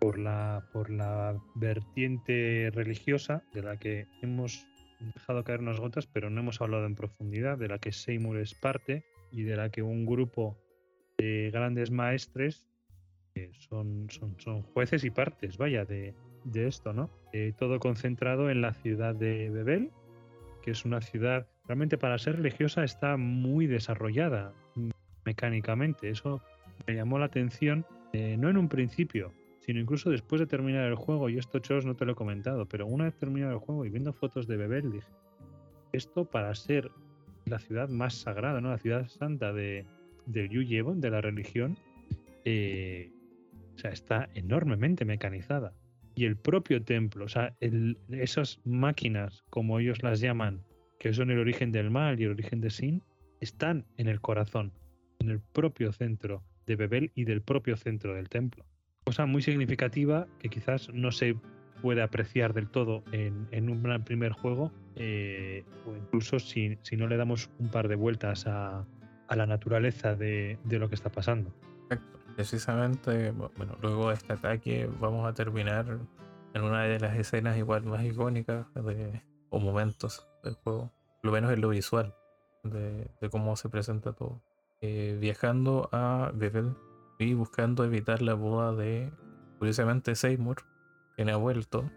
por 0.00 0.18
la, 0.18 0.68
por 0.72 0.90
la 0.90 1.36
vertiente 1.54 2.70
religiosa 2.72 3.42
de 3.52 3.62
la 3.62 3.76
que 3.76 4.06
hemos 4.22 4.66
dejado 5.00 5.44
caer 5.44 5.60
unas 5.60 5.80
gotas, 5.80 6.06
pero 6.06 6.30
no 6.30 6.40
hemos 6.40 6.60
hablado 6.60 6.86
en 6.86 6.94
profundidad, 6.94 7.58
de 7.58 7.68
la 7.68 7.78
que 7.78 7.92
Seymour 7.92 8.38
es 8.38 8.54
parte 8.54 9.04
y 9.32 9.42
de 9.42 9.56
la 9.56 9.70
que 9.70 9.82
un 9.82 10.06
grupo 10.06 10.58
de 11.18 11.50
grandes 11.52 11.90
maestres 11.90 12.68
son, 13.68 14.06
son, 14.10 14.36
son, 14.38 14.62
jueces 14.62 15.04
y 15.04 15.10
partes, 15.10 15.58
vaya, 15.58 15.84
de, 15.84 16.14
de 16.44 16.66
esto, 16.68 16.92
¿no? 16.92 17.10
Eh, 17.32 17.52
todo 17.58 17.78
concentrado 17.80 18.48
en 18.48 18.62
la 18.62 18.72
ciudad 18.72 19.14
de 19.14 19.50
Bebel, 19.50 19.90
que 20.66 20.72
es 20.72 20.84
una 20.84 21.00
ciudad, 21.00 21.46
realmente 21.68 21.96
para 21.96 22.18
ser 22.18 22.38
religiosa 22.38 22.82
está 22.82 23.16
muy 23.16 23.68
desarrollada 23.68 24.52
mecánicamente. 25.24 26.10
Eso 26.10 26.42
me 26.88 26.96
llamó 26.96 27.20
la 27.20 27.26
atención, 27.26 27.86
eh, 28.12 28.36
no 28.36 28.50
en 28.50 28.56
un 28.56 28.68
principio, 28.68 29.32
sino 29.60 29.78
incluso 29.78 30.10
después 30.10 30.40
de 30.40 30.48
terminar 30.48 30.88
el 30.88 30.96
juego, 30.96 31.28
y 31.28 31.38
esto 31.38 31.60
Chos 31.60 31.86
no 31.86 31.94
te 31.94 32.04
lo 32.04 32.12
he 32.12 32.14
comentado, 32.16 32.66
pero 32.66 32.84
una 32.84 33.04
vez 33.04 33.14
terminado 33.14 33.52
el 33.52 33.58
juego 33.58 33.84
y 33.84 33.90
viendo 33.90 34.12
fotos 34.12 34.48
de 34.48 34.56
Bebel, 34.56 34.90
dije, 34.90 35.06
esto 35.92 36.24
para 36.24 36.52
ser 36.56 36.90
la 37.44 37.60
ciudad 37.60 37.88
más 37.88 38.14
sagrada, 38.14 38.60
¿no? 38.60 38.70
la 38.70 38.78
ciudad 38.78 39.06
santa 39.06 39.52
de, 39.52 39.86
de 40.26 40.48
Yuyevon, 40.48 41.00
de 41.00 41.10
la 41.10 41.20
religión, 41.20 41.78
eh, 42.44 43.12
está 43.84 44.30
enormemente 44.34 45.04
mecanizada. 45.04 45.74
Y 46.16 46.24
el 46.24 46.36
propio 46.36 46.82
templo, 46.82 47.26
o 47.26 47.28
sea, 47.28 47.54
esas 48.10 48.60
máquinas, 48.64 49.44
como 49.50 49.78
ellos 49.78 50.02
las 50.02 50.18
llaman, 50.18 50.64
que 50.98 51.12
son 51.12 51.30
el 51.30 51.38
origen 51.38 51.70
del 51.70 51.90
mal 51.90 52.18
y 52.18 52.24
el 52.24 52.30
origen 52.32 52.60
de 52.60 52.70
Sin, 52.70 53.04
están 53.40 53.86
en 53.98 54.08
el 54.08 54.20
corazón, 54.20 54.72
en 55.20 55.30
el 55.30 55.40
propio 55.40 55.92
centro 55.92 56.42
de 56.66 56.74
Bebel 56.74 57.12
y 57.14 57.24
del 57.24 57.42
propio 57.42 57.76
centro 57.76 58.14
del 58.14 58.28
templo 58.28 58.64
cosa 59.06 59.24
muy 59.24 59.40
significativa 59.40 60.26
que 60.40 60.48
quizás 60.48 60.92
no 60.92 61.12
se 61.12 61.36
puede 61.80 62.02
apreciar 62.02 62.52
del 62.54 62.68
todo 62.68 63.04
en, 63.12 63.70
un 63.70 64.02
primer 64.04 64.32
juego, 64.32 64.72
eh, 64.96 65.64
o 65.86 65.94
incluso 65.94 66.40
si, 66.40 66.76
no 66.96 67.06
le 67.06 67.16
damos 67.16 67.48
un 67.60 67.68
par 67.68 67.86
de 67.86 67.94
vueltas 67.94 68.48
a, 68.48 68.84
la 69.28 69.46
naturaleza 69.46 70.16
de, 70.16 70.58
lo 70.68 70.88
que 70.88 70.96
está 70.96 71.10
pasando. 71.10 71.54
Precisamente, 72.36 73.30
bueno, 73.30 73.76
luego 73.80 74.08
de 74.08 74.14
este 74.14 74.34
ataque 74.34 74.88
vamos 75.00 75.26
a 75.26 75.32
terminar 75.32 75.98
en 76.52 76.62
una 76.62 76.82
de 76.82 77.00
las 77.00 77.16
escenas 77.16 77.56
igual 77.56 77.84
más 77.84 78.04
icónicas 78.04 78.66
de, 78.74 79.22
o 79.48 79.58
momentos 79.58 80.28
del 80.44 80.54
juego, 80.54 80.92
lo 81.22 81.32
menos 81.32 81.50
en 81.50 81.62
lo 81.62 81.70
visual, 81.70 82.14
de, 82.62 83.10
cómo 83.30 83.56
se 83.56 83.70
presenta 83.70 84.12
todo. 84.12 84.42
Eh, 84.82 85.16
viajando 85.18 85.88
a 85.92 86.30
Bevel, 86.34 86.76
y 87.18 87.34
buscando 87.34 87.84
evitar 87.84 88.20
la 88.22 88.34
boda 88.34 88.74
de, 88.74 89.10
curiosamente, 89.58 90.14
Seymour, 90.14 90.58
quien 91.16 91.30
ha 91.30 91.36
vuelto 91.36 91.90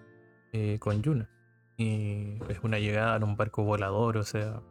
eh, 0.53 0.77
con 0.79 1.01
Yuna. 1.01 1.29
Y 1.77 2.39
es 2.47 2.63
una 2.63 2.79
llegada 2.79 3.17
en 3.17 3.23
un 3.23 3.35
barco 3.35 3.63
volador, 3.63 4.17
o 4.17 4.23
sea, 4.23 4.61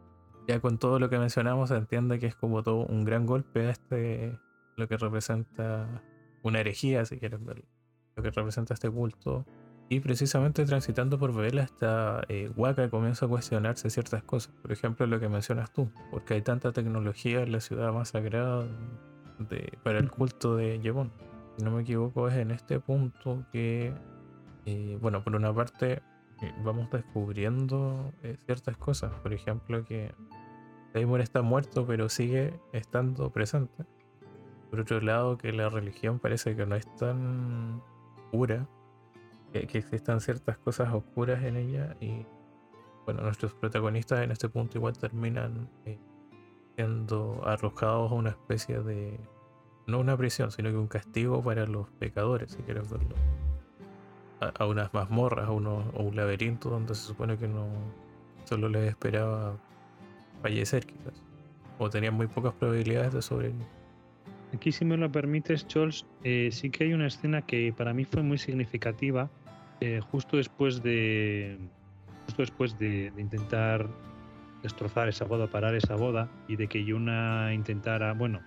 ya 0.47 0.59
con 0.59 0.79
todo 0.79 0.99
lo 0.99 1.09
que 1.09 1.19
mencionamos 1.19 1.69
se 1.69 1.75
entiende 1.75 2.19
que 2.19 2.25
es 2.25 2.35
como 2.35 2.63
todo 2.63 2.85
un 2.87 3.05
gran 3.05 3.25
golpe 3.25 3.67
a 3.67 3.69
este, 3.69 4.39
lo 4.79 4.87
que 4.87 4.97
representa 4.97 6.01
una 6.41 6.59
herejía, 6.59 7.05
si 7.05 7.19
quieres 7.19 7.43
verlo, 7.43 7.65
lo 8.15 8.23
que 8.23 8.31
representa 8.31 8.73
este 8.73 8.89
culto. 8.89 9.45
Y 9.91 10.01
precisamente 10.01 10.65
transitando 10.65 11.17
por 11.17 11.33
Vela, 11.33 11.63
esta 11.63 12.21
eh, 12.29 12.51
Waka 12.55 12.89
comienza 12.89 13.25
a 13.25 13.29
cuestionarse 13.29 13.89
ciertas 13.89 14.23
cosas. 14.23 14.53
Por 14.61 14.71
ejemplo, 14.71 15.07
lo 15.07 15.19
que 15.19 15.29
mencionas 15.29 15.73
tú, 15.73 15.91
porque 16.11 16.35
hay 16.35 16.41
tanta 16.43 16.71
tecnología 16.71 17.41
en 17.41 17.51
la 17.51 17.59
ciudad 17.59 17.91
más 17.91 18.09
sagrada 18.09 18.67
para 19.83 19.99
el 19.99 20.11
culto 20.11 20.55
de 20.55 20.79
Yevon. 20.79 21.11
si 21.57 21.63
no 21.63 21.71
me 21.71 21.81
equivoco, 21.81 22.27
es 22.27 22.35
en 22.35 22.51
este 22.51 22.79
punto 22.79 23.45
que, 23.51 23.93
eh, 24.65 24.97
bueno, 25.01 25.23
por 25.23 25.35
una 25.35 25.53
parte 25.53 26.01
eh, 26.41 26.53
vamos 26.63 26.89
descubriendo 26.89 28.13
eh, 28.23 28.37
ciertas 28.45 28.77
cosas. 28.77 29.11
Por 29.21 29.33
ejemplo, 29.33 29.83
que 29.85 30.13
Seymour 30.93 31.21
está 31.21 31.41
muerto 31.41 31.85
pero 31.85 32.09
sigue 32.09 32.59
estando 32.73 33.29
presente. 33.31 33.85
Por 34.69 34.81
otro 34.81 35.01
lado, 35.01 35.37
que 35.37 35.51
la 35.51 35.69
religión 35.69 36.19
parece 36.19 36.55
que 36.55 36.65
no 36.65 36.75
es 36.75 36.85
tan 36.95 37.81
pura, 38.31 38.67
que, 39.51 39.65
que 39.67 39.79
existan 39.79 40.21
ciertas 40.21 40.57
cosas 40.57 40.93
oscuras 40.93 41.43
en 41.43 41.55
ella 41.55 41.95
y 41.99 42.25
bueno, 43.05 43.23
nuestros 43.23 43.55
protagonistas 43.55 44.21
en 44.21 44.29
este 44.29 44.49
punto 44.49 44.77
igual 44.77 44.95
terminan 44.95 45.67
eh, 45.85 45.97
siendo 46.75 47.41
arrojados 47.43 48.11
a 48.11 48.13
una 48.13 48.29
especie 48.29 48.81
de, 48.81 49.19
no 49.87 49.99
una 49.99 50.15
prisión, 50.15 50.51
sino 50.51 50.69
que 50.69 50.77
un 50.77 50.87
castigo 50.87 51.41
para 51.41 51.65
los 51.65 51.89
pecadores, 51.89 52.51
si 52.51 52.61
quieres 52.61 52.87
verlo. 52.87 53.15
A, 54.39 54.65
unas 54.67 54.93
mazmorras, 54.93 55.47
a, 55.47 55.51
uno, 55.51 55.91
un 55.95 56.15
laberinto 56.15 56.69
donde 56.69 56.93
se 56.93 57.01
supone 57.01 57.35
que 57.39 57.47
no 57.47 57.65
solo 58.45 58.69
les 58.69 58.87
esperaba 58.87 59.57
fallecer 60.43 60.85
quizás. 60.85 61.21
O 61.79 61.89
tenían 61.89 62.13
muy 62.13 62.27
pocas 62.27 62.53
probabilidades 62.53 63.11
de 63.11 63.23
sobrevivir. 63.23 63.78
Aquí, 64.53 64.71
si 64.71 64.83
me 64.83 64.97
lo 64.97 65.11
permites, 65.11 65.67
Chols, 65.67 66.05
eh, 66.23 66.49
sí 66.51 66.69
que 66.69 66.85
hay 66.85 66.93
una 66.93 67.07
escena 67.07 67.43
que 67.43 67.71
para 67.75 67.93
mí 67.93 68.05
fue 68.05 68.23
muy 68.23 68.37
significativa, 68.37 69.29
eh, 69.79 70.01
justo 70.11 70.37
después 70.37 70.81
de, 70.81 71.57
justo 72.25 72.41
después 72.41 72.77
de, 72.79 73.11
intentar 73.17 73.87
destrozar 74.63 75.07
esa 75.07 75.25
boda, 75.25 75.47
parar 75.47 75.75
esa 75.75 75.95
boda, 75.95 76.29
y 76.47 76.55
de 76.55 76.67
que 76.67 76.83
Yuna 76.83 77.53
intentara, 77.53 78.13
bueno, 78.13 78.41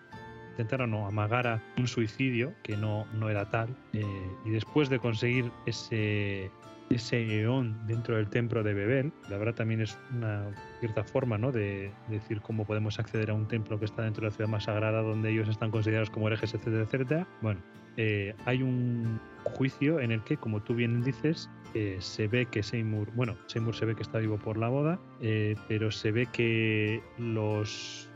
intentara 0.51 0.87
no, 0.87 1.07
amagara 1.07 1.63
un 1.79 1.87
suicidio, 1.87 2.53
que 2.65 2.77
no, 2.77 3.07
no 3.15 3.31
era 3.31 3.49
tal, 3.49 3.69
eh, 3.93 4.05
y 4.45 4.51
después 4.51 4.89
de 4.89 4.99
conseguir 4.99 5.53
ese, 5.67 6.51
ese 6.95 7.41
eón 7.41 7.87
dentro 7.87 8.17
del 8.17 8.29
templo 8.29 8.63
de 8.63 8.75
Bebel, 8.75 9.13
la 9.29 9.39
verdad 9.39 9.55
también 9.55 9.81
es 9.81 9.99
una 10.15 10.47
cierta 10.81 11.05
forma 11.05 11.39
¿no? 11.39 11.53
de, 11.53 11.91
decir 12.09 12.41
cómo 12.41 12.65
podemos 12.65 12.99
acceder 12.99 13.31
a 13.31 13.35
un 13.35 13.49
templo 13.49 13.79
que 13.79 13.85
está 13.85 14.03
dentro 14.03 14.23
de 14.23 14.31
la 14.31 14.35
ciudad 14.35 14.51
más 14.51 14.65
sagrada 14.65 15.03
donde 15.03 15.31
ellos 15.31 15.49
están 15.49 15.71
considerados 15.71 16.11
como 16.11 16.29
herejes, 16.29 16.55
etcétera, 16.55 16.83
etcétera. 16.83 17.27
Bueno, 17.41 17.61
eh, 17.97 18.35
hay 18.47 18.63
un 18.63 19.21
juicio 19.45 20.01
en 20.01 20.13
el 20.13 20.23
que, 20.25 20.37
como 20.37 20.63
tú 20.63 20.75
bien 20.75 21.03
dices, 21.03 21.51
eh, 21.75 21.97
se 22.01 22.29
ve 22.29 22.47
que 22.47 22.63
Seymour, 22.63 23.11
bueno, 23.15 23.37
Seymour 23.47 23.75
se 23.75 23.87
ve 23.87 23.95
que 23.95 24.03
está 24.03 24.19
vivo 24.19 24.39
por 24.39 24.57
la 24.57 24.69
boda, 24.69 24.99
eh, 25.21 25.57
pero 25.69 25.91
se 25.91 26.13
ve 26.13 26.27
que 26.27 27.03
los, 27.19 28.09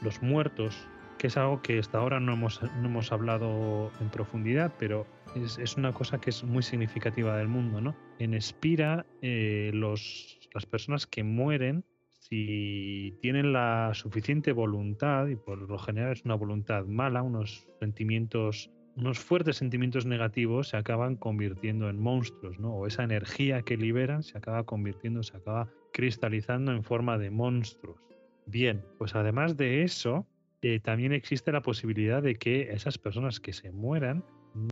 los, 0.00 0.22
muertos, 0.22 0.86
que 1.18 1.28
es 1.28 1.36
algo 1.36 1.62
que 1.62 1.78
hasta 1.78 1.98
ahora 1.98 2.20
no 2.20 2.32
hemos, 2.32 2.60
no 2.62 2.88
hemos 2.88 3.12
hablado 3.12 3.90
en 4.00 4.08
profundidad, 4.10 4.72
pero 4.78 5.06
es, 5.34 5.58
es, 5.58 5.76
una 5.76 5.92
cosa 5.92 6.20
que 6.20 6.30
es 6.30 6.44
muy 6.44 6.62
significativa 6.62 7.36
del 7.36 7.48
mundo, 7.48 7.80
¿no? 7.80 7.96
En 8.18 8.34
Espira, 8.34 9.06
eh, 9.22 9.70
los, 9.74 10.38
las 10.52 10.66
personas 10.66 11.06
que 11.06 11.24
mueren, 11.24 11.84
si 12.18 13.16
tienen 13.20 13.52
la 13.52 13.90
suficiente 13.94 14.52
voluntad, 14.52 15.26
y 15.26 15.36
por 15.36 15.58
lo 15.58 15.78
general 15.78 16.12
es 16.12 16.24
una 16.24 16.34
voluntad 16.34 16.84
mala, 16.86 17.22
unos 17.22 17.66
sentimientos 17.80 18.70
unos 18.96 19.18
fuertes 19.18 19.56
sentimientos 19.56 20.06
negativos 20.06 20.68
se 20.68 20.76
acaban 20.76 21.16
convirtiendo 21.16 21.88
en 21.88 21.98
monstruos, 21.98 22.58
¿no? 22.58 22.74
O 22.74 22.86
esa 22.86 23.02
energía 23.02 23.62
que 23.62 23.76
liberan 23.76 24.22
se 24.22 24.38
acaba 24.38 24.64
convirtiendo, 24.64 25.22
se 25.22 25.36
acaba 25.36 25.68
cristalizando 25.92 26.72
en 26.72 26.84
forma 26.84 27.18
de 27.18 27.30
monstruos. 27.30 27.98
Bien, 28.46 28.84
pues 28.98 29.14
además 29.14 29.56
de 29.56 29.82
eso, 29.82 30.26
eh, 30.62 30.80
también 30.80 31.12
existe 31.12 31.50
la 31.50 31.62
posibilidad 31.62 32.22
de 32.22 32.36
que 32.36 32.72
esas 32.72 32.98
personas 32.98 33.40
que 33.40 33.52
se 33.52 33.72
mueran 33.72 34.24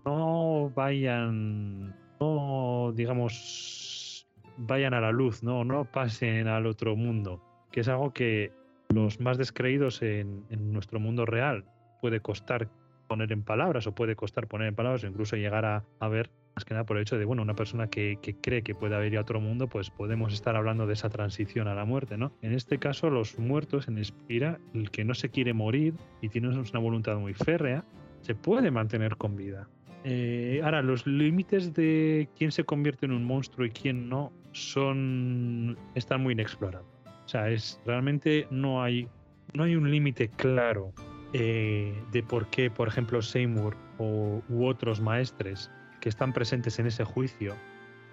no 0.05 0.71
vayan, 0.75 1.95
no, 2.21 2.93
digamos, 2.95 4.27
vayan 4.57 4.95
a 4.95 5.01
la 5.01 5.13
luz, 5.13 5.43
no, 5.43 5.65
no 5.65 5.85
pasen 5.85 6.49
al 6.49 6.67
otro 6.67 6.97
mundo, 6.97 7.43
que 7.71 7.81
es 7.81 7.89
algo 7.89 8.13
que 8.13 8.53
los 8.93 9.21
más 9.21 9.39
descreídos 9.39 10.03
en, 10.03 10.45
nuestro 10.73 11.01
mundo 11.01 11.25
real 11.27 11.65
puede 12.01 12.21
costar 12.21 12.69
poner 13.09 13.33
en 13.33 13.43
palabras 13.43 13.87
o 13.87 13.95
puede 13.95 14.17
costar 14.17 14.47
poner 14.47 14.69
en 14.69 14.75
palabras 14.75 15.05
o 15.05 15.07
incluso 15.07 15.37
llegar 15.37 15.65
a, 15.65 16.09
ver 16.09 16.31
más 16.55 16.65
que 16.65 16.75
nada 16.75 16.85
por 16.85 16.97
el 16.97 17.03
hecho 17.03 17.19
de, 17.19 17.25
bueno, 17.25 17.43
una 17.43 17.55
persona 17.55 17.89
que, 17.89 18.19
cree 18.43 18.63
que 18.63 18.75
puede 18.75 18.95
haber 18.95 19.17
otro 19.19 19.41
mundo, 19.41 19.69
pues 19.69 19.91
podemos 19.91 20.33
estar 20.35 20.57
hablando 20.57 20.87
de 20.87 20.93
esa 20.93 21.09
transición 21.09 21.69
a 21.69 21.75
la 21.75 21.85
muerte, 21.85 22.19
¿no? 22.19 22.33
En 22.43 22.53
este 22.53 22.79
caso, 22.79 23.09
los 23.09 23.39
muertos 23.39 23.89
en 23.89 23.99
Espira, 23.99 24.59
el 24.75 24.91
que 24.91 25.05
no 25.05 25.15
se 25.15 25.31
quiere 25.31 25.55
morir 25.55 25.95
y 26.21 26.29
tiene 26.29 26.49
una 26.49 26.79
voluntad 26.79 27.17
muy 27.17 27.33
férrea, 27.33 27.85
se 28.23 28.35
puede 28.35 28.71
mantener 28.71 29.17
con 29.17 29.37
vida. 29.37 29.69
Eh, 30.05 30.61
ahora, 30.65 30.83
los 30.83 31.07
límites 31.07 31.75
de 31.75 32.29
quién 32.37 32.51
se 32.51 32.65
convierte 32.65 33.07
en 33.07 33.13
un 33.13 33.25
monstruo 33.25 33.67
y 33.67 33.71
quién 33.71 34.09
no 34.09 34.33
son 34.53 35.79
están 35.95 36.23
muy 36.23 36.33
inexplorados. 36.33 36.87
O 37.25 37.29
sea, 37.29 37.51
es 37.51 37.81
realmente 37.87 38.47
no 38.51 38.83
hay 38.83 39.09
no 39.55 39.65
hay 39.65 39.77
un 39.77 39.91
límite 39.91 40.29
claro 40.29 40.93
eh, 41.33 41.95
de 42.11 42.23
por 42.23 42.49
qué, 42.49 42.71
por 42.71 42.89
ejemplo, 42.89 43.23
Seymour 43.23 43.77
o, 43.99 44.43
u 44.49 44.67
otros 44.67 45.01
maestres 45.01 45.71
que 46.01 46.09
están 46.09 46.33
presentes 46.33 46.79
en 46.79 46.87
ese 46.87 47.05
juicio 47.05 47.55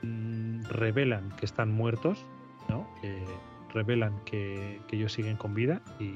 mm, 0.03 0.63
revelan 0.65 1.29
que 1.37 1.45
están 1.45 1.71
muertos, 1.71 2.25
¿no? 2.67 2.87
revelan 3.73 4.13
que, 4.25 4.81
ellos 4.91 5.13
siguen 5.13 5.37
con 5.37 5.53
vida 5.53 5.81
y 5.99 6.15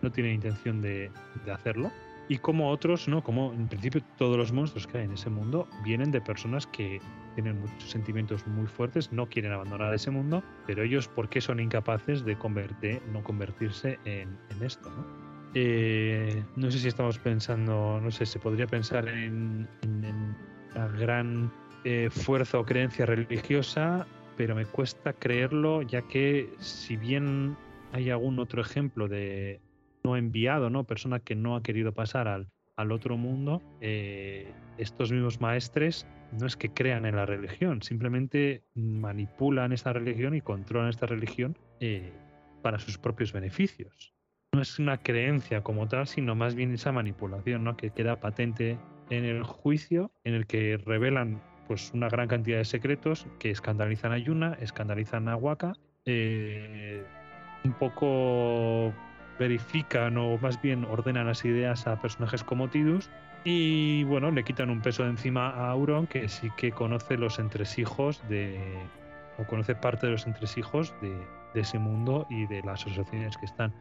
no 0.00 0.10
tienen 0.10 0.34
intención 0.34 0.80
de, 0.80 1.10
hacerlo. 1.52 1.90
Y 2.32 2.38
como 2.38 2.70
otros, 2.70 3.08
¿no? 3.08 3.22
Como 3.22 3.52
en 3.52 3.68
principio 3.68 4.00
todos 4.16 4.38
los 4.38 4.52
monstruos 4.52 4.86
que 4.86 4.96
hay 4.96 5.04
en 5.04 5.12
ese 5.12 5.28
mundo 5.28 5.68
vienen 5.84 6.10
de 6.10 6.18
personas 6.22 6.66
que 6.66 6.98
tienen 7.34 7.60
muchos 7.60 7.90
sentimientos 7.90 8.46
muy 8.46 8.66
fuertes, 8.66 9.12
no 9.12 9.26
quieren 9.26 9.52
abandonar 9.52 9.92
ese 9.92 10.10
mundo, 10.10 10.42
pero 10.66 10.82
ellos, 10.82 11.08
¿por 11.08 11.28
qué 11.28 11.42
son 11.42 11.60
incapaces 11.60 12.24
de 12.24 12.34
convertir, 12.38 13.02
no 13.12 13.22
convertirse 13.22 13.98
en, 14.06 14.38
en 14.48 14.62
esto, 14.62 14.88
¿no? 14.88 15.04
Eh, 15.52 16.42
no 16.56 16.70
sé 16.70 16.78
si 16.78 16.88
estamos 16.88 17.18
pensando, 17.18 18.00
no 18.00 18.10
sé, 18.10 18.24
se 18.24 18.38
podría 18.38 18.66
pensar 18.66 19.06
en, 19.08 19.68
en, 19.82 20.34
la 20.74 20.88
gran 20.88 21.52
eh, 21.84 22.08
fuerza 22.10 22.60
o 22.60 22.64
creencia 22.64 23.04
religiosa, 23.04 24.06
pero 24.38 24.54
me 24.54 24.64
cuesta 24.64 25.12
creerlo, 25.12 25.82
ya 25.82 26.00
que 26.00 26.50
si 26.60 26.96
bien 26.96 27.58
hay 27.92 28.08
algún 28.08 28.38
otro 28.38 28.62
ejemplo 28.62 29.06
de 29.06 29.60
no 30.04 30.16
enviado, 30.16 30.70
¿no? 30.70 30.84
Persona 30.84 31.20
que 31.20 31.34
no 31.34 31.56
ha 31.56 31.62
querido 31.62 31.92
pasar 31.92 32.28
al, 32.28 32.48
al 32.76 32.92
otro 32.92 33.16
mundo, 33.16 33.62
eh, 33.80 34.52
estos 34.78 35.12
mismos 35.12 35.40
maestres 35.40 36.06
no 36.38 36.46
es 36.46 36.56
que 36.56 36.70
crean 36.70 37.04
en 37.06 37.16
la 37.16 37.26
religión, 37.26 37.82
simplemente 37.82 38.64
manipulan 38.74 39.72
esta 39.72 39.92
religión 39.92 40.34
y 40.34 40.40
controlan 40.40 40.88
esta 40.88 41.06
religión 41.06 41.56
para 42.62 42.78
sus 42.78 42.96
propios 42.96 43.32
beneficios 43.32 44.12
no 44.54 44.60
es 44.60 44.78
una 44.78 44.98
creencia 44.98 45.62
como 45.62 45.88
tal, 45.88 46.06
sino 46.06 46.34
más 46.34 46.54
bien 46.54 46.74
esa 46.74 46.92
manipulación, 46.92 47.64
¿no? 47.64 47.76
Que 47.76 47.90
queda 47.90 48.20
patente 48.20 48.78
en 49.08 49.24
el 49.24 49.42
juicio, 49.44 50.10
en 50.24 50.34
el 50.34 50.46
que 50.46 50.76
revelan 50.76 51.42
pues 51.66 51.90
una 51.94 52.08
gran 52.10 52.28
cantidad 52.28 52.58
de 52.58 52.66
secretos 52.66 53.26
que 53.38 53.50
escandalizan 53.50 54.12
a 54.12 54.18
Yuna, 54.18 54.58
escandalizan 54.60 55.28
a 55.28 55.36
Waka, 55.36 55.72
eh, 56.04 57.02
un 57.64 57.72
poco 57.72 58.92
verifican 59.38 60.16
o 60.16 60.38
más 60.38 60.60
bien 60.60 60.84
ordenan 60.84 61.26
las 61.26 61.44
ideas 61.44 61.86
a 61.86 62.00
personajes 62.00 62.44
como 62.44 62.68
Tidus 62.68 63.10
y 63.44 64.04
bueno, 64.04 64.30
le 64.30 64.44
quitan 64.44 64.70
un 64.70 64.80
peso 64.80 65.02
de 65.02 65.10
encima 65.10 65.50
a 65.50 65.70
Auron 65.70 66.06
que 66.06 66.28
sí 66.28 66.50
que 66.56 66.70
conoce 66.70 67.16
los 67.16 67.38
entresijos 67.38 68.22
de 68.28 68.60
o 69.38 69.44
conoce 69.44 69.74
parte 69.74 70.06
de 70.06 70.12
los 70.12 70.26
entresijos 70.26 70.94
de, 71.00 71.16
de 71.54 71.60
ese 71.60 71.78
mundo 71.78 72.26
y 72.30 72.46
de 72.46 72.62
las 72.62 72.82
asociaciones 72.82 73.36
que 73.36 73.46
están 73.46 73.72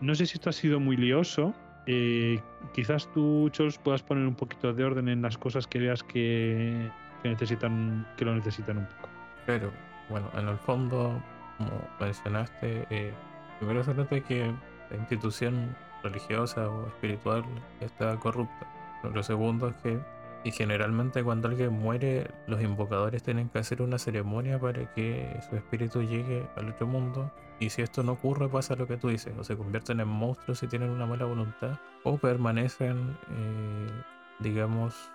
no 0.00 0.14
sé 0.14 0.26
si 0.26 0.34
esto 0.34 0.50
ha 0.50 0.52
sido 0.52 0.80
muy 0.80 0.96
lioso. 0.96 1.54
Eh, 1.86 2.40
quizás 2.72 3.10
tú, 3.12 3.48
Chols, 3.52 3.78
puedas 3.78 4.02
poner 4.02 4.26
un 4.26 4.34
poquito 4.34 4.72
de 4.72 4.84
orden 4.84 5.08
en 5.08 5.22
las 5.22 5.36
cosas 5.38 5.66
que 5.66 5.78
veas 5.78 6.02
que, 6.02 6.90
necesitan, 7.22 8.06
que 8.16 8.24
lo 8.24 8.34
necesitan 8.34 8.78
un 8.78 8.86
poco. 8.86 9.08
Pero, 9.46 9.70
bueno, 10.08 10.30
en 10.36 10.48
el 10.48 10.58
fondo, 10.58 11.22
como 11.58 11.88
mencionaste, 12.00 12.86
eh, 12.90 13.12
primero 13.58 13.84
se 13.84 13.94
trata 13.94 14.20
que 14.20 14.52
la 14.90 14.96
institución 14.96 15.76
religiosa 16.02 16.68
o 16.68 16.86
espiritual 16.88 17.44
está 17.80 18.16
corrupta. 18.18 18.66
Lo 19.02 19.22
segundo 19.22 19.68
es 19.68 19.76
que 19.76 20.00
y 20.44 20.50
generalmente 20.50 21.24
cuando 21.24 21.48
alguien 21.48 21.72
muere, 21.72 22.30
los 22.46 22.62
invocadores 22.62 23.22
tienen 23.22 23.48
que 23.48 23.58
hacer 23.58 23.80
una 23.80 23.98
ceremonia 23.98 24.60
para 24.60 24.92
que 24.92 25.40
su 25.48 25.56
espíritu 25.56 26.02
llegue 26.02 26.46
al 26.56 26.68
otro 26.68 26.86
mundo. 26.86 27.32
Y 27.60 27.70
si 27.70 27.80
esto 27.80 28.02
no 28.02 28.12
ocurre, 28.12 28.46
pasa 28.48 28.76
lo 28.76 28.86
que 28.86 28.98
tú 28.98 29.08
dices, 29.08 29.32
o 29.38 29.42
se 29.42 29.56
convierten 29.56 30.00
en 30.00 30.08
monstruos 30.08 30.58
si 30.58 30.66
tienen 30.66 30.90
una 30.90 31.06
mala 31.06 31.24
voluntad, 31.24 31.78
o 32.02 32.18
permanecen, 32.18 33.16
eh, 33.30 34.02
digamos, 34.40 35.10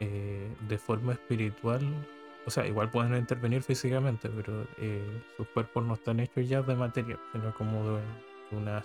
eh, 0.00 0.52
de 0.68 0.78
forma 0.78 1.12
espiritual. 1.12 1.84
O 2.46 2.50
sea, 2.50 2.66
igual 2.66 2.90
pueden 2.90 3.16
intervenir 3.16 3.62
físicamente, 3.62 4.30
pero 4.30 4.66
eh, 4.78 5.22
sus 5.36 5.48
cuerpos 5.48 5.84
no 5.84 5.94
están 5.94 6.20
hechos 6.20 6.48
ya 6.48 6.62
de 6.62 6.76
materia, 6.76 7.18
sino 7.32 7.52
como 7.54 7.82
de 7.82 8.00
unas 8.52 8.84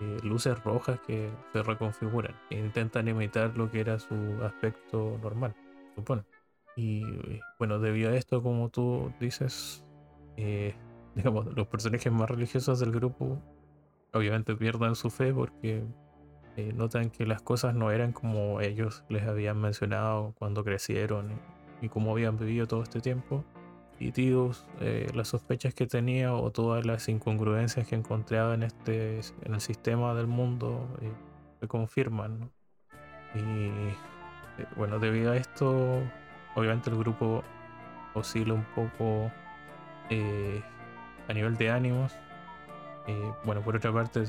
eh, 0.00 0.18
luces 0.22 0.58
rojas 0.64 0.98
que 1.06 1.30
se 1.52 1.62
reconfiguran 1.62 2.34
e 2.48 2.58
intentan 2.58 3.06
imitar 3.06 3.54
lo 3.56 3.70
que 3.70 3.80
era 3.80 3.98
su 3.98 4.14
aspecto 4.42 5.18
normal, 5.22 5.54
supone. 5.94 6.22
Y 6.74 7.04
bueno, 7.58 7.78
debido 7.78 8.10
a 8.10 8.16
esto, 8.16 8.42
como 8.42 8.70
tú 8.70 9.12
dices, 9.20 9.84
eh, 10.38 10.74
digamos, 11.14 11.54
los 11.54 11.66
personajes 11.66 12.10
más 12.10 12.30
religiosos 12.30 12.80
del 12.80 12.92
grupo 12.92 13.42
obviamente 14.12 14.56
pierdan 14.56 14.94
su 14.96 15.10
fe 15.10 15.32
porque 15.32 15.84
eh, 16.56 16.72
notan 16.72 17.10
que 17.10 17.26
las 17.26 17.42
cosas 17.42 17.74
no 17.74 17.90
eran 17.90 18.12
como 18.12 18.60
ellos 18.60 19.04
les 19.08 19.22
habían 19.24 19.60
mencionado 19.60 20.34
cuando 20.38 20.64
crecieron 20.64 21.40
y, 21.80 21.88
como 21.88 22.12
habían 22.12 22.38
vivido 22.38 22.66
todo 22.66 22.82
este 22.82 23.00
tiempo. 23.00 23.44
Y 23.98 24.12
Tidus, 24.12 24.66
eh, 24.80 25.08
las 25.14 25.28
sospechas 25.28 25.74
que 25.74 25.86
tenía 25.86 26.32
o 26.34 26.50
todas 26.50 26.86
las 26.86 27.08
incongruencias 27.08 27.86
que 27.86 27.94
encontraba 27.94 28.54
en, 28.54 28.62
este, 28.62 29.20
en 29.42 29.54
el 29.54 29.60
sistema 29.60 30.14
del 30.14 30.26
mundo 30.26 30.88
eh, 31.02 31.12
se 31.60 31.68
confirman. 31.68 32.50
Y 33.34 33.70
bueno, 34.76 34.98
debido 34.98 35.32
a 35.32 35.36
esto, 35.36 36.02
obviamente 36.54 36.90
el 36.90 36.96
grupo 36.96 37.42
oscila 38.14 38.54
un 38.54 38.64
poco 38.74 39.30
a 41.28 41.32
nivel 41.32 41.56
de 41.56 41.70
ánimos. 41.70 42.12
bueno, 43.44 43.60
por 43.62 43.76
otra 43.76 43.92
parte, 43.92 44.24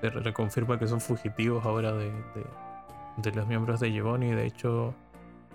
se 0.00 0.10
reconfirma 0.10 0.78
que 0.78 0.86
son 0.86 1.00
fugitivos 1.00 1.64
ahora 1.64 1.92
de, 1.92 2.12
los 3.34 3.46
miembros 3.46 3.80
de 3.80 3.92
Giovanni. 3.92 4.30
De 4.30 4.46
hecho, 4.46 4.94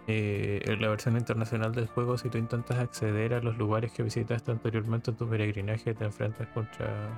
eh, 0.08 0.62
en 0.66 0.82
la 0.82 0.90
versión 0.90 1.18
internacional 1.18 1.74
del 1.74 1.88
juego, 1.88 2.18
si 2.18 2.30
tú 2.30 2.38
intentas 2.38 2.78
acceder 2.80 3.34
a 3.34 3.42
los 3.42 3.58
lugares 3.58 3.92
que 3.92 4.04
visitaste 4.04 4.52
anteriormente 4.52 5.12
en 5.12 5.18
tu 5.18 5.28
peregrinaje, 5.30 5.94
te 5.94 6.06
enfrentas 6.06 6.48
contra 6.50 7.10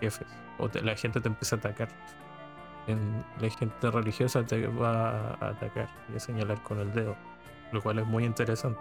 jefes 0.00 0.26
o 0.58 0.68
la 0.82 0.96
gente 0.96 1.20
te 1.20 1.28
empieza 1.28 1.56
a 1.56 1.58
atacar. 1.58 1.88
la 3.40 3.50
gente 3.50 3.90
religiosa 3.90 4.44
te 4.44 4.66
va 4.66 5.34
a 5.34 5.48
atacar 5.48 5.88
y 6.12 6.16
a 6.16 6.20
señalar 6.20 6.62
con 6.62 6.78
el 6.80 6.92
dedo, 6.92 7.16
lo 7.72 7.80
cual 7.82 7.98
es 7.98 8.06
muy 8.06 8.24
interesante 8.24 8.80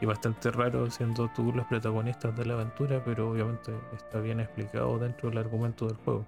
y 0.00 0.06
bastante 0.06 0.50
raro 0.50 0.90
siendo 0.90 1.28
tú 1.34 1.52
los 1.52 1.66
protagonistas 1.66 2.36
de 2.36 2.46
la 2.46 2.54
aventura, 2.54 3.02
pero 3.04 3.30
obviamente 3.30 3.72
está 3.96 4.20
bien 4.20 4.40
explicado 4.40 4.98
dentro 4.98 5.28
del 5.28 5.38
argumento 5.38 5.86
del 5.86 5.96
juego. 5.96 6.24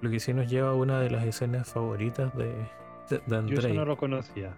Lo 0.00 0.10
que 0.10 0.20
sí 0.20 0.32
nos 0.32 0.50
lleva 0.50 0.70
a 0.70 0.74
una 0.74 1.00
de 1.00 1.10
las 1.10 1.24
escenas 1.24 1.68
favoritas 1.68 2.34
de, 2.36 2.54
de, 3.10 3.36
Andrei. 3.36 3.60
Yo 3.60 3.66
eso 3.66 3.74
no 3.74 3.84
lo 3.84 3.96
conocía. 3.96 4.52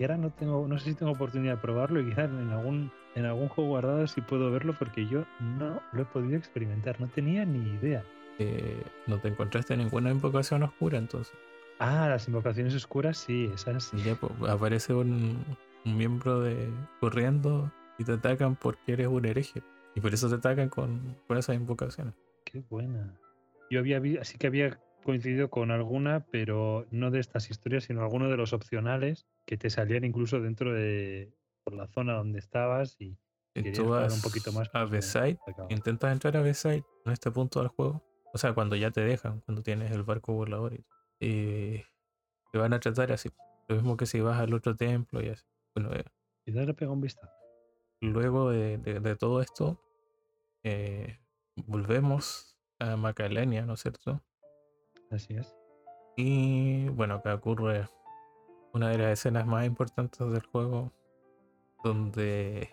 Y 0.00 0.04
ahora 0.04 0.16
no 0.16 0.30
tengo, 0.30 0.66
no 0.66 0.78
sé 0.78 0.86
si 0.86 0.94
tengo 0.94 1.12
oportunidad 1.12 1.56
de 1.56 1.60
probarlo 1.60 2.00
y 2.00 2.06
quizás 2.08 2.30
en 2.30 2.48
algún, 2.48 2.90
en 3.14 3.26
algún 3.26 3.48
juego 3.48 3.68
guardado 3.68 4.06
sí 4.06 4.22
puedo 4.22 4.50
verlo 4.50 4.74
porque 4.78 5.06
yo 5.06 5.26
no 5.38 5.82
lo 5.92 6.02
he 6.02 6.04
podido 6.06 6.38
experimentar, 6.38 6.98
no 6.98 7.06
tenía 7.08 7.44
ni 7.44 7.74
idea. 7.74 8.02
Eh, 8.38 8.82
¿No 9.06 9.20
te 9.20 9.28
encontraste 9.28 9.76
ninguna 9.76 10.10
invocación 10.10 10.62
oscura 10.62 10.96
entonces? 10.96 11.34
Ah, 11.80 12.08
las 12.08 12.26
invocaciones 12.26 12.74
oscuras 12.74 13.18
sí, 13.18 13.50
esas 13.54 13.84
sí. 13.84 13.98
Ya, 14.02 14.14
pues, 14.14 14.32
aparece 14.48 14.94
un, 14.94 15.44
un, 15.84 15.96
miembro 15.98 16.40
de 16.40 16.70
corriendo 16.98 17.70
y 17.98 18.04
te 18.04 18.12
atacan 18.12 18.56
porque 18.56 18.94
eres 18.94 19.08
un 19.08 19.26
hereje. 19.26 19.62
Y 19.94 20.00
por 20.00 20.14
eso 20.14 20.30
te 20.30 20.36
atacan 20.36 20.70
con, 20.70 21.14
con 21.26 21.36
esas 21.36 21.56
invocaciones. 21.56 22.14
Qué 22.46 22.62
buena. 22.70 23.14
Yo 23.70 23.80
había 23.80 24.00
así 24.18 24.38
que 24.38 24.46
había 24.46 24.80
coincidido 25.02 25.50
con 25.50 25.70
alguna, 25.70 26.26
pero 26.30 26.86
no 26.90 27.10
de 27.10 27.20
estas 27.20 27.50
historias, 27.50 27.84
sino 27.84 28.02
alguno 28.02 28.28
de 28.28 28.36
los 28.36 28.52
opcionales 28.52 29.26
que 29.46 29.56
te 29.56 29.70
salían 29.70 30.04
incluso 30.04 30.40
dentro 30.40 30.72
de 30.72 31.32
por 31.64 31.74
la 31.74 31.86
zona 31.88 32.14
donde 32.14 32.38
estabas 32.38 32.96
y 32.98 33.16
tú 33.74 33.88
vas 33.88 34.14
un 34.14 34.22
poquito 34.22 34.52
más. 34.52 34.70
A 34.72 34.84
B-Side, 34.84 35.38
intentas 35.68 36.12
entrar 36.12 36.36
a 36.36 36.42
B-Side 36.42 36.84
en 37.04 37.12
este 37.12 37.30
punto 37.30 37.60
del 37.60 37.68
juego. 37.68 38.02
O 38.32 38.38
sea, 38.38 38.52
cuando 38.52 38.76
ya 38.76 38.90
te 38.90 39.00
dejan, 39.00 39.40
cuando 39.40 39.62
tienes 39.62 39.90
el 39.90 40.02
barco 40.02 40.32
volador 40.32 40.74
y, 41.18 41.82
te 42.52 42.58
van 42.58 42.72
a 42.72 42.80
tratar 42.80 43.12
así. 43.12 43.30
Lo 43.68 43.76
mismo 43.76 43.96
que 43.96 44.06
si 44.06 44.20
vas 44.20 44.38
al 44.40 44.54
otro 44.54 44.74
templo 44.74 45.22
y 45.22 45.28
así. 45.28 45.44
Bueno, 45.74 45.92
eh, 45.94 46.04
y 46.46 46.52
le 46.52 46.74
pega 46.74 46.90
un 46.90 47.00
vista. 47.00 47.32
Luego 48.00 48.50
de, 48.50 48.78
de, 48.78 49.16
todo 49.16 49.40
esto, 49.40 49.80
eh, 50.64 51.18
volvemos 51.66 52.56
a 52.78 52.96
Macalenia, 52.96 53.66
¿no 53.66 53.74
es 53.74 53.80
cierto? 53.80 54.22
Así 55.10 55.34
es. 55.34 55.54
Y 56.16 56.88
bueno, 56.90 57.14
acá 57.14 57.34
ocurre 57.34 57.86
una 58.72 58.90
de 58.90 58.98
las 58.98 59.18
escenas 59.18 59.46
más 59.46 59.66
importantes 59.66 60.18
del 60.18 60.44
juego, 60.46 60.92
donde, 61.82 62.68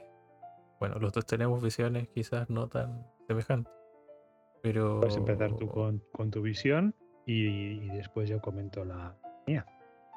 bueno, 0.80 1.00
los 1.00 1.12
dos 1.14 1.26
tenemos 1.26 1.62
visiones 1.62 2.08
quizás 2.10 2.50
no 2.50 2.68
tan 2.68 3.08
semejantes, 3.28 3.74
pero... 4.62 5.00
Puedes 5.00 5.18
empezar 5.18 5.56
tú 5.56 5.68
con, 5.68 6.02
tu 6.32 6.42
visión 6.42 6.94
y, 7.26 7.90
después 7.90 8.30
yo 8.30 8.40
comento 8.42 8.86
la 8.86 9.16
mía. 9.48 9.66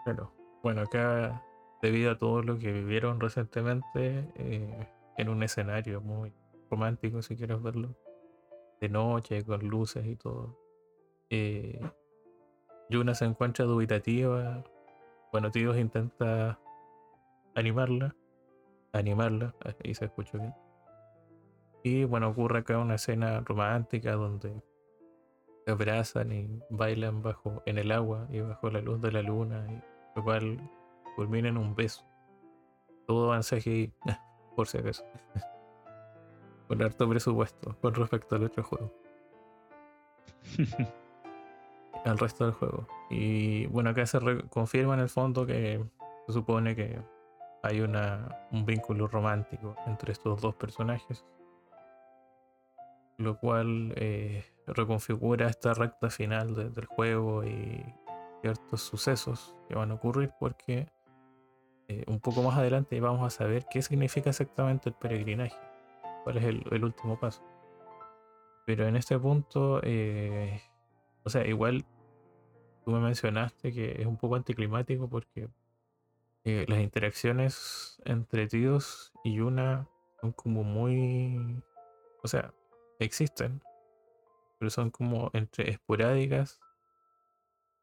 Claro. 0.05 0.33
Bueno, 0.63 0.83
acá, 0.83 1.43
debido 1.81 2.11
a 2.11 2.19
todo 2.19 2.43
lo 2.43 2.59
que 2.59 2.73
vivieron 2.73 3.21
recientemente, 3.21 4.29
eh, 4.35 4.89
en 5.17 5.29
un 5.29 5.43
escenario 5.43 6.01
muy 6.01 6.33
romántico, 6.71 7.23
si 7.23 7.37
quieres 7.37 7.63
verlo, 7.63 7.97
de 8.81 8.89
noche, 8.89 9.45
con 9.45 9.67
luces 9.67 10.07
y 10.07 10.17
todo. 10.17 10.59
Eh, 11.31 11.81
Yuna 12.91 13.15
se 13.15 13.25
encuentra 13.25 13.65
dubitativa. 13.65 14.65
Bueno, 15.33 15.51
Tíos 15.51 15.79
intenta 15.79 16.59
animarla. 17.55 18.15
Animarla. 18.93 19.55
Ahí 19.85 19.95
se 19.95 20.07
escucha 20.07 20.39
bien. 20.39 20.55
Y 21.83 22.05
bueno, 22.05 22.29
ocurre 22.29 22.59
acá 22.59 22.79
una 22.79 22.97
escena 22.97 23.41
romántica 23.41 24.13
donde 24.13 24.63
se 25.65 25.71
abrazan 25.71 26.33
y 26.33 26.61
bailan 26.69 27.23
bajo 27.23 27.63
en 27.65 27.79
el 27.79 27.93
agua 27.93 28.27
y 28.29 28.41
bajo 28.41 28.71
la 28.71 28.81
luz 28.81 29.01
de 29.01 29.13
la 29.13 29.23
luna, 29.23 29.65
y 29.71 29.81
lo 30.17 30.25
cual 30.25 30.61
culmina 31.17 31.49
en 31.49 31.57
un 31.57 31.75
beso. 31.75 32.05
Todo 33.07 33.29
avanza 33.29 33.57
aquí, 33.57 33.93
por 34.57 34.67
si 34.67 34.79
acaso. 34.79 35.05
con 36.69 36.83
harto 36.83 37.09
presupuesto 37.09 37.77
con 37.81 37.95
respecto 37.95 38.37
al 38.37 38.45
otro 38.45 38.63
juego. 38.63 38.93
al 42.05 42.19
resto 42.19 42.45
del 42.45 42.55
juego. 42.55 42.87
Y 43.11 43.67
bueno, 43.67 43.91
acá 43.91 44.07
se 44.07 44.19
confirma 44.49 44.95
en 44.95 45.01
el 45.01 45.09
fondo 45.09 45.47
que 45.47 45.85
se 46.27 46.33
supone 46.33 46.75
que 46.75 47.01
hay 47.63 47.81
una, 47.81 48.47
un 48.53 48.65
vínculo 48.65 49.07
romántico 49.07 49.77
entre 49.87 50.13
estos 50.13 50.41
dos 50.41 50.55
personajes. 50.55 51.25
Lo 53.19 53.39
cual 53.39 53.93
eh, 53.97 54.45
reconfigura 54.67 55.49
esta 55.49 55.75
recta 55.75 56.09
final 56.09 56.55
del 56.75 56.87
juego 56.87 57.45
y 57.45 57.85
ciertos 58.41 58.81
sucesos 58.81 59.55
que 59.69 59.75
van 59.75 59.91
a 59.91 59.95
ocurrir 59.95 60.33
porque 60.41 60.89
eh, 61.89 62.05
un 62.07 62.21
poco 62.21 62.43
más 62.43 62.57
adelante 62.57 62.99
vamos 63.01 63.27
a 63.27 63.31
saber 63.31 63.67
qué 63.71 63.83
significa 63.83 64.31
exactamente 64.31 64.89
el 64.89 64.95
peregrinaje, 64.95 65.57
cuál 66.25 66.39
es 66.39 66.45
el, 66.45 66.85
último 66.85 67.19
paso. 67.21 67.43
Pero 68.65 68.87
en 68.87 68.97
este 68.97 69.19
punto 69.19 69.81
eh, 69.83 70.63
o 71.25 71.31
sea, 71.31 71.47
igual 71.47 71.85
tú 72.85 72.91
me 72.93 73.01
mencionaste 73.01 73.73
que 73.73 74.01
es 74.01 74.07
un 74.07 74.17
poco 74.17 74.37
anticlimático 74.37 75.09
porque 75.09 75.49
eh, 76.45 76.65
las 76.69 76.81
interacciones 76.81 78.01
entre 78.05 78.47
tíos 78.47 79.13
y 79.25 79.41
una 79.41 79.89
son 80.21 80.33
como 80.33 80.65
muy. 80.65 81.63
O 82.23 82.29
sea, 82.29 82.55
existen, 82.99 83.63
pero 84.59 84.71
son 84.71 84.91
como 84.91 85.31
entre 85.35 85.71
esporádicas, 85.71 86.61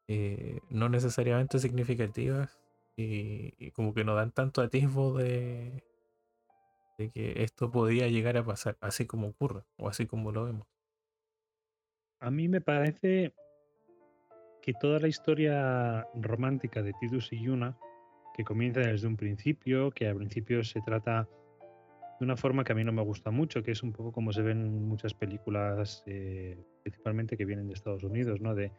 eh, 0.08 0.60
no 0.70 0.88
necesariamente 0.88 1.58
significativas 1.58 2.58
y, 2.96 3.70
como 3.72 3.94
que 3.94 4.04
no 4.04 4.14
dan 4.14 4.32
tanto 4.32 4.60
atisbo 4.60 5.16
de, 5.16 5.84
de 6.98 7.10
que 7.10 7.44
esto 7.44 7.70
podía 7.70 8.08
llegar 8.08 8.36
a 8.36 8.44
pasar, 8.44 8.76
así 8.80 9.06
como 9.06 9.28
ocurre 9.28 9.64
o 9.76 9.88
así 9.88 10.06
como 10.06 10.32
lo 10.32 10.44
vemos. 10.44 10.66
A 12.20 12.30
mí 12.30 12.48
me 12.48 12.60
parece 12.60 13.32
que 14.60 14.72
toda 14.74 14.98
la 14.98 15.08
historia 15.08 16.06
romántica 16.14 16.82
de 16.82 16.92
Tidus 17.00 17.32
y 17.32 17.40
Yuna, 17.40 17.76
que 18.34 18.44
comienza 18.44 18.80
desde 18.80 19.06
un 19.06 19.16
principio, 19.16 19.90
que 19.90 20.08
al 20.08 20.16
principio 20.16 20.64
se 20.64 20.80
trata 20.80 21.28
de 22.18 22.24
una 22.24 22.36
forma 22.36 22.64
que 22.64 22.72
a 22.72 22.74
mí 22.74 22.82
no 22.82 22.92
me 22.92 23.02
gusta 23.02 23.30
mucho, 23.30 23.62
que 23.62 23.70
es 23.70 23.82
un 23.84 23.92
poco 23.92 24.10
como 24.10 24.32
se 24.32 24.42
ven 24.42 24.58
en 24.60 24.88
muchas 24.88 25.14
películas, 25.14 26.02
eh, 26.06 26.58
principalmente 26.82 27.36
que 27.36 27.44
vienen 27.44 27.68
de 27.68 27.74
Estados 27.74 28.02
Unidos, 28.02 28.40
¿no? 28.40 28.56
De 28.56 28.72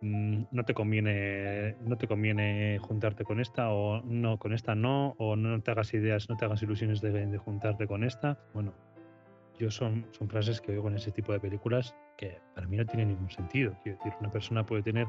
mm, 0.00 0.44
no 0.52 0.64
te 0.64 0.72
conviene, 0.72 1.76
no 1.80 1.98
te 1.98 2.06
conviene 2.06 2.78
juntarte 2.80 3.24
con 3.24 3.40
esta, 3.40 3.72
o 3.72 4.02
no, 4.02 4.38
con 4.38 4.52
esta 4.52 4.76
no, 4.76 5.16
o 5.18 5.34
no 5.34 5.60
te 5.60 5.72
hagas 5.72 5.92
ideas, 5.94 6.30
no 6.30 6.36
te 6.36 6.44
hagas 6.44 6.62
ilusiones 6.62 7.00
de, 7.00 7.26
de 7.26 7.38
juntarte 7.38 7.88
con 7.88 8.04
esta. 8.04 8.38
Bueno, 8.54 8.72
yo 9.58 9.68
son, 9.72 10.06
son 10.12 10.28
frases 10.28 10.60
que 10.60 10.70
oigo 10.70 10.88
en 10.88 10.94
ese 10.94 11.10
tipo 11.10 11.32
de 11.32 11.40
películas 11.40 11.96
que 12.16 12.40
para 12.54 12.66
mí 12.66 12.76
no 12.76 12.86
tienen 12.86 13.08
ningún 13.08 13.30
sentido. 13.30 13.76
Quiero 13.82 13.98
decir, 13.98 14.12
una 14.20 14.30
persona 14.30 14.64
puede 14.64 14.82
tener 14.82 15.06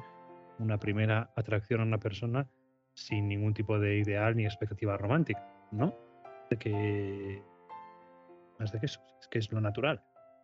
una 0.59 0.77
primera 0.77 1.31
atracción 1.35 1.81
a 1.81 1.83
una 1.83 1.99
persona 1.99 2.47
sin 2.93 3.27
ningún 3.27 3.53
tipo 3.53 3.79
de 3.79 3.97
ideal 3.97 4.35
ni 4.35 4.45
expectativa 4.45 4.97
romántica, 4.97 5.45
¿no? 5.71 5.93
De 6.49 6.57
que 6.57 7.43
más 8.59 8.71
de 8.71 8.79
que 8.79 8.85
eso, 8.85 9.01
es 9.19 9.27
que 9.27 9.39
es 9.39 9.51
lo 9.51 9.59
natural. 9.59 10.01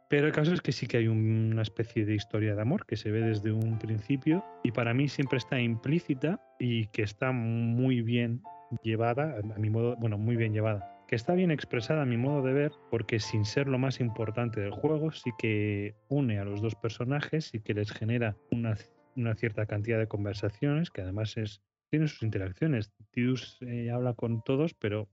Pero 0.10 0.28
el 0.28 0.34
caso 0.34 0.54
es 0.54 0.60
que 0.60 0.74
sí 0.74 0.88
que 0.88 0.98
hay 0.98 1.08
una 1.08 1.62
especie 1.62 2.06
de 2.06 2.16
historia 2.16 2.54
de 2.54 2.62
amor 2.62 2.86
que 2.86 2.98
se 2.98 3.12
ve 3.12 3.22
desde 3.22 3.54
un 3.54 3.80
principio 3.80 4.44
y 4.62 4.72
para 4.74 4.94
mí 4.94 5.08
siempre 5.08 5.38
está 5.38 5.58
implícita 5.62 6.42
y 6.60 6.88
que 6.88 7.04
está 7.04 7.32
muy 7.32 8.02
bien 8.02 8.44
llevada, 8.84 9.38
a 9.38 9.58
mi 9.58 9.70
modo, 9.70 9.96
bueno, 9.96 10.18
muy 10.18 10.36
bien 10.36 10.52
llevada, 10.52 10.91
que 11.12 11.18
está 11.18 11.34
bien 11.34 11.52
expresada 11.52 12.04
a 12.04 12.06
mi 12.06 12.16
modo 12.16 12.42
de 12.42 12.54
ver, 12.54 12.72
porque 12.90 13.20
sin 13.20 13.44
ser 13.44 13.68
lo 13.68 13.78
más 13.78 14.00
importante 14.00 14.62
del 14.62 14.72
juego, 14.72 15.12
sí 15.12 15.32
que 15.38 15.94
une 16.08 16.40
a 16.40 16.46
los 16.46 16.62
dos 16.62 16.74
personajes 16.76 17.54
y 17.54 17.60
que 17.60 17.74
les 17.74 17.92
genera 17.92 18.38
una, 18.50 18.78
una 19.18 19.36
cierta 19.36 19.66
cantidad 19.66 20.00
de 20.00 20.08
conversaciones, 20.08 20.90
que 20.90 21.02
además 21.02 21.36
es, 21.36 21.62
tiene 21.90 22.08
sus 22.08 22.24
interacciones. 22.24 22.94
Tidus 23.12 23.58
eh, 23.60 23.92
habla 23.92 24.14
con 24.14 24.42
todos, 24.42 24.74
pero 24.74 25.10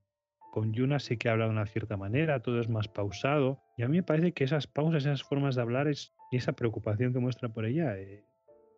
con 0.52 0.72
Yuna 0.72 1.00
sí 1.00 1.16
que 1.16 1.30
habla 1.30 1.46
de 1.46 1.50
una 1.50 1.66
cierta 1.66 1.96
manera, 1.96 2.42
todo 2.42 2.60
es 2.60 2.68
más 2.68 2.86
pausado. 2.86 3.60
Y 3.76 3.82
a 3.82 3.88
mí 3.88 3.96
me 3.96 4.04
parece 4.04 4.30
que 4.30 4.44
esas 4.44 4.68
pausas, 4.68 5.02
esas 5.04 5.24
formas 5.24 5.56
de 5.56 5.62
hablar 5.62 5.88
es, 5.88 6.14
y 6.30 6.36
esa 6.36 6.52
preocupación 6.52 7.12
que 7.12 7.18
muestra 7.18 7.48
por 7.48 7.64
ella, 7.64 7.98
eh, 7.98 8.24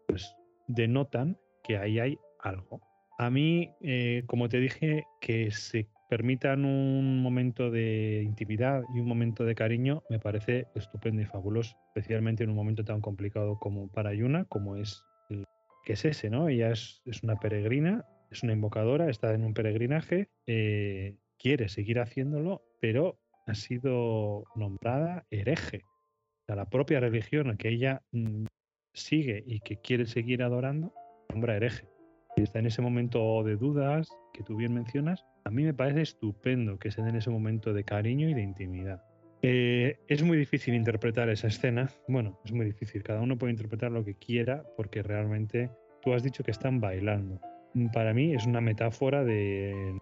pues 0.09 0.35
denotan 0.69 1.37
que 1.65 1.77
ahí 1.77 1.99
hay 1.99 2.19
algo. 2.43 2.81
A 3.19 3.29
mí, 3.29 3.75
eh, 3.83 4.23
como 4.27 4.49
te 4.49 4.59
dije, 4.59 5.05
que 5.21 5.51
se 5.51 5.87
permitan 6.11 6.65
un 6.65 7.23
momento 7.23 7.71
de 7.71 8.23
intimidad 8.25 8.83
y 8.93 8.99
un 8.99 9.07
momento 9.07 9.45
de 9.45 9.55
cariño 9.55 10.03
me 10.11 10.19
parece 10.19 10.67
estupendo 10.75 11.23
y 11.23 11.25
fabuloso, 11.25 11.77
especialmente 11.95 12.43
en 12.43 12.51
un 12.51 12.57
momento 12.57 12.85
tan 12.85 13.01
complicado 13.01 13.57
como 13.61 13.89
para 13.93 14.13
Yuna, 14.13 14.45
como 14.47 14.77
es 14.77 15.05
el, 15.31 15.45
que 15.85 15.93
es 15.93 16.05
ese, 16.05 16.29
¿no? 16.29 16.49
Ella 16.49 16.73
es, 16.73 17.01
es 17.07 17.23
una 17.23 17.37
peregrina, 17.37 18.05
es 18.29 18.43
una 18.43 18.53
invocadora, 18.53 19.09
está 19.09 19.33
en 19.35 19.45
un 19.45 19.55
peregrinaje, 19.55 20.29
eh, 20.49 21.17
quiere 21.39 21.69
seguir 21.69 22.01
haciéndolo, 22.01 22.61
pero 22.81 23.21
ha 23.47 23.55
sido 23.55 24.45
nombrada 24.57 25.25
hereje. 25.31 25.85
O 26.49 26.55
la 26.57 26.69
propia 26.69 26.99
religión 26.99 27.57
que 27.57 27.69
ella 27.69 28.03
mm, 28.11 28.47
sigue 28.93 29.45
y 29.47 29.61
que 29.61 29.77
quiere 29.81 30.07
seguir 30.07 30.43
adorando, 30.43 30.93
nombra 31.29 31.57
hereje. 31.57 31.89
Y 32.37 32.43
está 32.43 32.59
en 32.59 32.67
ese 32.67 32.83
momento 32.83 33.45
de 33.45 33.57
dudas 33.57 34.11
que 34.33 34.43
tú 34.43 34.57
bien 34.57 34.75
mencionas. 34.75 35.25
A 35.51 35.53
mí 35.53 35.65
me 35.65 35.75
parece 35.75 36.03
estupendo 36.03 36.79
que 36.79 36.93
se 36.93 37.03
den 37.03 37.17
ese 37.17 37.29
momento 37.29 37.73
de 37.73 37.83
cariño 37.83 38.29
y 38.29 38.35
de 38.35 38.43
intimidad. 38.43 39.03
Eh, 39.43 39.99
es 40.07 40.23
muy 40.23 40.39
difícil 40.39 40.75
interpretar 40.75 41.29
esa 41.29 41.49
escena. 41.49 41.91
Bueno, 42.07 42.39
es 42.45 42.53
muy 42.53 42.67
difícil. 42.67 43.03
Cada 43.03 43.21
uno 43.21 43.37
puede 43.37 43.51
interpretar 43.51 43.91
lo 43.91 44.05
que 44.05 44.15
quiera 44.15 44.63
porque 44.77 45.03
realmente 45.03 45.69
tú 46.03 46.15
has 46.15 46.23
dicho 46.23 46.45
que 46.45 46.53
están 46.53 46.79
bailando. 46.79 47.41
Para 47.93 48.15
mí 48.15 48.33
es 48.33 48.47
una 48.47 48.61
metáfora 48.61 49.25
de, 49.25 49.99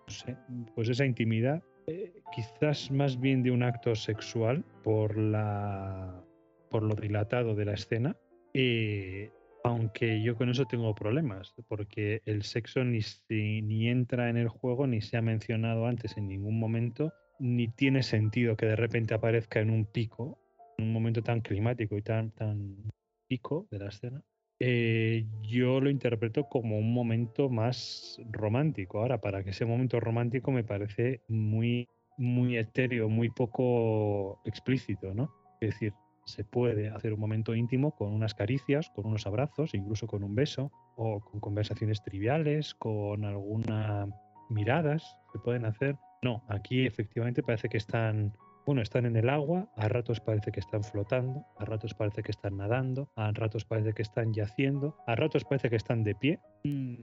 pues 0.74 0.90
esa 0.90 1.06
intimidad, 1.06 1.62
eh, 1.86 2.12
quizás 2.30 2.90
más 2.90 3.18
bien 3.18 3.42
de 3.42 3.50
un 3.50 3.62
acto 3.62 3.94
sexual 3.94 4.62
por, 4.84 5.16
la, 5.16 6.22
por 6.68 6.82
lo 6.82 6.94
dilatado 6.94 7.54
de 7.54 7.64
la 7.64 7.72
escena, 7.72 8.14
eh, 8.52 9.30
aunque 9.64 10.22
yo 10.22 10.36
con 10.36 10.48
eso 10.48 10.64
tengo 10.66 10.94
problemas, 10.94 11.54
porque 11.68 12.22
el 12.24 12.42
sexo 12.42 12.84
ni, 12.84 13.00
ni 13.28 13.88
entra 13.88 14.30
en 14.30 14.36
el 14.36 14.48
juego, 14.48 14.86
ni 14.86 15.00
se 15.00 15.16
ha 15.16 15.22
mencionado 15.22 15.86
antes 15.86 16.16
en 16.16 16.28
ningún 16.28 16.58
momento, 16.58 17.12
ni 17.38 17.68
tiene 17.68 18.02
sentido 18.02 18.56
que 18.56 18.66
de 18.66 18.76
repente 18.76 19.14
aparezca 19.14 19.60
en 19.60 19.70
un 19.70 19.84
pico, 19.86 20.38
en 20.78 20.86
un 20.86 20.92
momento 20.92 21.22
tan 21.22 21.40
climático 21.40 21.96
y 21.96 22.02
tan, 22.02 22.30
tan 22.32 22.76
pico 23.28 23.66
de 23.70 23.78
la 23.78 23.88
escena. 23.88 24.22
Eh, 24.60 25.24
yo 25.42 25.80
lo 25.80 25.88
interpreto 25.88 26.48
como 26.48 26.78
un 26.78 26.92
momento 26.92 27.48
más 27.48 28.20
romántico. 28.30 28.98
Ahora, 29.00 29.20
para 29.20 29.44
que 29.44 29.50
ese 29.50 29.64
momento 29.64 30.00
romántico 30.00 30.50
me 30.50 30.64
parece 30.64 31.22
muy, 31.28 31.88
muy 32.16 32.56
etéreo, 32.56 33.08
muy 33.08 33.30
poco 33.30 34.40
explícito, 34.44 35.14
¿no? 35.14 35.30
Es 35.60 35.70
decir, 35.70 35.92
se 36.28 36.44
puede 36.44 36.88
hacer 36.88 37.12
un 37.12 37.20
momento 37.20 37.54
íntimo 37.54 37.92
con 37.96 38.12
unas 38.12 38.34
caricias, 38.34 38.90
con 38.94 39.06
unos 39.06 39.26
abrazos, 39.26 39.74
incluso 39.74 40.06
con 40.06 40.22
un 40.22 40.34
beso, 40.34 40.70
o 40.96 41.20
con 41.20 41.40
conversaciones 41.40 42.02
triviales, 42.02 42.74
con 42.74 43.24
algunas 43.24 44.08
miradas 44.50 45.16
se 45.32 45.38
pueden 45.38 45.64
hacer. 45.64 45.96
No, 46.22 46.44
aquí 46.48 46.86
efectivamente 46.86 47.42
parece 47.42 47.68
que 47.68 47.78
están 47.78 48.32
bueno, 48.68 48.82
están 48.82 49.06
en 49.06 49.16
el 49.16 49.30
agua, 49.30 49.66
a 49.76 49.88
ratos 49.88 50.20
parece 50.20 50.52
que 50.52 50.60
están 50.60 50.84
flotando, 50.84 51.46
a 51.58 51.64
ratos 51.64 51.94
parece 51.94 52.22
que 52.22 52.32
están 52.32 52.58
nadando, 52.58 53.10
a 53.16 53.32
ratos 53.32 53.64
parece 53.64 53.94
que 53.94 54.02
están 54.02 54.34
yaciendo, 54.34 54.94
a 55.06 55.14
ratos 55.14 55.44
parece 55.44 55.70
que 55.70 55.76
están 55.76 56.04
de 56.04 56.14
pie. 56.14 56.38
Mm, 56.64 56.96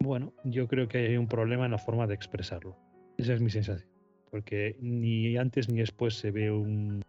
bueno, 0.00 0.32
yo 0.44 0.66
creo 0.68 0.88
que 0.88 1.08
hay 1.08 1.18
un 1.18 1.28
problema 1.28 1.66
en 1.66 1.72
la 1.72 1.76
forma 1.76 2.06
de 2.06 2.14
expresarlo. 2.14 2.78
Esa 3.18 3.34
es 3.34 3.42
mi 3.42 3.50
sensación. 3.50 3.90
Porque 4.30 4.78
ni 4.80 5.36
antes 5.36 5.68
ni 5.68 5.80
después 5.80 6.14
se 6.14 6.30
ve 6.30 6.50
un, 6.50 7.04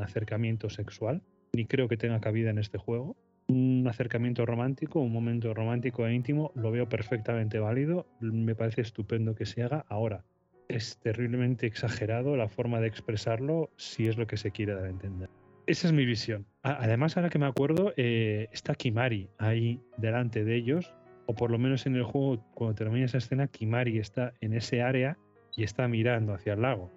acercamiento 0.00 0.70
sexual, 0.70 1.22
ni 1.52 1.66
creo 1.66 1.88
que 1.88 1.96
tenga 1.96 2.20
cabida 2.20 2.50
en 2.50 2.58
este 2.58 2.78
juego. 2.78 3.16
Un 3.48 3.86
acercamiento 3.88 4.46
romántico, 4.46 5.00
un 5.00 5.12
momento 5.12 5.52
romántico 5.52 6.06
e 6.06 6.14
íntimo, 6.14 6.50
lo 6.54 6.70
veo 6.70 6.88
perfectamente 6.88 7.58
válido. 7.58 8.06
Me 8.20 8.54
parece 8.54 8.80
estupendo 8.80 9.34
que 9.34 9.46
se 9.46 9.62
haga 9.62 9.84
ahora 9.88 10.24
es 10.68 10.98
terriblemente 10.98 11.66
exagerado 11.66 12.36
la 12.36 12.48
forma 12.48 12.80
de 12.80 12.88
expresarlo 12.88 13.70
si 13.76 14.06
es 14.06 14.16
lo 14.16 14.26
que 14.26 14.36
se 14.36 14.50
quiere 14.50 14.74
dar 14.74 14.84
a 14.84 14.90
entender. 14.90 15.28
Esa 15.66 15.86
es 15.86 15.92
mi 15.92 16.04
visión. 16.04 16.46
Además, 16.62 17.16
ahora 17.16 17.30
que 17.30 17.38
me 17.38 17.46
acuerdo, 17.46 17.94
eh, 17.96 18.48
está 18.52 18.74
Kimari 18.74 19.30
ahí 19.38 19.80
delante 19.96 20.44
de 20.44 20.56
ellos, 20.56 20.92
o 21.26 21.34
por 21.34 21.50
lo 21.50 21.58
menos 21.58 21.86
en 21.86 21.96
el 21.96 22.02
juego, 22.02 22.44
cuando 22.54 22.74
termina 22.74 23.06
esa 23.06 23.18
escena, 23.18 23.46
Kimari 23.46 23.98
está 23.98 24.34
en 24.40 24.52
ese 24.52 24.82
área 24.82 25.16
y 25.56 25.64
está 25.64 25.88
mirando 25.88 26.34
hacia 26.34 26.52
el 26.52 26.62
lago. 26.62 26.90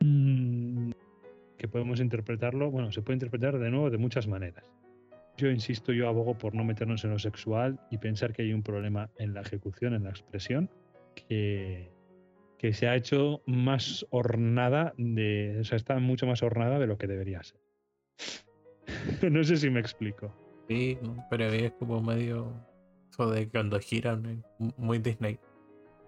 Mm, 0.00 0.92
que 1.58 1.68
podemos 1.68 2.00
interpretarlo, 2.00 2.70
bueno, 2.70 2.92
se 2.92 3.02
puede 3.02 3.16
interpretar 3.16 3.58
de 3.58 3.70
nuevo 3.70 3.90
de 3.90 3.98
muchas 3.98 4.26
maneras. 4.26 4.64
Yo 5.36 5.50
insisto, 5.50 5.92
yo 5.92 6.08
abogo 6.08 6.38
por 6.38 6.54
no 6.54 6.64
meternos 6.64 7.04
en 7.04 7.10
lo 7.10 7.18
sexual 7.18 7.80
y 7.90 7.98
pensar 7.98 8.32
que 8.32 8.42
hay 8.42 8.52
un 8.52 8.62
problema 8.62 9.10
en 9.18 9.34
la 9.34 9.40
ejecución, 9.40 9.94
en 9.94 10.04
la 10.04 10.10
expresión, 10.10 10.70
que, 11.14 11.90
que 12.58 12.72
se 12.72 12.86
ha 12.86 12.94
hecho 12.94 13.42
más 13.46 14.06
hornada, 14.10 14.94
de, 14.96 15.58
o 15.60 15.64
sea, 15.64 15.76
está 15.76 15.98
mucho 15.98 16.26
más 16.26 16.42
hornada 16.42 16.78
de 16.78 16.86
lo 16.86 16.98
que 16.98 17.06
debería 17.06 17.42
ser. 17.42 17.60
no 19.30 19.42
sé 19.42 19.56
si 19.56 19.70
me 19.70 19.80
explico. 19.80 20.32
Sí, 20.68 20.98
pero 21.30 21.46
es 21.46 21.72
como 21.72 22.00
medio 22.00 22.52
eso 23.10 23.30
de 23.30 23.48
cuando 23.48 23.78
giran, 23.78 24.44
muy 24.76 24.98
Disney. 24.98 25.38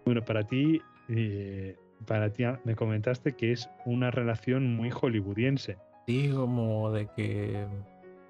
Bueno, 0.04 0.24
para 0.24 0.44
ti, 0.44 0.80
eh, 1.08 1.76
para 2.06 2.32
ti 2.32 2.44
me 2.64 2.74
comentaste 2.74 3.34
que 3.34 3.52
es 3.52 3.70
una 3.84 4.10
relación 4.10 4.76
muy 4.76 4.90
hollywoodiense. 4.90 5.78
Sí, 6.06 6.30
como 6.30 6.92
de 6.92 7.08
que 7.08 7.66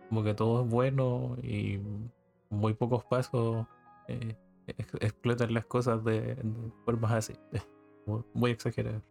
como 0.08 0.22
que 0.22 0.34
todo 0.34 0.62
es 0.62 0.70
bueno 0.70 1.36
y 1.42 1.80
muy 2.48 2.74
pocos 2.74 3.04
pasos 3.04 3.66
eh, 4.08 4.36
explotan 5.00 5.52
las 5.52 5.66
cosas 5.66 6.04
de, 6.04 6.36
formas 6.84 7.12
así 7.12 7.34
muy 8.34 8.52
exagerado 8.52 9.02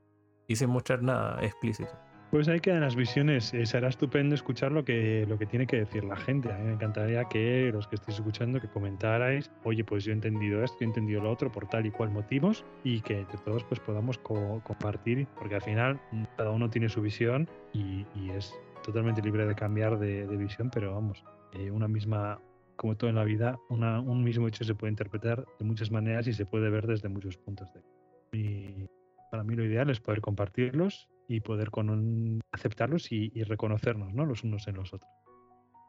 y 0.47 0.55
sin 0.55 0.69
mostrar 0.69 1.01
nada 1.03 1.43
explícito. 1.43 1.91
Pues 2.31 2.47
ahí 2.47 2.59
quedan 2.59 2.81
las 2.81 2.95
visiones. 2.95 3.53
Eh, 3.53 3.65
será 3.65 3.87
estupendo 3.87 4.35
escuchar 4.35 4.71
lo 4.71 4.83
que, 4.83 5.25
lo 5.27 5.37
que 5.37 5.45
tiene 5.45 5.67
que 5.67 5.77
decir 5.77 6.03
la 6.03 6.15
gente. 6.15 6.51
A 6.51 6.57
mí 6.57 6.65
me 6.65 6.73
encantaría 6.73 7.23
que 7.25 7.71
los 7.71 7.87
que 7.87 7.95
estéis 7.95 8.17
escuchando 8.17 8.59
que 8.59 8.67
comentarais, 8.67 9.51
oye, 9.63 9.83
pues 9.83 10.03
yo 10.03 10.11
he 10.11 10.15
entendido 10.15 10.63
esto, 10.63 10.77
yo 10.79 10.85
he 10.85 10.89
entendido 10.89 11.21
lo 11.21 11.31
otro 11.31 11.51
por 11.51 11.67
tal 11.67 11.85
y 11.85 11.91
cual 11.91 12.09
motivos 12.11 12.65
y 12.83 13.01
que 13.01 13.25
todos 13.45 13.63
pues 13.63 13.79
podamos 13.79 14.17
compartir, 14.17 15.27
porque 15.37 15.55
al 15.55 15.61
final 15.61 15.99
mm, 16.11 16.23
cada 16.35 16.51
uno 16.51 16.69
tiene 16.69 16.89
su 16.89 17.01
visión 17.01 17.49
y, 17.73 18.05
es 18.35 18.53
totalmente 18.83 19.21
libre 19.21 19.45
de 19.45 19.55
cambiar 19.55 19.97
de, 19.97 20.25
visión, 20.35 20.69
pero 20.69 20.93
vamos, 20.93 21.23
eh, 21.53 21.71
una 21.71 21.87
misma, 21.87 22.39
como 22.75 22.97
todo 22.97 23.09
en 23.09 23.15
la 23.15 23.23
vida, 23.23 23.57
un 23.69 24.23
mismo 24.23 24.47
hecho 24.47 24.63
se 24.63 24.75
puede 24.75 24.91
interpretar 24.91 25.45
de 25.57 25.65
muchas 25.65 25.89
maneras 25.89 26.27
y 26.27 26.33
se 26.33 26.45
puede 26.45 26.69
ver 26.69 26.85
desde 26.85 27.07
muchos 27.07 27.37
puntos 27.37 27.71
de 27.73 27.79
vista. 27.79 28.05
Y 28.33 28.89
para 29.31 29.43
mí 29.43 29.55
lo 29.55 29.63
ideal 29.63 29.89
es 29.89 29.99
poder 29.99 30.21
compartirlos 30.21 31.09
y 31.27 31.41
poder 31.41 31.71
con 31.71 32.41
aceptarlos 32.51 33.11
y, 33.11 33.43
reconocernos 33.43 34.13
¿no? 34.13 34.25
los 34.25 34.43
unos 34.43 34.67
en 34.67 34.75
los 34.75 34.93
otros. 34.93 35.11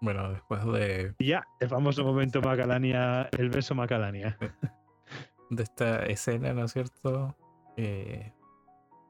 Bueno, 0.01 0.31
después 0.31 0.65
de. 0.67 1.15
ya, 1.19 1.47
el 1.61 1.69
famoso 1.69 2.05
momento 2.05 2.43
Macalania, 2.43 3.29
el 3.39 3.51
beso 3.51 3.75
Macalania. 3.75 4.37
De 5.51 5.63
esta 5.63 6.05
escena, 6.07 6.53
¿no 6.53 6.65
es 6.65 6.73
cierto? 6.73 7.37
Eh, 7.77 8.33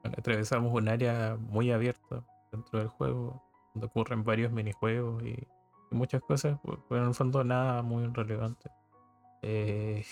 atravesamos 0.03 0.71
un 0.71 0.87
área 0.87 1.35
muy 1.39 1.71
abierta 1.71 2.23
dentro 2.51 2.79
del 2.79 2.89
juego, 2.89 3.43
donde 3.73 3.87
ocurren 3.87 4.23
varios 4.23 4.51
minijuegos 4.51 5.23
y, 5.23 5.35
muchas 5.89 6.21
cosas, 6.21 6.59
pero 6.63 6.83
pues, 6.87 7.01
en 7.01 7.07
el 7.07 7.13
fondo 7.13 7.43
nada 7.43 7.81
muy 7.81 8.05
relevante. 8.07 8.69
Eh, 9.41 10.03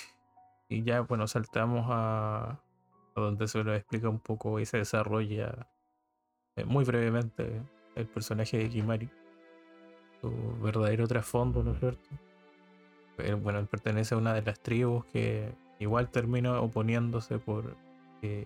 y 0.70 0.84
ya, 0.84 1.02
bueno, 1.02 1.28
saltamos 1.28 1.86
a, 1.90 2.60
donde 3.22 3.48
se 3.48 3.64
nos 3.64 3.76
explica 3.78 4.10
un 4.10 4.20
poco 4.20 4.60
y 4.60 4.66
se 4.66 4.78
desarrolla 4.78 5.70
eh, 6.56 6.66
muy 6.66 6.86
brevemente 6.86 7.62
el 7.96 8.08
personaje 8.08 8.58
de 8.58 8.70
Kimari, 8.70 9.10
su 10.22 10.32
verdadero 10.62 11.08
trasfondo, 11.08 11.64
¿no 11.64 11.72
es 11.74 11.80
cierto? 11.80 12.10
Pero, 13.18 13.38
bueno, 13.38 13.60
él 13.60 13.68
pertenece 13.68 14.16
a 14.16 14.18
una 14.18 14.34
de 14.34 14.42
las 14.42 14.60
tribus 14.60 15.06
que 15.06 15.54
igual 15.80 16.10
termina 16.10 16.60
oponiéndose 16.60 17.40
por 17.40 17.76
eh, 18.22 18.46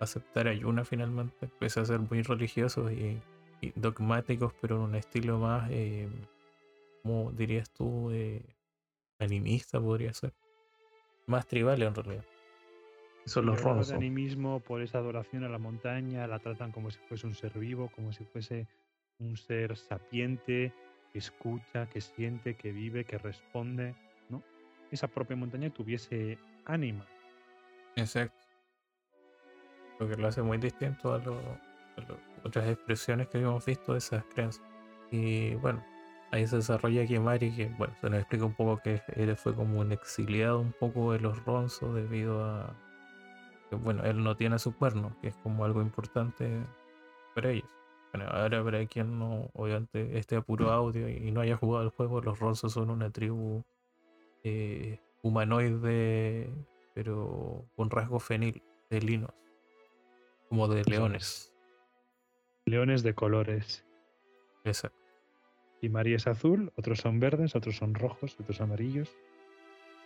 aceptar 0.00 0.48
a 0.48 0.84
finalmente, 0.84 1.48
pese 1.58 1.80
a 1.80 1.84
ser 1.84 2.00
muy 2.00 2.22
religioso 2.22 2.90
y 2.90 3.20
dogmáticos, 3.76 4.52
pero 4.60 4.76
en 4.76 4.82
un 4.82 4.94
estilo 4.94 5.38
más, 5.38 5.68
eh, 5.70 6.08
como 7.02 7.30
dirías 7.32 7.70
tú, 7.70 8.10
eh, 8.10 8.42
animista 9.18 9.80
podría 9.80 10.12
ser. 10.14 10.32
Más 11.26 11.46
tribal 11.46 11.82
en 11.82 11.94
realidad. 11.94 12.24
Son 13.30 13.46
los 13.46 13.62
ronos. 13.62 13.86
de 13.86 13.94
animismo 13.94 14.58
por 14.58 14.82
esa 14.82 14.98
adoración 14.98 15.44
a 15.44 15.48
la 15.48 15.58
montaña, 15.58 16.26
la 16.26 16.40
tratan 16.40 16.72
como 16.72 16.90
si 16.90 16.98
fuese 16.98 17.28
un 17.28 17.34
ser 17.36 17.56
vivo, 17.56 17.88
como 17.94 18.12
si 18.12 18.24
fuese 18.24 18.66
un 19.20 19.36
ser 19.36 19.76
sapiente, 19.76 20.72
que 21.12 21.18
escucha, 21.20 21.86
que 21.86 22.00
siente, 22.00 22.56
que 22.56 22.72
vive, 22.72 23.04
que 23.04 23.18
responde, 23.18 23.94
¿no? 24.30 24.42
Esa 24.90 25.06
propia 25.06 25.36
montaña 25.36 25.70
tuviese 25.70 26.38
ánima. 26.64 27.06
Exacto. 27.94 28.48
Lo 30.00 30.08
que 30.08 30.16
lo 30.16 30.26
hace 30.26 30.42
muy 30.42 30.58
distinto 30.58 31.14
a, 31.14 31.18
las 31.18 32.08
otras 32.42 32.68
expresiones 32.68 33.28
que 33.28 33.38
habíamos 33.38 33.64
visto 33.64 33.92
de 33.92 33.98
esas 33.98 34.24
creencias. 34.24 34.66
Y 35.12 35.54
bueno, 35.54 35.84
ahí 36.32 36.48
se 36.48 36.56
desarrolla 36.56 37.06
Kimari, 37.06 37.54
que 37.54 37.66
bueno, 37.78 37.94
se 38.00 38.10
nos 38.10 38.18
explica 38.18 38.44
un 38.44 38.54
poco 38.54 38.82
que 38.82 39.00
él 39.14 39.36
fue 39.36 39.54
como 39.54 39.78
un 39.78 39.92
exiliado 39.92 40.58
un 40.58 40.72
poco 40.72 41.12
de 41.12 41.20
los 41.20 41.44
Ronzos 41.44 41.94
debido 41.94 42.44
a 42.44 42.74
bueno, 43.76 44.04
él 44.04 44.22
no 44.22 44.36
tiene 44.36 44.58
su 44.58 44.74
cuerno, 44.74 45.16
que 45.20 45.28
es 45.28 45.36
como 45.36 45.64
algo 45.64 45.80
importante 45.82 46.64
para 47.34 47.50
ellos. 47.50 47.70
Bueno, 48.12 48.28
ahora 48.30 48.64
para 48.64 48.84
quien 48.86 49.18
no, 49.18 49.50
obviamente, 49.52 50.18
esté 50.18 50.36
a 50.36 50.40
puro 50.40 50.70
audio 50.70 51.08
y 51.08 51.30
no 51.30 51.40
haya 51.40 51.56
jugado 51.56 51.84
el 51.84 51.90
juego, 51.90 52.20
los 52.20 52.40
Ronzos 52.40 52.72
son 52.72 52.90
una 52.90 53.10
tribu 53.10 53.62
eh, 54.42 54.98
humanoide, 55.22 56.50
pero 56.94 57.64
con 57.76 57.88
rasgo 57.90 58.18
fenil, 58.18 58.62
felinos, 58.88 59.30
como 60.48 60.66
de 60.66 60.82
leones. 60.84 61.54
Leones 62.66 63.02
de 63.04 63.14
colores. 63.14 63.84
Exacto. 64.64 64.98
Y 65.80 65.88
María 65.88 66.16
es 66.16 66.26
azul, 66.26 66.72
otros 66.76 66.98
son 66.98 67.20
verdes, 67.20 67.54
otros 67.54 67.76
son 67.76 67.94
rojos, 67.94 68.36
otros 68.40 68.60
amarillos. 68.60 69.16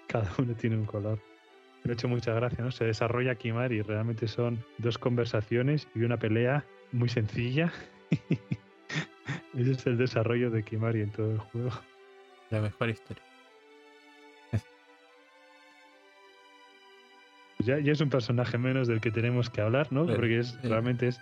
Cada 0.08 0.30
uno 0.38 0.54
tiene 0.54 0.76
un 0.76 0.84
color. 0.84 1.18
Me 1.84 1.90
ha 1.90 1.94
hecho 1.94 2.08
mucha 2.08 2.32
gracia, 2.32 2.64
¿no? 2.64 2.70
Se 2.70 2.84
desarrolla 2.84 3.34
Kimari, 3.34 3.82
realmente 3.82 4.26
son 4.26 4.64
dos 4.78 4.96
conversaciones 4.96 5.86
y 5.94 6.02
una 6.02 6.16
pelea 6.16 6.64
muy 6.92 7.10
sencilla. 7.10 7.70
Ese 9.54 9.72
es 9.72 9.86
el 9.86 9.98
desarrollo 9.98 10.50
de 10.50 10.62
Kimari 10.62 11.02
en 11.02 11.10
todo 11.10 11.30
el 11.30 11.38
juego. 11.38 11.70
La 12.48 12.62
mejor 12.62 12.88
historia. 12.88 13.22
ya, 17.58 17.78
ya, 17.78 17.92
es 17.92 18.00
un 18.00 18.08
personaje 18.08 18.56
menos 18.56 18.88
del 18.88 19.02
que 19.02 19.10
tenemos 19.10 19.50
que 19.50 19.60
hablar, 19.60 19.92
¿no? 19.92 20.06
Porque 20.06 20.38
es, 20.38 20.58
realmente 20.62 21.08
es, 21.08 21.20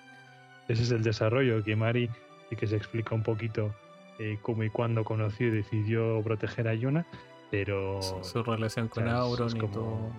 ese 0.69 0.83
es 0.85 0.93
el 0.93 1.03
desarrollo 1.03 1.57
de 1.57 1.65
Kimari 1.65 2.09
y 2.53 2.57
que 2.57 2.69
se 2.69 2.77
explica 2.77 3.17
un 3.17 3.25
poquito 3.25 3.75
eh, 4.21 4.39
cómo 4.43 4.63
y 4.63 4.71
cuándo 4.71 5.03
conoció 5.03 5.49
y 5.49 5.51
decidió 5.51 6.23
proteger 6.23 6.69
a 6.69 6.75
Yuna, 6.75 7.05
pero... 7.51 8.01
Su, 8.01 8.43
relación 8.45 8.87
con 8.89 9.09
Auron 9.09 9.57
y 9.57 9.61
todo 9.69 10.13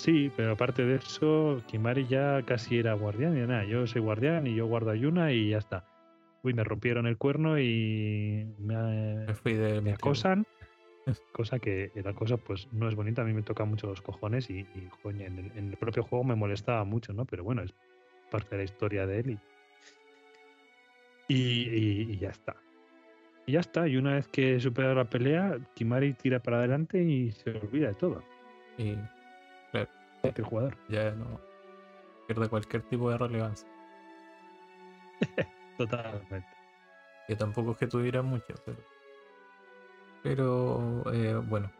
Sí, 0.00 0.32
pero 0.34 0.52
aparte 0.52 0.86
de 0.86 0.96
eso, 0.96 1.62
Kimari 1.66 2.06
ya 2.06 2.42
casi 2.46 2.78
era 2.78 2.94
guardián. 2.94 3.36
Y 3.36 3.46
nada, 3.46 3.64
yo 3.66 3.86
soy 3.86 4.00
guardián 4.00 4.46
y 4.46 4.54
yo 4.54 4.66
guardo 4.66 4.92
a 4.92 4.94
Yuna 4.94 5.30
y 5.30 5.50
ya 5.50 5.58
está. 5.58 5.84
Uy, 6.42 6.54
me 6.54 6.64
rompieron 6.64 7.06
el 7.06 7.18
cuerno 7.18 7.58
y 7.58 8.46
me, 8.58 9.34
fui 9.34 9.52
de 9.52 9.82
me 9.82 9.92
acosan. 9.92 10.46
cosa 11.32 11.58
que 11.58 11.92
la 11.96 12.14
cosa 12.14 12.38
pues 12.38 12.66
no 12.72 12.88
es 12.88 12.94
bonita. 12.94 13.20
A 13.20 13.26
mí 13.26 13.34
me 13.34 13.42
toca 13.42 13.66
mucho 13.66 13.88
los 13.88 14.00
cojones 14.00 14.48
y, 14.48 14.64
coño, 15.02 15.26
en, 15.26 15.52
el, 15.54 15.76
propio 15.76 16.02
juego 16.02 16.24
me 16.24 16.34
molestaba 16.34 16.82
mucho, 16.84 17.12
¿no? 17.12 17.26
Pero 17.26 17.44
bueno, 17.44 17.62
es 17.62 17.74
parte 18.30 18.52
de 18.52 18.56
la 18.56 18.64
historia 18.64 19.06
de 19.06 19.20
él 19.20 19.38
y, 21.28 21.34
y 21.34 22.16
ya 22.16 22.30
está. 22.30 22.56
Y 23.44 23.52
ya 23.52 23.60
está. 23.60 23.86
Y 23.86 23.98
una 23.98 24.14
vez 24.14 24.28
que 24.28 24.58
supera 24.60 24.94
la 24.94 25.10
pelea, 25.10 25.58
Kimari 25.74 26.14
tira 26.14 26.42
para 26.42 26.56
adelante 26.56 27.02
y 27.02 27.32
se 27.32 27.50
olvida 27.50 27.88
de 27.88 27.94
todo. 27.96 28.24
Y 28.78 28.96
el 30.22 30.44
jugador. 30.44 30.76
Ya 30.88 31.10
no 31.12 31.40
pierde 32.26 32.48
cualquier 32.48 32.82
tipo 32.82 33.10
de 33.10 33.18
relevancia. 33.18 33.68
Totalmente. 35.76 36.46
Que 37.26 37.36
tampoco 37.36 37.72
es 37.72 37.78
que 37.78 37.86
tuviera 37.86 38.22
mucho, 38.22 38.54
pero. 38.64 38.78
Pero 40.22 41.12
eh, 41.12 41.34
bueno. 41.34 41.70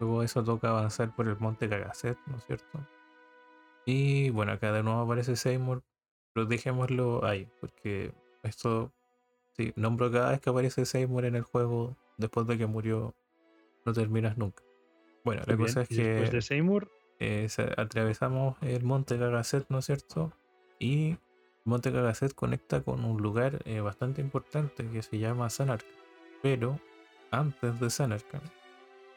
Luego 0.00 0.22
eso 0.22 0.42
toca 0.42 0.70
avanzar 0.70 1.14
por 1.14 1.28
el 1.28 1.38
monte 1.38 1.68
Cagaset, 1.68 2.18
¿no 2.26 2.38
es 2.38 2.44
cierto? 2.46 2.86
Y 3.84 4.30
bueno, 4.30 4.52
acá 4.52 4.72
de 4.72 4.82
nuevo 4.82 5.00
aparece 5.00 5.36
Seymour, 5.36 5.82
pero 6.32 6.46
dejémoslo 6.46 7.24
ahí, 7.24 7.46
porque 7.60 8.12
esto, 8.42 8.92
sí, 9.56 9.74
nombro 9.76 10.10
cada 10.10 10.30
vez 10.30 10.40
que 10.40 10.48
aparece 10.48 10.86
Seymour 10.86 11.26
en 11.26 11.34
el 11.34 11.42
juego, 11.42 11.98
después 12.16 12.46
de 12.46 12.56
que 12.56 12.66
murió, 12.66 13.14
no 13.84 13.92
terminas 13.92 14.38
nunca. 14.38 14.62
Bueno, 15.22 15.42
la 15.46 15.56
cosa 15.56 15.82
es 15.82 15.88
que. 15.88 16.02
Después 16.02 16.30
de 16.30 16.42
Seymour, 16.42 16.90
eh, 17.20 17.48
atravesamos 17.76 18.56
el 18.62 18.82
monte 18.82 19.18
Cagaset, 19.18 19.66
¿no 19.68 19.78
es 19.78 19.84
cierto? 19.84 20.32
Y 20.78 21.10
el 21.10 21.18
monte 21.64 21.92
Cagaset 21.92 22.34
conecta 22.34 22.80
con 22.80 23.04
un 23.04 23.20
lugar 23.20 23.60
eh, 23.66 23.80
bastante 23.80 24.22
importante 24.22 24.88
que 24.88 25.02
se 25.02 25.18
llama 25.18 25.50
Sanarkand. 25.50 25.92
Pero 26.42 26.80
antes 27.30 27.78
de 27.78 27.90
Sanarkand 27.90 28.50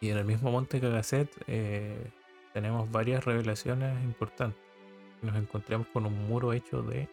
y 0.02 0.10
en 0.10 0.18
el 0.18 0.26
mismo 0.26 0.52
monte 0.52 0.82
Cagaset 0.82 1.30
eh, 1.48 2.12
tenemos 2.54 2.92
varias 2.92 3.24
revelaciones 3.24 4.04
importantes. 4.04 4.62
Nos 5.22 5.38
encontramos 5.38 5.88
con 5.88 6.06
un 6.06 6.28
muro 6.28 6.52
hecho 6.52 6.82
de 6.82 7.08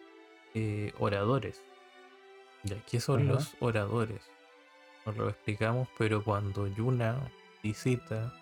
oradores. 0.99 1.63
¿Y 2.65 2.73
aquí 2.73 2.99
son 2.99 3.29
los 3.29 3.55
oradores? 3.61 4.29
Nos 5.05 5.15
lo 5.15 5.29
explicamos, 5.29 5.87
pero 5.97 6.21
cuando 6.21 6.67
Yuna 6.67 7.17
visita 7.63 8.33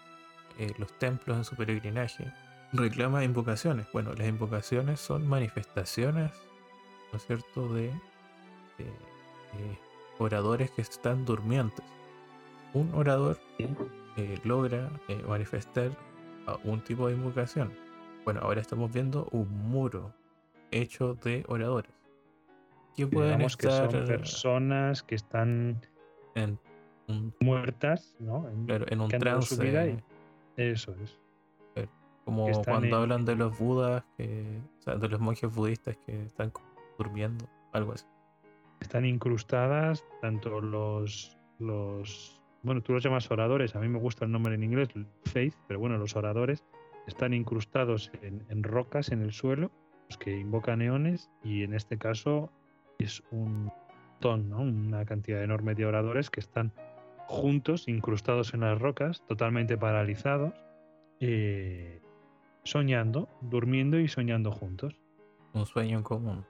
eh, 0.60 0.74
los 0.78 0.92
templos 1.00 1.38
en 1.38 1.46
su 1.46 1.56
peregrinaje, 1.56 2.34
reclama 2.74 3.24
invocaciones. 3.24 3.88
Bueno, 3.94 4.14
las 4.14 4.28
invocaciones 4.28 5.00
son 5.00 5.26
manifestaciones, 5.26 6.32
¿no 7.14 7.18
es 7.18 7.26
cierto?, 7.26 7.74
de, 7.74 7.94
oradores 10.18 10.70
que 10.72 10.82
están 10.82 11.24
durmientes. 11.24 11.86
Un 12.74 12.94
orador 12.94 13.40
eh, 13.58 14.38
logra 14.44 14.90
eh, 15.08 15.24
manifestar 15.26 15.92
un 16.66 16.82
tipo 16.82 17.08
de 17.08 17.14
invocación. 17.14 17.72
Bueno, 18.26 18.42
ahora 18.42 18.60
estamos 18.60 18.92
viendo 18.92 19.30
un 19.32 19.48
muro 19.70 20.14
hecho 20.72 21.14
de 21.14 21.46
oradores. 21.48 21.92
Que 22.98 23.08
pueden 23.08 23.42
estar 23.42 23.88
que 23.88 23.94
son 23.94 24.06
personas 24.08 25.04
que 25.04 25.16
están 25.16 25.80
en 26.36 26.60
muertas, 27.40 28.14
¿no? 28.20 28.50
En, 28.50 29.00
un 29.00 29.10
trance. 29.10 29.56
Eso 30.60 30.94
es. 31.02 31.18
Como 32.26 32.48
cuando 32.64 32.98
hablan 32.98 33.26
de 33.26 33.36
los 33.36 33.58
budas, 33.58 34.04
que, 34.16 34.62
o 34.78 34.82
sea, 34.84 34.96
de 34.98 35.10
los 35.10 35.20
monjes 35.20 35.54
budistas 35.54 35.98
que 36.06 36.26
están 36.26 36.52
durmiendo, 36.98 37.50
algo 37.72 37.94
así. 37.94 38.06
Están 38.80 39.04
incrustadas 39.06 40.06
tanto 40.22 40.62
los, 40.62 41.36
los, 41.58 42.40
bueno, 42.62 42.82
tú 42.82 42.94
los 42.94 43.04
llamas 43.04 43.32
oradores, 43.32 43.76
a 43.76 43.80
mí 43.80 43.88
me 43.88 43.98
gusta 43.98 44.26
el 44.26 44.32
nombre 44.32 44.54
en 44.54 44.64
inglés, 44.64 44.90
faith, 45.26 45.56
pero 45.68 45.80
bueno, 45.80 45.98
los 45.98 46.16
oradores 46.16 46.64
están 47.08 47.34
incrustados 47.34 48.12
en, 48.22 48.64
rocas 48.64 49.10
en 49.10 49.24
el 49.24 49.32
suelo, 49.32 49.72
los 50.08 50.20
que 50.20 50.38
invocan 50.38 50.84
eones, 50.84 51.32
y 51.44 51.64
en 51.64 51.74
este 51.74 51.98
caso 51.98 52.52
es 53.00 53.24
un 53.32 53.72
ton, 54.20 54.50
¿no? 54.50 54.60
una 54.60 55.04
cantidad 55.04 55.44
enorme 55.44 55.74
de 55.74 55.88
oradores 55.88 56.30
que 56.30 56.42
están 56.42 56.74
juntos, 57.30 57.88
incrustados 57.88 58.56
en 58.56 58.62
las 58.62 58.80
rocas, 58.80 59.24
totalmente 59.28 59.78
paralizados, 59.78 60.52
eh, 61.20 62.02
soñando, 62.64 63.30
durmiendo 63.42 64.00
y 64.00 64.08
soñando 64.08 64.52
juntos. 64.52 65.00
Un 65.54 65.68
sueño 65.68 66.00
en 66.00 66.04
común. 66.04 66.46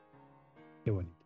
Qué 0.86 0.92
bonito. 0.92 1.26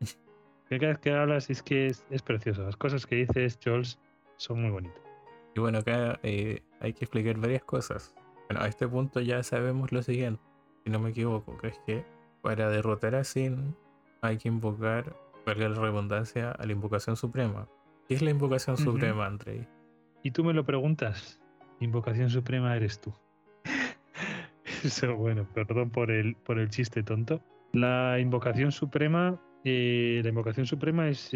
Cada 0.68 0.88
vez 0.88 0.98
que 0.98 1.12
hablas 1.12 1.48
es 1.48 1.62
que 1.62 1.86
es, 1.86 2.22
precioso. 2.22 2.62
Las 2.62 2.76
cosas 2.76 3.06
que 3.06 3.16
dices, 3.16 3.58
Jules, 3.64 3.98
son 4.36 4.60
muy 4.60 4.70
bonitas. 4.70 5.00
Y 5.56 5.60
bueno, 5.60 5.78
acá 5.78 6.20
eh, 6.22 6.62
hay 6.80 6.92
que 6.92 7.06
explicar 7.06 7.38
varias 7.38 7.64
cosas. 7.64 8.14
Bueno, 8.50 8.62
a 8.62 8.68
este 8.68 8.86
punto 8.86 9.20
ya 9.20 9.42
sabemos 9.42 9.92
lo 9.92 10.02
siguiente, 10.02 10.42
si 10.84 10.90
no 10.90 10.98
me 10.98 11.10
equivoco, 11.10 11.56
que 11.56 11.68
es 11.68 11.78
que 11.86 12.04
para 12.42 12.68
derrotar 12.68 13.14
a 13.14 13.24
Sin 13.24 13.74
hay 14.20 14.36
que 14.36 14.48
invocar, 14.48 15.16
valga 15.46 15.70
la 15.70 15.80
redundancia, 15.80 16.50
a 16.50 16.66
la 16.66 16.72
invocación 16.72 17.16
suprema, 17.16 17.66
¿Qué 18.08 18.14
es 18.14 18.22
la 18.22 18.30
invocación 18.30 18.76
suprema, 18.76 19.26
Andrei? 19.26 19.66
Y 20.22 20.30
tú 20.30 20.44
me 20.44 20.52
lo 20.52 20.64
preguntas. 20.64 21.40
Invocación 21.80 22.28
suprema 22.30 22.76
eres 22.76 23.00
tú. 23.00 23.14
Eso, 24.84 25.16
bueno, 25.16 25.46
perdón 25.54 25.90
por 25.90 26.10
el, 26.10 26.36
por 26.36 26.58
el 26.58 26.68
chiste 26.68 27.02
tonto. 27.02 27.40
La 27.72 28.18
invocación 28.20 28.72
suprema, 28.72 29.40
eh, 29.64 30.20
la 30.22 30.28
invocación 30.28 30.66
suprema 30.66 31.08
es, 31.08 31.30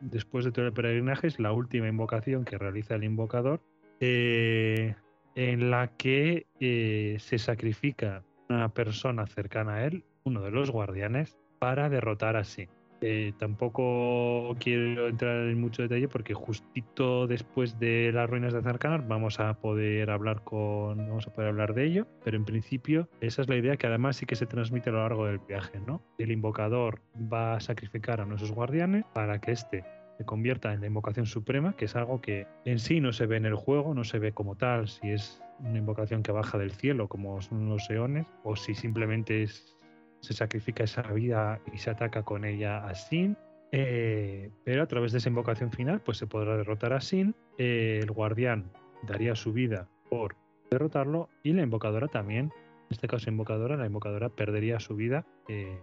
después 0.00 0.44
de 0.44 0.52
todo 0.52 0.66
el 0.66 0.72
peregrinaje, 0.72 1.26
es 1.26 1.38
la 1.38 1.52
última 1.52 1.88
invocación 1.88 2.44
que 2.44 2.58
realiza 2.58 2.94
el 2.94 3.04
invocador, 3.04 3.60
eh, 4.00 4.94
en 5.34 5.70
la 5.70 5.88
que 5.96 6.46
eh, 6.58 7.16
se 7.20 7.38
sacrifica 7.38 8.24
una 8.48 8.70
persona 8.70 9.26
cercana 9.26 9.74
a 9.74 9.84
él, 9.84 10.04
uno 10.24 10.40
de 10.40 10.50
los 10.50 10.70
guardianes, 10.70 11.36
para 11.58 11.88
derrotar 11.88 12.36
a 12.36 12.44
Sin. 12.44 12.68
Eh, 13.00 13.32
tampoco 13.38 14.56
quiero 14.58 15.08
entrar 15.08 15.48
en 15.48 15.60
mucho 15.60 15.82
detalle 15.82 16.08
porque 16.08 16.34
justito 16.34 17.26
después 17.28 17.78
de 17.78 18.10
las 18.12 18.28
ruinas 18.28 18.52
de 18.52 18.62
Zarkanar 18.62 19.06
vamos 19.06 19.38
a 19.38 19.54
poder 19.54 20.10
hablar 20.10 20.42
con 20.42 20.96
vamos 20.96 21.26
a 21.26 21.32
poder 21.32 21.50
hablar 21.50 21.74
de 21.74 21.84
ello, 21.84 22.06
pero 22.24 22.36
en 22.36 22.44
principio 22.44 23.08
esa 23.20 23.42
es 23.42 23.48
la 23.48 23.56
idea 23.56 23.76
que 23.76 23.86
además 23.86 24.16
sí 24.16 24.26
que 24.26 24.34
se 24.34 24.46
transmite 24.46 24.90
a 24.90 24.94
lo 24.94 24.98
largo 25.00 25.26
del 25.26 25.38
viaje, 25.38 25.80
¿no? 25.86 26.02
El 26.18 26.32
invocador 26.32 27.00
va 27.32 27.54
a 27.54 27.60
sacrificar 27.60 28.20
a 28.20 28.26
nuestros 28.26 28.50
guardianes 28.50 29.04
para 29.14 29.40
que 29.40 29.52
este 29.52 29.84
se 30.18 30.24
convierta 30.24 30.72
en 30.72 30.80
la 30.80 30.88
invocación 30.88 31.26
suprema, 31.26 31.76
que 31.76 31.84
es 31.84 31.94
algo 31.94 32.20
que 32.20 32.48
en 32.64 32.80
sí 32.80 33.00
no 33.00 33.12
se 33.12 33.26
ve 33.26 33.36
en 33.36 33.46
el 33.46 33.54
juego, 33.54 33.94
no 33.94 34.02
se 34.02 34.18
ve 34.18 34.32
como 34.32 34.56
tal, 34.56 34.88
si 34.88 35.10
es 35.10 35.40
una 35.60 35.78
invocación 35.78 36.24
que 36.24 36.32
baja 36.32 36.58
del 36.58 36.72
cielo 36.72 37.08
como 37.08 37.40
son 37.40 37.68
los 37.68 37.88
eones 37.88 38.26
o 38.42 38.56
si 38.56 38.74
simplemente 38.74 39.44
es 39.44 39.77
se 40.20 40.34
sacrifica 40.34 40.84
esa 40.84 41.02
vida 41.02 41.60
y 41.72 41.78
se 41.78 41.90
ataca 41.90 42.22
con 42.22 42.44
ella 42.44 42.84
a 42.86 42.94
Sin. 42.94 43.36
Eh, 43.70 44.50
pero 44.64 44.82
a 44.82 44.86
través 44.86 45.12
de 45.12 45.18
esa 45.18 45.28
invocación 45.28 45.70
final, 45.72 46.00
pues 46.00 46.18
se 46.18 46.26
podrá 46.26 46.56
derrotar 46.56 46.92
a 46.92 47.00
Sin. 47.00 47.34
Eh, 47.58 48.00
el 48.02 48.10
guardián 48.10 48.70
daría 49.06 49.34
su 49.34 49.52
vida 49.52 49.88
por 50.10 50.36
derrotarlo 50.70 51.28
y 51.42 51.52
la 51.52 51.62
invocadora 51.62 52.08
también. 52.08 52.46
En 52.46 52.90
este 52.90 53.08
caso, 53.08 53.28
invocadora, 53.28 53.76
la 53.76 53.86
invocadora 53.86 54.28
perdería 54.30 54.80
su 54.80 54.96
vida 54.96 55.26
eh, 55.48 55.78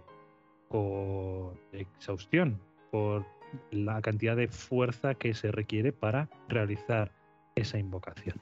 por 0.68 1.54
exhaustión, 1.72 2.60
por 2.90 3.24
la 3.70 4.02
cantidad 4.02 4.36
de 4.36 4.48
fuerza 4.48 5.14
que 5.14 5.32
se 5.34 5.52
requiere 5.52 5.92
para 5.92 6.28
realizar 6.48 7.12
esa 7.54 7.78
invocación. 7.78 8.40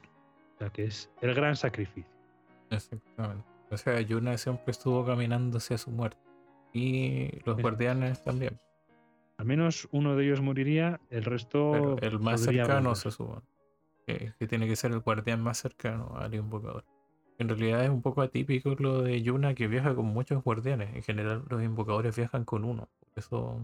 O 0.54 0.58
sea 0.58 0.70
que 0.70 0.84
es 0.84 1.10
el 1.20 1.34
gran 1.34 1.56
sacrificio. 1.56 2.10
Exactamente. 2.70 3.53
O 3.70 3.76
sea, 3.76 4.00
Yuna 4.00 4.38
siempre 4.38 4.70
estuvo 4.70 5.04
caminando 5.04 5.58
hacia 5.58 5.78
su 5.78 5.90
muerte. 5.90 6.18
Y 6.72 7.40
los 7.44 7.60
guardianes 7.60 8.22
también. 8.22 8.60
Al 9.38 9.46
menos 9.46 9.88
uno 9.90 10.16
de 10.16 10.24
ellos 10.24 10.40
moriría, 10.40 11.00
el 11.10 11.24
resto. 11.24 11.96
el 12.00 12.20
más 12.20 12.40
cercano 12.42 12.94
se 12.94 13.10
supone. 13.10 13.42
Que, 14.06 14.32
tiene 14.46 14.68
que 14.68 14.76
ser 14.76 14.92
el 14.92 15.00
guardián 15.00 15.40
más 15.42 15.58
cercano 15.58 16.14
al 16.16 16.34
invocador. 16.34 16.84
En 17.38 17.48
realidad 17.48 17.84
es 17.84 17.90
un 17.90 18.02
poco 18.02 18.22
atípico 18.22 18.76
lo 18.78 19.02
de 19.02 19.22
Yuna 19.22 19.54
que 19.54 19.66
viaja 19.66 19.94
con 19.94 20.06
muchos 20.06 20.42
guardianes. 20.44 20.94
En 20.94 21.02
general, 21.02 21.44
los 21.48 21.62
invocadores 21.62 22.14
viajan 22.14 22.44
con 22.44 22.64
uno. 22.64 22.88
Eso, 23.16 23.58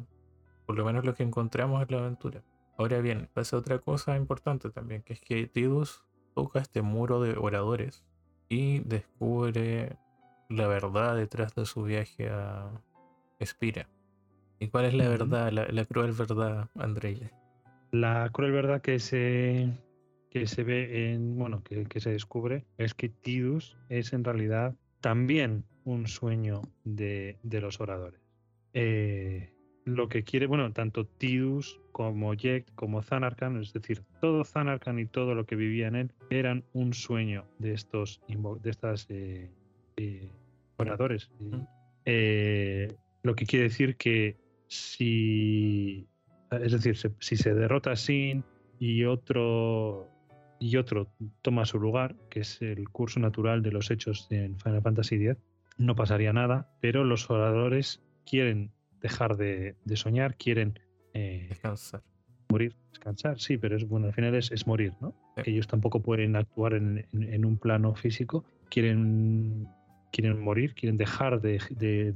por 0.67 0.77
lo 0.77 0.85
menos 0.85 1.05
lo 1.05 1.15
que 1.15 1.23
encontramos 1.23 1.83
en 1.83 1.89
la 1.91 2.03
aventura. 2.03 2.43
Ahora 2.79 3.01
bien, 3.01 3.29
pasa 3.33 3.57
otra 3.57 3.79
cosa 3.79 4.17
importante 4.17 4.71
también, 4.71 5.03
que 5.03 5.13
es 5.13 5.21
que 5.21 5.47
Tidus 5.47 6.05
toca 6.35 6.61
este 6.61 6.83
muro 6.83 7.21
de 7.21 7.37
oradores 7.37 8.05
y 8.51 8.81
descubre 8.81 9.97
la 10.51 10.67
verdad 10.67 11.17
detrás 11.17 11.55
de 11.55 11.65
su 11.65 11.85
viaje 11.85 12.29
a 12.29 12.69
Espira. 13.39 13.89
¿Y 14.59 14.69
cuál 14.69 14.85
es 14.85 14.95
la 14.95 15.09
verdad, 15.09 15.51
la, 15.53 15.85
cruel 15.87 16.13
verdad, 16.13 16.69
Andrea? 16.75 17.31
La 17.93 18.29
cruel 18.31 18.53
verdad 18.53 18.83
que 18.83 18.99
se, 18.99 19.71
que 20.31 20.47
se 20.47 20.65
ve 20.65 21.13
en, 21.13 21.39
bueno, 21.39 21.63
que, 21.63 22.01
se 22.01 22.11
descubre 22.11 22.67
es 22.77 22.93
que 22.93 23.09
Tidus 23.09 23.79
es 23.89 24.13
en 24.13 24.25
realidad 24.25 24.75
también 25.01 25.65
un 25.85 26.09
sueño 26.09 26.63
de, 26.85 27.39
los 27.45 27.81
oradores. 27.81 28.21
Eh, 28.75 29.55
lo 29.97 30.09
que 30.09 30.25
quiere, 30.25 30.47
bueno, 30.47 30.73
tanto 30.73 31.05
Tidus 31.07 31.81
como 31.93 32.35
Jekt 32.35 32.75
como 32.75 33.03
Zanarkand, 33.03 33.63
es 33.63 33.73
decir, 33.73 34.03
todo 34.21 34.45
Zanarkand 34.45 35.01
y 35.01 35.07
todo 35.07 35.35
lo 35.35 35.45
que 35.45 35.57
vivía 35.57 35.89
en 35.89 35.97
él 35.97 36.13
eran 36.31 36.65
un 36.73 36.95
sueño 36.95 37.45
de 37.59 37.75
estos 37.75 38.21
de 38.29 38.71
estas 38.71 39.07
eh, 39.11 39.51
eh, 39.97 40.29
oradores. 40.77 41.31
Eh, 42.05 42.89
lo 43.23 43.35
que 43.35 43.47
quiere 43.47 43.65
decir 43.65 43.97
que 43.97 44.37
si 44.69 46.07
es 46.51 46.73
decir, 46.73 46.97
si 47.19 47.37
se 47.37 47.55
derrota 47.55 47.95
Sin 47.97 48.45
y 48.79 49.05
otro 49.05 50.09
y 50.59 50.77
otro 50.77 51.09
toma 51.43 51.65
su 51.65 51.79
lugar, 51.79 52.15
que 52.29 52.41
es 52.41 52.61
el 52.61 52.89
curso 52.91 53.19
natural 53.19 53.63
de 53.63 53.73
los 53.73 53.91
hechos 53.91 54.27
en 54.31 54.59
Final 54.59 54.83
Fantasy 54.83 55.17
X, 55.17 55.37
no 55.79 55.97
pasaría 55.97 56.33
nada, 56.33 56.69
pero 56.81 57.05
los 57.05 57.31
oradores 57.31 58.03
quieren 58.27 58.71
dejar 59.01 59.37
de, 59.37 59.77
soñar, 59.95 60.37
quieren 60.37 60.79
eh, 61.15 61.47
descansar. 61.49 62.03
Morir, 62.49 62.75
descansar, 62.91 63.39
sí, 63.39 63.59
pero 63.59 63.77
es 63.77 63.87
bueno, 63.87 64.07
al 64.07 64.13
final 64.13 64.35
es, 64.35 64.67
morir, 64.67 64.93
¿no? 65.01 65.15
Ellos 65.45 65.69
tampoco 65.69 66.03
pueden 66.03 66.35
actuar 66.35 66.75
en, 66.75 67.45
un 67.45 67.59
plano 67.59 67.95
físico, 67.95 68.45
quieren, 68.71 69.69
quieren 70.11 70.41
morir, 70.41 70.75
quieren 70.75 70.97
dejar 70.97 71.41
de, 71.41 71.61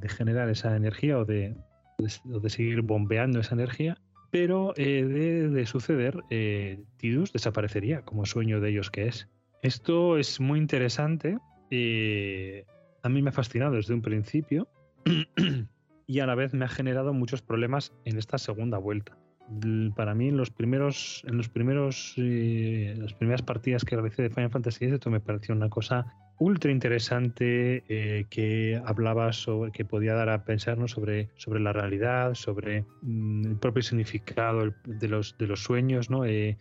generar 0.08 0.48
esa 0.48 0.76
energía 0.76 1.18
o 1.18 1.24
de, 1.24 1.56
de, 1.98 2.50
seguir 2.50 2.82
bombeando 2.82 3.40
esa 3.40 3.54
energía, 3.54 3.96
pero 4.32 4.74
eh, 4.76 5.04
de, 5.04 5.66
suceder, 5.66 6.20
eh, 6.30 6.82
Tidus 6.96 7.32
desaparecería 7.32 8.02
como 8.02 8.26
sueño 8.26 8.60
de 8.60 8.70
ellos 8.70 8.90
que 8.90 9.06
es. 9.06 9.28
Esto 9.62 10.18
es 10.18 10.40
muy 10.40 10.58
interesante. 10.58 11.38
a 11.70 13.08
mí 13.08 13.22
me 13.22 13.28
ha 13.28 13.32
fascinado 13.32 13.76
desde 13.76 13.94
un 13.94 14.02
principio. 14.02 14.68
y 16.06 16.20
a 16.20 16.26
la 16.26 16.34
vez 16.34 16.54
me 16.54 16.64
ha 16.64 16.68
generado 16.68 17.12
muchos 17.12 17.42
problemas 17.42 17.92
en 18.04 18.18
esta 18.18 18.38
segunda 18.38 18.78
vuelta. 18.78 19.16
Para 19.94 20.14
mí, 20.14 20.28
en 20.28 20.38
los 20.38 20.50
primeros, 20.50 21.22
en 21.26 21.36
los 21.36 21.50
primeros, 21.50 22.14
eh, 22.16 22.94
las 22.96 23.12
primeras 23.12 23.42
partidas 23.42 23.84
que 23.84 23.94
realicé 23.94 24.22
de 24.22 24.30
Final 24.30 24.50
Fantasy 24.50 24.86
VII, 24.86 25.10
me 25.10 25.20
pareció 25.20 25.54
una 25.54 25.68
cosa 25.68 26.06
ultra 26.38 26.70
interesante 26.70 27.84
eh, 27.88 28.24
que 28.30 28.80
hablaba 28.86 29.32
sobre, 29.32 29.70
que 29.70 29.84
podía 29.84 30.14
dar 30.14 30.30
a 30.30 30.44
pensarnos 30.44 30.92
sobre, 30.92 31.28
sobre 31.36 31.60
la 31.60 31.72
realidad, 31.72 32.34
sobre 32.34 32.86
mm, 33.02 33.46
el 33.46 33.56
propio 33.56 33.82
significado 33.82 34.74
de 34.84 35.08
los, 35.08 35.36
de 35.38 35.46
los 35.46 35.62
sueños, 35.62 36.10
¿no? 36.10 36.24
Eh, 36.24 36.56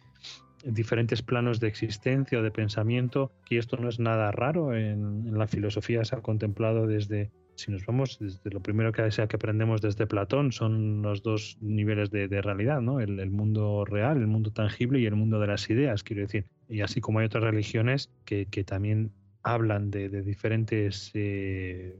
diferentes 0.65 1.21
planos 1.21 1.59
de 1.59 1.67
existencia 1.67 2.39
o 2.39 2.41
de 2.41 2.51
pensamiento, 2.51 3.31
que 3.45 3.57
esto 3.57 3.77
no 3.77 3.89
es 3.89 3.99
nada 3.99 4.31
raro 4.31 4.73
en, 4.75 5.27
en 5.27 5.37
la 5.37 5.47
filosofía, 5.47 6.05
se 6.05 6.15
ha 6.15 6.21
contemplado 6.21 6.87
desde, 6.87 7.31
si 7.55 7.71
nos 7.71 7.85
vamos 7.85 8.17
desde 8.19 8.49
lo 8.49 8.61
primero 8.61 8.91
que, 8.91 9.09
sea 9.11 9.27
que 9.27 9.35
aprendemos 9.35 9.81
desde 9.81 10.07
Platón, 10.07 10.51
son 10.51 11.01
los 11.01 11.23
dos 11.23 11.57
niveles 11.61 12.09
de, 12.11 12.27
realidad, 12.41 12.81
¿no? 12.81 12.99
El, 12.99 13.29
mundo 13.29 13.85
real, 13.85 14.17
el 14.17 14.27
mundo 14.27 14.51
tangible 14.51 14.99
y 14.99 15.05
el 15.05 15.15
mundo 15.15 15.39
de 15.39 15.47
las 15.47 15.69
ideas, 15.69 16.03
quiero 16.03 16.23
decir. 16.23 16.45
Y 16.67 16.81
así 16.81 17.01
como 17.01 17.19
hay 17.19 17.25
otras 17.25 17.43
religiones 17.43 18.11
que, 18.25 18.45
también 18.65 19.11
hablan 19.43 19.91
de, 19.91 20.09
diferentes 20.21 21.11
eh, 21.13 21.99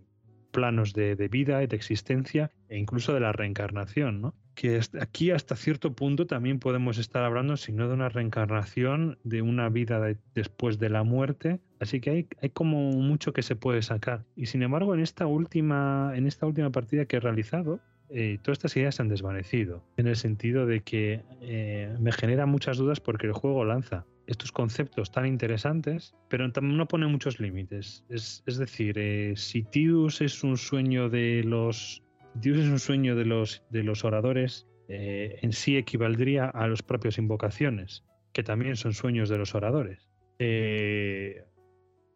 planos 0.51 0.93
de, 0.93 1.15
vida 1.27 1.63
y 1.63 1.67
de 1.67 1.75
existencia 1.75 2.51
e 2.69 2.77
incluso 2.77 3.13
de 3.13 3.19
la 3.19 3.31
reencarnación, 3.31 4.21
¿no? 4.21 4.33
que 4.55 4.79
aquí 5.01 5.31
hasta 5.31 5.55
cierto 5.55 5.93
punto 5.93 6.27
también 6.27 6.59
podemos 6.59 6.97
estar 6.97 7.23
hablando, 7.23 7.57
si 7.57 7.71
no 7.71 7.87
de 7.87 7.93
una 7.95 8.09
reencarnación, 8.09 9.17
de 9.23 9.41
una 9.41 9.69
vida 9.69 9.99
después 10.35 10.79
de 10.79 10.89
la 10.89 11.03
muerte. 11.03 11.59
Así 11.83 11.99
que 11.99 12.09
hay, 12.09 12.27
hay, 12.41 12.49
como 12.49 12.91
mucho 12.91 13.33
que 13.33 13.43
se 13.43 13.55
puede 13.55 13.81
sacar. 13.81 14.23
Y 14.35 14.47
sin 14.47 14.63
embargo, 14.63 14.93
en 14.93 15.01
esta 15.01 15.27
última, 15.27 16.11
en 16.15 16.27
esta 16.27 16.45
última 16.45 16.71
partida 16.71 17.05
que 17.05 17.17
he 17.17 17.19
realizado, 17.19 17.79
eh, 18.09 18.39
todas 18.41 18.57
estas 18.57 18.75
ideas 18.77 18.95
se 18.95 19.01
han 19.01 19.09
desvanecido, 19.09 19.83
en 19.97 20.07
el 20.07 20.15
sentido 20.15 20.65
de 20.65 20.81
que 20.81 21.21
eh, 21.41 21.95
me 21.99 22.11
genera 22.11 22.45
muchas 22.45 22.77
dudas 22.77 22.99
porque 22.99 23.27
el 23.27 23.33
juego 23.33 23.65
lanza 23.65 24.05
estos 24.27 24.51
conceptos 24.51 25.11
tan 25.11 25.25
interesantes, 25.25 26.15
pero 26.29 26.47
no 26.47 26.87
pone 26.87 27.07
muchos 27.07 27.39
límites. 27.39 28.05
Es, 28.09 28.43
decir, 28.45 28.97
eh, 28.97 29.33
si 29.35 29.63
Tidus 29.63 30.21
es 30.21 30.43
un 30.43 30.57
sueño 30.57 31.09
de 31.09 31.43
los 31.43 32.03
Dios 32.35 32.57
es 32.57 32.67
un 32.67 32.79
sueño 32.79 33.15
de 33.15 33.25
los, 33.25 33.63
de 33.69 33.83
los 33.83 34.03
oradores, 34.03 34.67
eh, 34.87 35.39
en 35.41 35.53
sí 35.53 35.77
equivaldría 35.77 36.45
a 36.45 36.67
los 36.67 36.81
propios 36.81 37.17
invocaciones, 37.17 38.03
que 38.31 38.43
también 38.43 38.75
son 38.75 38.93
sueños 38.93 39.29
de 39.29 39.37
los 39.37 39.53
oradores. 39.53 40.09
Eh, 40.39 41.43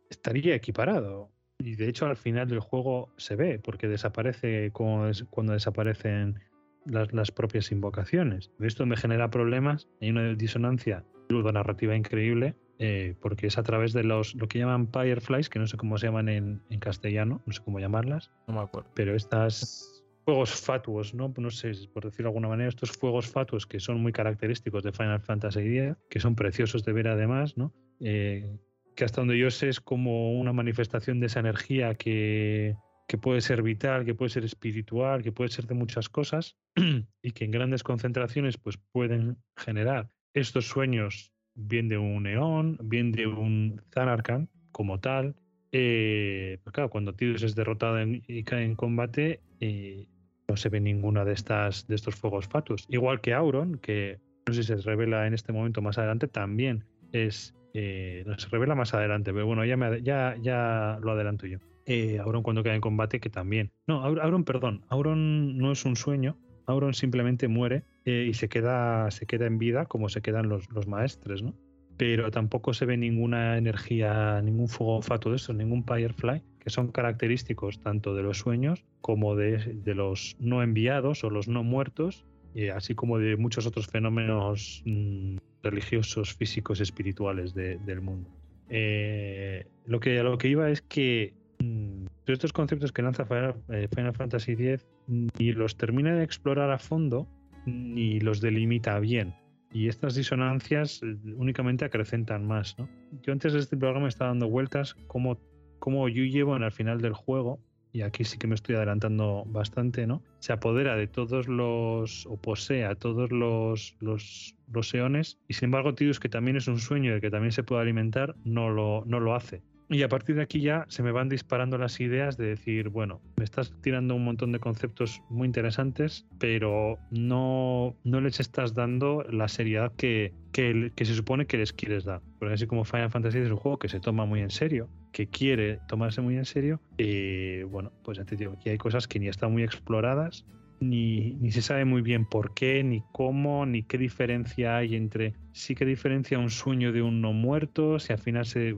estaría 0.10 0.56
equiparado. 0.56 1.32
Y 1.60 1.76
de 1.76 1.90
hecho 1.90 2.06
al 2.06 2.18
final 2.18 2.48
del 2.48 2.60
juego 2.60 3.10
se 3.18 3.36
ve, 3.36 3.60
porque 3.60 3.88
desaparece 3.88 4.72
cuando 4.72 5.54
desaparecen 5.54 6.40
las, 6.86 7.32
propias 7.32 7.72
invocaciones. 7.72 8.52
Esto 8.60 8.86
me 8.86 8.98
genera 8.98 9.30
problemas, 9.30 9.88
hay 10.02 10.12
una 10.12 10.34
disonancia 10.36 11.04
narrativa 11.30 11.96
increíble, 11.96 12.56
eh, 12.80 13.16
porque 13.20 13.48
es 13.48 13.58
a 13.58 13.64
través 13.64 13.92
de 13.92 14.04
los 14.04 14.36
lo 14.36 14.48
que 14.48 14.60
llaman 14.60 14.88
fireflies, 14.92 15.50
que 15.50 15.60
no 15.60 15.68
sé 15.68 15.78
cómo 15.78 15.98
se 15.98 16.08
llaman 16.08 16.30
en, 16.30 16.62
en 16.70 16.80
castellano, 16.80 17.42
no 17.46 17.54
sé 17.54 17.62
cómo 17.64 17.80
llamarlas. 17.80 18.32
No 18.48 18.54
me 18.54 18.62
acuerdo. 18.62 18.90
Pero 18.94 19.16
estas 19.16 20.06
fuegos 20.28 20.52
fatuos, 20.52 21.14
¿no? 21.14 21.34
No 21.38 21.50
sé, 21.50 21.72
por 21.94 22.04
decirlo 22.04 22.26
de 22.26 22.30
alguna 22.30 22.50
manera, 22.50 22.70
estos 22.70 22.92
fuegos 22.92 23.28
fatuos 23.28 23.66
que 23.66 23.80
son 23.80 24.02
muy 24.02 24.12
característicos 24.12 24.84
de 24.84 24.92
Final 24.92 25.22
Fantasy 25.22 25.80
X, 25.80 25.96
que 26.10 26.20
son 26.20 26.36
preciosos 26.36 26.84
de 26.84 26.94
ver 26.94 27.08
además, 27.08 27.58
¿no? 27.58 27.74
Eh, 28.00 28.58
que 28.98 29.06
hasta 29.06 29.22
donde 29.22 29.38
yo 29.38 29.52
sé 29.52 29.70
es 29.70 29.80
como 29.80 30.34
una 30.34 30.54
manifestación 30.54 31.20
de 31.20 31.28
esa 31.28 31.40
energía 31.40 31.94
que, 31.94 32.76
puede 33.22 33.42
ser 33.42 33.62
vital, 33.62 34.04
que 34.04 34.16
puede 34.16 34.30
ser 34.30 34.44
espiritual, 34.44 35.22
que 35.22 35.32
puede 35.32 35.52
ser 35.52 35.68
de 35.68 35.76
muchas 35.76 36.10
cosas 36.10 36.58
y 37.22 37.32
que 37.32 37.46
en 37.46 37.52
grandes 37.52 37.84
concentraciones 37.84 38.58
pues 38.58 38.78
pueden 38.92 39.38
generar 39.56 40.10
estos 40.34 40.68
sueños 40.68 41.32
bien 41.54 41.88
de 41.90 42.00
un 42.00 42.24
neón, 42.24 42.78
bien 42.82 43.12
de 43.12 43.28
un 43.28 43.84
Zanarkand 43.94 44.50
como 44.72 45.00
tal. 45.00 45.36
Eh, 45.72 46.58
pues 46.64 46.74
claro, 46.74 46.90
cuando 46.90 47.14
Tidus 47.14 47.44
es 47.44 47.54
derrotado 47.54 48.00
y 48.02 48.44
cae 48.44 48.66
en 48.66 48.76
combate, 48.76 49.42
eh, 49.60 50.08
no 50.48 50.58
se 50.58 50.70
ve 50.70 50.80
ninguna 50.80 51.24
de 51.24 51.34
estas 51.34 51.88
de 51.88 51.96
estos 51.96 52.16
fuegos 52.16 52.48
fatus. 52.48 52.88
Igual 52.90 53.22
que 53.22 53.36
Auron, 53.36 53.78
que 53.78 54.20
no 54.48 54.56
sé 54.56 54.64
si 54.64 54.68
se 54.70 54.82
revela 54.82 55.28
en 55.28 55.36
este 55.36 55.54
momento 55.54 55.84
más 55.84 56.00
adelante, 56.00 56.28
también 56.28 56.84
es 57.12 57.54
eh, 57.80 58.24
no 58.26 58.40
se 58.40 58.50
revela 58.50 58.74
más 58.74 58.96
adelante, 58.96 59.32
pero 59.32 59.46
bueno, 59.46 59.64
ya, 59.64 59.78
ya, 60.02 60.36
ya 60.42 60.98
lo 61.00 61.12
adelanto 61.12 61.46
yo. 61.46 61.60
Eh, 61.86 62.18
Auron 62.18 62.42
cuando 62.42 62.64
queda 62.64 62.74
en 62.74 62.82
combate, 62.82 63.20
que 63.20 63.30
también. 63.30 63.70
No, 63.86 64.04
Auron, 64.04 64.44
perdón, 64.46 64.82
Auron 64.90 65.60
no 65.60 65.72
es 65.72 65.86
un 65.86 65.96
sueño, 65.96 66.40
Auron 66.66 66.96
simplemente 66.96 67.48
muere 67.48 67.84
eh, 68.06 68.26
y 68.28 68.34
se 68.34 68.50
queda, 68.50 69.12
se 69.12 69.28
queda 69.28 69.46
en 69.46 69.60
vida 69.60 69.86
como 69.86 70.10
se 70.10 70.24
quedan 70.24 70.50
los, 70.50 70.68
los 70.72 70.88
maestres, 70.88 71.44
¿no? 71.44 71.54
Pero 71.98 72.32
tampoco 72.32 72.74
se 72.74 72.88
ve 72.88 72.98
ninguna 72.98 73.60
energía, 73.60 74.42
ningún 74.42 74.70
fuego 74.70 75.04
fato 75.04 75.30
de 75.30 75.36
eso, 75.36 75.54
ningún 75.54 75.84
Firefly, 75.84 76.42
que 76.60 76.72
son 76.72 76.88
característicos 76.88 77.80
tanto 77.80 78.16
de 78.16 78.24
los 78.24 78.40
sueños 78.40 78.86
como 79.02 79.36
de, 79.36 79.58
de 79.84 79.94
los 79.94 80.36
no 80.40 80.64
enviados 80.64 81.24
o 81.24 81.30
los 81.30 81.48
no 81.48 81.64
muertos, 81.64 82.26
así 82.74 82.96
como 82.96 83.20
de 83.20 83.38
muchos 83.38 83.66
otros 83.68 83.88
fenómenos 83.88 84.82
mm, 84.86 85.38
religiosos, 85.64 86.34
físicos, 86.34 86.82
espirituales 86.82 87.54
del 87.54 88.02
mundo. 88.02 88.30
Eh, 88.70 89.66
lo, 89.86 90.00
que, 90.00 90.22
lo 90.24 90.38
que 90.38 90.50
iba 90.50 90.70
es 90.70 90.82
que 90.82 91.34
mm, 91.60 92.06
estos 92.26 92.54
conceptos 92.54 92.92
que 92.92 93.02
lanza 93.02 93.26
Final, 93.26 93.56
eh, 93.70 93.88
Fantasy 94.14 94.54
X 94.54 94.86
ni 95.08 95.54
los 95.54 95.78
termina 95.78 96.16
de 96.16 96.24
explorar 96.24 96.72
a 96.72 96.78
fondo 96.78 97.28
ni 97.66 98.20
los 98.20 98.42
delimita 98.42 99.00
bien. 99.00 99.34
Y 99.72 99.88
estas 99.88 100.16
disonancias 100.16 101.02
eh, 101.04 101.16
únicamente 101.36 101.86
acrecentan 101.86 102.46
más. 102.46 102.76
Yo 103.24 103.34
antes 103.34 103.54
de 103.54 103.60
este 103.60 103.78
programa 103.78 104.08
estaba 104.08 104.30
dando 104.30 104.50
vueltas 104.50 104.96
como, 105.08 105.38
como 105.80 106.08
yo 106.10 106.24
llevo 106.24 106.56
en 106.56 106.64
el 106.64 106.72
final 106.72 107.02
del 107.02 107.14
juego 107.14 107.60
y 107.94 108.02
aquí 108.02 108.24
sí 108.24 108.38
que 108.38 108.48
me 108.48 108.56
estoy 108.56 108.76
adelantando 108.76 109.44
bastante, 109.48 110.08
¿no? 110.08 110.22
Se 110.40 110.54
apodera 110.54 110.96
de 110.96 111.08
todos 111.08 111.48
los, 111.48 112.26
o 112.28 112.38
posee 112.38 112.86
a 112.86 112.96
todos 112.96 113.32
los, 113.32 113.96
los, 114.00 114.56
los 114.72 114.94
eones, 114.94 115.40
y 115.48 115.54
sin 115.54 115.66
embargo 115.66 115.96
Tidus, 115.96 116.20
que 116.20 116.30
también 116.30 116.58
es 116.58 116.68
un 116.68 116.80
sueño 116.80 117.14
de 117.14 117.22
que 117.22 117.30
también 117.30 117.52
se 117.52 117.64
puede 117.64 117.82
alimentar, 117.82 118.36
no 118.44 118.70
lo, 118.70 119.04
no 119.06 119.20
lo 119.20 119.36
hace. 119.36 119.62
Y 119.90 120.04
a 120.04 120.10
partir 120.10 120.36
de 120.36 120.42
aquí 120.42 120.60
ya 120.60 120.86
se 120.90 121.02
me 121.02 121.12
van 121.14 121.30
disparando 121.30 121.78
las 121.78 122.00
ideas 122.02 122.36
de 122.36 122.48
decir, 122.48 122.90
bueno, 122.90 123.22
me 123.38 123.46
estás 123.46 123.74
tirando 123.82 124.16
un 124.16 124.26
montón 124.26 124.52
de 124.52 124.60
conceptos 124.60 125.22
muy 125.30 125.46
interesantes, 125.46 126.26
pero 126.40 126.98
no, 127.10 127.96
no 128.04 128.20
les 128.20 128.42
estás 128.42 128.74
dando 128.74 129.24
la 129.30 129.48
seriedad 129.48 129.94
que, 129.96 130.34
que, 130.52 130.92
se 131.06 131.14
supone 131.14 131.46
que 131.46 131.58
les 131.58 131.72
quieres 131.72 132.04
dar. 132.04 132.22
Porque 132.38 132.56
así 132.56 132.68
como 132.68 132.84
Final 132.84 133.12
Fantasy 133.12 133.40
es 133.40 133.50
un 133.50 133.56
juego 133.56 133.80
que 133.80 133.88
se 133.88 134.02
toma 134.02 134.26
muy 134.26 134.42
en 134.42 134.50
serio, 134.50 134.90
que 135.14 135.28
quiere 135.28 135.80
tomarse 135.88 136.20
muy 136.20 136.36
en 136.36 136.46
serio, 136.46 136.82
y 136.98 137.64
bueno, 137.64 137.94
pues 138.04 138.18
ya 138.18 138.26
te 138.26 138.36
digo, 138.36 138.54
aquí 138.54 138.70
hay 138.70 138.78
cosas 138.78 139.08
que 139.08 139.20
ni 139.20 139.30
están 139.30 139.54
muy 139.54 139.64
exploradas, 139.64 140.46
ni, 140.82 141.34
ni, 141.36 141.52
se 141.52 141.62
sabe 141.62 141.86
muy 141.86 142.02
bien 142.02 142.26
por 142.26 142.54
qué, 142.54 142.84
ni 142.84 143.04
cómo, 143.14 143.66
ni 143.66 143.84
qué 143.84 143.98
diferencia 143.98 144.78
hay 144.78 144.96
entre 144.96 145.34
sí 145.54 145.74
que 145.74 145.86
diferencia 145.86 146.38
un 146.38 146.52
sueño 146.52 146.92
de 146.92 147.02
un 147.02 147.22
no 147.22 147.34
muerto, 147.34 148.00
si 148.00 148.14
al 148.14 148.20
final 148.20 148.46
se 148.46 148.76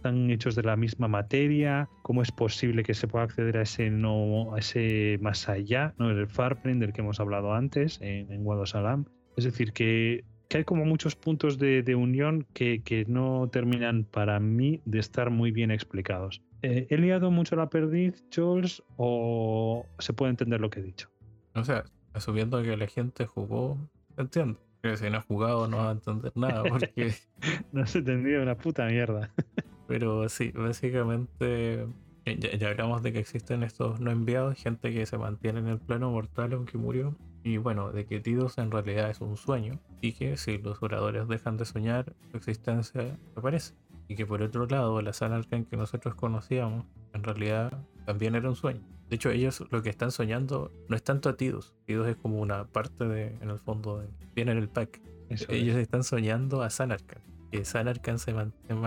están 0.00 0.30
hechos 0.30 0.54
de 0.54 0.62
la 0.62 0.76
misma 0.76 1.08
materia, 1.08 1.90
cómo 2.00 2.22
es 2.22 2.32
posible 2.32 2.82
que 2.82 2.94
se 2.94 3.06
pueda 3.06 3.26
acceder 3.26 3.58
a 3.58 3.62
ese 3.62 3.90
no, 3.90 4.54
a 4.54 4.58
ese 4.58 5.18
más 5.20 5.46
allá, 5.46 5.92
¿no? 5.98 6.08
el 6.08 6.26
Farplane 6.26 6.80
del 6.80 6.94
que 6.94 7.02
hemos 7.02 7.20
hablado 7.20 7.52
antes 7.52 7.98
en, 8.00 8.32
en 8.32 8.66
Salam. 8.66 9.04
Es 9.36 9.44
decir, 9.44 9.74
que, 9.74 10.24
que, 10.48 10.58
hay 10.58 10.64
como 10.64 10.86
muchos 10.86 11.16
puntos 11.16 11.58
de, 11.58 11.82
de 11.82 11.94
unión 11.96 12.46
que, 12.54 12.82
que, 12.82 13.04
no 13.04 13.50
terminan 13.52 14.04
para 14.04 14.40
mí 14.40 14.80
de 14.86 15.00
estar 15.00 15.28
muy 15.28 15.50
bien 15.50 15.70
explicados. 15.70 16.40
Eh, 16.62 16.86
¿He 16.88 16.96
liado 16.96 17.30
mucho 17.30 17.54
la 17.54 17.68
perdiz, 17.68 18.24
Jules, 18.34 18.82
o 18.96 19.84
se 19.98 20.14
puede 20.14 20.30
entender 20.30 20.62
lo 20.62 20.70
que 20.70 20.80
he 20.80 20.82
dicho? 20.82 21.10
O 21.54 21.62
sea, 21.62 21.84
asumiendo 22.14 22.62
que 22.62 22.74
la 22.74 22.86
gente 22.86 23.26
jugó, 23.26 23.76
entiendo. 24.16 24.58
Que 24.82 24.96
si 24.96 25.10
no 25.10 25.18
ha 25.18 25.20
jugado 25.20 25.68
no 25.68 25.76
va 25.76 25.90
a 25.90 25.92
entender 25.92 26.32
nada 26.36 26.62
porque... 26.62 27.12
no 27.72 27.86
se 27.86 27.98
entendido 27.98 28.42
una 28.42 28.56
puta 28.56 28.86
mierda. 28.86 29.30
Pero 29.90 30.28
sí, 30.28 30.52
básicamente 30.52 31.84
eh, 32.24 32.58
ya, 32.60 32.68
hablamos 32.68 33.02
de 33.02 33.12
que 33.12 33.18
existen 33.18 33.64
estos 33.64 33.98
no 33.98 34.12
enviados, 34.12 34.56
gente 34.56 34.92
que 34.92 35.04
se 35.04 35.18
mantiene 35.18 35.58
en 35.58 35.66
el 35.66 35.80
plano 35.80 36.12
mortal 36.12 36.52
aunque 36.52 36.78
murió. 36.78 37.16
Y 37.42 37.56
bueno, 37.56 37.90
de 37.90 38.06
que 38.06 38.20
Tidus 38.20 38.58
en 38.58 38.70
realidad 38.70 39.10
es 39.10 39.20
un 39.20 39.36
sueño 39.36 39.80
y 40.00 40.12
que 40.12 40.36
si 40.36 40.58
los 40.58 40.80
oradores 40.80 41.26
dejan 41.26 41.56
de 41.56 41.64
soñar, 41.64 42.14
su 42.30 42.36
existencia 42.36 43.18
aparece. 43.34 43.74
Y 44.06 44.14
que 44.14 44.24
por 44.24 44.42
otro 44.42 44.64
lado, 44.66 45.02
la 45.02 45.12
Sanarkan 45.12 45.64
que 45.64 45.76
nosotros 45.76 46.14
conocíamos 46.14 46.86
en 47.12 47.24
realidad 47.24 47.76
también 48.06 48.36
era 48.36 48.48
un 48.48 48.54
sueño. 48.54 48.82
De 49.08 49.16
hecho, 49.16 49.30
ellos 49.30 49.66
lo 49.72 49.82
que 49.82 49.90
están 49.90 50.12
soñando 50.12 50.70
no 50.88 50.94
es 50.94 51.02
tanto 51.02 51.28
a 51.28 51.36
Tidus. 51.36 51.74
Tidus 51.84 52.06
es 52.06 52.16
como 52.16 52.40
una 52.40 52.64
parte 52.68 53.08
de, 53.08 53.36
en 53.40 53.50
el 53.50 53.58
fondo, 53.58 53.98
de, 53.98 54.06
viene 54.36 54.52
en 54.52 54.58
el 54.58 54.68
pack. 54.68 55.00
ellos 55.48 55.76
están 55.78 56.04
soñando 56.04 56.62
a 56.62 56.70
Sanarkan 56.70 57.22
que 57.50 57.64
Sanarkan 57.64 58.18
se 58.18 58.34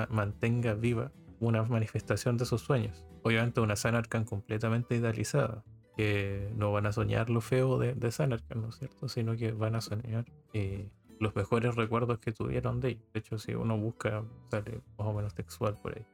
mantenga 0.09 0.73
viva 0.73 1.11
una 1.39 1.63
manifestación 1.63 2.37
de 2.37 2.45
sus 2.45 2.61
sueños. 2.61 3.05
Obviamente 3.23 3.61
una 3.61 3.75
Sanarkan 3.75 4.25
completamente 4.25 4.95
idealizada, 4.95 5.63
que 5.95 6.51
no 6.55 6.71
van 6.71 6.85
a 6.85 6.91
soñar 6.91 7.29
lo 7.29 7.41
feo 7.41 7.77
de, 7.77 7.93
de 7.93 8.11
¿no 8.55 8.69
es 8.69 8.75
cierto? 8.75 9.07
Sino 9.07 9.35
que 9.35 9.51
van 9.51 9.75
a 9.75 9.81
soñar 9.81 10.25
eh, 10.53 10.89
los 11.19 11.35
mejores 11.35 11.75
recuerdos 11.75 12.19
que 12.19 12.31
tuvieron 12.31 12.79
de 12.79 12.89
ellos. 12.89 13.03
De 13.13 13.19
hecho, 13.19 13.37
si 13.37 13.53
uno 13.53 13.77
busca, 13.77 14.23
sale 14.49 14.81
más 14.97 15.07
o 15.07 15.13
menos 15.13 15.33
textual 15.33 15.77
por 15.81 15.97
ahí. 15.97 16.05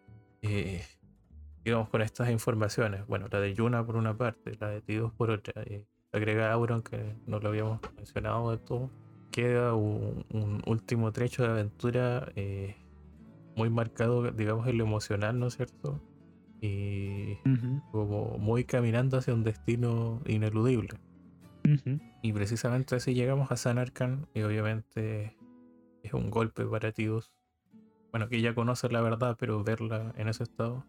Eh, 0.41 0.85
digamos 1.63 1.89
con 1.89 2.01
estas 2.01 2.30
informaciones, 2.30 3.05
bueno, 3.07 3.27
la 3.31 3.39
de 3.39 3.53
Yuna 3.53 3.85
por 3.85 3.95
una 3.95 4.17
parte, 4.17 4.55
la 4.59 4.69
de 4.69 4.81
Tidus 4.81 5.11
por 5.13 5.31
otra, 5.31 5.61
eh, 5.63 5.85
agrega 6.11 6.51
Auron 6.51 6.81
que 6.81 7.15
no 7.27 7.39
lo 7.39 7.49
habíamos 7.49 7.80
mencionado 7.95 8.51
de 8.51 8.57
todo, 8.57 8.89
queda 9.31 9.73
un, 9.73 10.61
último 10.65 11.11
trecho 11.11 11.43
de 11.43 11.49
aventura 11.49 12.31
eh, 12.35 12.76
muy 13.56 13.69
marcado, 13.69 14.31
digamos, 14.31 14.68
en 14.68 14.77
lo 14.77 14.85
emocional, 14.85 15.39
¿no 15.39 15.47
es 15.47 15.56
cierto? 15.56 16.01
Y 16.61 17.35
como 17.91 18.38
muy 18.38 18.65
caminando 18.65 19.18
hacia 19.18 19.34
un 19.34 19.43
destino 19.43 20.22
ineludible. 20.26 20.99
Y 22.23 22.34
precisamente 22.34 22.95
así 22.95 23.14
llegamos 23.14 23.51
a 23.51 23.56
San 23.56 23.77
Arcan 23.77 24.27
y 24.34 24.41
obviamente 24.41 25.38
es 26.03 26.14
un 26.14 26.31
golpe 26.31 26.65
para 26.65 26.91
Tidus. 26.91 27.31
Bueno, 28.11 28.27
que 28.27 28.41
ya 28.41 28.56
conoce 28.56 28.89
la 28.89 29.01
verdad, 29.01 29.38
pero 29.39 29.64
verla 29.64 30.14
en 30.18 30.30
ese 30.30 30.43
estado. 30.43 30.85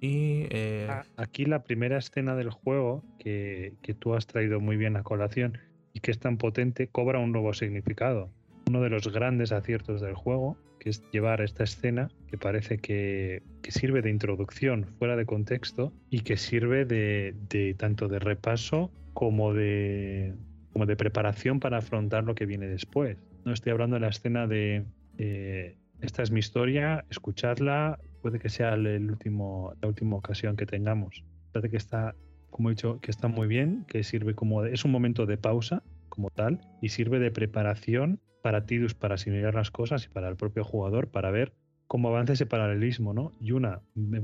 Y 0.00 0.46
eh, 0.50 0.86
ah, 0.88 1.02
aquí 1.16 1.44
la 1.44 1.64
primera 1.64 1.98
escena 1.98 2.36
del 2.36 2.50
juego 2.50 3.02
que, 3.18 3.74
que 3.82 3.92
tú 3.92 4.14
has 4.14 4.26
traído 4.26 4.60
muy 4.60 4.76
bien 4.76 4.96
a 4.96 5.02
colación 5.02 5.58
y 5.92 6.00
que 6.00 6.10
es 6.10 6.18
tan 6.18 6.36
potente, 6.36 6.88
cobra 6.88 7.18
un 7.18 7.32
nuevo 7.32 7.52
significado. 7.54 8.30
Uno 8.68 8.80
de 8.80 8.90
los 8.90 9.08
grandes 9.12 9.52
aciertos 9.52 10.00
del 10.00 10.14
juego, 10.14 10.56
que 10.78 10.90
es 10.90 11.02
llevar 11.10 11.40
esta 11.40 11.64
escena 11.64 12.10
que 12.28 12.38
parece 12.38 12.78
que, 12.78 13.42
sirve 13.68 14.02
de 14.02 14.10
introducción 14.10 14.86
fuera 14.98 15.14
de 15.14 15.26
contexto 15.26 15.92
y 16.10 16.20
que 16.20 16.36
sirve 16.36 16.84
de, 16.84 17.74
tanto 17.78 18.08
de 18.08 18.18
repaso 18.18 18.90
como 19.14 19.54
de, 19.54 20.34
como 20.72 20.86
de 20.86 20.96
preparación 20.96 21.60
para 21.60 21.78
afrontar 21.78 22.24
lo 22.24 22.34
que 22.34 22.46
viene 22.46 22.66
después. 22.66 23.16
No 23.44 23.52
estoy 23.52 23.70
hablando 23.72 23.94
de 23.94 24.00
la 24.00 24.08
escena 24.08 24.48
de 24.48 24.84
eh, 25.18 25.76
esta 26.00 26.22
es 26.22 26.30
mi 26.30 26.40
historia, 26.40 27.04
escuchadla, 27.10 27.98
puede 28.22 28.38
que 28.38 28.48
sea 28.48 28.74
el 28.74 29.10
último, 29.10 29.74
la 29.80 29.88
última 29.88 30.16
ocasión 30.16 30.56
que 30.56 30.66
tengamos. 30.66 31.24
Parece 31.52 31.70
que 31.70 31.76
está 31.76 32.14
como 32.50 32.68
he 32.68 32.74
dicho, 32.74 33.00
que 33.00 33.10
está 33.10 33.28
muy 33.28 33.46
bien, 33.46 33.84
que 33.88 34.02
sirve 34.04 34.34
como 34.34 34.64
es 34.64 34.84
un 34.84 34.90
momento 34.90 35.26
de 35.26 35.36
pausa 35.36 35.82
como 36.08 36.30
tal 36.30 36.60
y 36.82 36.90
sirve 36.90 37.18
de 37.18 37.30
preparación 37.30 38.20
para 38.42 38.66
Tidus 38.66 38.94
para 38.94 39.14
asimilar 39.14 39.54
las 39.54 39.70
cosas 39.70 40.04
y 40.06 40.08
para 40.08 40.28
el 40.28 40.36
propio 40.36 40.64
jugador 40.64 41.08
para 41.08 41.30
ver 41.30 41.54
cómo 41.86 42.08
avanza 42.08 42.34
ese 42.34 42.46
paralelismo, 42.46 43.14
¿no? 43.14 43.32
Yuna 43.40 43.80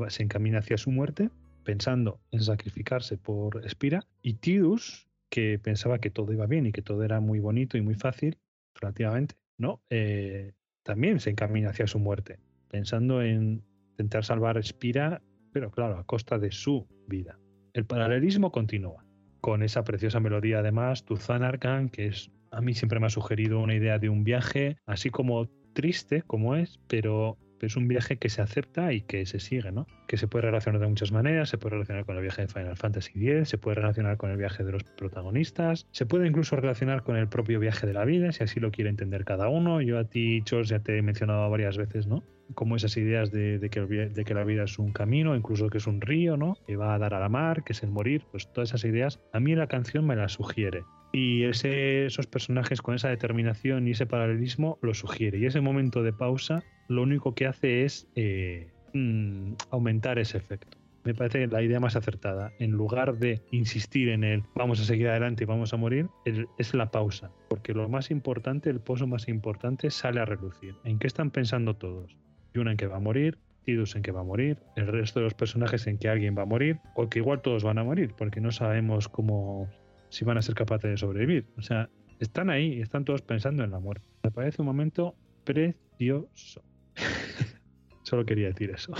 se 0.08 0.22
encamina 0.22 0.58
hacia 0.58 0.78
su 0.78 0.90
muerte 0.90 1.30
pensando 1.64 2.20
en 2.30 2.40
sacrificarse 2.40 3.18
por 3.18 3.64
Espira 3.66 4.06
y 4.22 4.34
Tidus 4.34 5.08
que 5.28 5.58
pensaba 5.58 5.98
que 5.98 6.10
todo 6.10 6.32
iba 6.32 6.46
bien 6.46 6.66
y 6.66 6.72
que 6.72 6.82
todo 6.82 7.02
era 7.02 7.20
muy 7.20 7.40
bonito 7.40 7.76
y 7.76 7.80
muy 7.80 7.94
fácil 7.94 8.38
relativamente, 8.74 9.34
¿no? 9.58 9.82
Eh, 9.90 10.52
también 10.82 11.18
se 11.18 11.30
encamina 11.30 11.70
hacia 11.70 11.86
su 11.86 11.98
muerte 11.98 12.38
pensando 12.68 13.22
en 13.22 13.64
intentar 13.92 14.24
salvar 14.24 14.56
a 14.56 14.60
Espira, 14.60 15.22
pero 15.52 15.70
claro, 15.70 15.98
a 15.98 16.04
costa 16.04 16.38
de 16.38 16.52
su 16.52 16.86
vida. 17.08 17.38
El 17.76 17.84
paralelismo 17.84 18.52
continúa, 18.52 19.04
con 19.42 19.62
esa 19.62 19.84
preciosa 19.84 20.18
melodía 20.18 20.60
además, 20.60 21.04
Tuzan 21.04 21.42
Arkan, 21.42 21.90
que 21.90 22.06
es 22.06 22.30
a 22.50 22.62
mí 22.62 22.72
siempre 22.72 23.00
me 23.00 23.06
ha 23.06 23.10
sugerido 23.10 23.60
una 23.60 23.74
idea 23.74 23.98
de 23.98 24.08
un 24.08 24.24
viaje, 24.24 24.78
así 24.86 25.10
como 25.10 25.46
triste 25.74 26.22
como 26.22 26.56
es, 26.56 26.80
pero 26.88 27.36
es 27.60 27.76
un 27.76 27.88
viaje 27.88 28.16
que 28.18 28.28
se 28.28 28.42
acepta 28.42 28.92
y 28.92 29.00
que 29.00 29.24
se 29.26 29.40
sigue, 29.40 29.72
¿no? 29.72 29.86
Que 30.06 30.16
se 30.16 30.28
puede 30.28 30.46
relacionar 30.46 30.80
de 30.80 30.88
muchas 30.88 31.12
maneras, 31.12 31.48
se 31.48 31.58
puede 31.58 31.74
relacionar 31.74 32.04
con 32.04 32.16
el 32.16 32.22
viaje 32.22 32.42
de 32.42 32.48
Final 32.48 32.76
Fantasy 32.76 33.12
X, 33.28 33.48
se 33.48 33.58
puede 33.58 33.76
relacionar 33.76 34.16
con 34.16 34.30
el 34.30 34.36
viaje 34.36 34.64
de 34.64 34.72
los 34.72 34.84
protagonistas, 34.84 35.86
se 35.90 36.06
puede 36.06 36.26
incluso 36.26 36.56
relacionar 36.56 37.02
con 37.02 37.16
el 37.16 37.28
propio 37.28 37.58
viaje 37.58 37.86
de 37.86 37.92
la 37.94 38.04
vida, 38.04 38.32
si 38.32 38.44
así 38.44 38.60
lo 38.60 38.70
quiere 38.70 38.90
entender 38.90 39.24
cada 39.24 39.48
uno. 39.48 39.80
Yo 39.80 39.98
a 39.98 40.04
ti, 40.04 40.42
Chos, 40.42 40.68
ya 40.68 40.80
te 40.80 40.98
he 40.98 41.02
mencionado 41.02 41.48
varias 41.50 41.76
veces, 41.76 42.06
¿no? 42.06 42.22
Como 42.54 42.76
esas 42.76 42.96
ideas 42.96 43.32
de, 43.32 43.58
que 43.70 43.80
de, 43.80 44.24
que 44.24 44.34
la 44.34 44.44
vida 44.44 44.64
es 44.64 44.78
un 44.78 44.92
camino, 44.92 45.34
incluso 45.34 45.68
que 45.68 45.78
es 45.78 45.86
un 45.86 46.00
río, 46.00 46.36
¿no? 46.36 46.56
Que 46.66 46.76
va 46.76 46.94
a 46.94 46.98
dar 46.98 47.14
a 47.14 47.20
la 47.20 47.28
mar, 47.28 47.64
que 47.64 47.72
es 47.72 47.82
el 47.82 47.90
morir, 47.90 48.24
pues 48.30 48.52
todas 48.52 48.70
esas 48.70 48.84
ideas, 48.84 49.20
a 49.32 49.40
mí 49.40 49.54
la 49.54 49.66
canción 49.66 50.06
me 50.06 50.14
las 50.14 50.32
sugiere. 50.32 50.84
Y 51.12 51.44
ese, 51.44 52.06
esos 52.06 52.26
personajes 52.26 52.82
con 52.82 52.94
esa 52.94 53.08
determinación 53.08 53.88
y 53.88 53.92
ese 53.92 54.06
paralelismo 54.06 54.78
lo 54.82 54.92
sugiere. 54.92 55.38
Y 55.38 55.46
ese 55.46 55.60
momento 55.60 56.02
de 56.02 56.12
pausa 56.12 56.62
lo 56.88 57.02
único 57.02 57.34
que 57.34 57.46
hace 57.46 57.84
es 57.84 58.08
eh, 58.14 58.70
mm, 58.92 59.54
aumentar 59.70 60.18
ese 60.18 60.38
efecto. 60.38 60.78
Me 61.04 61.14
parece 61.14 61.46
la 61.46 61.62
idea 61.62 61.78
más 61.78 61.94
acertada. 61.94 62.52
En 62.58 62.72
lugar 62.72 63.16
de 63.18 63.40
insistir 63.52 64.08
en 64.08 64.24
el 64.24 64.42
vamos 64.56 64.80
a 64.80 64.84
seguir 64.84 65.08
adelante 65.08 65.44
y 65.44 65.46
vamos 65.46 65.72
a 65.72 65.76
morir, 65.76 66.08
es 66.24 66.74
la 66.74 66.90
pausa. 66.90 67.30
Porque 67.48 67.74
lo 67.74 67.88
más 67.88 68.10
importante, 68.10 68.70
el 68.70 68.80
pozo 68.80 69.06
más 69.06 69.28
importante, 69.28 69.90
sale 69.90 70.18
a 70.18 70.24
relucir. 70.24 70.74
¿En 70.82 70.98
qué 70.98 71.06
están 71.06 71.30
pensando 71.30 71.76
todos? 71.76 72.16
Yuna 72.54 72.72
en 72.72 72.76
que 72.76 72.88
va 72.88 72.96
a 72.96 73.00
morir, 73.00 73.38
en 73.66 74.02
que 74.02 74.12
va 74.12 74.20
a 74.20 74.24
morir, 74.24 74.58
el 74.76 74.86
resto 74.86 75.20
de 75.20 75.24
los 75.24 75.34
personajes 75.34 75.86
en 75.86 75.98
que 75.98 76.08
alguien 76.08 76.36
va 76.36 76.42
a 76.42 76.46
morir, 76.46 76.78
o 76.94 77.08
que 77.08 77.18
igual 77.18 77.42
todos 77.42 77.64
van 77.64 77.78
a 77.78 77.84
morir, 77.84 78.14
porque 78.16 78.40
no 78.40 78.52
sabemos 78.52 79.08
cómo 79.08 79.68
si 80.08 80.24
van 80.24 80.38
a 80.38 80.42
ser 80.42 80.54
capaces 80.54 80.90
de 80.90 80.96
sobrevivir. 80.96 81.46
O 81.56 81.62
sea, 81.62 81.88
están 82.20 82.48
ahí, 82.48 82.80
están 82.80 83.04
todos 83.04 83.22
pensando 83.22 83.64
en 83.64 83.70
la 83.70 83.80
muerte. 83.80 84.06
Me 84.22 84.30
parece 84.30 84.62
un 84.62 84.66
momento 84.66 85.14
precioso. 85.44 86.62
Solo 88.02 88.24
quería 88.24 88.48
decir 88.48 88.70
eso. 88.70 88.92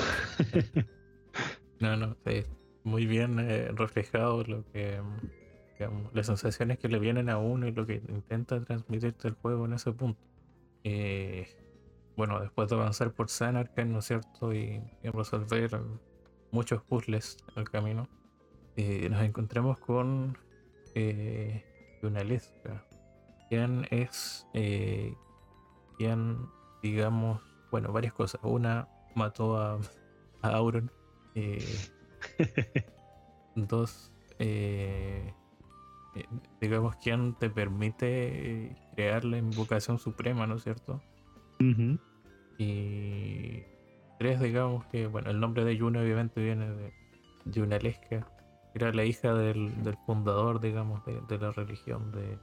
no, 1.80 1.96
no, 1.96 2.16
muy 2.84 3.06
bien 3.06 3.38
eh, 3.40 3.70
reflejado 3.74 4.42
lo 4.44 4.64
que 4.72 5.00
las 6.12 6.26
sensaciones 6.26 6.78
que 6.78 6.88
le 6.88 6.98
vienen 6.98 7.28
a 7.28 7.38
uno 7.38 7.66
y 7.66 7.72
lo 7.72 7.86
que 7.86 8.02
intenta 8.08 8.62
transmitirte 8.64 9.28
el 9.28 9.34
juego 9.34 9.66
en 9.66 9.74
ese 9.74 9.92
punto. 9.92 10.20
Eh, 10.84 11.46
bueno, 12.16 12.40
después 12.40 12.68
de 12.70 12.76
avanzar 12.76 13.12
por 13.12 13.28
San 13.28 13.54
¿no 13.86 13.98
es 13.98 14.04
cierto? 14.04 14.54
Y, 14.54 14.82
resolver 15.02 15.80
muchos 16.50 16.82
puzzles 16.82 17.36
en 17.54 17.62
el 17.62 17.70
camino, 17.70 18.08
eh, 18.76 19.08
nos 19.10 19.22
encontramos 19.22 19.78
con 19.78 20.38
eh, 20.94 21.64
Yunalesca, 22.02 22.86
quien 23.48 23.86
es 23.90 24.46
quien, 25.98 26.46
digamos, 26.82 27.42
bueno, 27.70 27.92
varias 27.92 28.12
cosas. 28.12 28.40
Una, 28.44 28.88
mató 29.14 29.56
a, 29.56 29.78
Auron. 30.42 30.90
Eh, 31.34 31.64
dos, 33.56 34.12
eh, 34.38 35.32
eh, 36.14 36.24
digamos, 36.60 36.96
quien 36.96 37.34
te 37.34 37.50
permite 37.50 38.76
crear 38.94 39.24
la 39.24 39.38
invocación 39.38 39.98
suprema, 39.98 40.46
¿no 40.46 40.56
es 40.56 40.62
cierto? 40.62 41.02
Y 42.58 43.62
tres, 44.18 44.40
digamos 44.40 44.84
que, 44.86 45.06
bueno, 45.06 45.30
el 45.30 45.40
nombre 45.40 45.64
de 45.64 45.76
Yuna 45.76 46.00
obviamente 46.00 46.42
viene 46.42 46.70
de 46.70 46.92
Yunalesca, 47.46 48.26
era 48.74 48.92
la 48.92 49.04
hija 49.04 49.34
del, 49.34 49.72
fundador, 50.04 50.60
digamos, 50.60 51.02
de, 51.04 51.38
la 51.38 51.50
religión 51.50 52.12
de, 52.12 52.38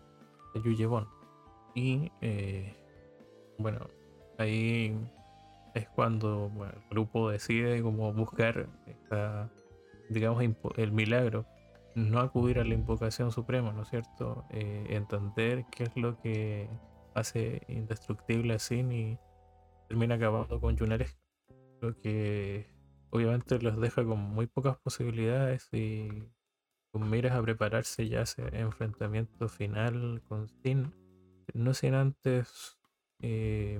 de 0.53 0.61
Yuyebon. 0.63 1.07
Y, 1.75 2.11
bueno, 3.57 3.87
ahí 4.37 4.95
es 5.73 5.89
cuando 5.89 6.51
el 6.65 6.89
grupo 6.89 7.29
decide 7.29 7.81
como 7.81 8.13
buscar 8.13 8.67
digamos 10.09 10.43
el 10.77 10.91
milagro. 10.91 11.45
No 11.95 12.19
acudir 12.19 12.59
a 12.59 12.63
la 12.63 12.73
invocación 12.73 13.31
suprema 13.31 13.71
no 13.71 13.83
es 13.83 13.89
cierto 13.89 14.45
eh, 14.49 14.87
entender 14.89 15.65
qué 15.71 15.83
es 15.83 15.95
lo 15.95 16.19
que 16.21 16.67
hace 17.13 17.61
indestructible 17.67 18.55
a 18.55 18.59
Sin 18.59 18.91
y 18.91 19.19
termina 19.87 20.15
acabando 20.15 20.59
con 20.59 20.75
Junares 20.77 21.15
lo 21.81 21.95
que 21.99 22.65
obviamente 23.11 23.59
los 23.59 23.79
deja 23.79 24.03
con 24.03 24.19
muy 24.19 24.47
pocas 24.47 24.77
posibilidades 24.77 25.69
y 25.71 26.07
con 26.91 27.09
miras 27.09 27.33
a 27.33 27.41
prepararse 27.43 28.07
ya 28.07 28.21
ese 28.21 28.41
enfrentamiento 28.53 29.47
final 29.47 30.23
con 30.27 30.47
Sin. 30.47 30.95
No 31.53 31.73
sin 31.73 31.93
antes 31.93 32.79
eh, 33.19 33.79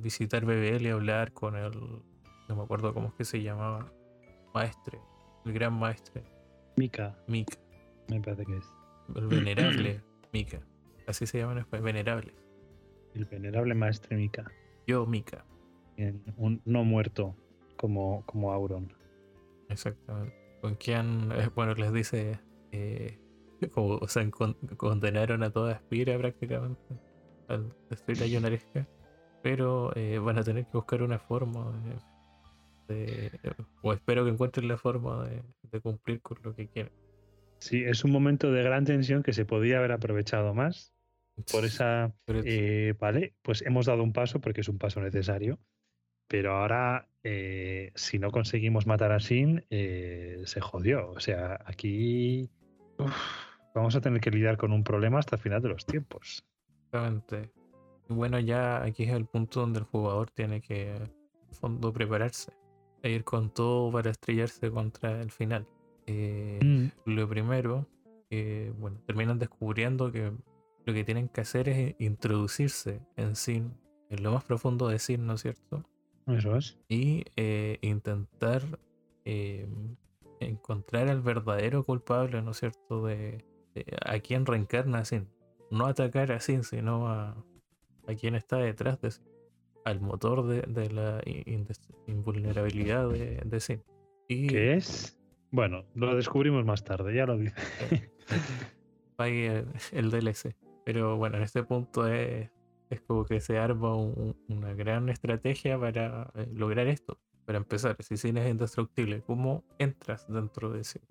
visitar 0.00 0.44
BBL 0.44 0.86
y 0.86 0.90
hablar 0.90 1.32
con 1.32 1.56
el, 1.56 1.72
no 2.48 2.56
me 2.56 2.62
acuerdo 2.62 2.94
cómo 2.94 3.08
es 3.08 3.14
que 3.14 3.24
se 3.24 3.42
llamaba, 3.42 3.92
maestre, 4.54 5.00
el 5.44 5.52
gran 5.52 5.74
maestre. 5.74 6.24
Mika. 6.76 7.16
Mika. 7.26 7.58
Me 8.08 8.20
parece 8.20 8.44
que 8.44 8.56
es. 8.56 8.72
El 9.14 9.26
venerable 9.28 10.02
Mika. 10.32 10.60
Así 11.06 11.26
se 11.26 11.38
llama 11.38 11.52
en 11.52 11.58
español, 11.58 11.84
venerable. 11.84 12.34
El 13.14 13.24
venerable 13.24 13.74
maestre 13.74 14.16
Mika. 14.16 14.50
Yo, 14.86 15.06
Mika. 15.06 15.44
Un 16.36 16.60
no 16.64 16.84
muerto 16.84 17.34
como, 17.76 18.24
como 18.26 18.52
Auron. 18.52 18.92
Exactamente. 19.68 20.34
Con 20.60 20.74
quien, 20.74 21.32
eh, 21.32 21.48
bueno, 21.54 21.74
les 21.74 21.92
dice, 21.92 22.40
eh, 22.72 23.18
como, 23.72 23.96
o 23.96 24.08
sea, 24.08 24.28
condenaron 24.76 25.42
a 25.42 25.50
toda 25.50 25.72
Espira 25.72 26.18
prácticamente 26.18 26.98
al 27.48 27.72
destruir 27.88 28.22
a 28.22 28.26
Yonaresca 28.26 28.86
pero 29.46 29.92
eh, 29.94 30.18
van 30.18 30.38
a 30.38 30.42
tener 30.42 30.64
que 30.64 30.72
buscar 30.72 31.02
una 31.02 31.20
forma 31.20 31.72
de, 32.88 33.30
o 33.80 33.92
espero 33.92 34.24
que 34.24 34.32
encuentren 34.32 34.66
la 34.66 34.76
forma 34.76 35.24
de, 35.28 35.80
cumplir 35.80 36.20
con 36.20 36.38
lo 36.42 36.52
que 36.52 36.66
quieren. 36.66 36.92
Sí, 37.60 37.84
es 37.84 38.02
un 38.02 38.10
momento 38.10 38.50
de 38.50 38.64
gran 38.64 38.84
tensión 38.84 39.22
que 39.22 39.32
se 39.32 39.44
podía 39.44 39.78
haber 39.78 39.92
aprovechado 39.92 40.52
más. 40.52 40.92
Por 41.52 41.64
esa, 41.64 42.12
eh, 42.26 42.94
vale, 42.98 43.34
pues 43.42 43.62
hemos 43.62 43.86
dado 43.86 44.02
un 44.02 44.12
paso 44.12 44.40
porque 44.40 44.62
es 44.62 44.68
un 44.68 44.78
paso 44.78 45.00
necesario, 45.00 45.60
pero 46.26 46.56
ahora 46.56 47.08
eh, 47.22 47.92
si 47.94 48.18
no 48.18 48.32
conseguimos 48.32 48.88
matar 48.88 49.12
a 49.12 49.20
Sin, 49.20 49.64
se 49.70 50.60
jodió. 50.60 51.10
O 51.10 51.20
sea, 51.20 51.60
aquí 51.66 52.50
vamos 53.76 53.94
a 53.94 54.00
tener 54.00 54.20
que 54.20 54.32
lidiar 54.32 54.56
con 54.56 54.72
un 54.72 54.82
problema 54.82 55.20
hasta 55.20 55.36
el 55.36 55.42
final 55.42 55.62
de 55.62 55.68
los 55.68 55.86
tiempos. 55.86 56.44
Exactamente. 56.86 57.55
Bueno, 58.08 58.38
ya 58.38 58.82
aquí 58.82 59.04
es 59.04 59.12
el 59.12 59.26
punto 59.26 59.60
donde 59.60 59.80
el 59.80 59.84
jugador 59.84 60.30
tiene 60.30 60.60
que, 60.60 60.94
en 60.94 61.10
fondo, 61.52 61.92
prepararse 61.92 62.52
e 63.02 63.10
ir 63.10 63.24
con 63.24 63.50
todo 63.50 63.90
para 63.90 64.10
estrellarse 64.10 64.70
contra 64.70 65.20
el 65.20 65.30
final. 65.30 65.66
Eh, 66.06 66.60
mm. 66.62 67.10
Lo 67.10 67.28
primero, 67.28 67.86
bueno, 68.78 69.00
terminan 69.06 69.38
descubriendo 69.38 70.12
que 70.12 70.32
lo 70.86 70.94
que 70.94 71.04
tienen 71.04 71.28
que 71.28 71.40
hacer 71.40 71.68
es 71.68 71.96
introducirse 71.98 73.00
en 73.16 73.34
Sin, 73.34 73.74
en 74.08 74.22
lo 74.22 74.32
más 74.32 74.44
profundo 74.44 74.88
de 74.88 75.00
Sin, 75.00 75.26
¿no 75.26 75.34
es 75.34 75.42
cierto? 75.42 75.82
Eso 76.28 76.56
es. 76.56 76.78
Y 76.88 77.24
eh, 77.36 77.78
intentar 77.82 78.62
eh, 79.24 79.68
encontrar 80.38 81.08
al 81.08 81.22
verdadero 81.22 81.82
culpable, 81.84 82.40
¿no 82.40 82.52
es 82.52 82.58
cierto?, 82.58 83.04
de, 83.04 83.44
a 84.04 84.18
quien 84.20 84.46
reencarna 84.46 85.04
Sin. 85.04 85.28
No 85.72 85.86
atacar 85.86 86.30
a 86.30 86.38
Sin, 86.38 86.62
sino 86.62 87.08
a, 87.08 87.36
a 88.06 88.14
quién 88.14 88.34
está 88.34 88.58
detrás 88.58 89.00
de 89.00 89.10
al 89.84 90.00
motor 90.00 90.44
de, 90.46 90.90
la 90.90 91.22
invulnerabilidad 92.06 93.08
de, 93.08 93.40
de. 93.44 93.80
Y, 94.28 94.48
¿Qué 94.48 94.74
es? 94.74 95.16
Bueno, 95.52 95.84
lo 95.94 96.16
descubrimos 96.16 96.64
más 96.64 96.82
tarde, 96.82 97.14
ya 97.14 97.24
lo 97.24 97.38
dice. 97.38 97.54
Pague 99.16 99.64
el, 99.92 100.10
DLC. 100.10 100.56
Pero 100.84 101.16
bueno, 101.16 101.36
en 101.36 101.44
este 101.44 101.62
punto 101.62 102.08
es, 102.08 102.50
es 102.90 103.00
como 103.02 103.24
que 103.24 103.40
se 103.40 103.58
arma 103.58 103.94
una 103.94 104.74
gran 104.74 105.08
estrategia 105.08 105.78
para 105.78 106.32
eh, 106.34 106.48
lograr 106.52 106.88
esto. 106.88 107.20
Para 107.44 107.58
empezar, 107.58 107.96
si 108.00 108.16
Sin 108.16 108.38
es 108.38 108.50
indestructible, 108.50 109.22
¿cómo 109.22 109.64
entras 109.78 110.26
dentro 110.28 110.70
de 110.70 110.82
Sin? 110.82 111.02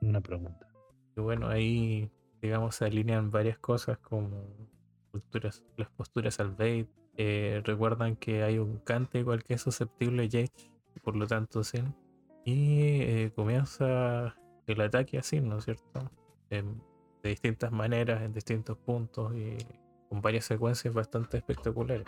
Una 0.00 0.20
pregunta. 0.20 0.66
Y 1.16 1.20
bueno, 1.20 1.48
ahí 1.48 2.10
digamos 2.42 2.74
se 2.74 2.86
alinean 2.86 3.30
varias 3.30 3.58
cosas 3.58 3.98
como 3.98 4.44
las 5.76 5.90
posturas 5.90 6.40
al 6.40 6.50
bait. 6.52 6.88
Eh, 7.16 7.62
recuerdan 7.64 8.16
que 8.16 8.42
hay 8.42 8.58
un 8.58 8.78
cante 8.78 9.18
igual 9.18 9.42
que 9.42 9.54
es 9.54 9.62
susceptible 9.62 10.24
a 10.24 11.00
por 11.00 11.16
lo 11.16 11.26
tanto 11.26 11.64
Sin. 11.64 11.94
Y 12.44 13.02
eh, 13.02 13.32
comienza 13.34 14.36
el 14.66 14.80
ataque 14.80 15.18
así, 15.18 15.40
¿no 15.40 15.58
es 15.58 15.64
cierto? 15.64 16.10
de 16.50 17.28
distintas 17.30 17.70
maneras, 17.72 18.22
en 18.22 18.32
distintos 18.32 18.78
puntos 18.78 19.34
y 19.34 19.58
con 20.08 20.22
varias 20.22 20.46
secuencias 20.46 20.94
bastante 20.94 21.36
espectaculares. 21.36 22.06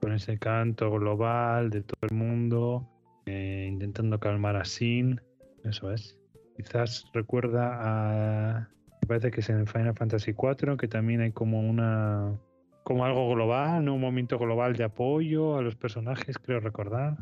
Con 0.00 0.12
ese 0.12 0.38
canto 0.38 0.90
global 0.90 1.70
de 1.70 1.82
todo 1.82 2.00
el 2.08 2.16
mundo, 2.16 2.88
eh, 3.26 3.66
intentando 3.70 4.18
calmar 4.18 4.56
a 4.56 4.64
Sin, 4.64 5.20
eso 5.64 5.92
es. 5.92 6.18
Quizás 6.56 7.10
recuerda 7.12 7.78
a 7.80 8.70
me 9.04 9.08
parece 9.08 9.30
que 9.30 9.40
es 9.40 9.50
en 9.50 9.66
Final 9.66 9.94
Fantasy 9.94 10.30
IV, 10.30 10.78
que 10.78 10.88
también 10.88 11.20
hay 11.20 11.30
como 11.30 11.60
una 11.60 12.32
como 12.84 13.04
algo 13.04 13.34
global, 13.34 13.84
¿no? 13.84 13.96
Un 13.96 14.00
momento 14.00 14.38
global 14.38 14.76
de 14.76 14.84
apoyo 14.84 15.58
a 15.58 15.62
los 15.62 15.74
personajes, 15.74 16.38
creo 16.38 16.60
recordar. 16.60 17.18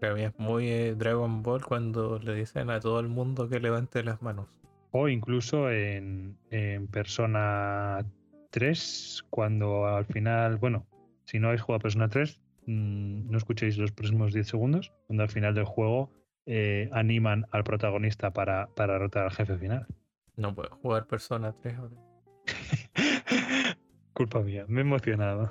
Para 0.00 0.14
mí 0.14 0.22
es 0.22 0.32
muy 0.38 0.68
eh, 0.68 0.94
Dragon 0.94 1.42
Ball 1.42 1.62
cuando 1.62 2.18
le 2.18 2.34
dicen 2.34 2.70
a 2.70 2.80
todo 2.80 3.00
el 3.00 3.08
mundo 3.08 3.50
que 3.50 3.60
levante 3.60 4.02
las 4.02 4.22
manos. 4.22 4.46
O 4.92 5.08
incluso 5.08 5.70
en, 5.70 6.38
en 6.50 6.86
Persona 6.86 8.02
3, 8.48 9.26
cuando 9.28 9.86
al 9.86 10.06
final, 10.06 10.56
bueno, 10.56 10.86
si 11.26 11.38
no 11.38 11.48
habéis 11.48 11.60
jugado 11.60 11.80
a 11.80 11.82
Persona 11.82 12.08
3, 12.08 12.40
mm, 12.64 13.30
no 13.30 13.36
escuchéis 13.36 13.76
los 13.76 13.92
próximos 13.92 14.32
10 14.32 14.46
segundos, 14.48 14.90
cuando 15.06 15.22
al 15.22 15.28
final 15.28 15.54
del 15.54 15.64
juego 15.64 16.10
eh, 16.46 16.88
animan 16.92 17.44
al 17.50 17.62
protagonista 17.62 18.30
para, 18.30 18.68
para 18.74 18.94
derrotar 18.94 19.24
al 19.24 19.32
jefe 19.32 19.58
final. 19.58 19.86
No 20.36 20.54
puedo 20.54 20.70
jugar 20.82 21.06
Persona 21.06 21.52
3 21.62 21.76
ahora. 21.78 21.96
Culpa 24.12 24.40
mía, 24.40 24.64
me 24.68 24.80
he 24.80 24.84
emocionado. 24.84 25.50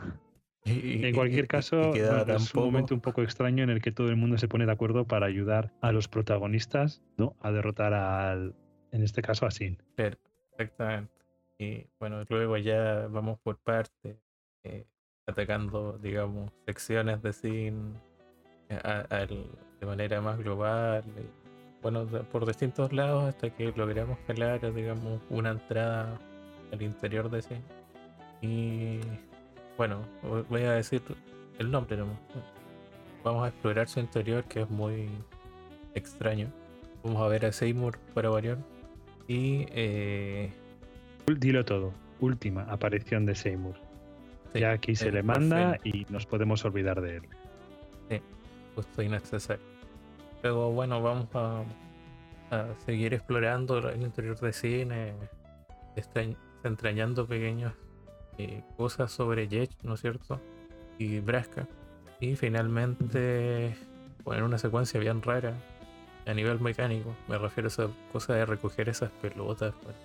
Y- 0.63 1.03
En 1.03 1.09
y- 1.09 1.13
cualquier 1.13 1.45
y- 1.45 1.47
caso, 1.47 1.89
y 1.89 1.93
queda 1.93 2.23
bueno, 2.23 2.35
es 2.37 2.53
un 2.55 2.63
momento 2.63 2.95
un 2.95 3.01
poco 3.01 3.21
extraño 3.21 3.63
en 3.63 3.69
el 3.69 3.81
que 3.81 3.91
todo 3.91 4.09
el 4.09 4.15
mundo 4.15 4.37
se 4.37 4.47
pone 4.47 4.65
de 4.65 4.71
acuerdo 4.71 5.05
para 5.05 5.27
ayudar 5.27 5.71
a 5.81 5.91
los 5.91 6.07
protagonistas, 6.07 7.03
¿no? 7.17 7.35
A 7.41 7.51
derrotar 7.51 7.93
al, 7.93 8.55
en 8.91 9.03
este 9.03 9.21
caso, 9.21 9.45
a 9.45 9.51
Sin. 9.51 9.77
Claro, 9.95 10.17
exactamente. 10.57 11.13
Y 11.59 11.85
bueno, 11.99 12.23
luego 12.29 12.57
ya 12.57 13.07
vamos 13.07 13.39
por 13.39 13.57
partes, 13.59 14.17
eh, 14.63 14.85
atacando, 15.27 15.97
digamos, 15.99 16.51
secciones 16.65 17.21
de 17.21 17.33
Sin 17.33 17.93
eh, 18.69 18.79
a- 18.83 19.05
al- 19.09 19.47
de 19.79 19.85
manera 19.85 20.19
más 20.21 20.37
global. 20.39 21.03
eh, 21.17 21.29
bueno, 21.85 22.03
por 22.31 22.47
distintos 22.47 22.91
lados 22.93 23.25
hasta 23.25 23.51
que 23.51 23.71
logramos 23.75 24.17
calar, 24.25 24.73
digamos, 24.73 25.21
una 25.29 25.51
entrada 25.51 26.17
al 26.73 26.81
interior 26.81 27.29
de 27.29 27.43
Sin. 27.43 27.61
Y 28.41 29.01
bueno, 29.77 30.01
vo- 30.23 30.43
voy 30.49 30.63
a 30.63 30.71
decir 30.71 31.03
el 31.59 31.69
nombre 31.69 31.95
nomás. 31.95 32.17
Vamos 33.23 33.45
a 33.45 33.49
explorar 33.49 33.87
su 33.87 33.99
interior, 33.99 34.43
que 34.45 34.61
es 34.61 34.69
muy 34.71 35.09
extraño. 35.93 36.47
Vamos 37.03 37.21
a 37.21 37.27
ver 37.27 37.45
a 37.45 37.51
Seymour 37.51 37.99
para 38.15 38.29
variar. 38.29 38.57
Y 39.27 39.67
eh, 39.69 40.51
Dilo 41.27 41.63
todo. 41.65 41.93
Última 42.19 42.63
aparición 42.63 43.27
de 43.27 43.35
Seymour. 43.35 43.75
sí, 44.53 44.59
ya 44.61 44.71
aquí 44.71 44.95
se 44.95 45.11
le 45.11 45.21
manda 45.21 45.77
y 45.83 46.07
nos 46.09 46.25
podemos 46.25 46.65
olvidar 46.65 46.99
de 47.01 47.17
él. 47.17 48.21
justo 48.75 49.03
innecesario. 49.03 49.74
Luego, 50.45 50.71
bueno, 50.73 51.01
vamos 51.01 51.27
a, 51.33 51.63
a 52.51 52.67
seguir 52.85 53.15
explorando 53.15 53.79
el 53.89 53.99
interior 54.03 54.39
de 54.39 54.53
cine, 54.53 55.15
extrañ- 55.95 56.37
entrañando 56.63 57.25
pequeñas 57.25 57.73
eh, 58.37 58.61
cosas 58.77 59.11
sobre 59.11 59.47
Yech, 59.47 59.71
¿no 59.81 59.95
es 59.95 60.01
cierto? 60.01 60.39
Y 60.99 61.17
Braska. 61.19 61.67
Y 62.19 62.35
finalmente, 62.35 63.75
bueno, 64.23 64.41
en 64.41 64.45
una 64.45 64.59
secuencia 64.59 64.99
bien 64.99 65.23
rara, 65.23 65.55
a 66.27 66.33
nivel 66.35 66.59
mecánico, 66.59 67.15
me 67.27 67.39
refiero 67.39 67.65
a 67.65 67.69
esa 67.71 67.87
cosa 68.11 68.35
de 68.35 68.45
recoger 68.45 68.87
esas 68.87 69.09
pelotas 69.09 69.73
pues, 69.81 69.95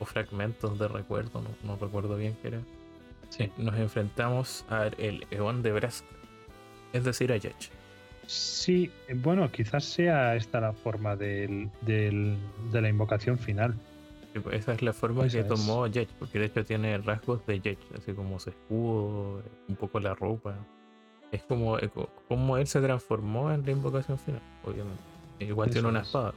o 0.00 0.04
fragmentos 0.04 0.80
de 0.80 0.88
recuerdo, 0.88 1.42
no, 1.42 1.50
no 1.62 1.76
recuerdo 1.76 2.16
bien 2.16 2.36
qué 2.42 2.48
era. 2.48 2.60
Sí. 3.28 3.52
Nos 3.56 3.76
enfrentamos 3.76 4.64
al 4.68 4.96
Eon 5.30 5.62
de 5.62 5.70
Braska, 5.70 6.08
es 6.92 7.04
decir, 7.04 7.30
a 7.30 7.36
Yech. 7.36 7.70
Sí, 8.26 8.90
bueno, 9.22 9.50
quizás 9.52 9.84
sea 9.84 10.34
esta 10.36 10.60
la 10.60 10.72
forma 10.72 11.14
del, 11.16 11.70
del- 11.82 12.36
de 12.72 12.80
la 12.80 12.88
invocación 12.88 13.38
final. 13.38 13.74
Sí, 14.32 14.40
pues, 14.40 14.56
Esa 14.56 14.72
es 14.74 14.82
la 14.82 14.92
forma 14.92 15.26
Esa 15.26 15.36
que 15.36 15.40
es. 15.42 15.48
tomó 15.48 15.86
Yech, 15.86 16.08
porque 16.18 16.38
de 16.40 16.46
hecho 16.46 16.64
tiene 16.64 16.98
rasgos 16.98 17.44
de 17.46 17.60
Yech, 17.60 17.78
así 17.96 18.12
como 18.12 18.38
su 18.40 18.50
escudo, 18.50 19.42
un 19.68 19.76
poco 19.76 20.00
la 20.00 20.14
ropa. 20.14 20.54
Es 21.32 21.42
como, 21.44 21.78
eh, 21.78 21.88
co- 21.88 22.10
como 22.28 22.56
él 22.56 22.66
se 22.66 22.80
transformó 22.80 23.52
en 23.52 23.64
la 23.64 23.70
invocación 23.70 24.18
final, 24.18 24.42
obviamente. 24.64 25.02
Igual 25.38 25.70
tiene 25.70 25.88
una 25.88 26.00
es. 26.00 26.06
espada. 26.06 26.34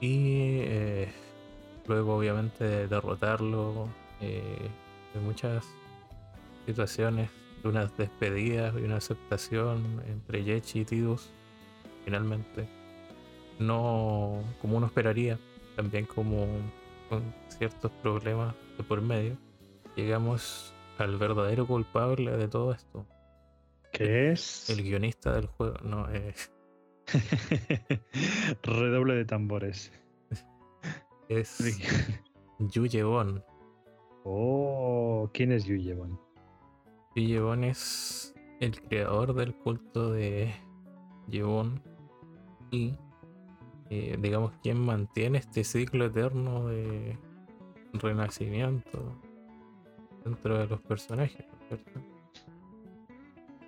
Y 0.00 0.60
eh, 0.60 1.08
luego, 1.86 2.16
obviamente, 2.16 2.64
de 2.64 2.88
derrotarlo, 2.88 3.88
eh, 4.20 4.68
hay 5.14 5.20
muchas 5.20 5.64
situaciones 6.66 7.30
de 7.62 7.68
unas 7.68 7.96
despedidas 7.96 8.74
y 8.76 8.82
una 8.84 8.96
aceptación 8.96 10.02
entre 10.06 10.44
Yech 10.44 10.76
y 10.76 10.84
Tidus, 10.84 11.30
finalmente. 12.04 12.68
No 13.58 14.42
como 14.60 14.76
uno 14.76 14.86
esperaría, 14.86 15.38
también 15.76 16.06
como 16.06 16.46
con 17.08 17.22
ciertos 17.48 17.90
problemas 18.02 18.54
de 18.76 18.84
por 18.84 19.00
medio, 19.02 19.36
llegamos 19.96 20.72
al 20.98 21.16
verdadero 21.16 21.66
culpable 21.66 22.36
de 22.36 22.48
todo 22.48 22.72
esto, 22.72 23.06
Que 23.92 24.30
es. 24.32 24.68
el 24.70 24.82
guionista 24.82 25.32
del 25.32 25.46
juego. 25.46 25.76
No, 25.82 26.08
eh, 26.12 26.34
Redoble 28.62 29.14
de 29.14 29.24
tambores. 29.24 29.92
es 31.28 31.58
Yu 32.58 32.86
Yevon. 32.86 33.42
Oh, 34.24 35.30
¿quién 35.32 35.52
es 35.52 35.64
Yu 35.64 35.76
Yevon 37.26 37.64
es 37.64 38.34
el 38.60 38.80
creador 38.82 39.34
del 39.34 39.54
culto 39.54 40.12
de 40.12 40.52
Yevon 41.28 41.82
y, 42.70 42.94
eh, 43.90 44.16
digamos, 44.20 44.52
quien 44.62 44.78
mantiene 44.78 45.38
este 45.38 45.64
ciclo 45.64 46.06
eterno 46.06 46.68
de 46.68 47.18
renacimiento 47.94 49.20
dentro 50.24 50.58
de 50.58 50.66
los 50.66 50.80
personajes, 50.82 51.46
¿no 51.46 51.76
es 51.76 51.82
¿cierto? 51.82 52.00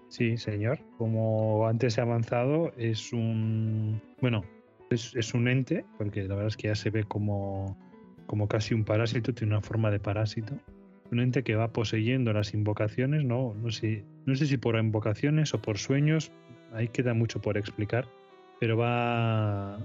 Sí, 0.09 0.37
señor. 0.37 0.81
Como 0.99 1.67
antes 1.69 1.97
he 1.97 2.01
avanzado, 2.01 2.73
es 2.77 3.13
un. 3.13 4.03
Bueno, 4.21 4.43
es, 4.91 5.15
es 5.15 5.35
un 5.35 5.47
ente, 5.47 5.85
porque 5.99 6.25
la 6.25 6.35
verdad 6.35 6.49
es 6.49 6.57
que 6.57 6.67
ya 6.69 6.75
se 6.75 6.91
ve 6.91 7.05
como, 7.05 7.79
como 8.27 8.49
casi 8.49 8.75
un 8.75 8.85
parásito, 8.85 9.33
tiene 9.33 9.55
una 9.55 9.63
forma 9.63 9.91
de 9.91 10.01
parásito. 10.01 10.55
Un 11.11 11.20
ente 11.20 11.43
que 11.43 11.57
va 11.57 11.73
poseyendo 11.73 12.32
las 12.32 12.55
invocaciones, 12.55 13.24
no, 13.24 13.55
no, 13.55 13.70
sé, 13.70 14.05
no 14.27 14.35
sé 14.37 14.47
si 14.47 14.57
por 14.57 14.77
invocaciones 14.77 15.53
o 15.55 15.61
por 15.61 15.78
sueños, 15.78 16.31
ahí 16.73 16.89
queda 16.89 17.15
mucho 17.15 17.41
por 17.41 17.57
explicar, 17.59 18.07
pero 18.61 18.77
va. 18.77 19.78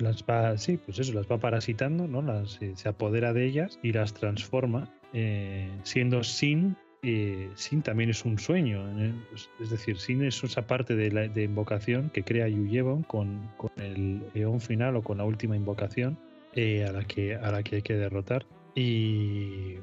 Las 0.00 0.22
va, 0.22 0.56
sí, 0.56 0.76
pues 0.76 0.98
eso, 1.00 1.12
las 1.12 1.26
va 1.26 1.38
parasitando, 1.38 2.06
¿no? 2.06 2.22
Las, 2.22 2.52
se- 2.52 2.76
se 2.76 2.88
apodera 2.88 3.32
de 3.32 3.44
ellas 3.46 3.80
y 3.82 3.92
las 3.92 4.14
transforma, 4.14 4.88
eh, 5.12 5.68
siendo 5.82 6.22
sin 6.22 6.76
eh, 7.02 7.50
Sin 7.54 7.82
también 7.82 8.10
es 8.10 8.24
un 8.24 8.38
sueño. 8.38 8.84
¿eh? 9.00 9.12
Es- 9.60 9.70
decir, 9.70 9.98
Sin 9.98 10.24
es 10.24 10.42
esa 10.42 10.66
parte 10.66 10.94
de, 10.96 11.10
la, 11.12 11.26
invocación 11.42 12.10
que 12.10 12.22
crea 12.24 12.48
Yuyevon 12.48 13.02
con, 13.04 13.48
con 13.56 13.70
el 13.76 14.22
eón 14.34 14.60
final 14.60 14.96
o 14.96 15.02
con 15.02 15.18
la 15.18 15.24
última 15.24 15.56
invocación 15.56 16.18
eh, 16.54 16.84
a, 16.84 16.92
la 16.92 17.04
que, 17.04 17.34
a 17.36 17.50
la 17.52 17.62
que 17.62 17.76
hay 17.76 17.82
que 17.82 17.94
derrotar. 17.94 18.46
Y 18.74 19.76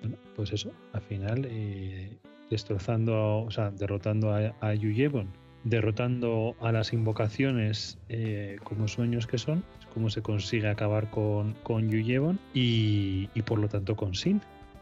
bueno, 0.00 0.16
pues 0.36 0.52
eso, 0.52 0.72
al 0.92 1.02
final 1.02 1.46
eh, 1.48 2.16
destrozando, 2.50 3.42
o 3.42 3.50
sea, 3.50 3.70
derrotando 3.70 4.32
a, 4.32 4.54
a 4.60 4.74
Yuyevon, 4.74 5.28
derrotando 5.64 6.56
a 6.60 6.72
las 6.72 6.92
invocaciones 6.92 7.98
eh, 8.08 8.58
como 8.64 8.88
sueños 8.88 9.26
que 9.26 9.38
son, 9.38 9.62
es 9.80 9.86
como 9.86 10.10
se 10.10 10.22
consigue 10.22 10.68
acabar 10.68 11.10
con, 11.10 11.54
con 11.62 11.90
Yuyevon 11.90 12.38
y, 12.54 13.28
y 13.34 13.42
por 13.42 13.58
lo 13.58 13.68
tanto 13.68 13.96
con 13.96 14.14
Sin 14.14 14.40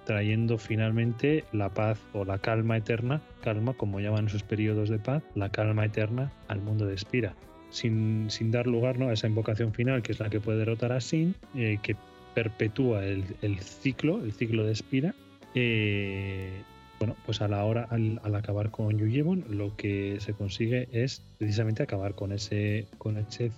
trayendo 0.08 0.56
finalmente 0.56 1.44
la 1.52 1.68
paz 1.68 2.00
o 2.14 2.24
la 2.24 2.38
calma 2.38 2.78
eterna, 2.78 3.20
calma 3.42 3.74
como 3.74 4.00
llaman 4.00 4.28
esos 4.28 4.42
periodos 4.42 4.88
de 4.88 4.98
paz, 4.98 5.22
la 5.34 5.50
calma 5.50 5.84
eterna 5.84 6.32
al 6.48 6.62
mundo 6.62 6.86
de 6.86 6.96
Spira, 6.96 7.34
sin, 7.68 8.30
sin 8.30 8.50
dar 8.50 8.66
lugar 8.66 8.98
¿no? 8.98 9.10
a 9.10 9.12
esa 9.12 9.26
invocación 9.26 9.74
final 9.74 10.02
que 10.02 10.12
es 10.12 10.18
la 10.18 10.30
que 10.30 10.40
puede 10.40 10.60
derrotar 10.60 10.92
a 10.92 11.02
Sin, 11.02 11.34
eh, 11.54 11.78
que 11.82 11.94
perpetúa 12.38 13.04
el, 13.04 13.58
ciclo, 13.58 14.22
el 14.22 14.32
ciclo 14.32 14.64
de 14.64 14.76
Spira. 14.76 15.12
eh, 15.56 16.62
bueno, 17.00 17.16
pues 17.26 17.40
a 17.40 17.48
la 17.48 17.64
hora, 17.64 17.88
al, 17.90 18.20
acabar 18.32 18.70
con 18.70 18.96
Yuyevon, 18.96 19.44
lo 19.50 19.76
que 19.76 20.18
se 20.20 20.34
consigue 20.34 20.88
es 20.92 21.24
precisamente 21.36 21.82
acabar 21.82 22.14
con 22.14 22.30
ese, 22.30 22.86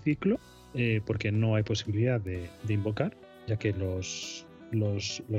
ciclo, 0.02 0.38
eh, 0.72 1.02
porque 1.04 1.30
no 1.30 1.56
hay 1.56 1.62
posibilidad 1.62 2.18
de, 2.18 2.48
invocar, 2.70 3.14
ya 3.46 3.56
que 3.58 3.74
los, 3.74 4.46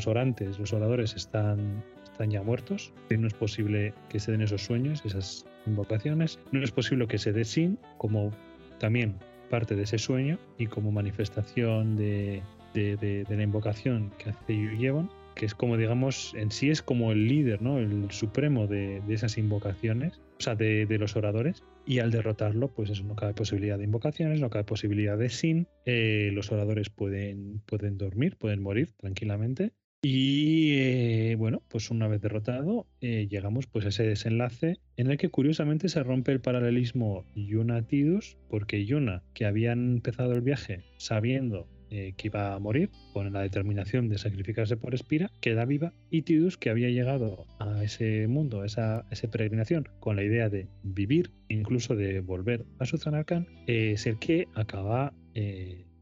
orantes, 0.06 0.60
los 0.60 0.72
oradores 0.74 1.16
están, 1.16 1.84
están 2.04 2.30
ya 2.30 2.44
muertos. 2.44 2.94
No 3.10 3.28
es 3.28 3.34
posible 3.34 3.96
que 4.10 4.20
se 4.20 4.32
den 4.32 4.42
esos 4.42 4.62
sueños, 4.64 5.02
esas 5.04 5.48
invocaciones. 5.66 6.38
No 6.52 6.64
es 6.64 6.72
posible 6.72 7.08
que 7.08 7.18
se 7.18 7.34
dé 7.34 7.44
sin, 7.44 7.80
como 7.98 8.32
también 8.80 9.16
parte 9.50 9.76
de 9.76 9.84
ese 9.84 9.98
sueño 9.98 10.38
y 10.60 10.68
como 10.68 10.92
manifestación 10.92 11.98
de, 11.98 12.42
de, 12.73 13.26
la 13.30 13.43
invocación 13.43 14.11
que 14.18 14.30
hace 14.30 14.77
Yevon, 14.77 15.10
que 15.35 15.45
es 15.45 15.56
como, 15.56 15.77
digamos, 15.77 16.34
en 16.35 16.52
sí 16.52 16.69
es 16.69 16.81
como 16.81 17.11
el 17.11 17.27
líder, 17.27 17.61
¿no? 17.61 17.80
El 17.80 18.11
supremo 18.11 18.68
de, 18.68 19.02
de 19.02 19.14
esas 19.14 19.38
invocaciones, 19.38 20.22
o 20.39 20.43
sea, 20.43 20.56
de, 20.56 20.85
de 20.85 20.98
los 20.98 21.15
oradores. 21.15 21.64
Y 21.85 21.99
al 21.99 22.11
derrotarlo, 22.11 22.68
pues 22.69 22.89
eso, 22.89 23.03
no 23.03 23.15
cabe 23.15 23.34
posibilidad 23.34 23.77
de 23.77 23.85
invocaciones, 23.85 24.39
no 24.39 24.49
cabe 24.49 24.65
posibilidad 24.65 25.18
de 25.18 25.30
sin. 25.30 25.68
Eh, 25.85 26.30
los 26.34 26.52
oradores 26.52 26.89
pueden, 26.89 27.61
pueden 27.65 27.98
dormir, 27.98 28.38
pueden 28.38 28.61
morir 28.61 28.91
tranquilamente. 28.98 29.72
Y 30.03 30.77
eh, 30.80 31.35
bueno, 31.38 31.61
pues 31.68 31.91
una 31.91 32.07
vez 32.07 32.22
derrotado, 32.22 32.88
eh, 33.02 33.27
llegamos 33.30 33.68
pues 33.68 33.85
a 33.85 33.89
ese 33.89 34.03
desenlace 34.03 34.80
en 34.98 35.11
el 35.11 35.18
que 35.18 35.30
curiosamente 35.30 35.89
se 35.89 36.02
rompe 36.02 36.31
el 36.31 36.41
paralelismo 36.41 37.26
Yuna-Tidus, 37.35 38.38
porque 38.49 38.84
Yuna, 38.85 39.22
que 39.35 39.45
había 39.45 39.73
empezado 39.73 40.34
el 40.34 40.41
viaje 40.41 40.85
sabiendo 40.98 41.68
eh, 41.92 42.14
que 42.18 42.30
iba 42.30 42.54
a 42.54 42.60
morir, 42.60 42.90
con 43.14 43.32
la 43.32 43.42
determinación 43.42 44.10
de 44.10 44.18
sacrificarse 44.18 44.78
por 44.78 44.96
Espira, 44.96 45.30
queda 45.42 45.66
viva, 45.66 45.94
y 46.10 46.24
Tidus, 46.24 46.58
que 46.58 46.70
había 46.70 46.90
llegado 46.90 47.46
a 47.60 47.84
ese 47.84 48.28
mundo, 48.28 48.62
a 48.62 48.66
esa, 48.66 49.06
esa 49.12 49.30
peregrinación, 49.30 49.88
con 50.00 50.16
la 50.16 50.24
idea 50.24 50.50
de 50.50 50.68
vivir, 50.84 51.32
incluso 51.50 51.96
de 51.96 52.22
volver 52.22 52.66
a 52.80 52.86
su 52.86 52.98
Zanarkand, 52.98 53.48
es 53.68 54.08
el 54.08 54.18
que 54.18 54.48
acaba 54.56 55.14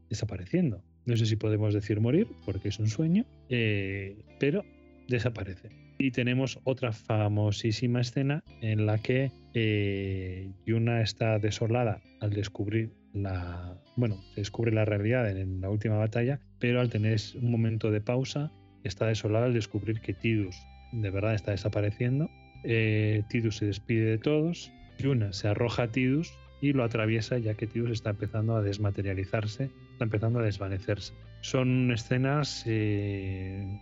desapareciendo. 0.08 0.82
No 1.06 1.16
sé 1.16 1.26
si 1.26 1.36
podemos 1.36 1.74
decir 1.74 2.00
morir, 2.00 2.28
porque 2.44 2.68
es 2.68 2.78
un 2.78 2.88
sueño, 2.88 3.24
eh, 3.48 4.22
pero 4.38 4.64
desaparece. 5.08 5.70
Y 5.98 6.12
tenemos 6.12 6.60
otra 6.64 6.92
famosísima 6.92 8.00
escena 8.00 8.44
en 8.60 8.86
la 8.86 8.98
que 8.98 9.32
eh, 9.54 10.50
Yuna 10.66 11.02
está 11.02 11.38
desolada 11.38 12.00
al 12.20 12.30
descubrir 12.30 12.92
la. 13.12 13.76
Bueno, 13.96 14.16
se 14.34 14.40
descubre 14.40 14.72
la 14.72 14.84
realidad 14.84 15.28
en, 15.30 15.60
la 15.60 15.70
última 15.70 15.96
batalla, 15.96 16.40
pero 16.58 16.80
al 16.80 16.90
tener 16.90 17.18
un 17.40 17.50
momento 17.50 17.90
de 17.90 18.00
pausa, 18.00 18.50
está 18.84 19.06
desolada 19.06 19.46
al 19.46 19.54
descubrir 19.54 20.00
que 20.00 20.14
Tidus 20.14 20.56
de 20.92 21.10
verdad 21.10 21.34
está 21.34 21.52
desapareciendo. 21.52 22.30
Eh, 22.64 23.22
Tidus 23.28 23.58
se 23.58 23.66
despide 23.66 24.04
de 24.04 24.18
todos. 24.18 24.72
Yuna 24.98 25.32
se 25.32 25.48
arroja 25.48 25.84
a 25.84 25.88
Tidus 25.88 26.32
y 26.60 26.72
lo 26.72 26.84
atraviesa 26.84 27.38
ya 27.38 27.54
que 27.54 27.66
Tidus 27.66 27.90
está 27.90 28.10
empezando 28.10 28.56
a 28.56 28.62
desmaterializarse, 28.62 29.70
está 29.92 30.04
empezando 30.04 30.40
a 30.40 30.42
desvanecerse. 30.42 31.14
Son 31.40 31.90
escenas 31.90 32.64
eh, 32.66 33.80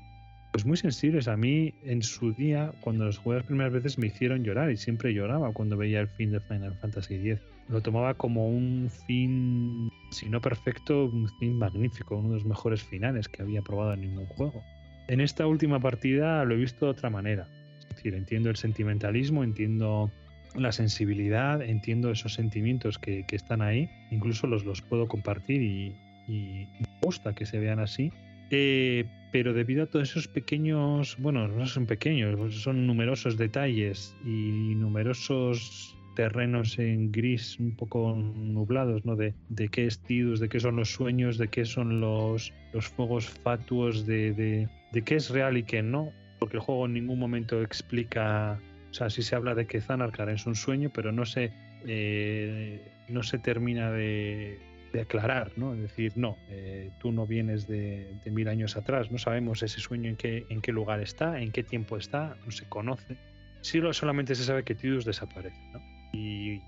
pues 0.52 0.64
muy 0.64 0.76
sensibles. 0.76 1.28
A 1.28 1.36
mí 1.36 1.74
en 1.84 2.02
su 2.02 2.32
día, 2.32 2.72
cuando 2.80 3.04
los 3.04 3.18
jugué 3.18 3.36
las 3.36 3.46
primeras 3.46 3.72
veces, 3.72 3.98
me 3.98 4.08
hicieron 4.08 4.44
llorar 4.44 4.70
y 4.70 4.76
siempre 4.76 5.12
lloraba 5.14 5.52
cuando 5.52 5.76
veía 5.76 6.00
el 6.00 6.08
fin 6.08 6.32
de 6.32 6.40
Final 6.40 6.74
Fantasy 6.74 7.14
X. 7.14 7.40
Lo 7.68 7.82
tomaba 7.82 8.14
como 8.14 8.48
un 8.48 8.90
fin, 9.06 9.90
si 10.10 10.28
no 10.28 10.40
perfecto, 10.40 11.04
un 11.04 11.28
fin 11.38 11.58
magnífico, 11.58 12.16
uno 12.16 12.30
de 12.30 12.34
los 12.34 12.46
mejores 12.46 12.82
finales 12.82 13.28
que 13.28 13.42
había 13.42 13.62
probado 13.62 13.92
en 13.92 14.00
ningún 14.00 14.26
juego. 14.26 14.62
En 15.08 15.20
esta 15.20 15.46
última 15.46 15.80
partida 15.80 16.44
lo 16.44 16.54
he 16.54 16.58
visto 16.58 16.86
de 16.86 16.92
otra 16.92 17.10
manera. 17.10 17.48
Es 17.78 17.88
decir, 17.88 18.14
entiendo 18.14 18.48
el 18.48 18.56
sentimentalismo, 18.56 19.44
entiendo 19.44 20.10
la 20.54 20.72
sensibilidad, 20.72 21.62
entiendo 21.62 22.10
esos 22.10 22.34
sentimientos 22.34 22.98
que, 22.98 23.24
están 23.30 23.62
ahí, 23.62 23.90
incluso 24.10 24.46
los, 24.46 24.64
los 24.64 24.82
puedo 24.82 25.08
compartir 25.08 25.62
y, 25.62 25.96
me 26.28 26.86
gusta 27.00 27.34
que 27.34 27.46
se 27.46 27.58
vean 27.58 27.78
así. 27.80 28.12
Eh, 28.50 29.06
pero 29.32 29.52
debido 29.52 29.84
a 29.84 29.86
todos 29.86 30.10
esos 30.10 30.28
pequeños, 30.28 31.16
bueno, 31.18 31.48
no 31.48 31.66
son 31.66 31.86
pequeños, 31.86 32.54
son 32.54 32.86
numerosos 32.86 33.36
detalles 33.36 34.14
y 34.24 34.74
numerosos 34.74 35.94
terrenos 36.16 36.78
en 36.78 37.12
gris 37.12 37.58
un 37.60 37.76
poco 37.76 38.16
nublados, 38.16 39.04
¿no? 39.04 39.14
De, 39.14 39.34
de 39.50 39.68
qué 39.68 39.86
es 39.86 40.02
de 40.08 40.48
qué 40.48 40.58
son 40.58 40.76
los 40.76 40.90
sueños, 40.90 41.38
de 41.38 41.48
qué 41.48 41.64
son 41.64 42.00
los, 42.00 42.52
los 42.72 42.88
fuegos 42.88 43.28
fatuos, 43.28 44.04
de, 44.06 44.32
de, 44.92 45.02
qué 45.02 45.16
es 45.16 45.30
real 45.30 45.56
y 45.56 45.62
qué 45.62 45.82
no, 45.82 46.10
porque 46.40 46.56
el 46.56 46.62
juego 46.62 46.86
en 46.86 46.94
ningún 46.94 47.18
momento 47.18 47.62
explica 47.62 48.60
o 48.90 48.94
sea, 48.94 49.10
sí 49.10 49.22
se 49.22 49.36
habla 49.36 49.54
de 49.54 49.66
que 49.66 49.80
Zanarkar 49.80 50.30
es 50.30 50.46
un 50.46 50.54
sueño, 50.54 50.90
pero 50.92 51.12
no 51.12 51.26
se, 51.26 51.52
eh, 51.86 52.80
no 53.08 53.22
se 53.22 53.38
termina 53.38 53.90
de, 53.92 54.58
aclarar, 55.00 55.52
¿no? 55.56 55.74
Decir, 55.74 56.12
no, 56.16 56.36
eh, 56.48 56.90
tú 57.00 57.12
no 57.12 57.26
vienes 57.26 57.66
de, 57.66 58.20
mil 58.26 58.48
años 58.48 58.76
atrás, 58.76 59.10
no 59.10 59.18
sabemos 59.18 59.62
ese 59.62 59.80
sueño 59.80 60.08
en 60.08 60.16
qué, 60.16 60.46
en 60.48 60.60
qué 60.60 60.72
lugar 60.72 61.00
está, 61.00 61.40
en 61.40 61.52
qué 61.52 61.62
tiempo 61.62 61.96
está, 61.96 62.36
no 62.44 62.50
se 62.50 62.68
conoce. 62.68 63.16
Sí, 63.60 63.80
solamente 63.92 64.34
se 64.34 64.44
sabe 64.44 64.64
que 64.64 64.74
Tidus 64.74 65.04
desaparece, 65.04 65.60
¿no? 65.72 65.80
Y, 66.12 66.62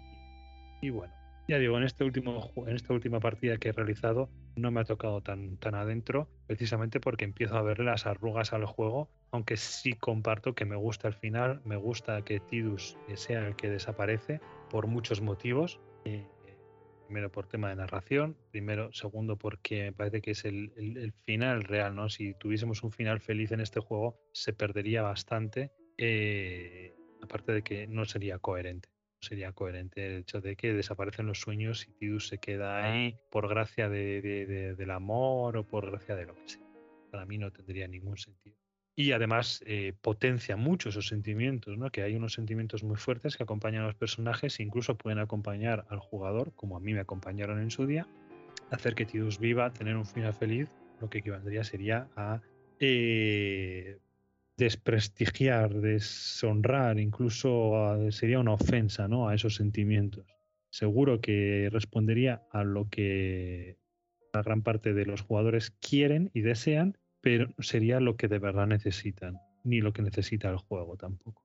y 0.83 0.91
bueno, 0.91 1.13
ya 1.51 1.59
digo, 1.59 1.77
en, 1.79 1.85
este 1.85 2.05
último, 2.05 2.53
en 2.67 2.77
esta 2.77 2.93
última 2.93 3.19
partida 3.19 3.57
que 3.57 3.71
he 3.71 3.73
realizado 3.73 4.31
no 4.55 4.71
me 4.71 4.81
ha 4.81 4.85
tocado 4.85 5.21
tan, 5.21 5.57
tan 5.57 5.75
adentro, 5.75 6.29
precisamente 6.47 7.01
porque 7.01 7.25
empiezo 7.25 7.57
a 7.57 7.63
ver 7.63 7.81
las 7.81 8.07
arrugas 8.07 8.53
al 8.53 8.67
juego, 8.67 9.09
aunque 9.33 9.57
sí 9.57 9.95
comparto 9.95 10.55
que 10.55 10.65
me 10.65 10.77
gusta 10.77 11.09
el 11.09 11.15
final, 11.15 11.61
me 11.65 11.77
gusta 11.77 12.23
que 12.23 12.39
Tidus 12.39 12.97
sea 13.15 13.49
el 13.49 13.57
que 13.57 13.69
desaparece 13.69 14.41
por 14.71 14.87
muchos 14.87 15.21
motivos. 15.21 15.81
Eh, 16.05 16.25
primero 17.11 17.33
por 17.33 17.49
tema 17.49 17.71
de 17.71 17.75
narración, 17.75 18.37
primero, 18.53 18.93
segundo 18.93 19.37
porque 19.37 19.83
me 19.83 19.93
parece 19.93 20.23
que 20.23 20.31
es 20.31 20.45
el, 20.45 21.13
final 21.25 21.65
real, 21.65 21.97
¿no? 21.97 22.09
Si 22.09 22.35
tuviésemos 22.35 22.85
un 22.85 22.93
final 22.93 23.19
feliz 23.19 23.51
en 23.51 23.59
este 23.59 23.81
juego, 23.81 24.21
se 24.33 24.53
perdería 24.53 25.03
bastante, 25.03 25.73
eh, 25.99 26.95
aparte 27.21 27.51
de 27.51 27.63
que 27.63 27.89
no 27.89 28.05
sería 28.05 28.39
coherente 28.39 28.89
sería 29.21 29.53
coherente 29.53 30.07
el 30.07 30.21
hecho 30.21 30.41
de 30.41 30.57
que 30.57 30.73
desaparecen 30.73 31.27
los 31.27 31.41
sueños 31.41 31.87
y 31.87 31.93
Tidus 31.93 32.29
se 32.29 32.39
queda 32.39 32.83
ahí 32.83 33.19
por 33.29 33.49
gracia 33.51 33.91
de, 33.91 34.75
del 34.79 34.91
amor 34.93 35.59
o 35.59 35.67
por 35.67 35.91
gracia 35.91 36.15
de 36.17 36.25
lo 36.25 36.35
que 36.37 36.49
sea. 36.49 36.67
Para 37.11 37.27
mí 37.27 37.37
no 37.37 37.51
tendría 37.51 37.87
ningún 37.87 38.17
sentido. 38.17 38.57
Y 39.01 39.13
además 39.13 39.65
eh, 39.65 39.95
potencia 40.03 40.59
mucho 40.59 40.91
esos 40.91 41.09
sentimientos, 41.09 41.79
¿no? 41.79 41.89
que 41.89 42.03
hay 42.03 42.15
unos 42.17 42.35
sentimientos 42.35 42.85
muy 42.85 42.97
fuertes 42.97 43.35
que 43.35 43.43
acompañan 43.43 43.85
a 43.85 43.87
los 43.87 43.95
personajes 43.95 44.61
e 44.61 44.63
incluso 44.63 44.99
pueden 44.99 45.19
acompañar 45.19 45.87
al 45.89 46.01
jugador, 46.01 46.53
como 46.55 46.77
a 46.77 46.81
mí 46.81 46.93
me 46.93 47.01
acompañaron 47.01 47.63
en 47.63 47.71
su 47.71 47.87
día, 47.87 48.07
hacer 48.71 48.95
que 48.95 49.07
Tidus 49.07 49.39
viva, 49.39 49.73
tener 49.73 49.97
un 49.97 50.05
final 50.05 50.35
feliz, 50.35 50.69
lo 51.01 51.09
que 51.09 51.21
equivaldría 51.21 51.65
sería 51.65 52.09
a 52.15 52.43
eh, 52.79 53.97
desprestigiar, 54.59 55.73
deshonrar, 55.73 57.01
incluso 57.01 57.97
sería 58.11 58.39
una 58.39 58.53
ofensa 58.53 59.09
¿no? 59.09 59.31
a 59.31 59.35
esos 59.35 59.55
sentimientos. 59.55 60.27
Seguro 60.69 61.23
que 61.23 61.71
respondería 61.73 62.43
a 62.53 62.65
lo 62.65 62.91
que 62.91 63.79
la 64.35 64.43
gran 64.43 64.61
parte 64.61 64.93
de 64.93 65.07
los 65.07 65.23
jugadores 65.23 65.71
quieren 65.71 66.31
y 66.35 66.43
desean, 66.43 66.99
pero 67.21 67.49
sería 67.59 68.01
lo 68.01 68.17
que 68.17 68.29
de 68.29 68.39
verdad 68.39 68.67
necesitan, 68.67 69.39
ni 69.65 69.81
lo 69.81 69.93
que 69.93 70.03
necesita 70.03 70.51
el 70.51 70.57
juego 70.57 70.97
tampoco. 70.97 71.43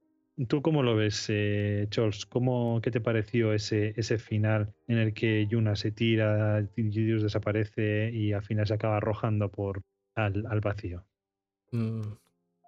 ¿Tú 0.49 0.61
cómo 0.61 0.84
lo 0.84 0.95
ves, 0.97 1.27
eh, 1.30 1.88
Charles? 1.89 2.26
¿Cómo, 2.26 2.81
¿Qué 2.81 2.91
te 2.91 2.99
pareció 2.99 3.53
ese, 3.53 3.93
ese 3.95 4.18
final 4.18 4.73
en 4.88 4.97
el 4.97 5.14
que 5.14 5.47
Yuna 5.47 5.77
se 5.77 5.91
tira, 5.91 6.61
Dios 6.76 7.23
desaparece 7.23 8.11
y 8.11 8.34
al 8.34 8.43
final 8.43 8.68
se 8.68 8.73
acaba 8.73 8.97
arrojando 8.97 9.49
por 9.49 9.81
al, 10.14 10.45
al 10.49 10.60
vacío? 10.60 11.06
Mm, 11.72 12.02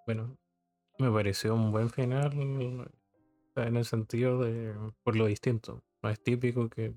bueno, 0.05 0.37
me 0.97 1.11
pareció 1.11 1.55
un 1.55 1.71
buen 1.71 1.89
final 1.89 2.31
en 3.55 3.75
el 3.75 3.85
sentido 3.85 4.41
de 4.41 4.73
por 5.03 5.17
lo 5.17 5.25
distinto. 5.25 5.83
No 6.01 6.09
es 6.09 6.23
típico 6.23 6.69
que 6.69 6.93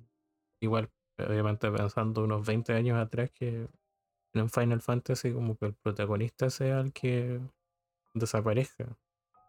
igual, 0.60 0.88
obviamente 1.18 1.70
pensando 1.70 2.22
unos 2.22 2.46
20 2.46 2.74
años 2.74 2.96
atrás 2.96 3.30
que 3.32 3.66
en 4.34 4.50
Final 4.50 4.80
Fantasy 4.80 5.32
como 5.32 5.56
que 5.56 5.66
el 5.66 5.74
protagonista 5.74 6.50
sea 6.50 6.80
el 6.80 6.92
que 6.92 7.40
desaparezca, 8.14 8.96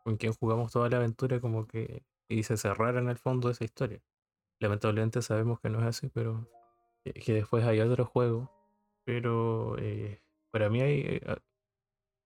con 0.04 0.18
quien 0.18 0.34
jugamos 0.34 0.72
toda 0.72 0.90
la 0.90 0.98
aventura 0.98 1.40
como 1.40 1.68
que 1.68 2.04
y 2.30 2.44
se 2.44 2.58
cerrara 2.58 3.00
en 3.00 3.10
el 3.10 3.18
fondo 3.18 3.50
esa 3.50 3.66
historia. 3.66 4.02
Lamentablemente 4.60 5.22
sabemos 5.22 5.60
que 5.60 5.70
no 5.70 5.80
es 5.80 5.86
así, 5.86 6.10
pero 6.10 6.48
que 7.04 7.34
después 7.34 7.66
hay 7.66 7.80
otro 7.82 8.06
juego. 8.06 8.52
Pero 9.04 9.78
eh, 9.80 10.22
para 10.52 10.70
mí 10.70 10.82
hay, 10.82 11.02
eh, 11.02 11.22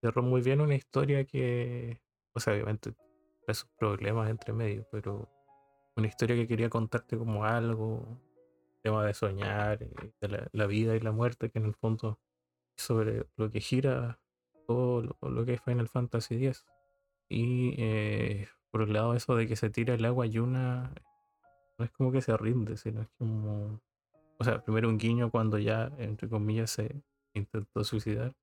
cerró 0.00 0.22
muy 0.22 0.42
bien 0.42 0.60
una 0.60 0.74
historia 0.74 1.24
que, 1.24 2.00
o 2.34 2.40
sea, 2.40 2.52
obviamente, 2.52 2.94
esos 3.46 3.68
problemas 3.78 4.28
entre 4.30 4.52
medio, 4.52 4.86
pero 4.90 5.28
una 5.96 6.06
historia 6.06 6.36
que 6.36 6.46
quería 6.46 6.68
contarte 6.68 7.16
como 7.16 7.44
algo, 7.44 8.20
tema 8.82 9.04
de 9.04 9.14
soñar, 9.14 9.82
eh, 9.82 10.12
de 10.20 10.48
la, 10.52 10.66
vida 10.66 10.94
y 10.94 11.00
la 11.00 11.12
muerte, 11.12 11.50
que 11.50 11.58
en 11.58 11.64
el 11.66 11.74
fondo 11.74 12.18
sobre 12.76 13.26
lo 13.36 13.50
que 13.50 13.60
gira 13.60 14.18
todo 14.66 15.16
lo, 15.20 15.44
que 15.44 15.54
es 15.54 15.62
Final 15.62 15.88
Fantasy 15.88 16.46
X. 16.46 16.64
Y 17.28 17.74
eh, 17.78 18.48
por 18.70 18.82
un 18.82 18.92
lado, 18.92 19.14
eso 19.14 19.36
de 19.36 19.46
que 19.46 19.56
se 19.56 19.70
tira 19.70 19.94
el 19.94 20.04
agua 20.04 20.26
y 20.26 20.38
una 20.38 20.92
no 21.78 21.84
es 21.84 21.90
como 21.92 22.12
que 22.12 22.22
se 22.22 22.36
rinde, 22.36 22.76
sino 22.76 23.02
es 23.02 23.08
como. 23.18 23.80
O 24.38 24.44
sea, 24.44 24.62
primero 24.62 24.88
un 24.88 24.98
guiño 24.98 25.30
cuando 25.30 25.58
ya, 25.58 25.92
entre 25.98 26.28
comillas, 26.28 26.70
se 26.70 27.02
intentó 27.34 27.84
suicidar 27.84 28.34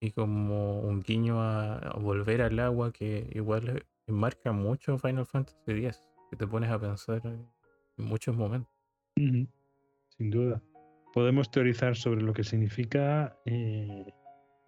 y 0.00 0.10
como 0.10 0.80
un 0.80 1.00
guiño 1.00 1.40
a, 1.40 1.96
volver 2.00 2.42
al 2.42 2.58
agua 2.58 2.92
que 2.92 3.30
igual 3.34 3.86
marca 4.08 4.52
mucho 4.52 4.98
Final 4.98 5.26
Fantasy 5.26 5.86
X, 5.86 6.02
que 6.30 6.36
te 6.36 6.46
pones 6.46 6.70
a 6.70 6.80
pensar 6.80 7.22
en 7.24 7.48
muchos 7.96 8.36
momentos. 8.36 8.72
Sin 9.14 10.30
duda. 10.30 10.60
Podemos 11.12 11.50
teorizar 11.50 11.96
sobre 11.96 12.22
lo 12.22 12.32
que 12.32 12.44
significa. 12.44 13.36
Eh, 13.44 14.12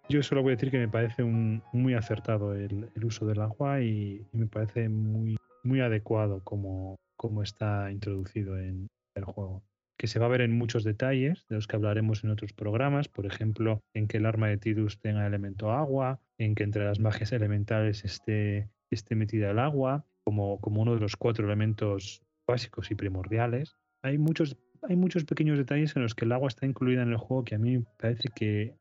yo 0.09 0.21
solo 0.21 0.43
voy 0.43 0.53
a 0.53 0.55
decir 0.55 0.69
que 0.69 0.77
me 0.77 0.87
parece 0.87 1.23
un, 1.23 1.63
muy 1.73 1.95
acertado 1.95 2.53
el, 2.53 2.91
uso 3.03 3.25
del 3.25 3.41
agua 3.41 3.81
y, 3.81 4.27
me 4.31 4.45
parece 4.45 4.87
muy, 4.87 5.37
adecuado 5.81 6.43
como, 6.43 6.95
como 7.17 7.41
está 7.41 7.91
introducido 7.91 8.59
en 8.59 8.87
el 9.15 9.23
juego. 9.23 9.63
que 9.97 10.07
se 10.07 10.19
va 10.19 10.27
a 10.27 10.29
ver 10.29 10.41
en 10.41 10.55
muchos 10.55 10.83
detalles, 10.83 11.47
de 11.49 11.55
los 11.55 11.65
que 11.65 11.77
hablaremos 11.77 12.23
en 12.23 12.29
otros 12.29 12.53
programas, 12.53 13.07
por 13.07 13.25
ejemplo, 13.25 13.81
en 13.93 14.07
que 14.07 14.17
el 14.17 14.27
arma 14.27 14.47
de 14.47 14.57
Tidus 14.57 14.99
tenga 14.99 15.25
elemento 15.25 15.71
agua, 15.71 16.19
en 16.37 16.53
que 16.53 16.63
entre 16.63 16.85
las 16.85 16.99
magias 16.99 17.31
elementales 17.31 18.05
esté, 18.05 18.69
esté 18.91 19.15
metida 19.15 19.49
el 19.49 19.57
agua, 19.57 20.05
como, 20.23 20.59
como 20.59 20.81
uno 20.81 20.93
de 20.93 20.99
los 20.99 21.15
cuatro 21.15 21.45
elementos 21.45 22.21
básicos 22.47 22.91
y 22.91 22.95
primordiales. 22.95 23.77
Hay 24.03 24.19
muchos, 24.19 24.57
hay 24.87 24.95
muchos 24.95 25.25
pequeños 25.25 25.57
detalles 25.57 25.95
en 25.95 26.03
los 26.03 26.15
que 26.15 26.25
el 26.25 26.31
agua 26.31 26.47
está 26.47 26.65
incluida 26.65 27.01
en 27.01 27.11
el 27.11 27.17
juego 27.17 27.43
que 27.43 27.55
a 27.55 27.59
mí 27.59 27.77
me 27.77 27.85
parece 27.99 28.29
que 28.35 28.75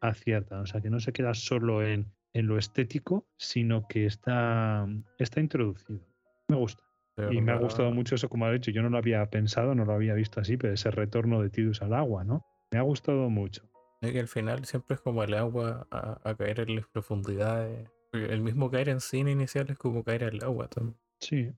acierta, 0.00 0.60
o 0.60 0.66
sea, 0.66 0.80
que 0.80 0.90
no 0.90 1.00
se 1.00 1.12
queda 1.12 1.34
solo 1.34 1.82
en, 1.82 2.12
en 2.32 2.46
lo 2.46 2.58
estético, 2.58 3.26
sino 3.36 3.86
que 3.88 4.06
está, 4.06 4.86
está 5.18 5.40
introducido. 5.40 6.00
Me 6.48 6.56
gusta. 6.56 6.82
y 7.30 7.40
me 7.40 7.52
ha 7.52 7.56
gustado 7.56 7.90
mucho 7.92 8.16
eso, 8.16 8.28
como 8.28 8.44
ha 8.44 8.52
dicho. 8.52 8.70
Yo 8.70 8.82
no 8.82 8.90
lo 8.90 8.98
había 8.98 9.24
pensado, 9.30 9.74
no 9.74 9.84
lo 9.84 9.92
había 9.92 10.14
visto 10.14 10.40
así, 10.40 10.56
pero 10.56 10.74
ese 10.74 10.90
retorno 10.90 11.40
de 11.40 11.48
Tidus 11.48 11.80
al 11.80 11.94
agua, 11.94 12.24
¿no? 12.24 12.44
Me 12.72 12.78
ha 12.78 12.82
gustado 12.82 13.30
mucho. 13.30 13.62
Es 14.02 14.12
que 14.12 14.20
al 14.20 14.28
final 14.28 14.64
siempre 14.66 14.96
es 14.96 15.00
como 15.00 15.22
el 15.22 15.32
agua 15.34 15.86
a, 15.90 16.34
caer 16.34 16.60
en 16.60 16.76
las 16.76 16.86
profundidades. 16.88 17.88
El 18.12 18.42
mismo 18.42 18.70
caer 18.70 18.90
en 18.90 19.00
cine 19.00 19.30
inicial 19.30 19.70
es 19.70 19.78
como 19.78 20.04
caer 20.04 20.24
al 20.24 20.42
agua 20.42 20.68
también. 20.68 20.98
Sí. 21.20 21.52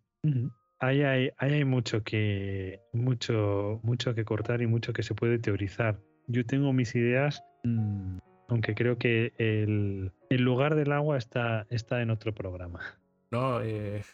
Ahí, 0.79 1.03
hay, 1.03 1.31
hay 1.39 1.65
mucho 1.65 2.03
que 2.03 2.81
mucho, 2.93 3.81
mucho 3.83 4.15
que 4.15 4.25
cortar 4.25 4.63
y 4.63 4.67
mucho 4.67 4.93
que 4.93 5.03
se 5.03 5.15
puede 5.15 5.39
teorizar. 5.39 6.01
Yo 6.29 6.45
tengo 6.45 6.73
mis 6.73 6.95
ideas 6.95 7.43
mm, 7.65 8.19
aunque 8.49 8.75
creo 8.75 8.99
que 8.99 9.33
el, 9.39 10.13
lugar 10.31 10.75
del 10.75 10.93
agua 10.93 11.17
está, 11.17 11.67
está 11.71 12.03
en 12.03 12.11
otro 12.11 12.35
programa. 12.35 12.81
No, 13.31 13.61
eh, 13.61 14.05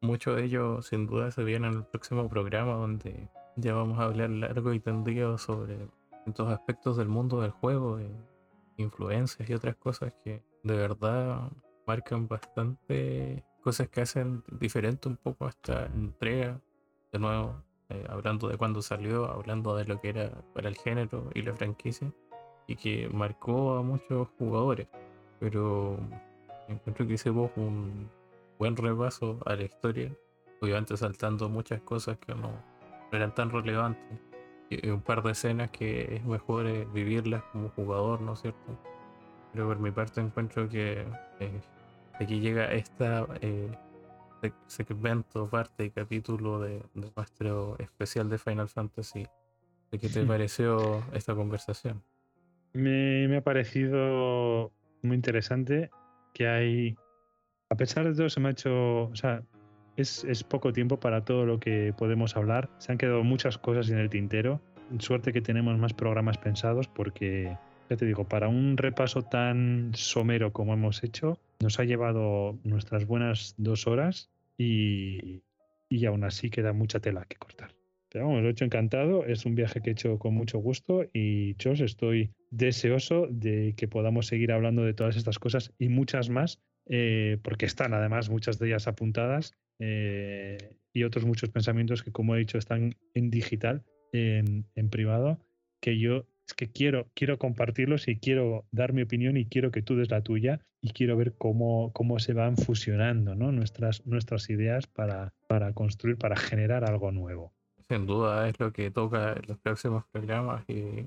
mucho 0.00 0.34
de 0.34 0.44
ello 0.44 0.82
sin 0.82 1.06
duda 1.06 1.30
se 1.30 1.44
viene 1.44 1.68
en 1.68 1.74
el 1.74 1.84
próximo 1.84 2.28
programa 2.28 2.74
donde 2.74 3.28
ya 3.56 3.74
vamos 3.74 3.98
a 3.98 4.04
hablar 4.04 4.30
largo 4.30 4.72
y 4.74 4.80
tendido 4.80 5.38
sobre 5.38 5.88
estos 6.26 6.48
aspectos 6.52 6.96
del 6.96 7.08
mundo 7.08 7.40
del 7.40 7.52
juego, 7.52 7.98
influencias 8.76 9.48
y 9.48 9.54
otras 9.54 9.76
cosas 9.76 10.14
que 10.24 10.42
de 10.62 10.76
verdad 10.76 11.50
marcan 11.86 12.28
bastante 12.28 13.44
cosas 13.64 13.88
que 13.88 14.02
hacen 14.02 14.44
diferente 14.60 15.08
un 15.08 15.16
poco 15.16 15.48
esta 15.48 15.86
entrega. 15.86 16.60
De 17.10 17.18
nuevo, 17.18 17.62
eh, 17.88 18.04
hablando 18.10 18.48
de 18.48 18.58
cuándo 18.58 18.82
salió, 18.82 19.24
hablando 19.30 19.74
de 19.74 19.86
lo 19.86 20.00
que 20.00 20.10
era 20.10 20.30
para 20.52 20.68
el 20.68 20.76
género 20.76 21.30
y 21.34 21.42
la 21.42 21.54
franquicia 21.54 22.12
y 22.66 22.76
que 22.76 23.08
marcó 23.08 23.76
a 23.76 23.82
muchos 23.82 24.28
jugadores. 24.38 24.86
Pero 25.40 25.98
encuentro 26.68 27.06
que 27.06 27.14
hicimos 27.14 27.50
un 27.56 28.10
buen 28.58 28.76
repaso 28.76 29.38
a 29.46 29.56
la 29.56 29.64
historia, 29.64 30.12
obviamente 30.60 30.96
saltando 30.96 31.48
muchas 31.48 31.80
cosas 31.80 32.18
que 32.18 32.34
no, 32.34 32.52
eran 33.12 33.34
tan 33.34 33.50
relevantes. 33.50 34.20
Y 34.68 34.88
un 34.88 35.00
par 35.00 35.22
de 35.22 35.32
escenas 35.32 35.70
que 35.70 36.16
es 36.16 36.24
mejor 36.24 36.66
eh, 36.66 36.86
vivirlas 36.92 37.42
como 37.44 37.70
jugador, 37.70 38.20
¿no 38.20 38.34
es 38.34 38.40
cierto? 38.40 38.78
Pero 39.52 39.68
por 39.68 39.78
mi 39.78 39.90
parte 39.90 40.20
encuentro 40.20 40.68
que 40.68 41.06
eh, 41.40 41.60
aquí 42.20 42.40
llega 42.40 42.72
esta 42.72 43.26
eh, 43.40 43.70
segmento, 44.66 45.48
parte 45.48 45.86
y 45.86 45.90
capítulo 45.90 46.60
de, 46.60 46.82
de, 46.94 47.10
nuestro 47.16 47.76
especial 47.78 48.28
de 48.28 48.38
Final 48.38 48.68
Fantasy. 48.68 49.26
¿De 49.90 49.98
qué 49.98 50.08
te 50.08 50.22
pareció 50.26 51.02
esta 51.12 51.34
conversación? 51.34 52.02
Me, 52.74 53.36
ha 53.36 53.40
parecido 53.40 54.72
muy 55.02 55.14
interesante 55.14 55.90
que 56.32 56.48
hay, 56.48 56.96
a 57.70 57.76
pesar 57.76 58.04
de 58.04 58.14
todo, 58.14 58.28
se 58.28 58.40
me 58.40 58.48
ha 58.48 58.50
hecho, 58.52 59.04
o 59.04 59.14
sea, 59.14 59.42
es, 59.96 60.24
es, 60.24 60.42
poco 60.42 60.72
tiempo 60.72 60.98
para 60.98 61.24
todo 61.24 61.46
lo 61.46 61.60
que 61.60 61.94
podemos 61.96 62.36
hablar. 62.36 62.68
Se 62.78 62.90
han 62.90 62.98
quedado 62.98 63.22
muchas 63.22 63.58
cosas 63.58 63.90
en 63.90 63.98
el 63.98 64.10
tintero. 64.10 64.60
Suerte 64.98 65.32
que 65.32 65.40
tenemos 65.40 65.78
más 65.78 65.94
programas 65.94 66.36
pensados 66.36 66.88
porque, 66.88 67.56
ya 67.88 67.96
te 67.96 68.04
digo, 68.04 68.24
para 68.24 68.48
un 68.48 68.76
repaso 68.76 69.22
tan 69.22 69.92
somero 69.94 70.52
como 70.52 70.74
hemos 70.74 71.04
hecho, 71.04 71.38
nos 71.60 71.78
ha 71.78 71.84
llevado 71.84 72.58
nuestras 72.64 73.06
buenas 73.06 73.54
dos 73.56 73.86
horas 73.86 74.30
y, 74.58 75.42
y 75.88 76.06
aún 76.06 76.24
así 76.24 76.50
queda 76.50 76.72
mucha 76.72 77.00
tela 77.00 77.24
que 77.28 77.36
cortar. 77.36 77.74
Pero 78.14 78.26
vamos, 78.26 78.42
lo 78.42 78.48
he 78.48 78.52
hecho 78.52 78.64
encantado. 78.64 79.26
Es 79.26 79.44
un 79.44 79.56
viaje 79.56 79.80
que 79.80 79.90
he 79.90 79.92
hecho 79.92 80.20
con 80.20 80.34
mucho 80.34 80.58
gusto 80.58 81.04
y, 81.12 81.54
Chos, 81.54 81.80
estoy 81.80 82.30
deseoso 82.50 83.26
de 83.28 83.74
que 83.76 83.88
podamos 83.88 84.28
seguir 84.28 84.52
hablando 84.52 84.84
de 84.84 84.94
todas 84.94 85.16
estas 85.16 85.40
cosas 85.40 85.72
y 85.80 85.88
muchas 85.88 86.30
más, 86.30 86.60
eh, 86.86 87.38
porque 87.42 87.66
están 87.66 87.92
además 87.92 88.30
muchas 88.30 88.60
de 88.60 88.68
ellas 88.68 88.86
apuntadas 88.86 89.54
eh, 89.80 90.58
y 90.92 91.02
otros 91.02 91.24
muchos 91.24 91.50
pensamientos 91.50 92.04
que, 92.04 92.12
como 92.12 92.36
he 92.36 92.38
dicho, 92.38 92.56
están 92.56 92.94
en 93.14 93.30
digital, 93.30 93.82
en, 94.12 94.64
privado, 94.90 95.40
que 95.80 95.98
yo 95.98 96.24
es 96.46 96.54
que 96.54 96.70
quiero, 96.70 97.06
quiero 97.14 97.38
compartirlos 97.38 98.08
y 98.08 98.18
quiero 98.18 98.66
dar 98.70 98.92
mi 98.92 99.02
opinión 99.02 99.36
y 99.36 99.46
quiero 99.46 99.70
que 99.70 99.82
tú 99.82 99.96
des 99.96 100.10
la 100.10 100.22
tuya 100.22 100.60
y 100.80 100.92
quiero 100.92 101.16
ver 101.16 101.34
cómo, 101.36 101.92
cómo 101.94 102.18
se 102.18 102.34
van 102.34 102.56
fusionando 102.56 103.34
nuestras, 103.34 104.06
nuestras 104.06 104.50
ideas 104.50 104.86
para, 104.86 105.32
para 105.48 105.72
construir, 105.72 106.18
para 106.18 106.36
generar 106.36 106.84
algo 106.84 107.10
nuevo. 107.12 107.52
Sin 107.88 108.06
duda 108.06 108.48
es 108.48 108.58
lo 108.60 108.72
que 108.72 108.90
toca 108.90 109.32
en 109.32 109.42
los 109.48 109.58
próximos 109.58 110.04
programas 110.12 110.64
y 110.68 111.06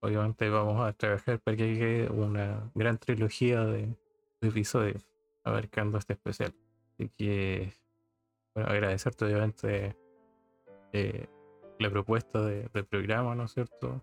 obviamente 0.00 0.48
vamos 0.48 0.84
a 0.84 0.92
trabajar 0.92 1.38
para 1.40 1.56
que 1.56 1.66
llegue 1.66 2.08
una 2.08 2.70
gran 2.74 2.98
trilogía 2.98 3.64
de, 3.64 3.94
episodios 4.40 5.08
abarcando 5.42 5.98
este 5.98 6.12
especial. 6.12 6.54
Así 6.92 7.08
que, 7.08 7.72
bueno, 8.54 8.70
agradecerte 8.70 9.24
obviamente 9.24 9.96
eh, 10.92 11.26
la 11.78 11.90
propuesta 11.90 12.42
de, 12.42 12.68
del 12.72 12.84
programa, 12.84 13.34
¿no 13.34 13.44
es 13.44 13.52
cierto? 13.52 14.02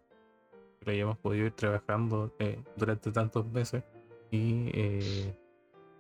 Que 0.84 0.92
lo 0.92 0.96
hayamos 0.96 1.18
podido 1.18 1.46
ir 1.46 1.54
trabajando 1.54 2.36
eh, 2.40 2.60
durante 2.76 3.12
tantos 3.12 3.46
meses 3.52 3.84
y 4.32 4.70
eh, 4.74 5.34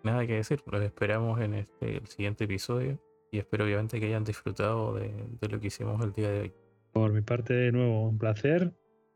nada 0.04 0.26
que 0.28 0.34
decir, 0.34 0.62
los 0.66 0.82
esperamos 0.84 1.40
en 1.40 1.54
este 1.54 1.98
el 1.98 2.08
siguiente 2.08 2.44
episodio 2.46 3.00
y 3.32 3.40
espero 3.40 3.66
obviamente 3.66 4.00
que 4.00 4.08
hayan 4.08 4.24
disfrutado 4.24 4.96
de, 4.96 5.12
lo 5.50 5.60
que 5.60 5.68
hicimos 5.68 6.04
el 6.04 6.14
día 6.14 6.30
de 6.30 6.42
hoy. 6.42 6.54
Por 6.92 7.12
mi 7.14 7.22
parte, 7.22 7.54
de 7.54 7.72
nuevo, 7.72 8.08
un 8.08 8.18
placer 8.18 8.74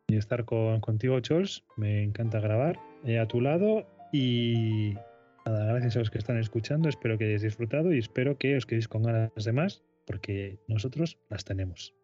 estar 0.08 0.46
con, 0.46 0.80
contigo, 0.80 1.20
Charles. 1.20 1.64
Me 1.76 2.04
encanta 2.04 2.40
grabar 2.40 2.80
eh, 3.04 3.20
a 3.20 3.28
tu 3.28 3.42
lado 3.42 3.86
y 4.14 4.94
nada, 5.46 5.66
gracias 5.66 5.96
a 5.96 6.00
los 6.00 6.10
que 6.10 6.18
están 6.18 6.38
escuchando. 6.38 6.90
Espero 6.90 7.18
que 7.18 7.26
hayáis 7.26 7.42
disfrutado 7.42 7.94
y 7.94 8.00
espero 8.00 8.38
que 8.38 8.56
os 8.56 8.66
quedéis 8.66 8.88
con 8.88 9.04
ganas 9.04 9.32
de 9.36 9.52
más 9.52 9.84
porque 10.06 10.60
nosotros 10.68 11.20
las 11.30 11.44
tenemos. 11.44 11.97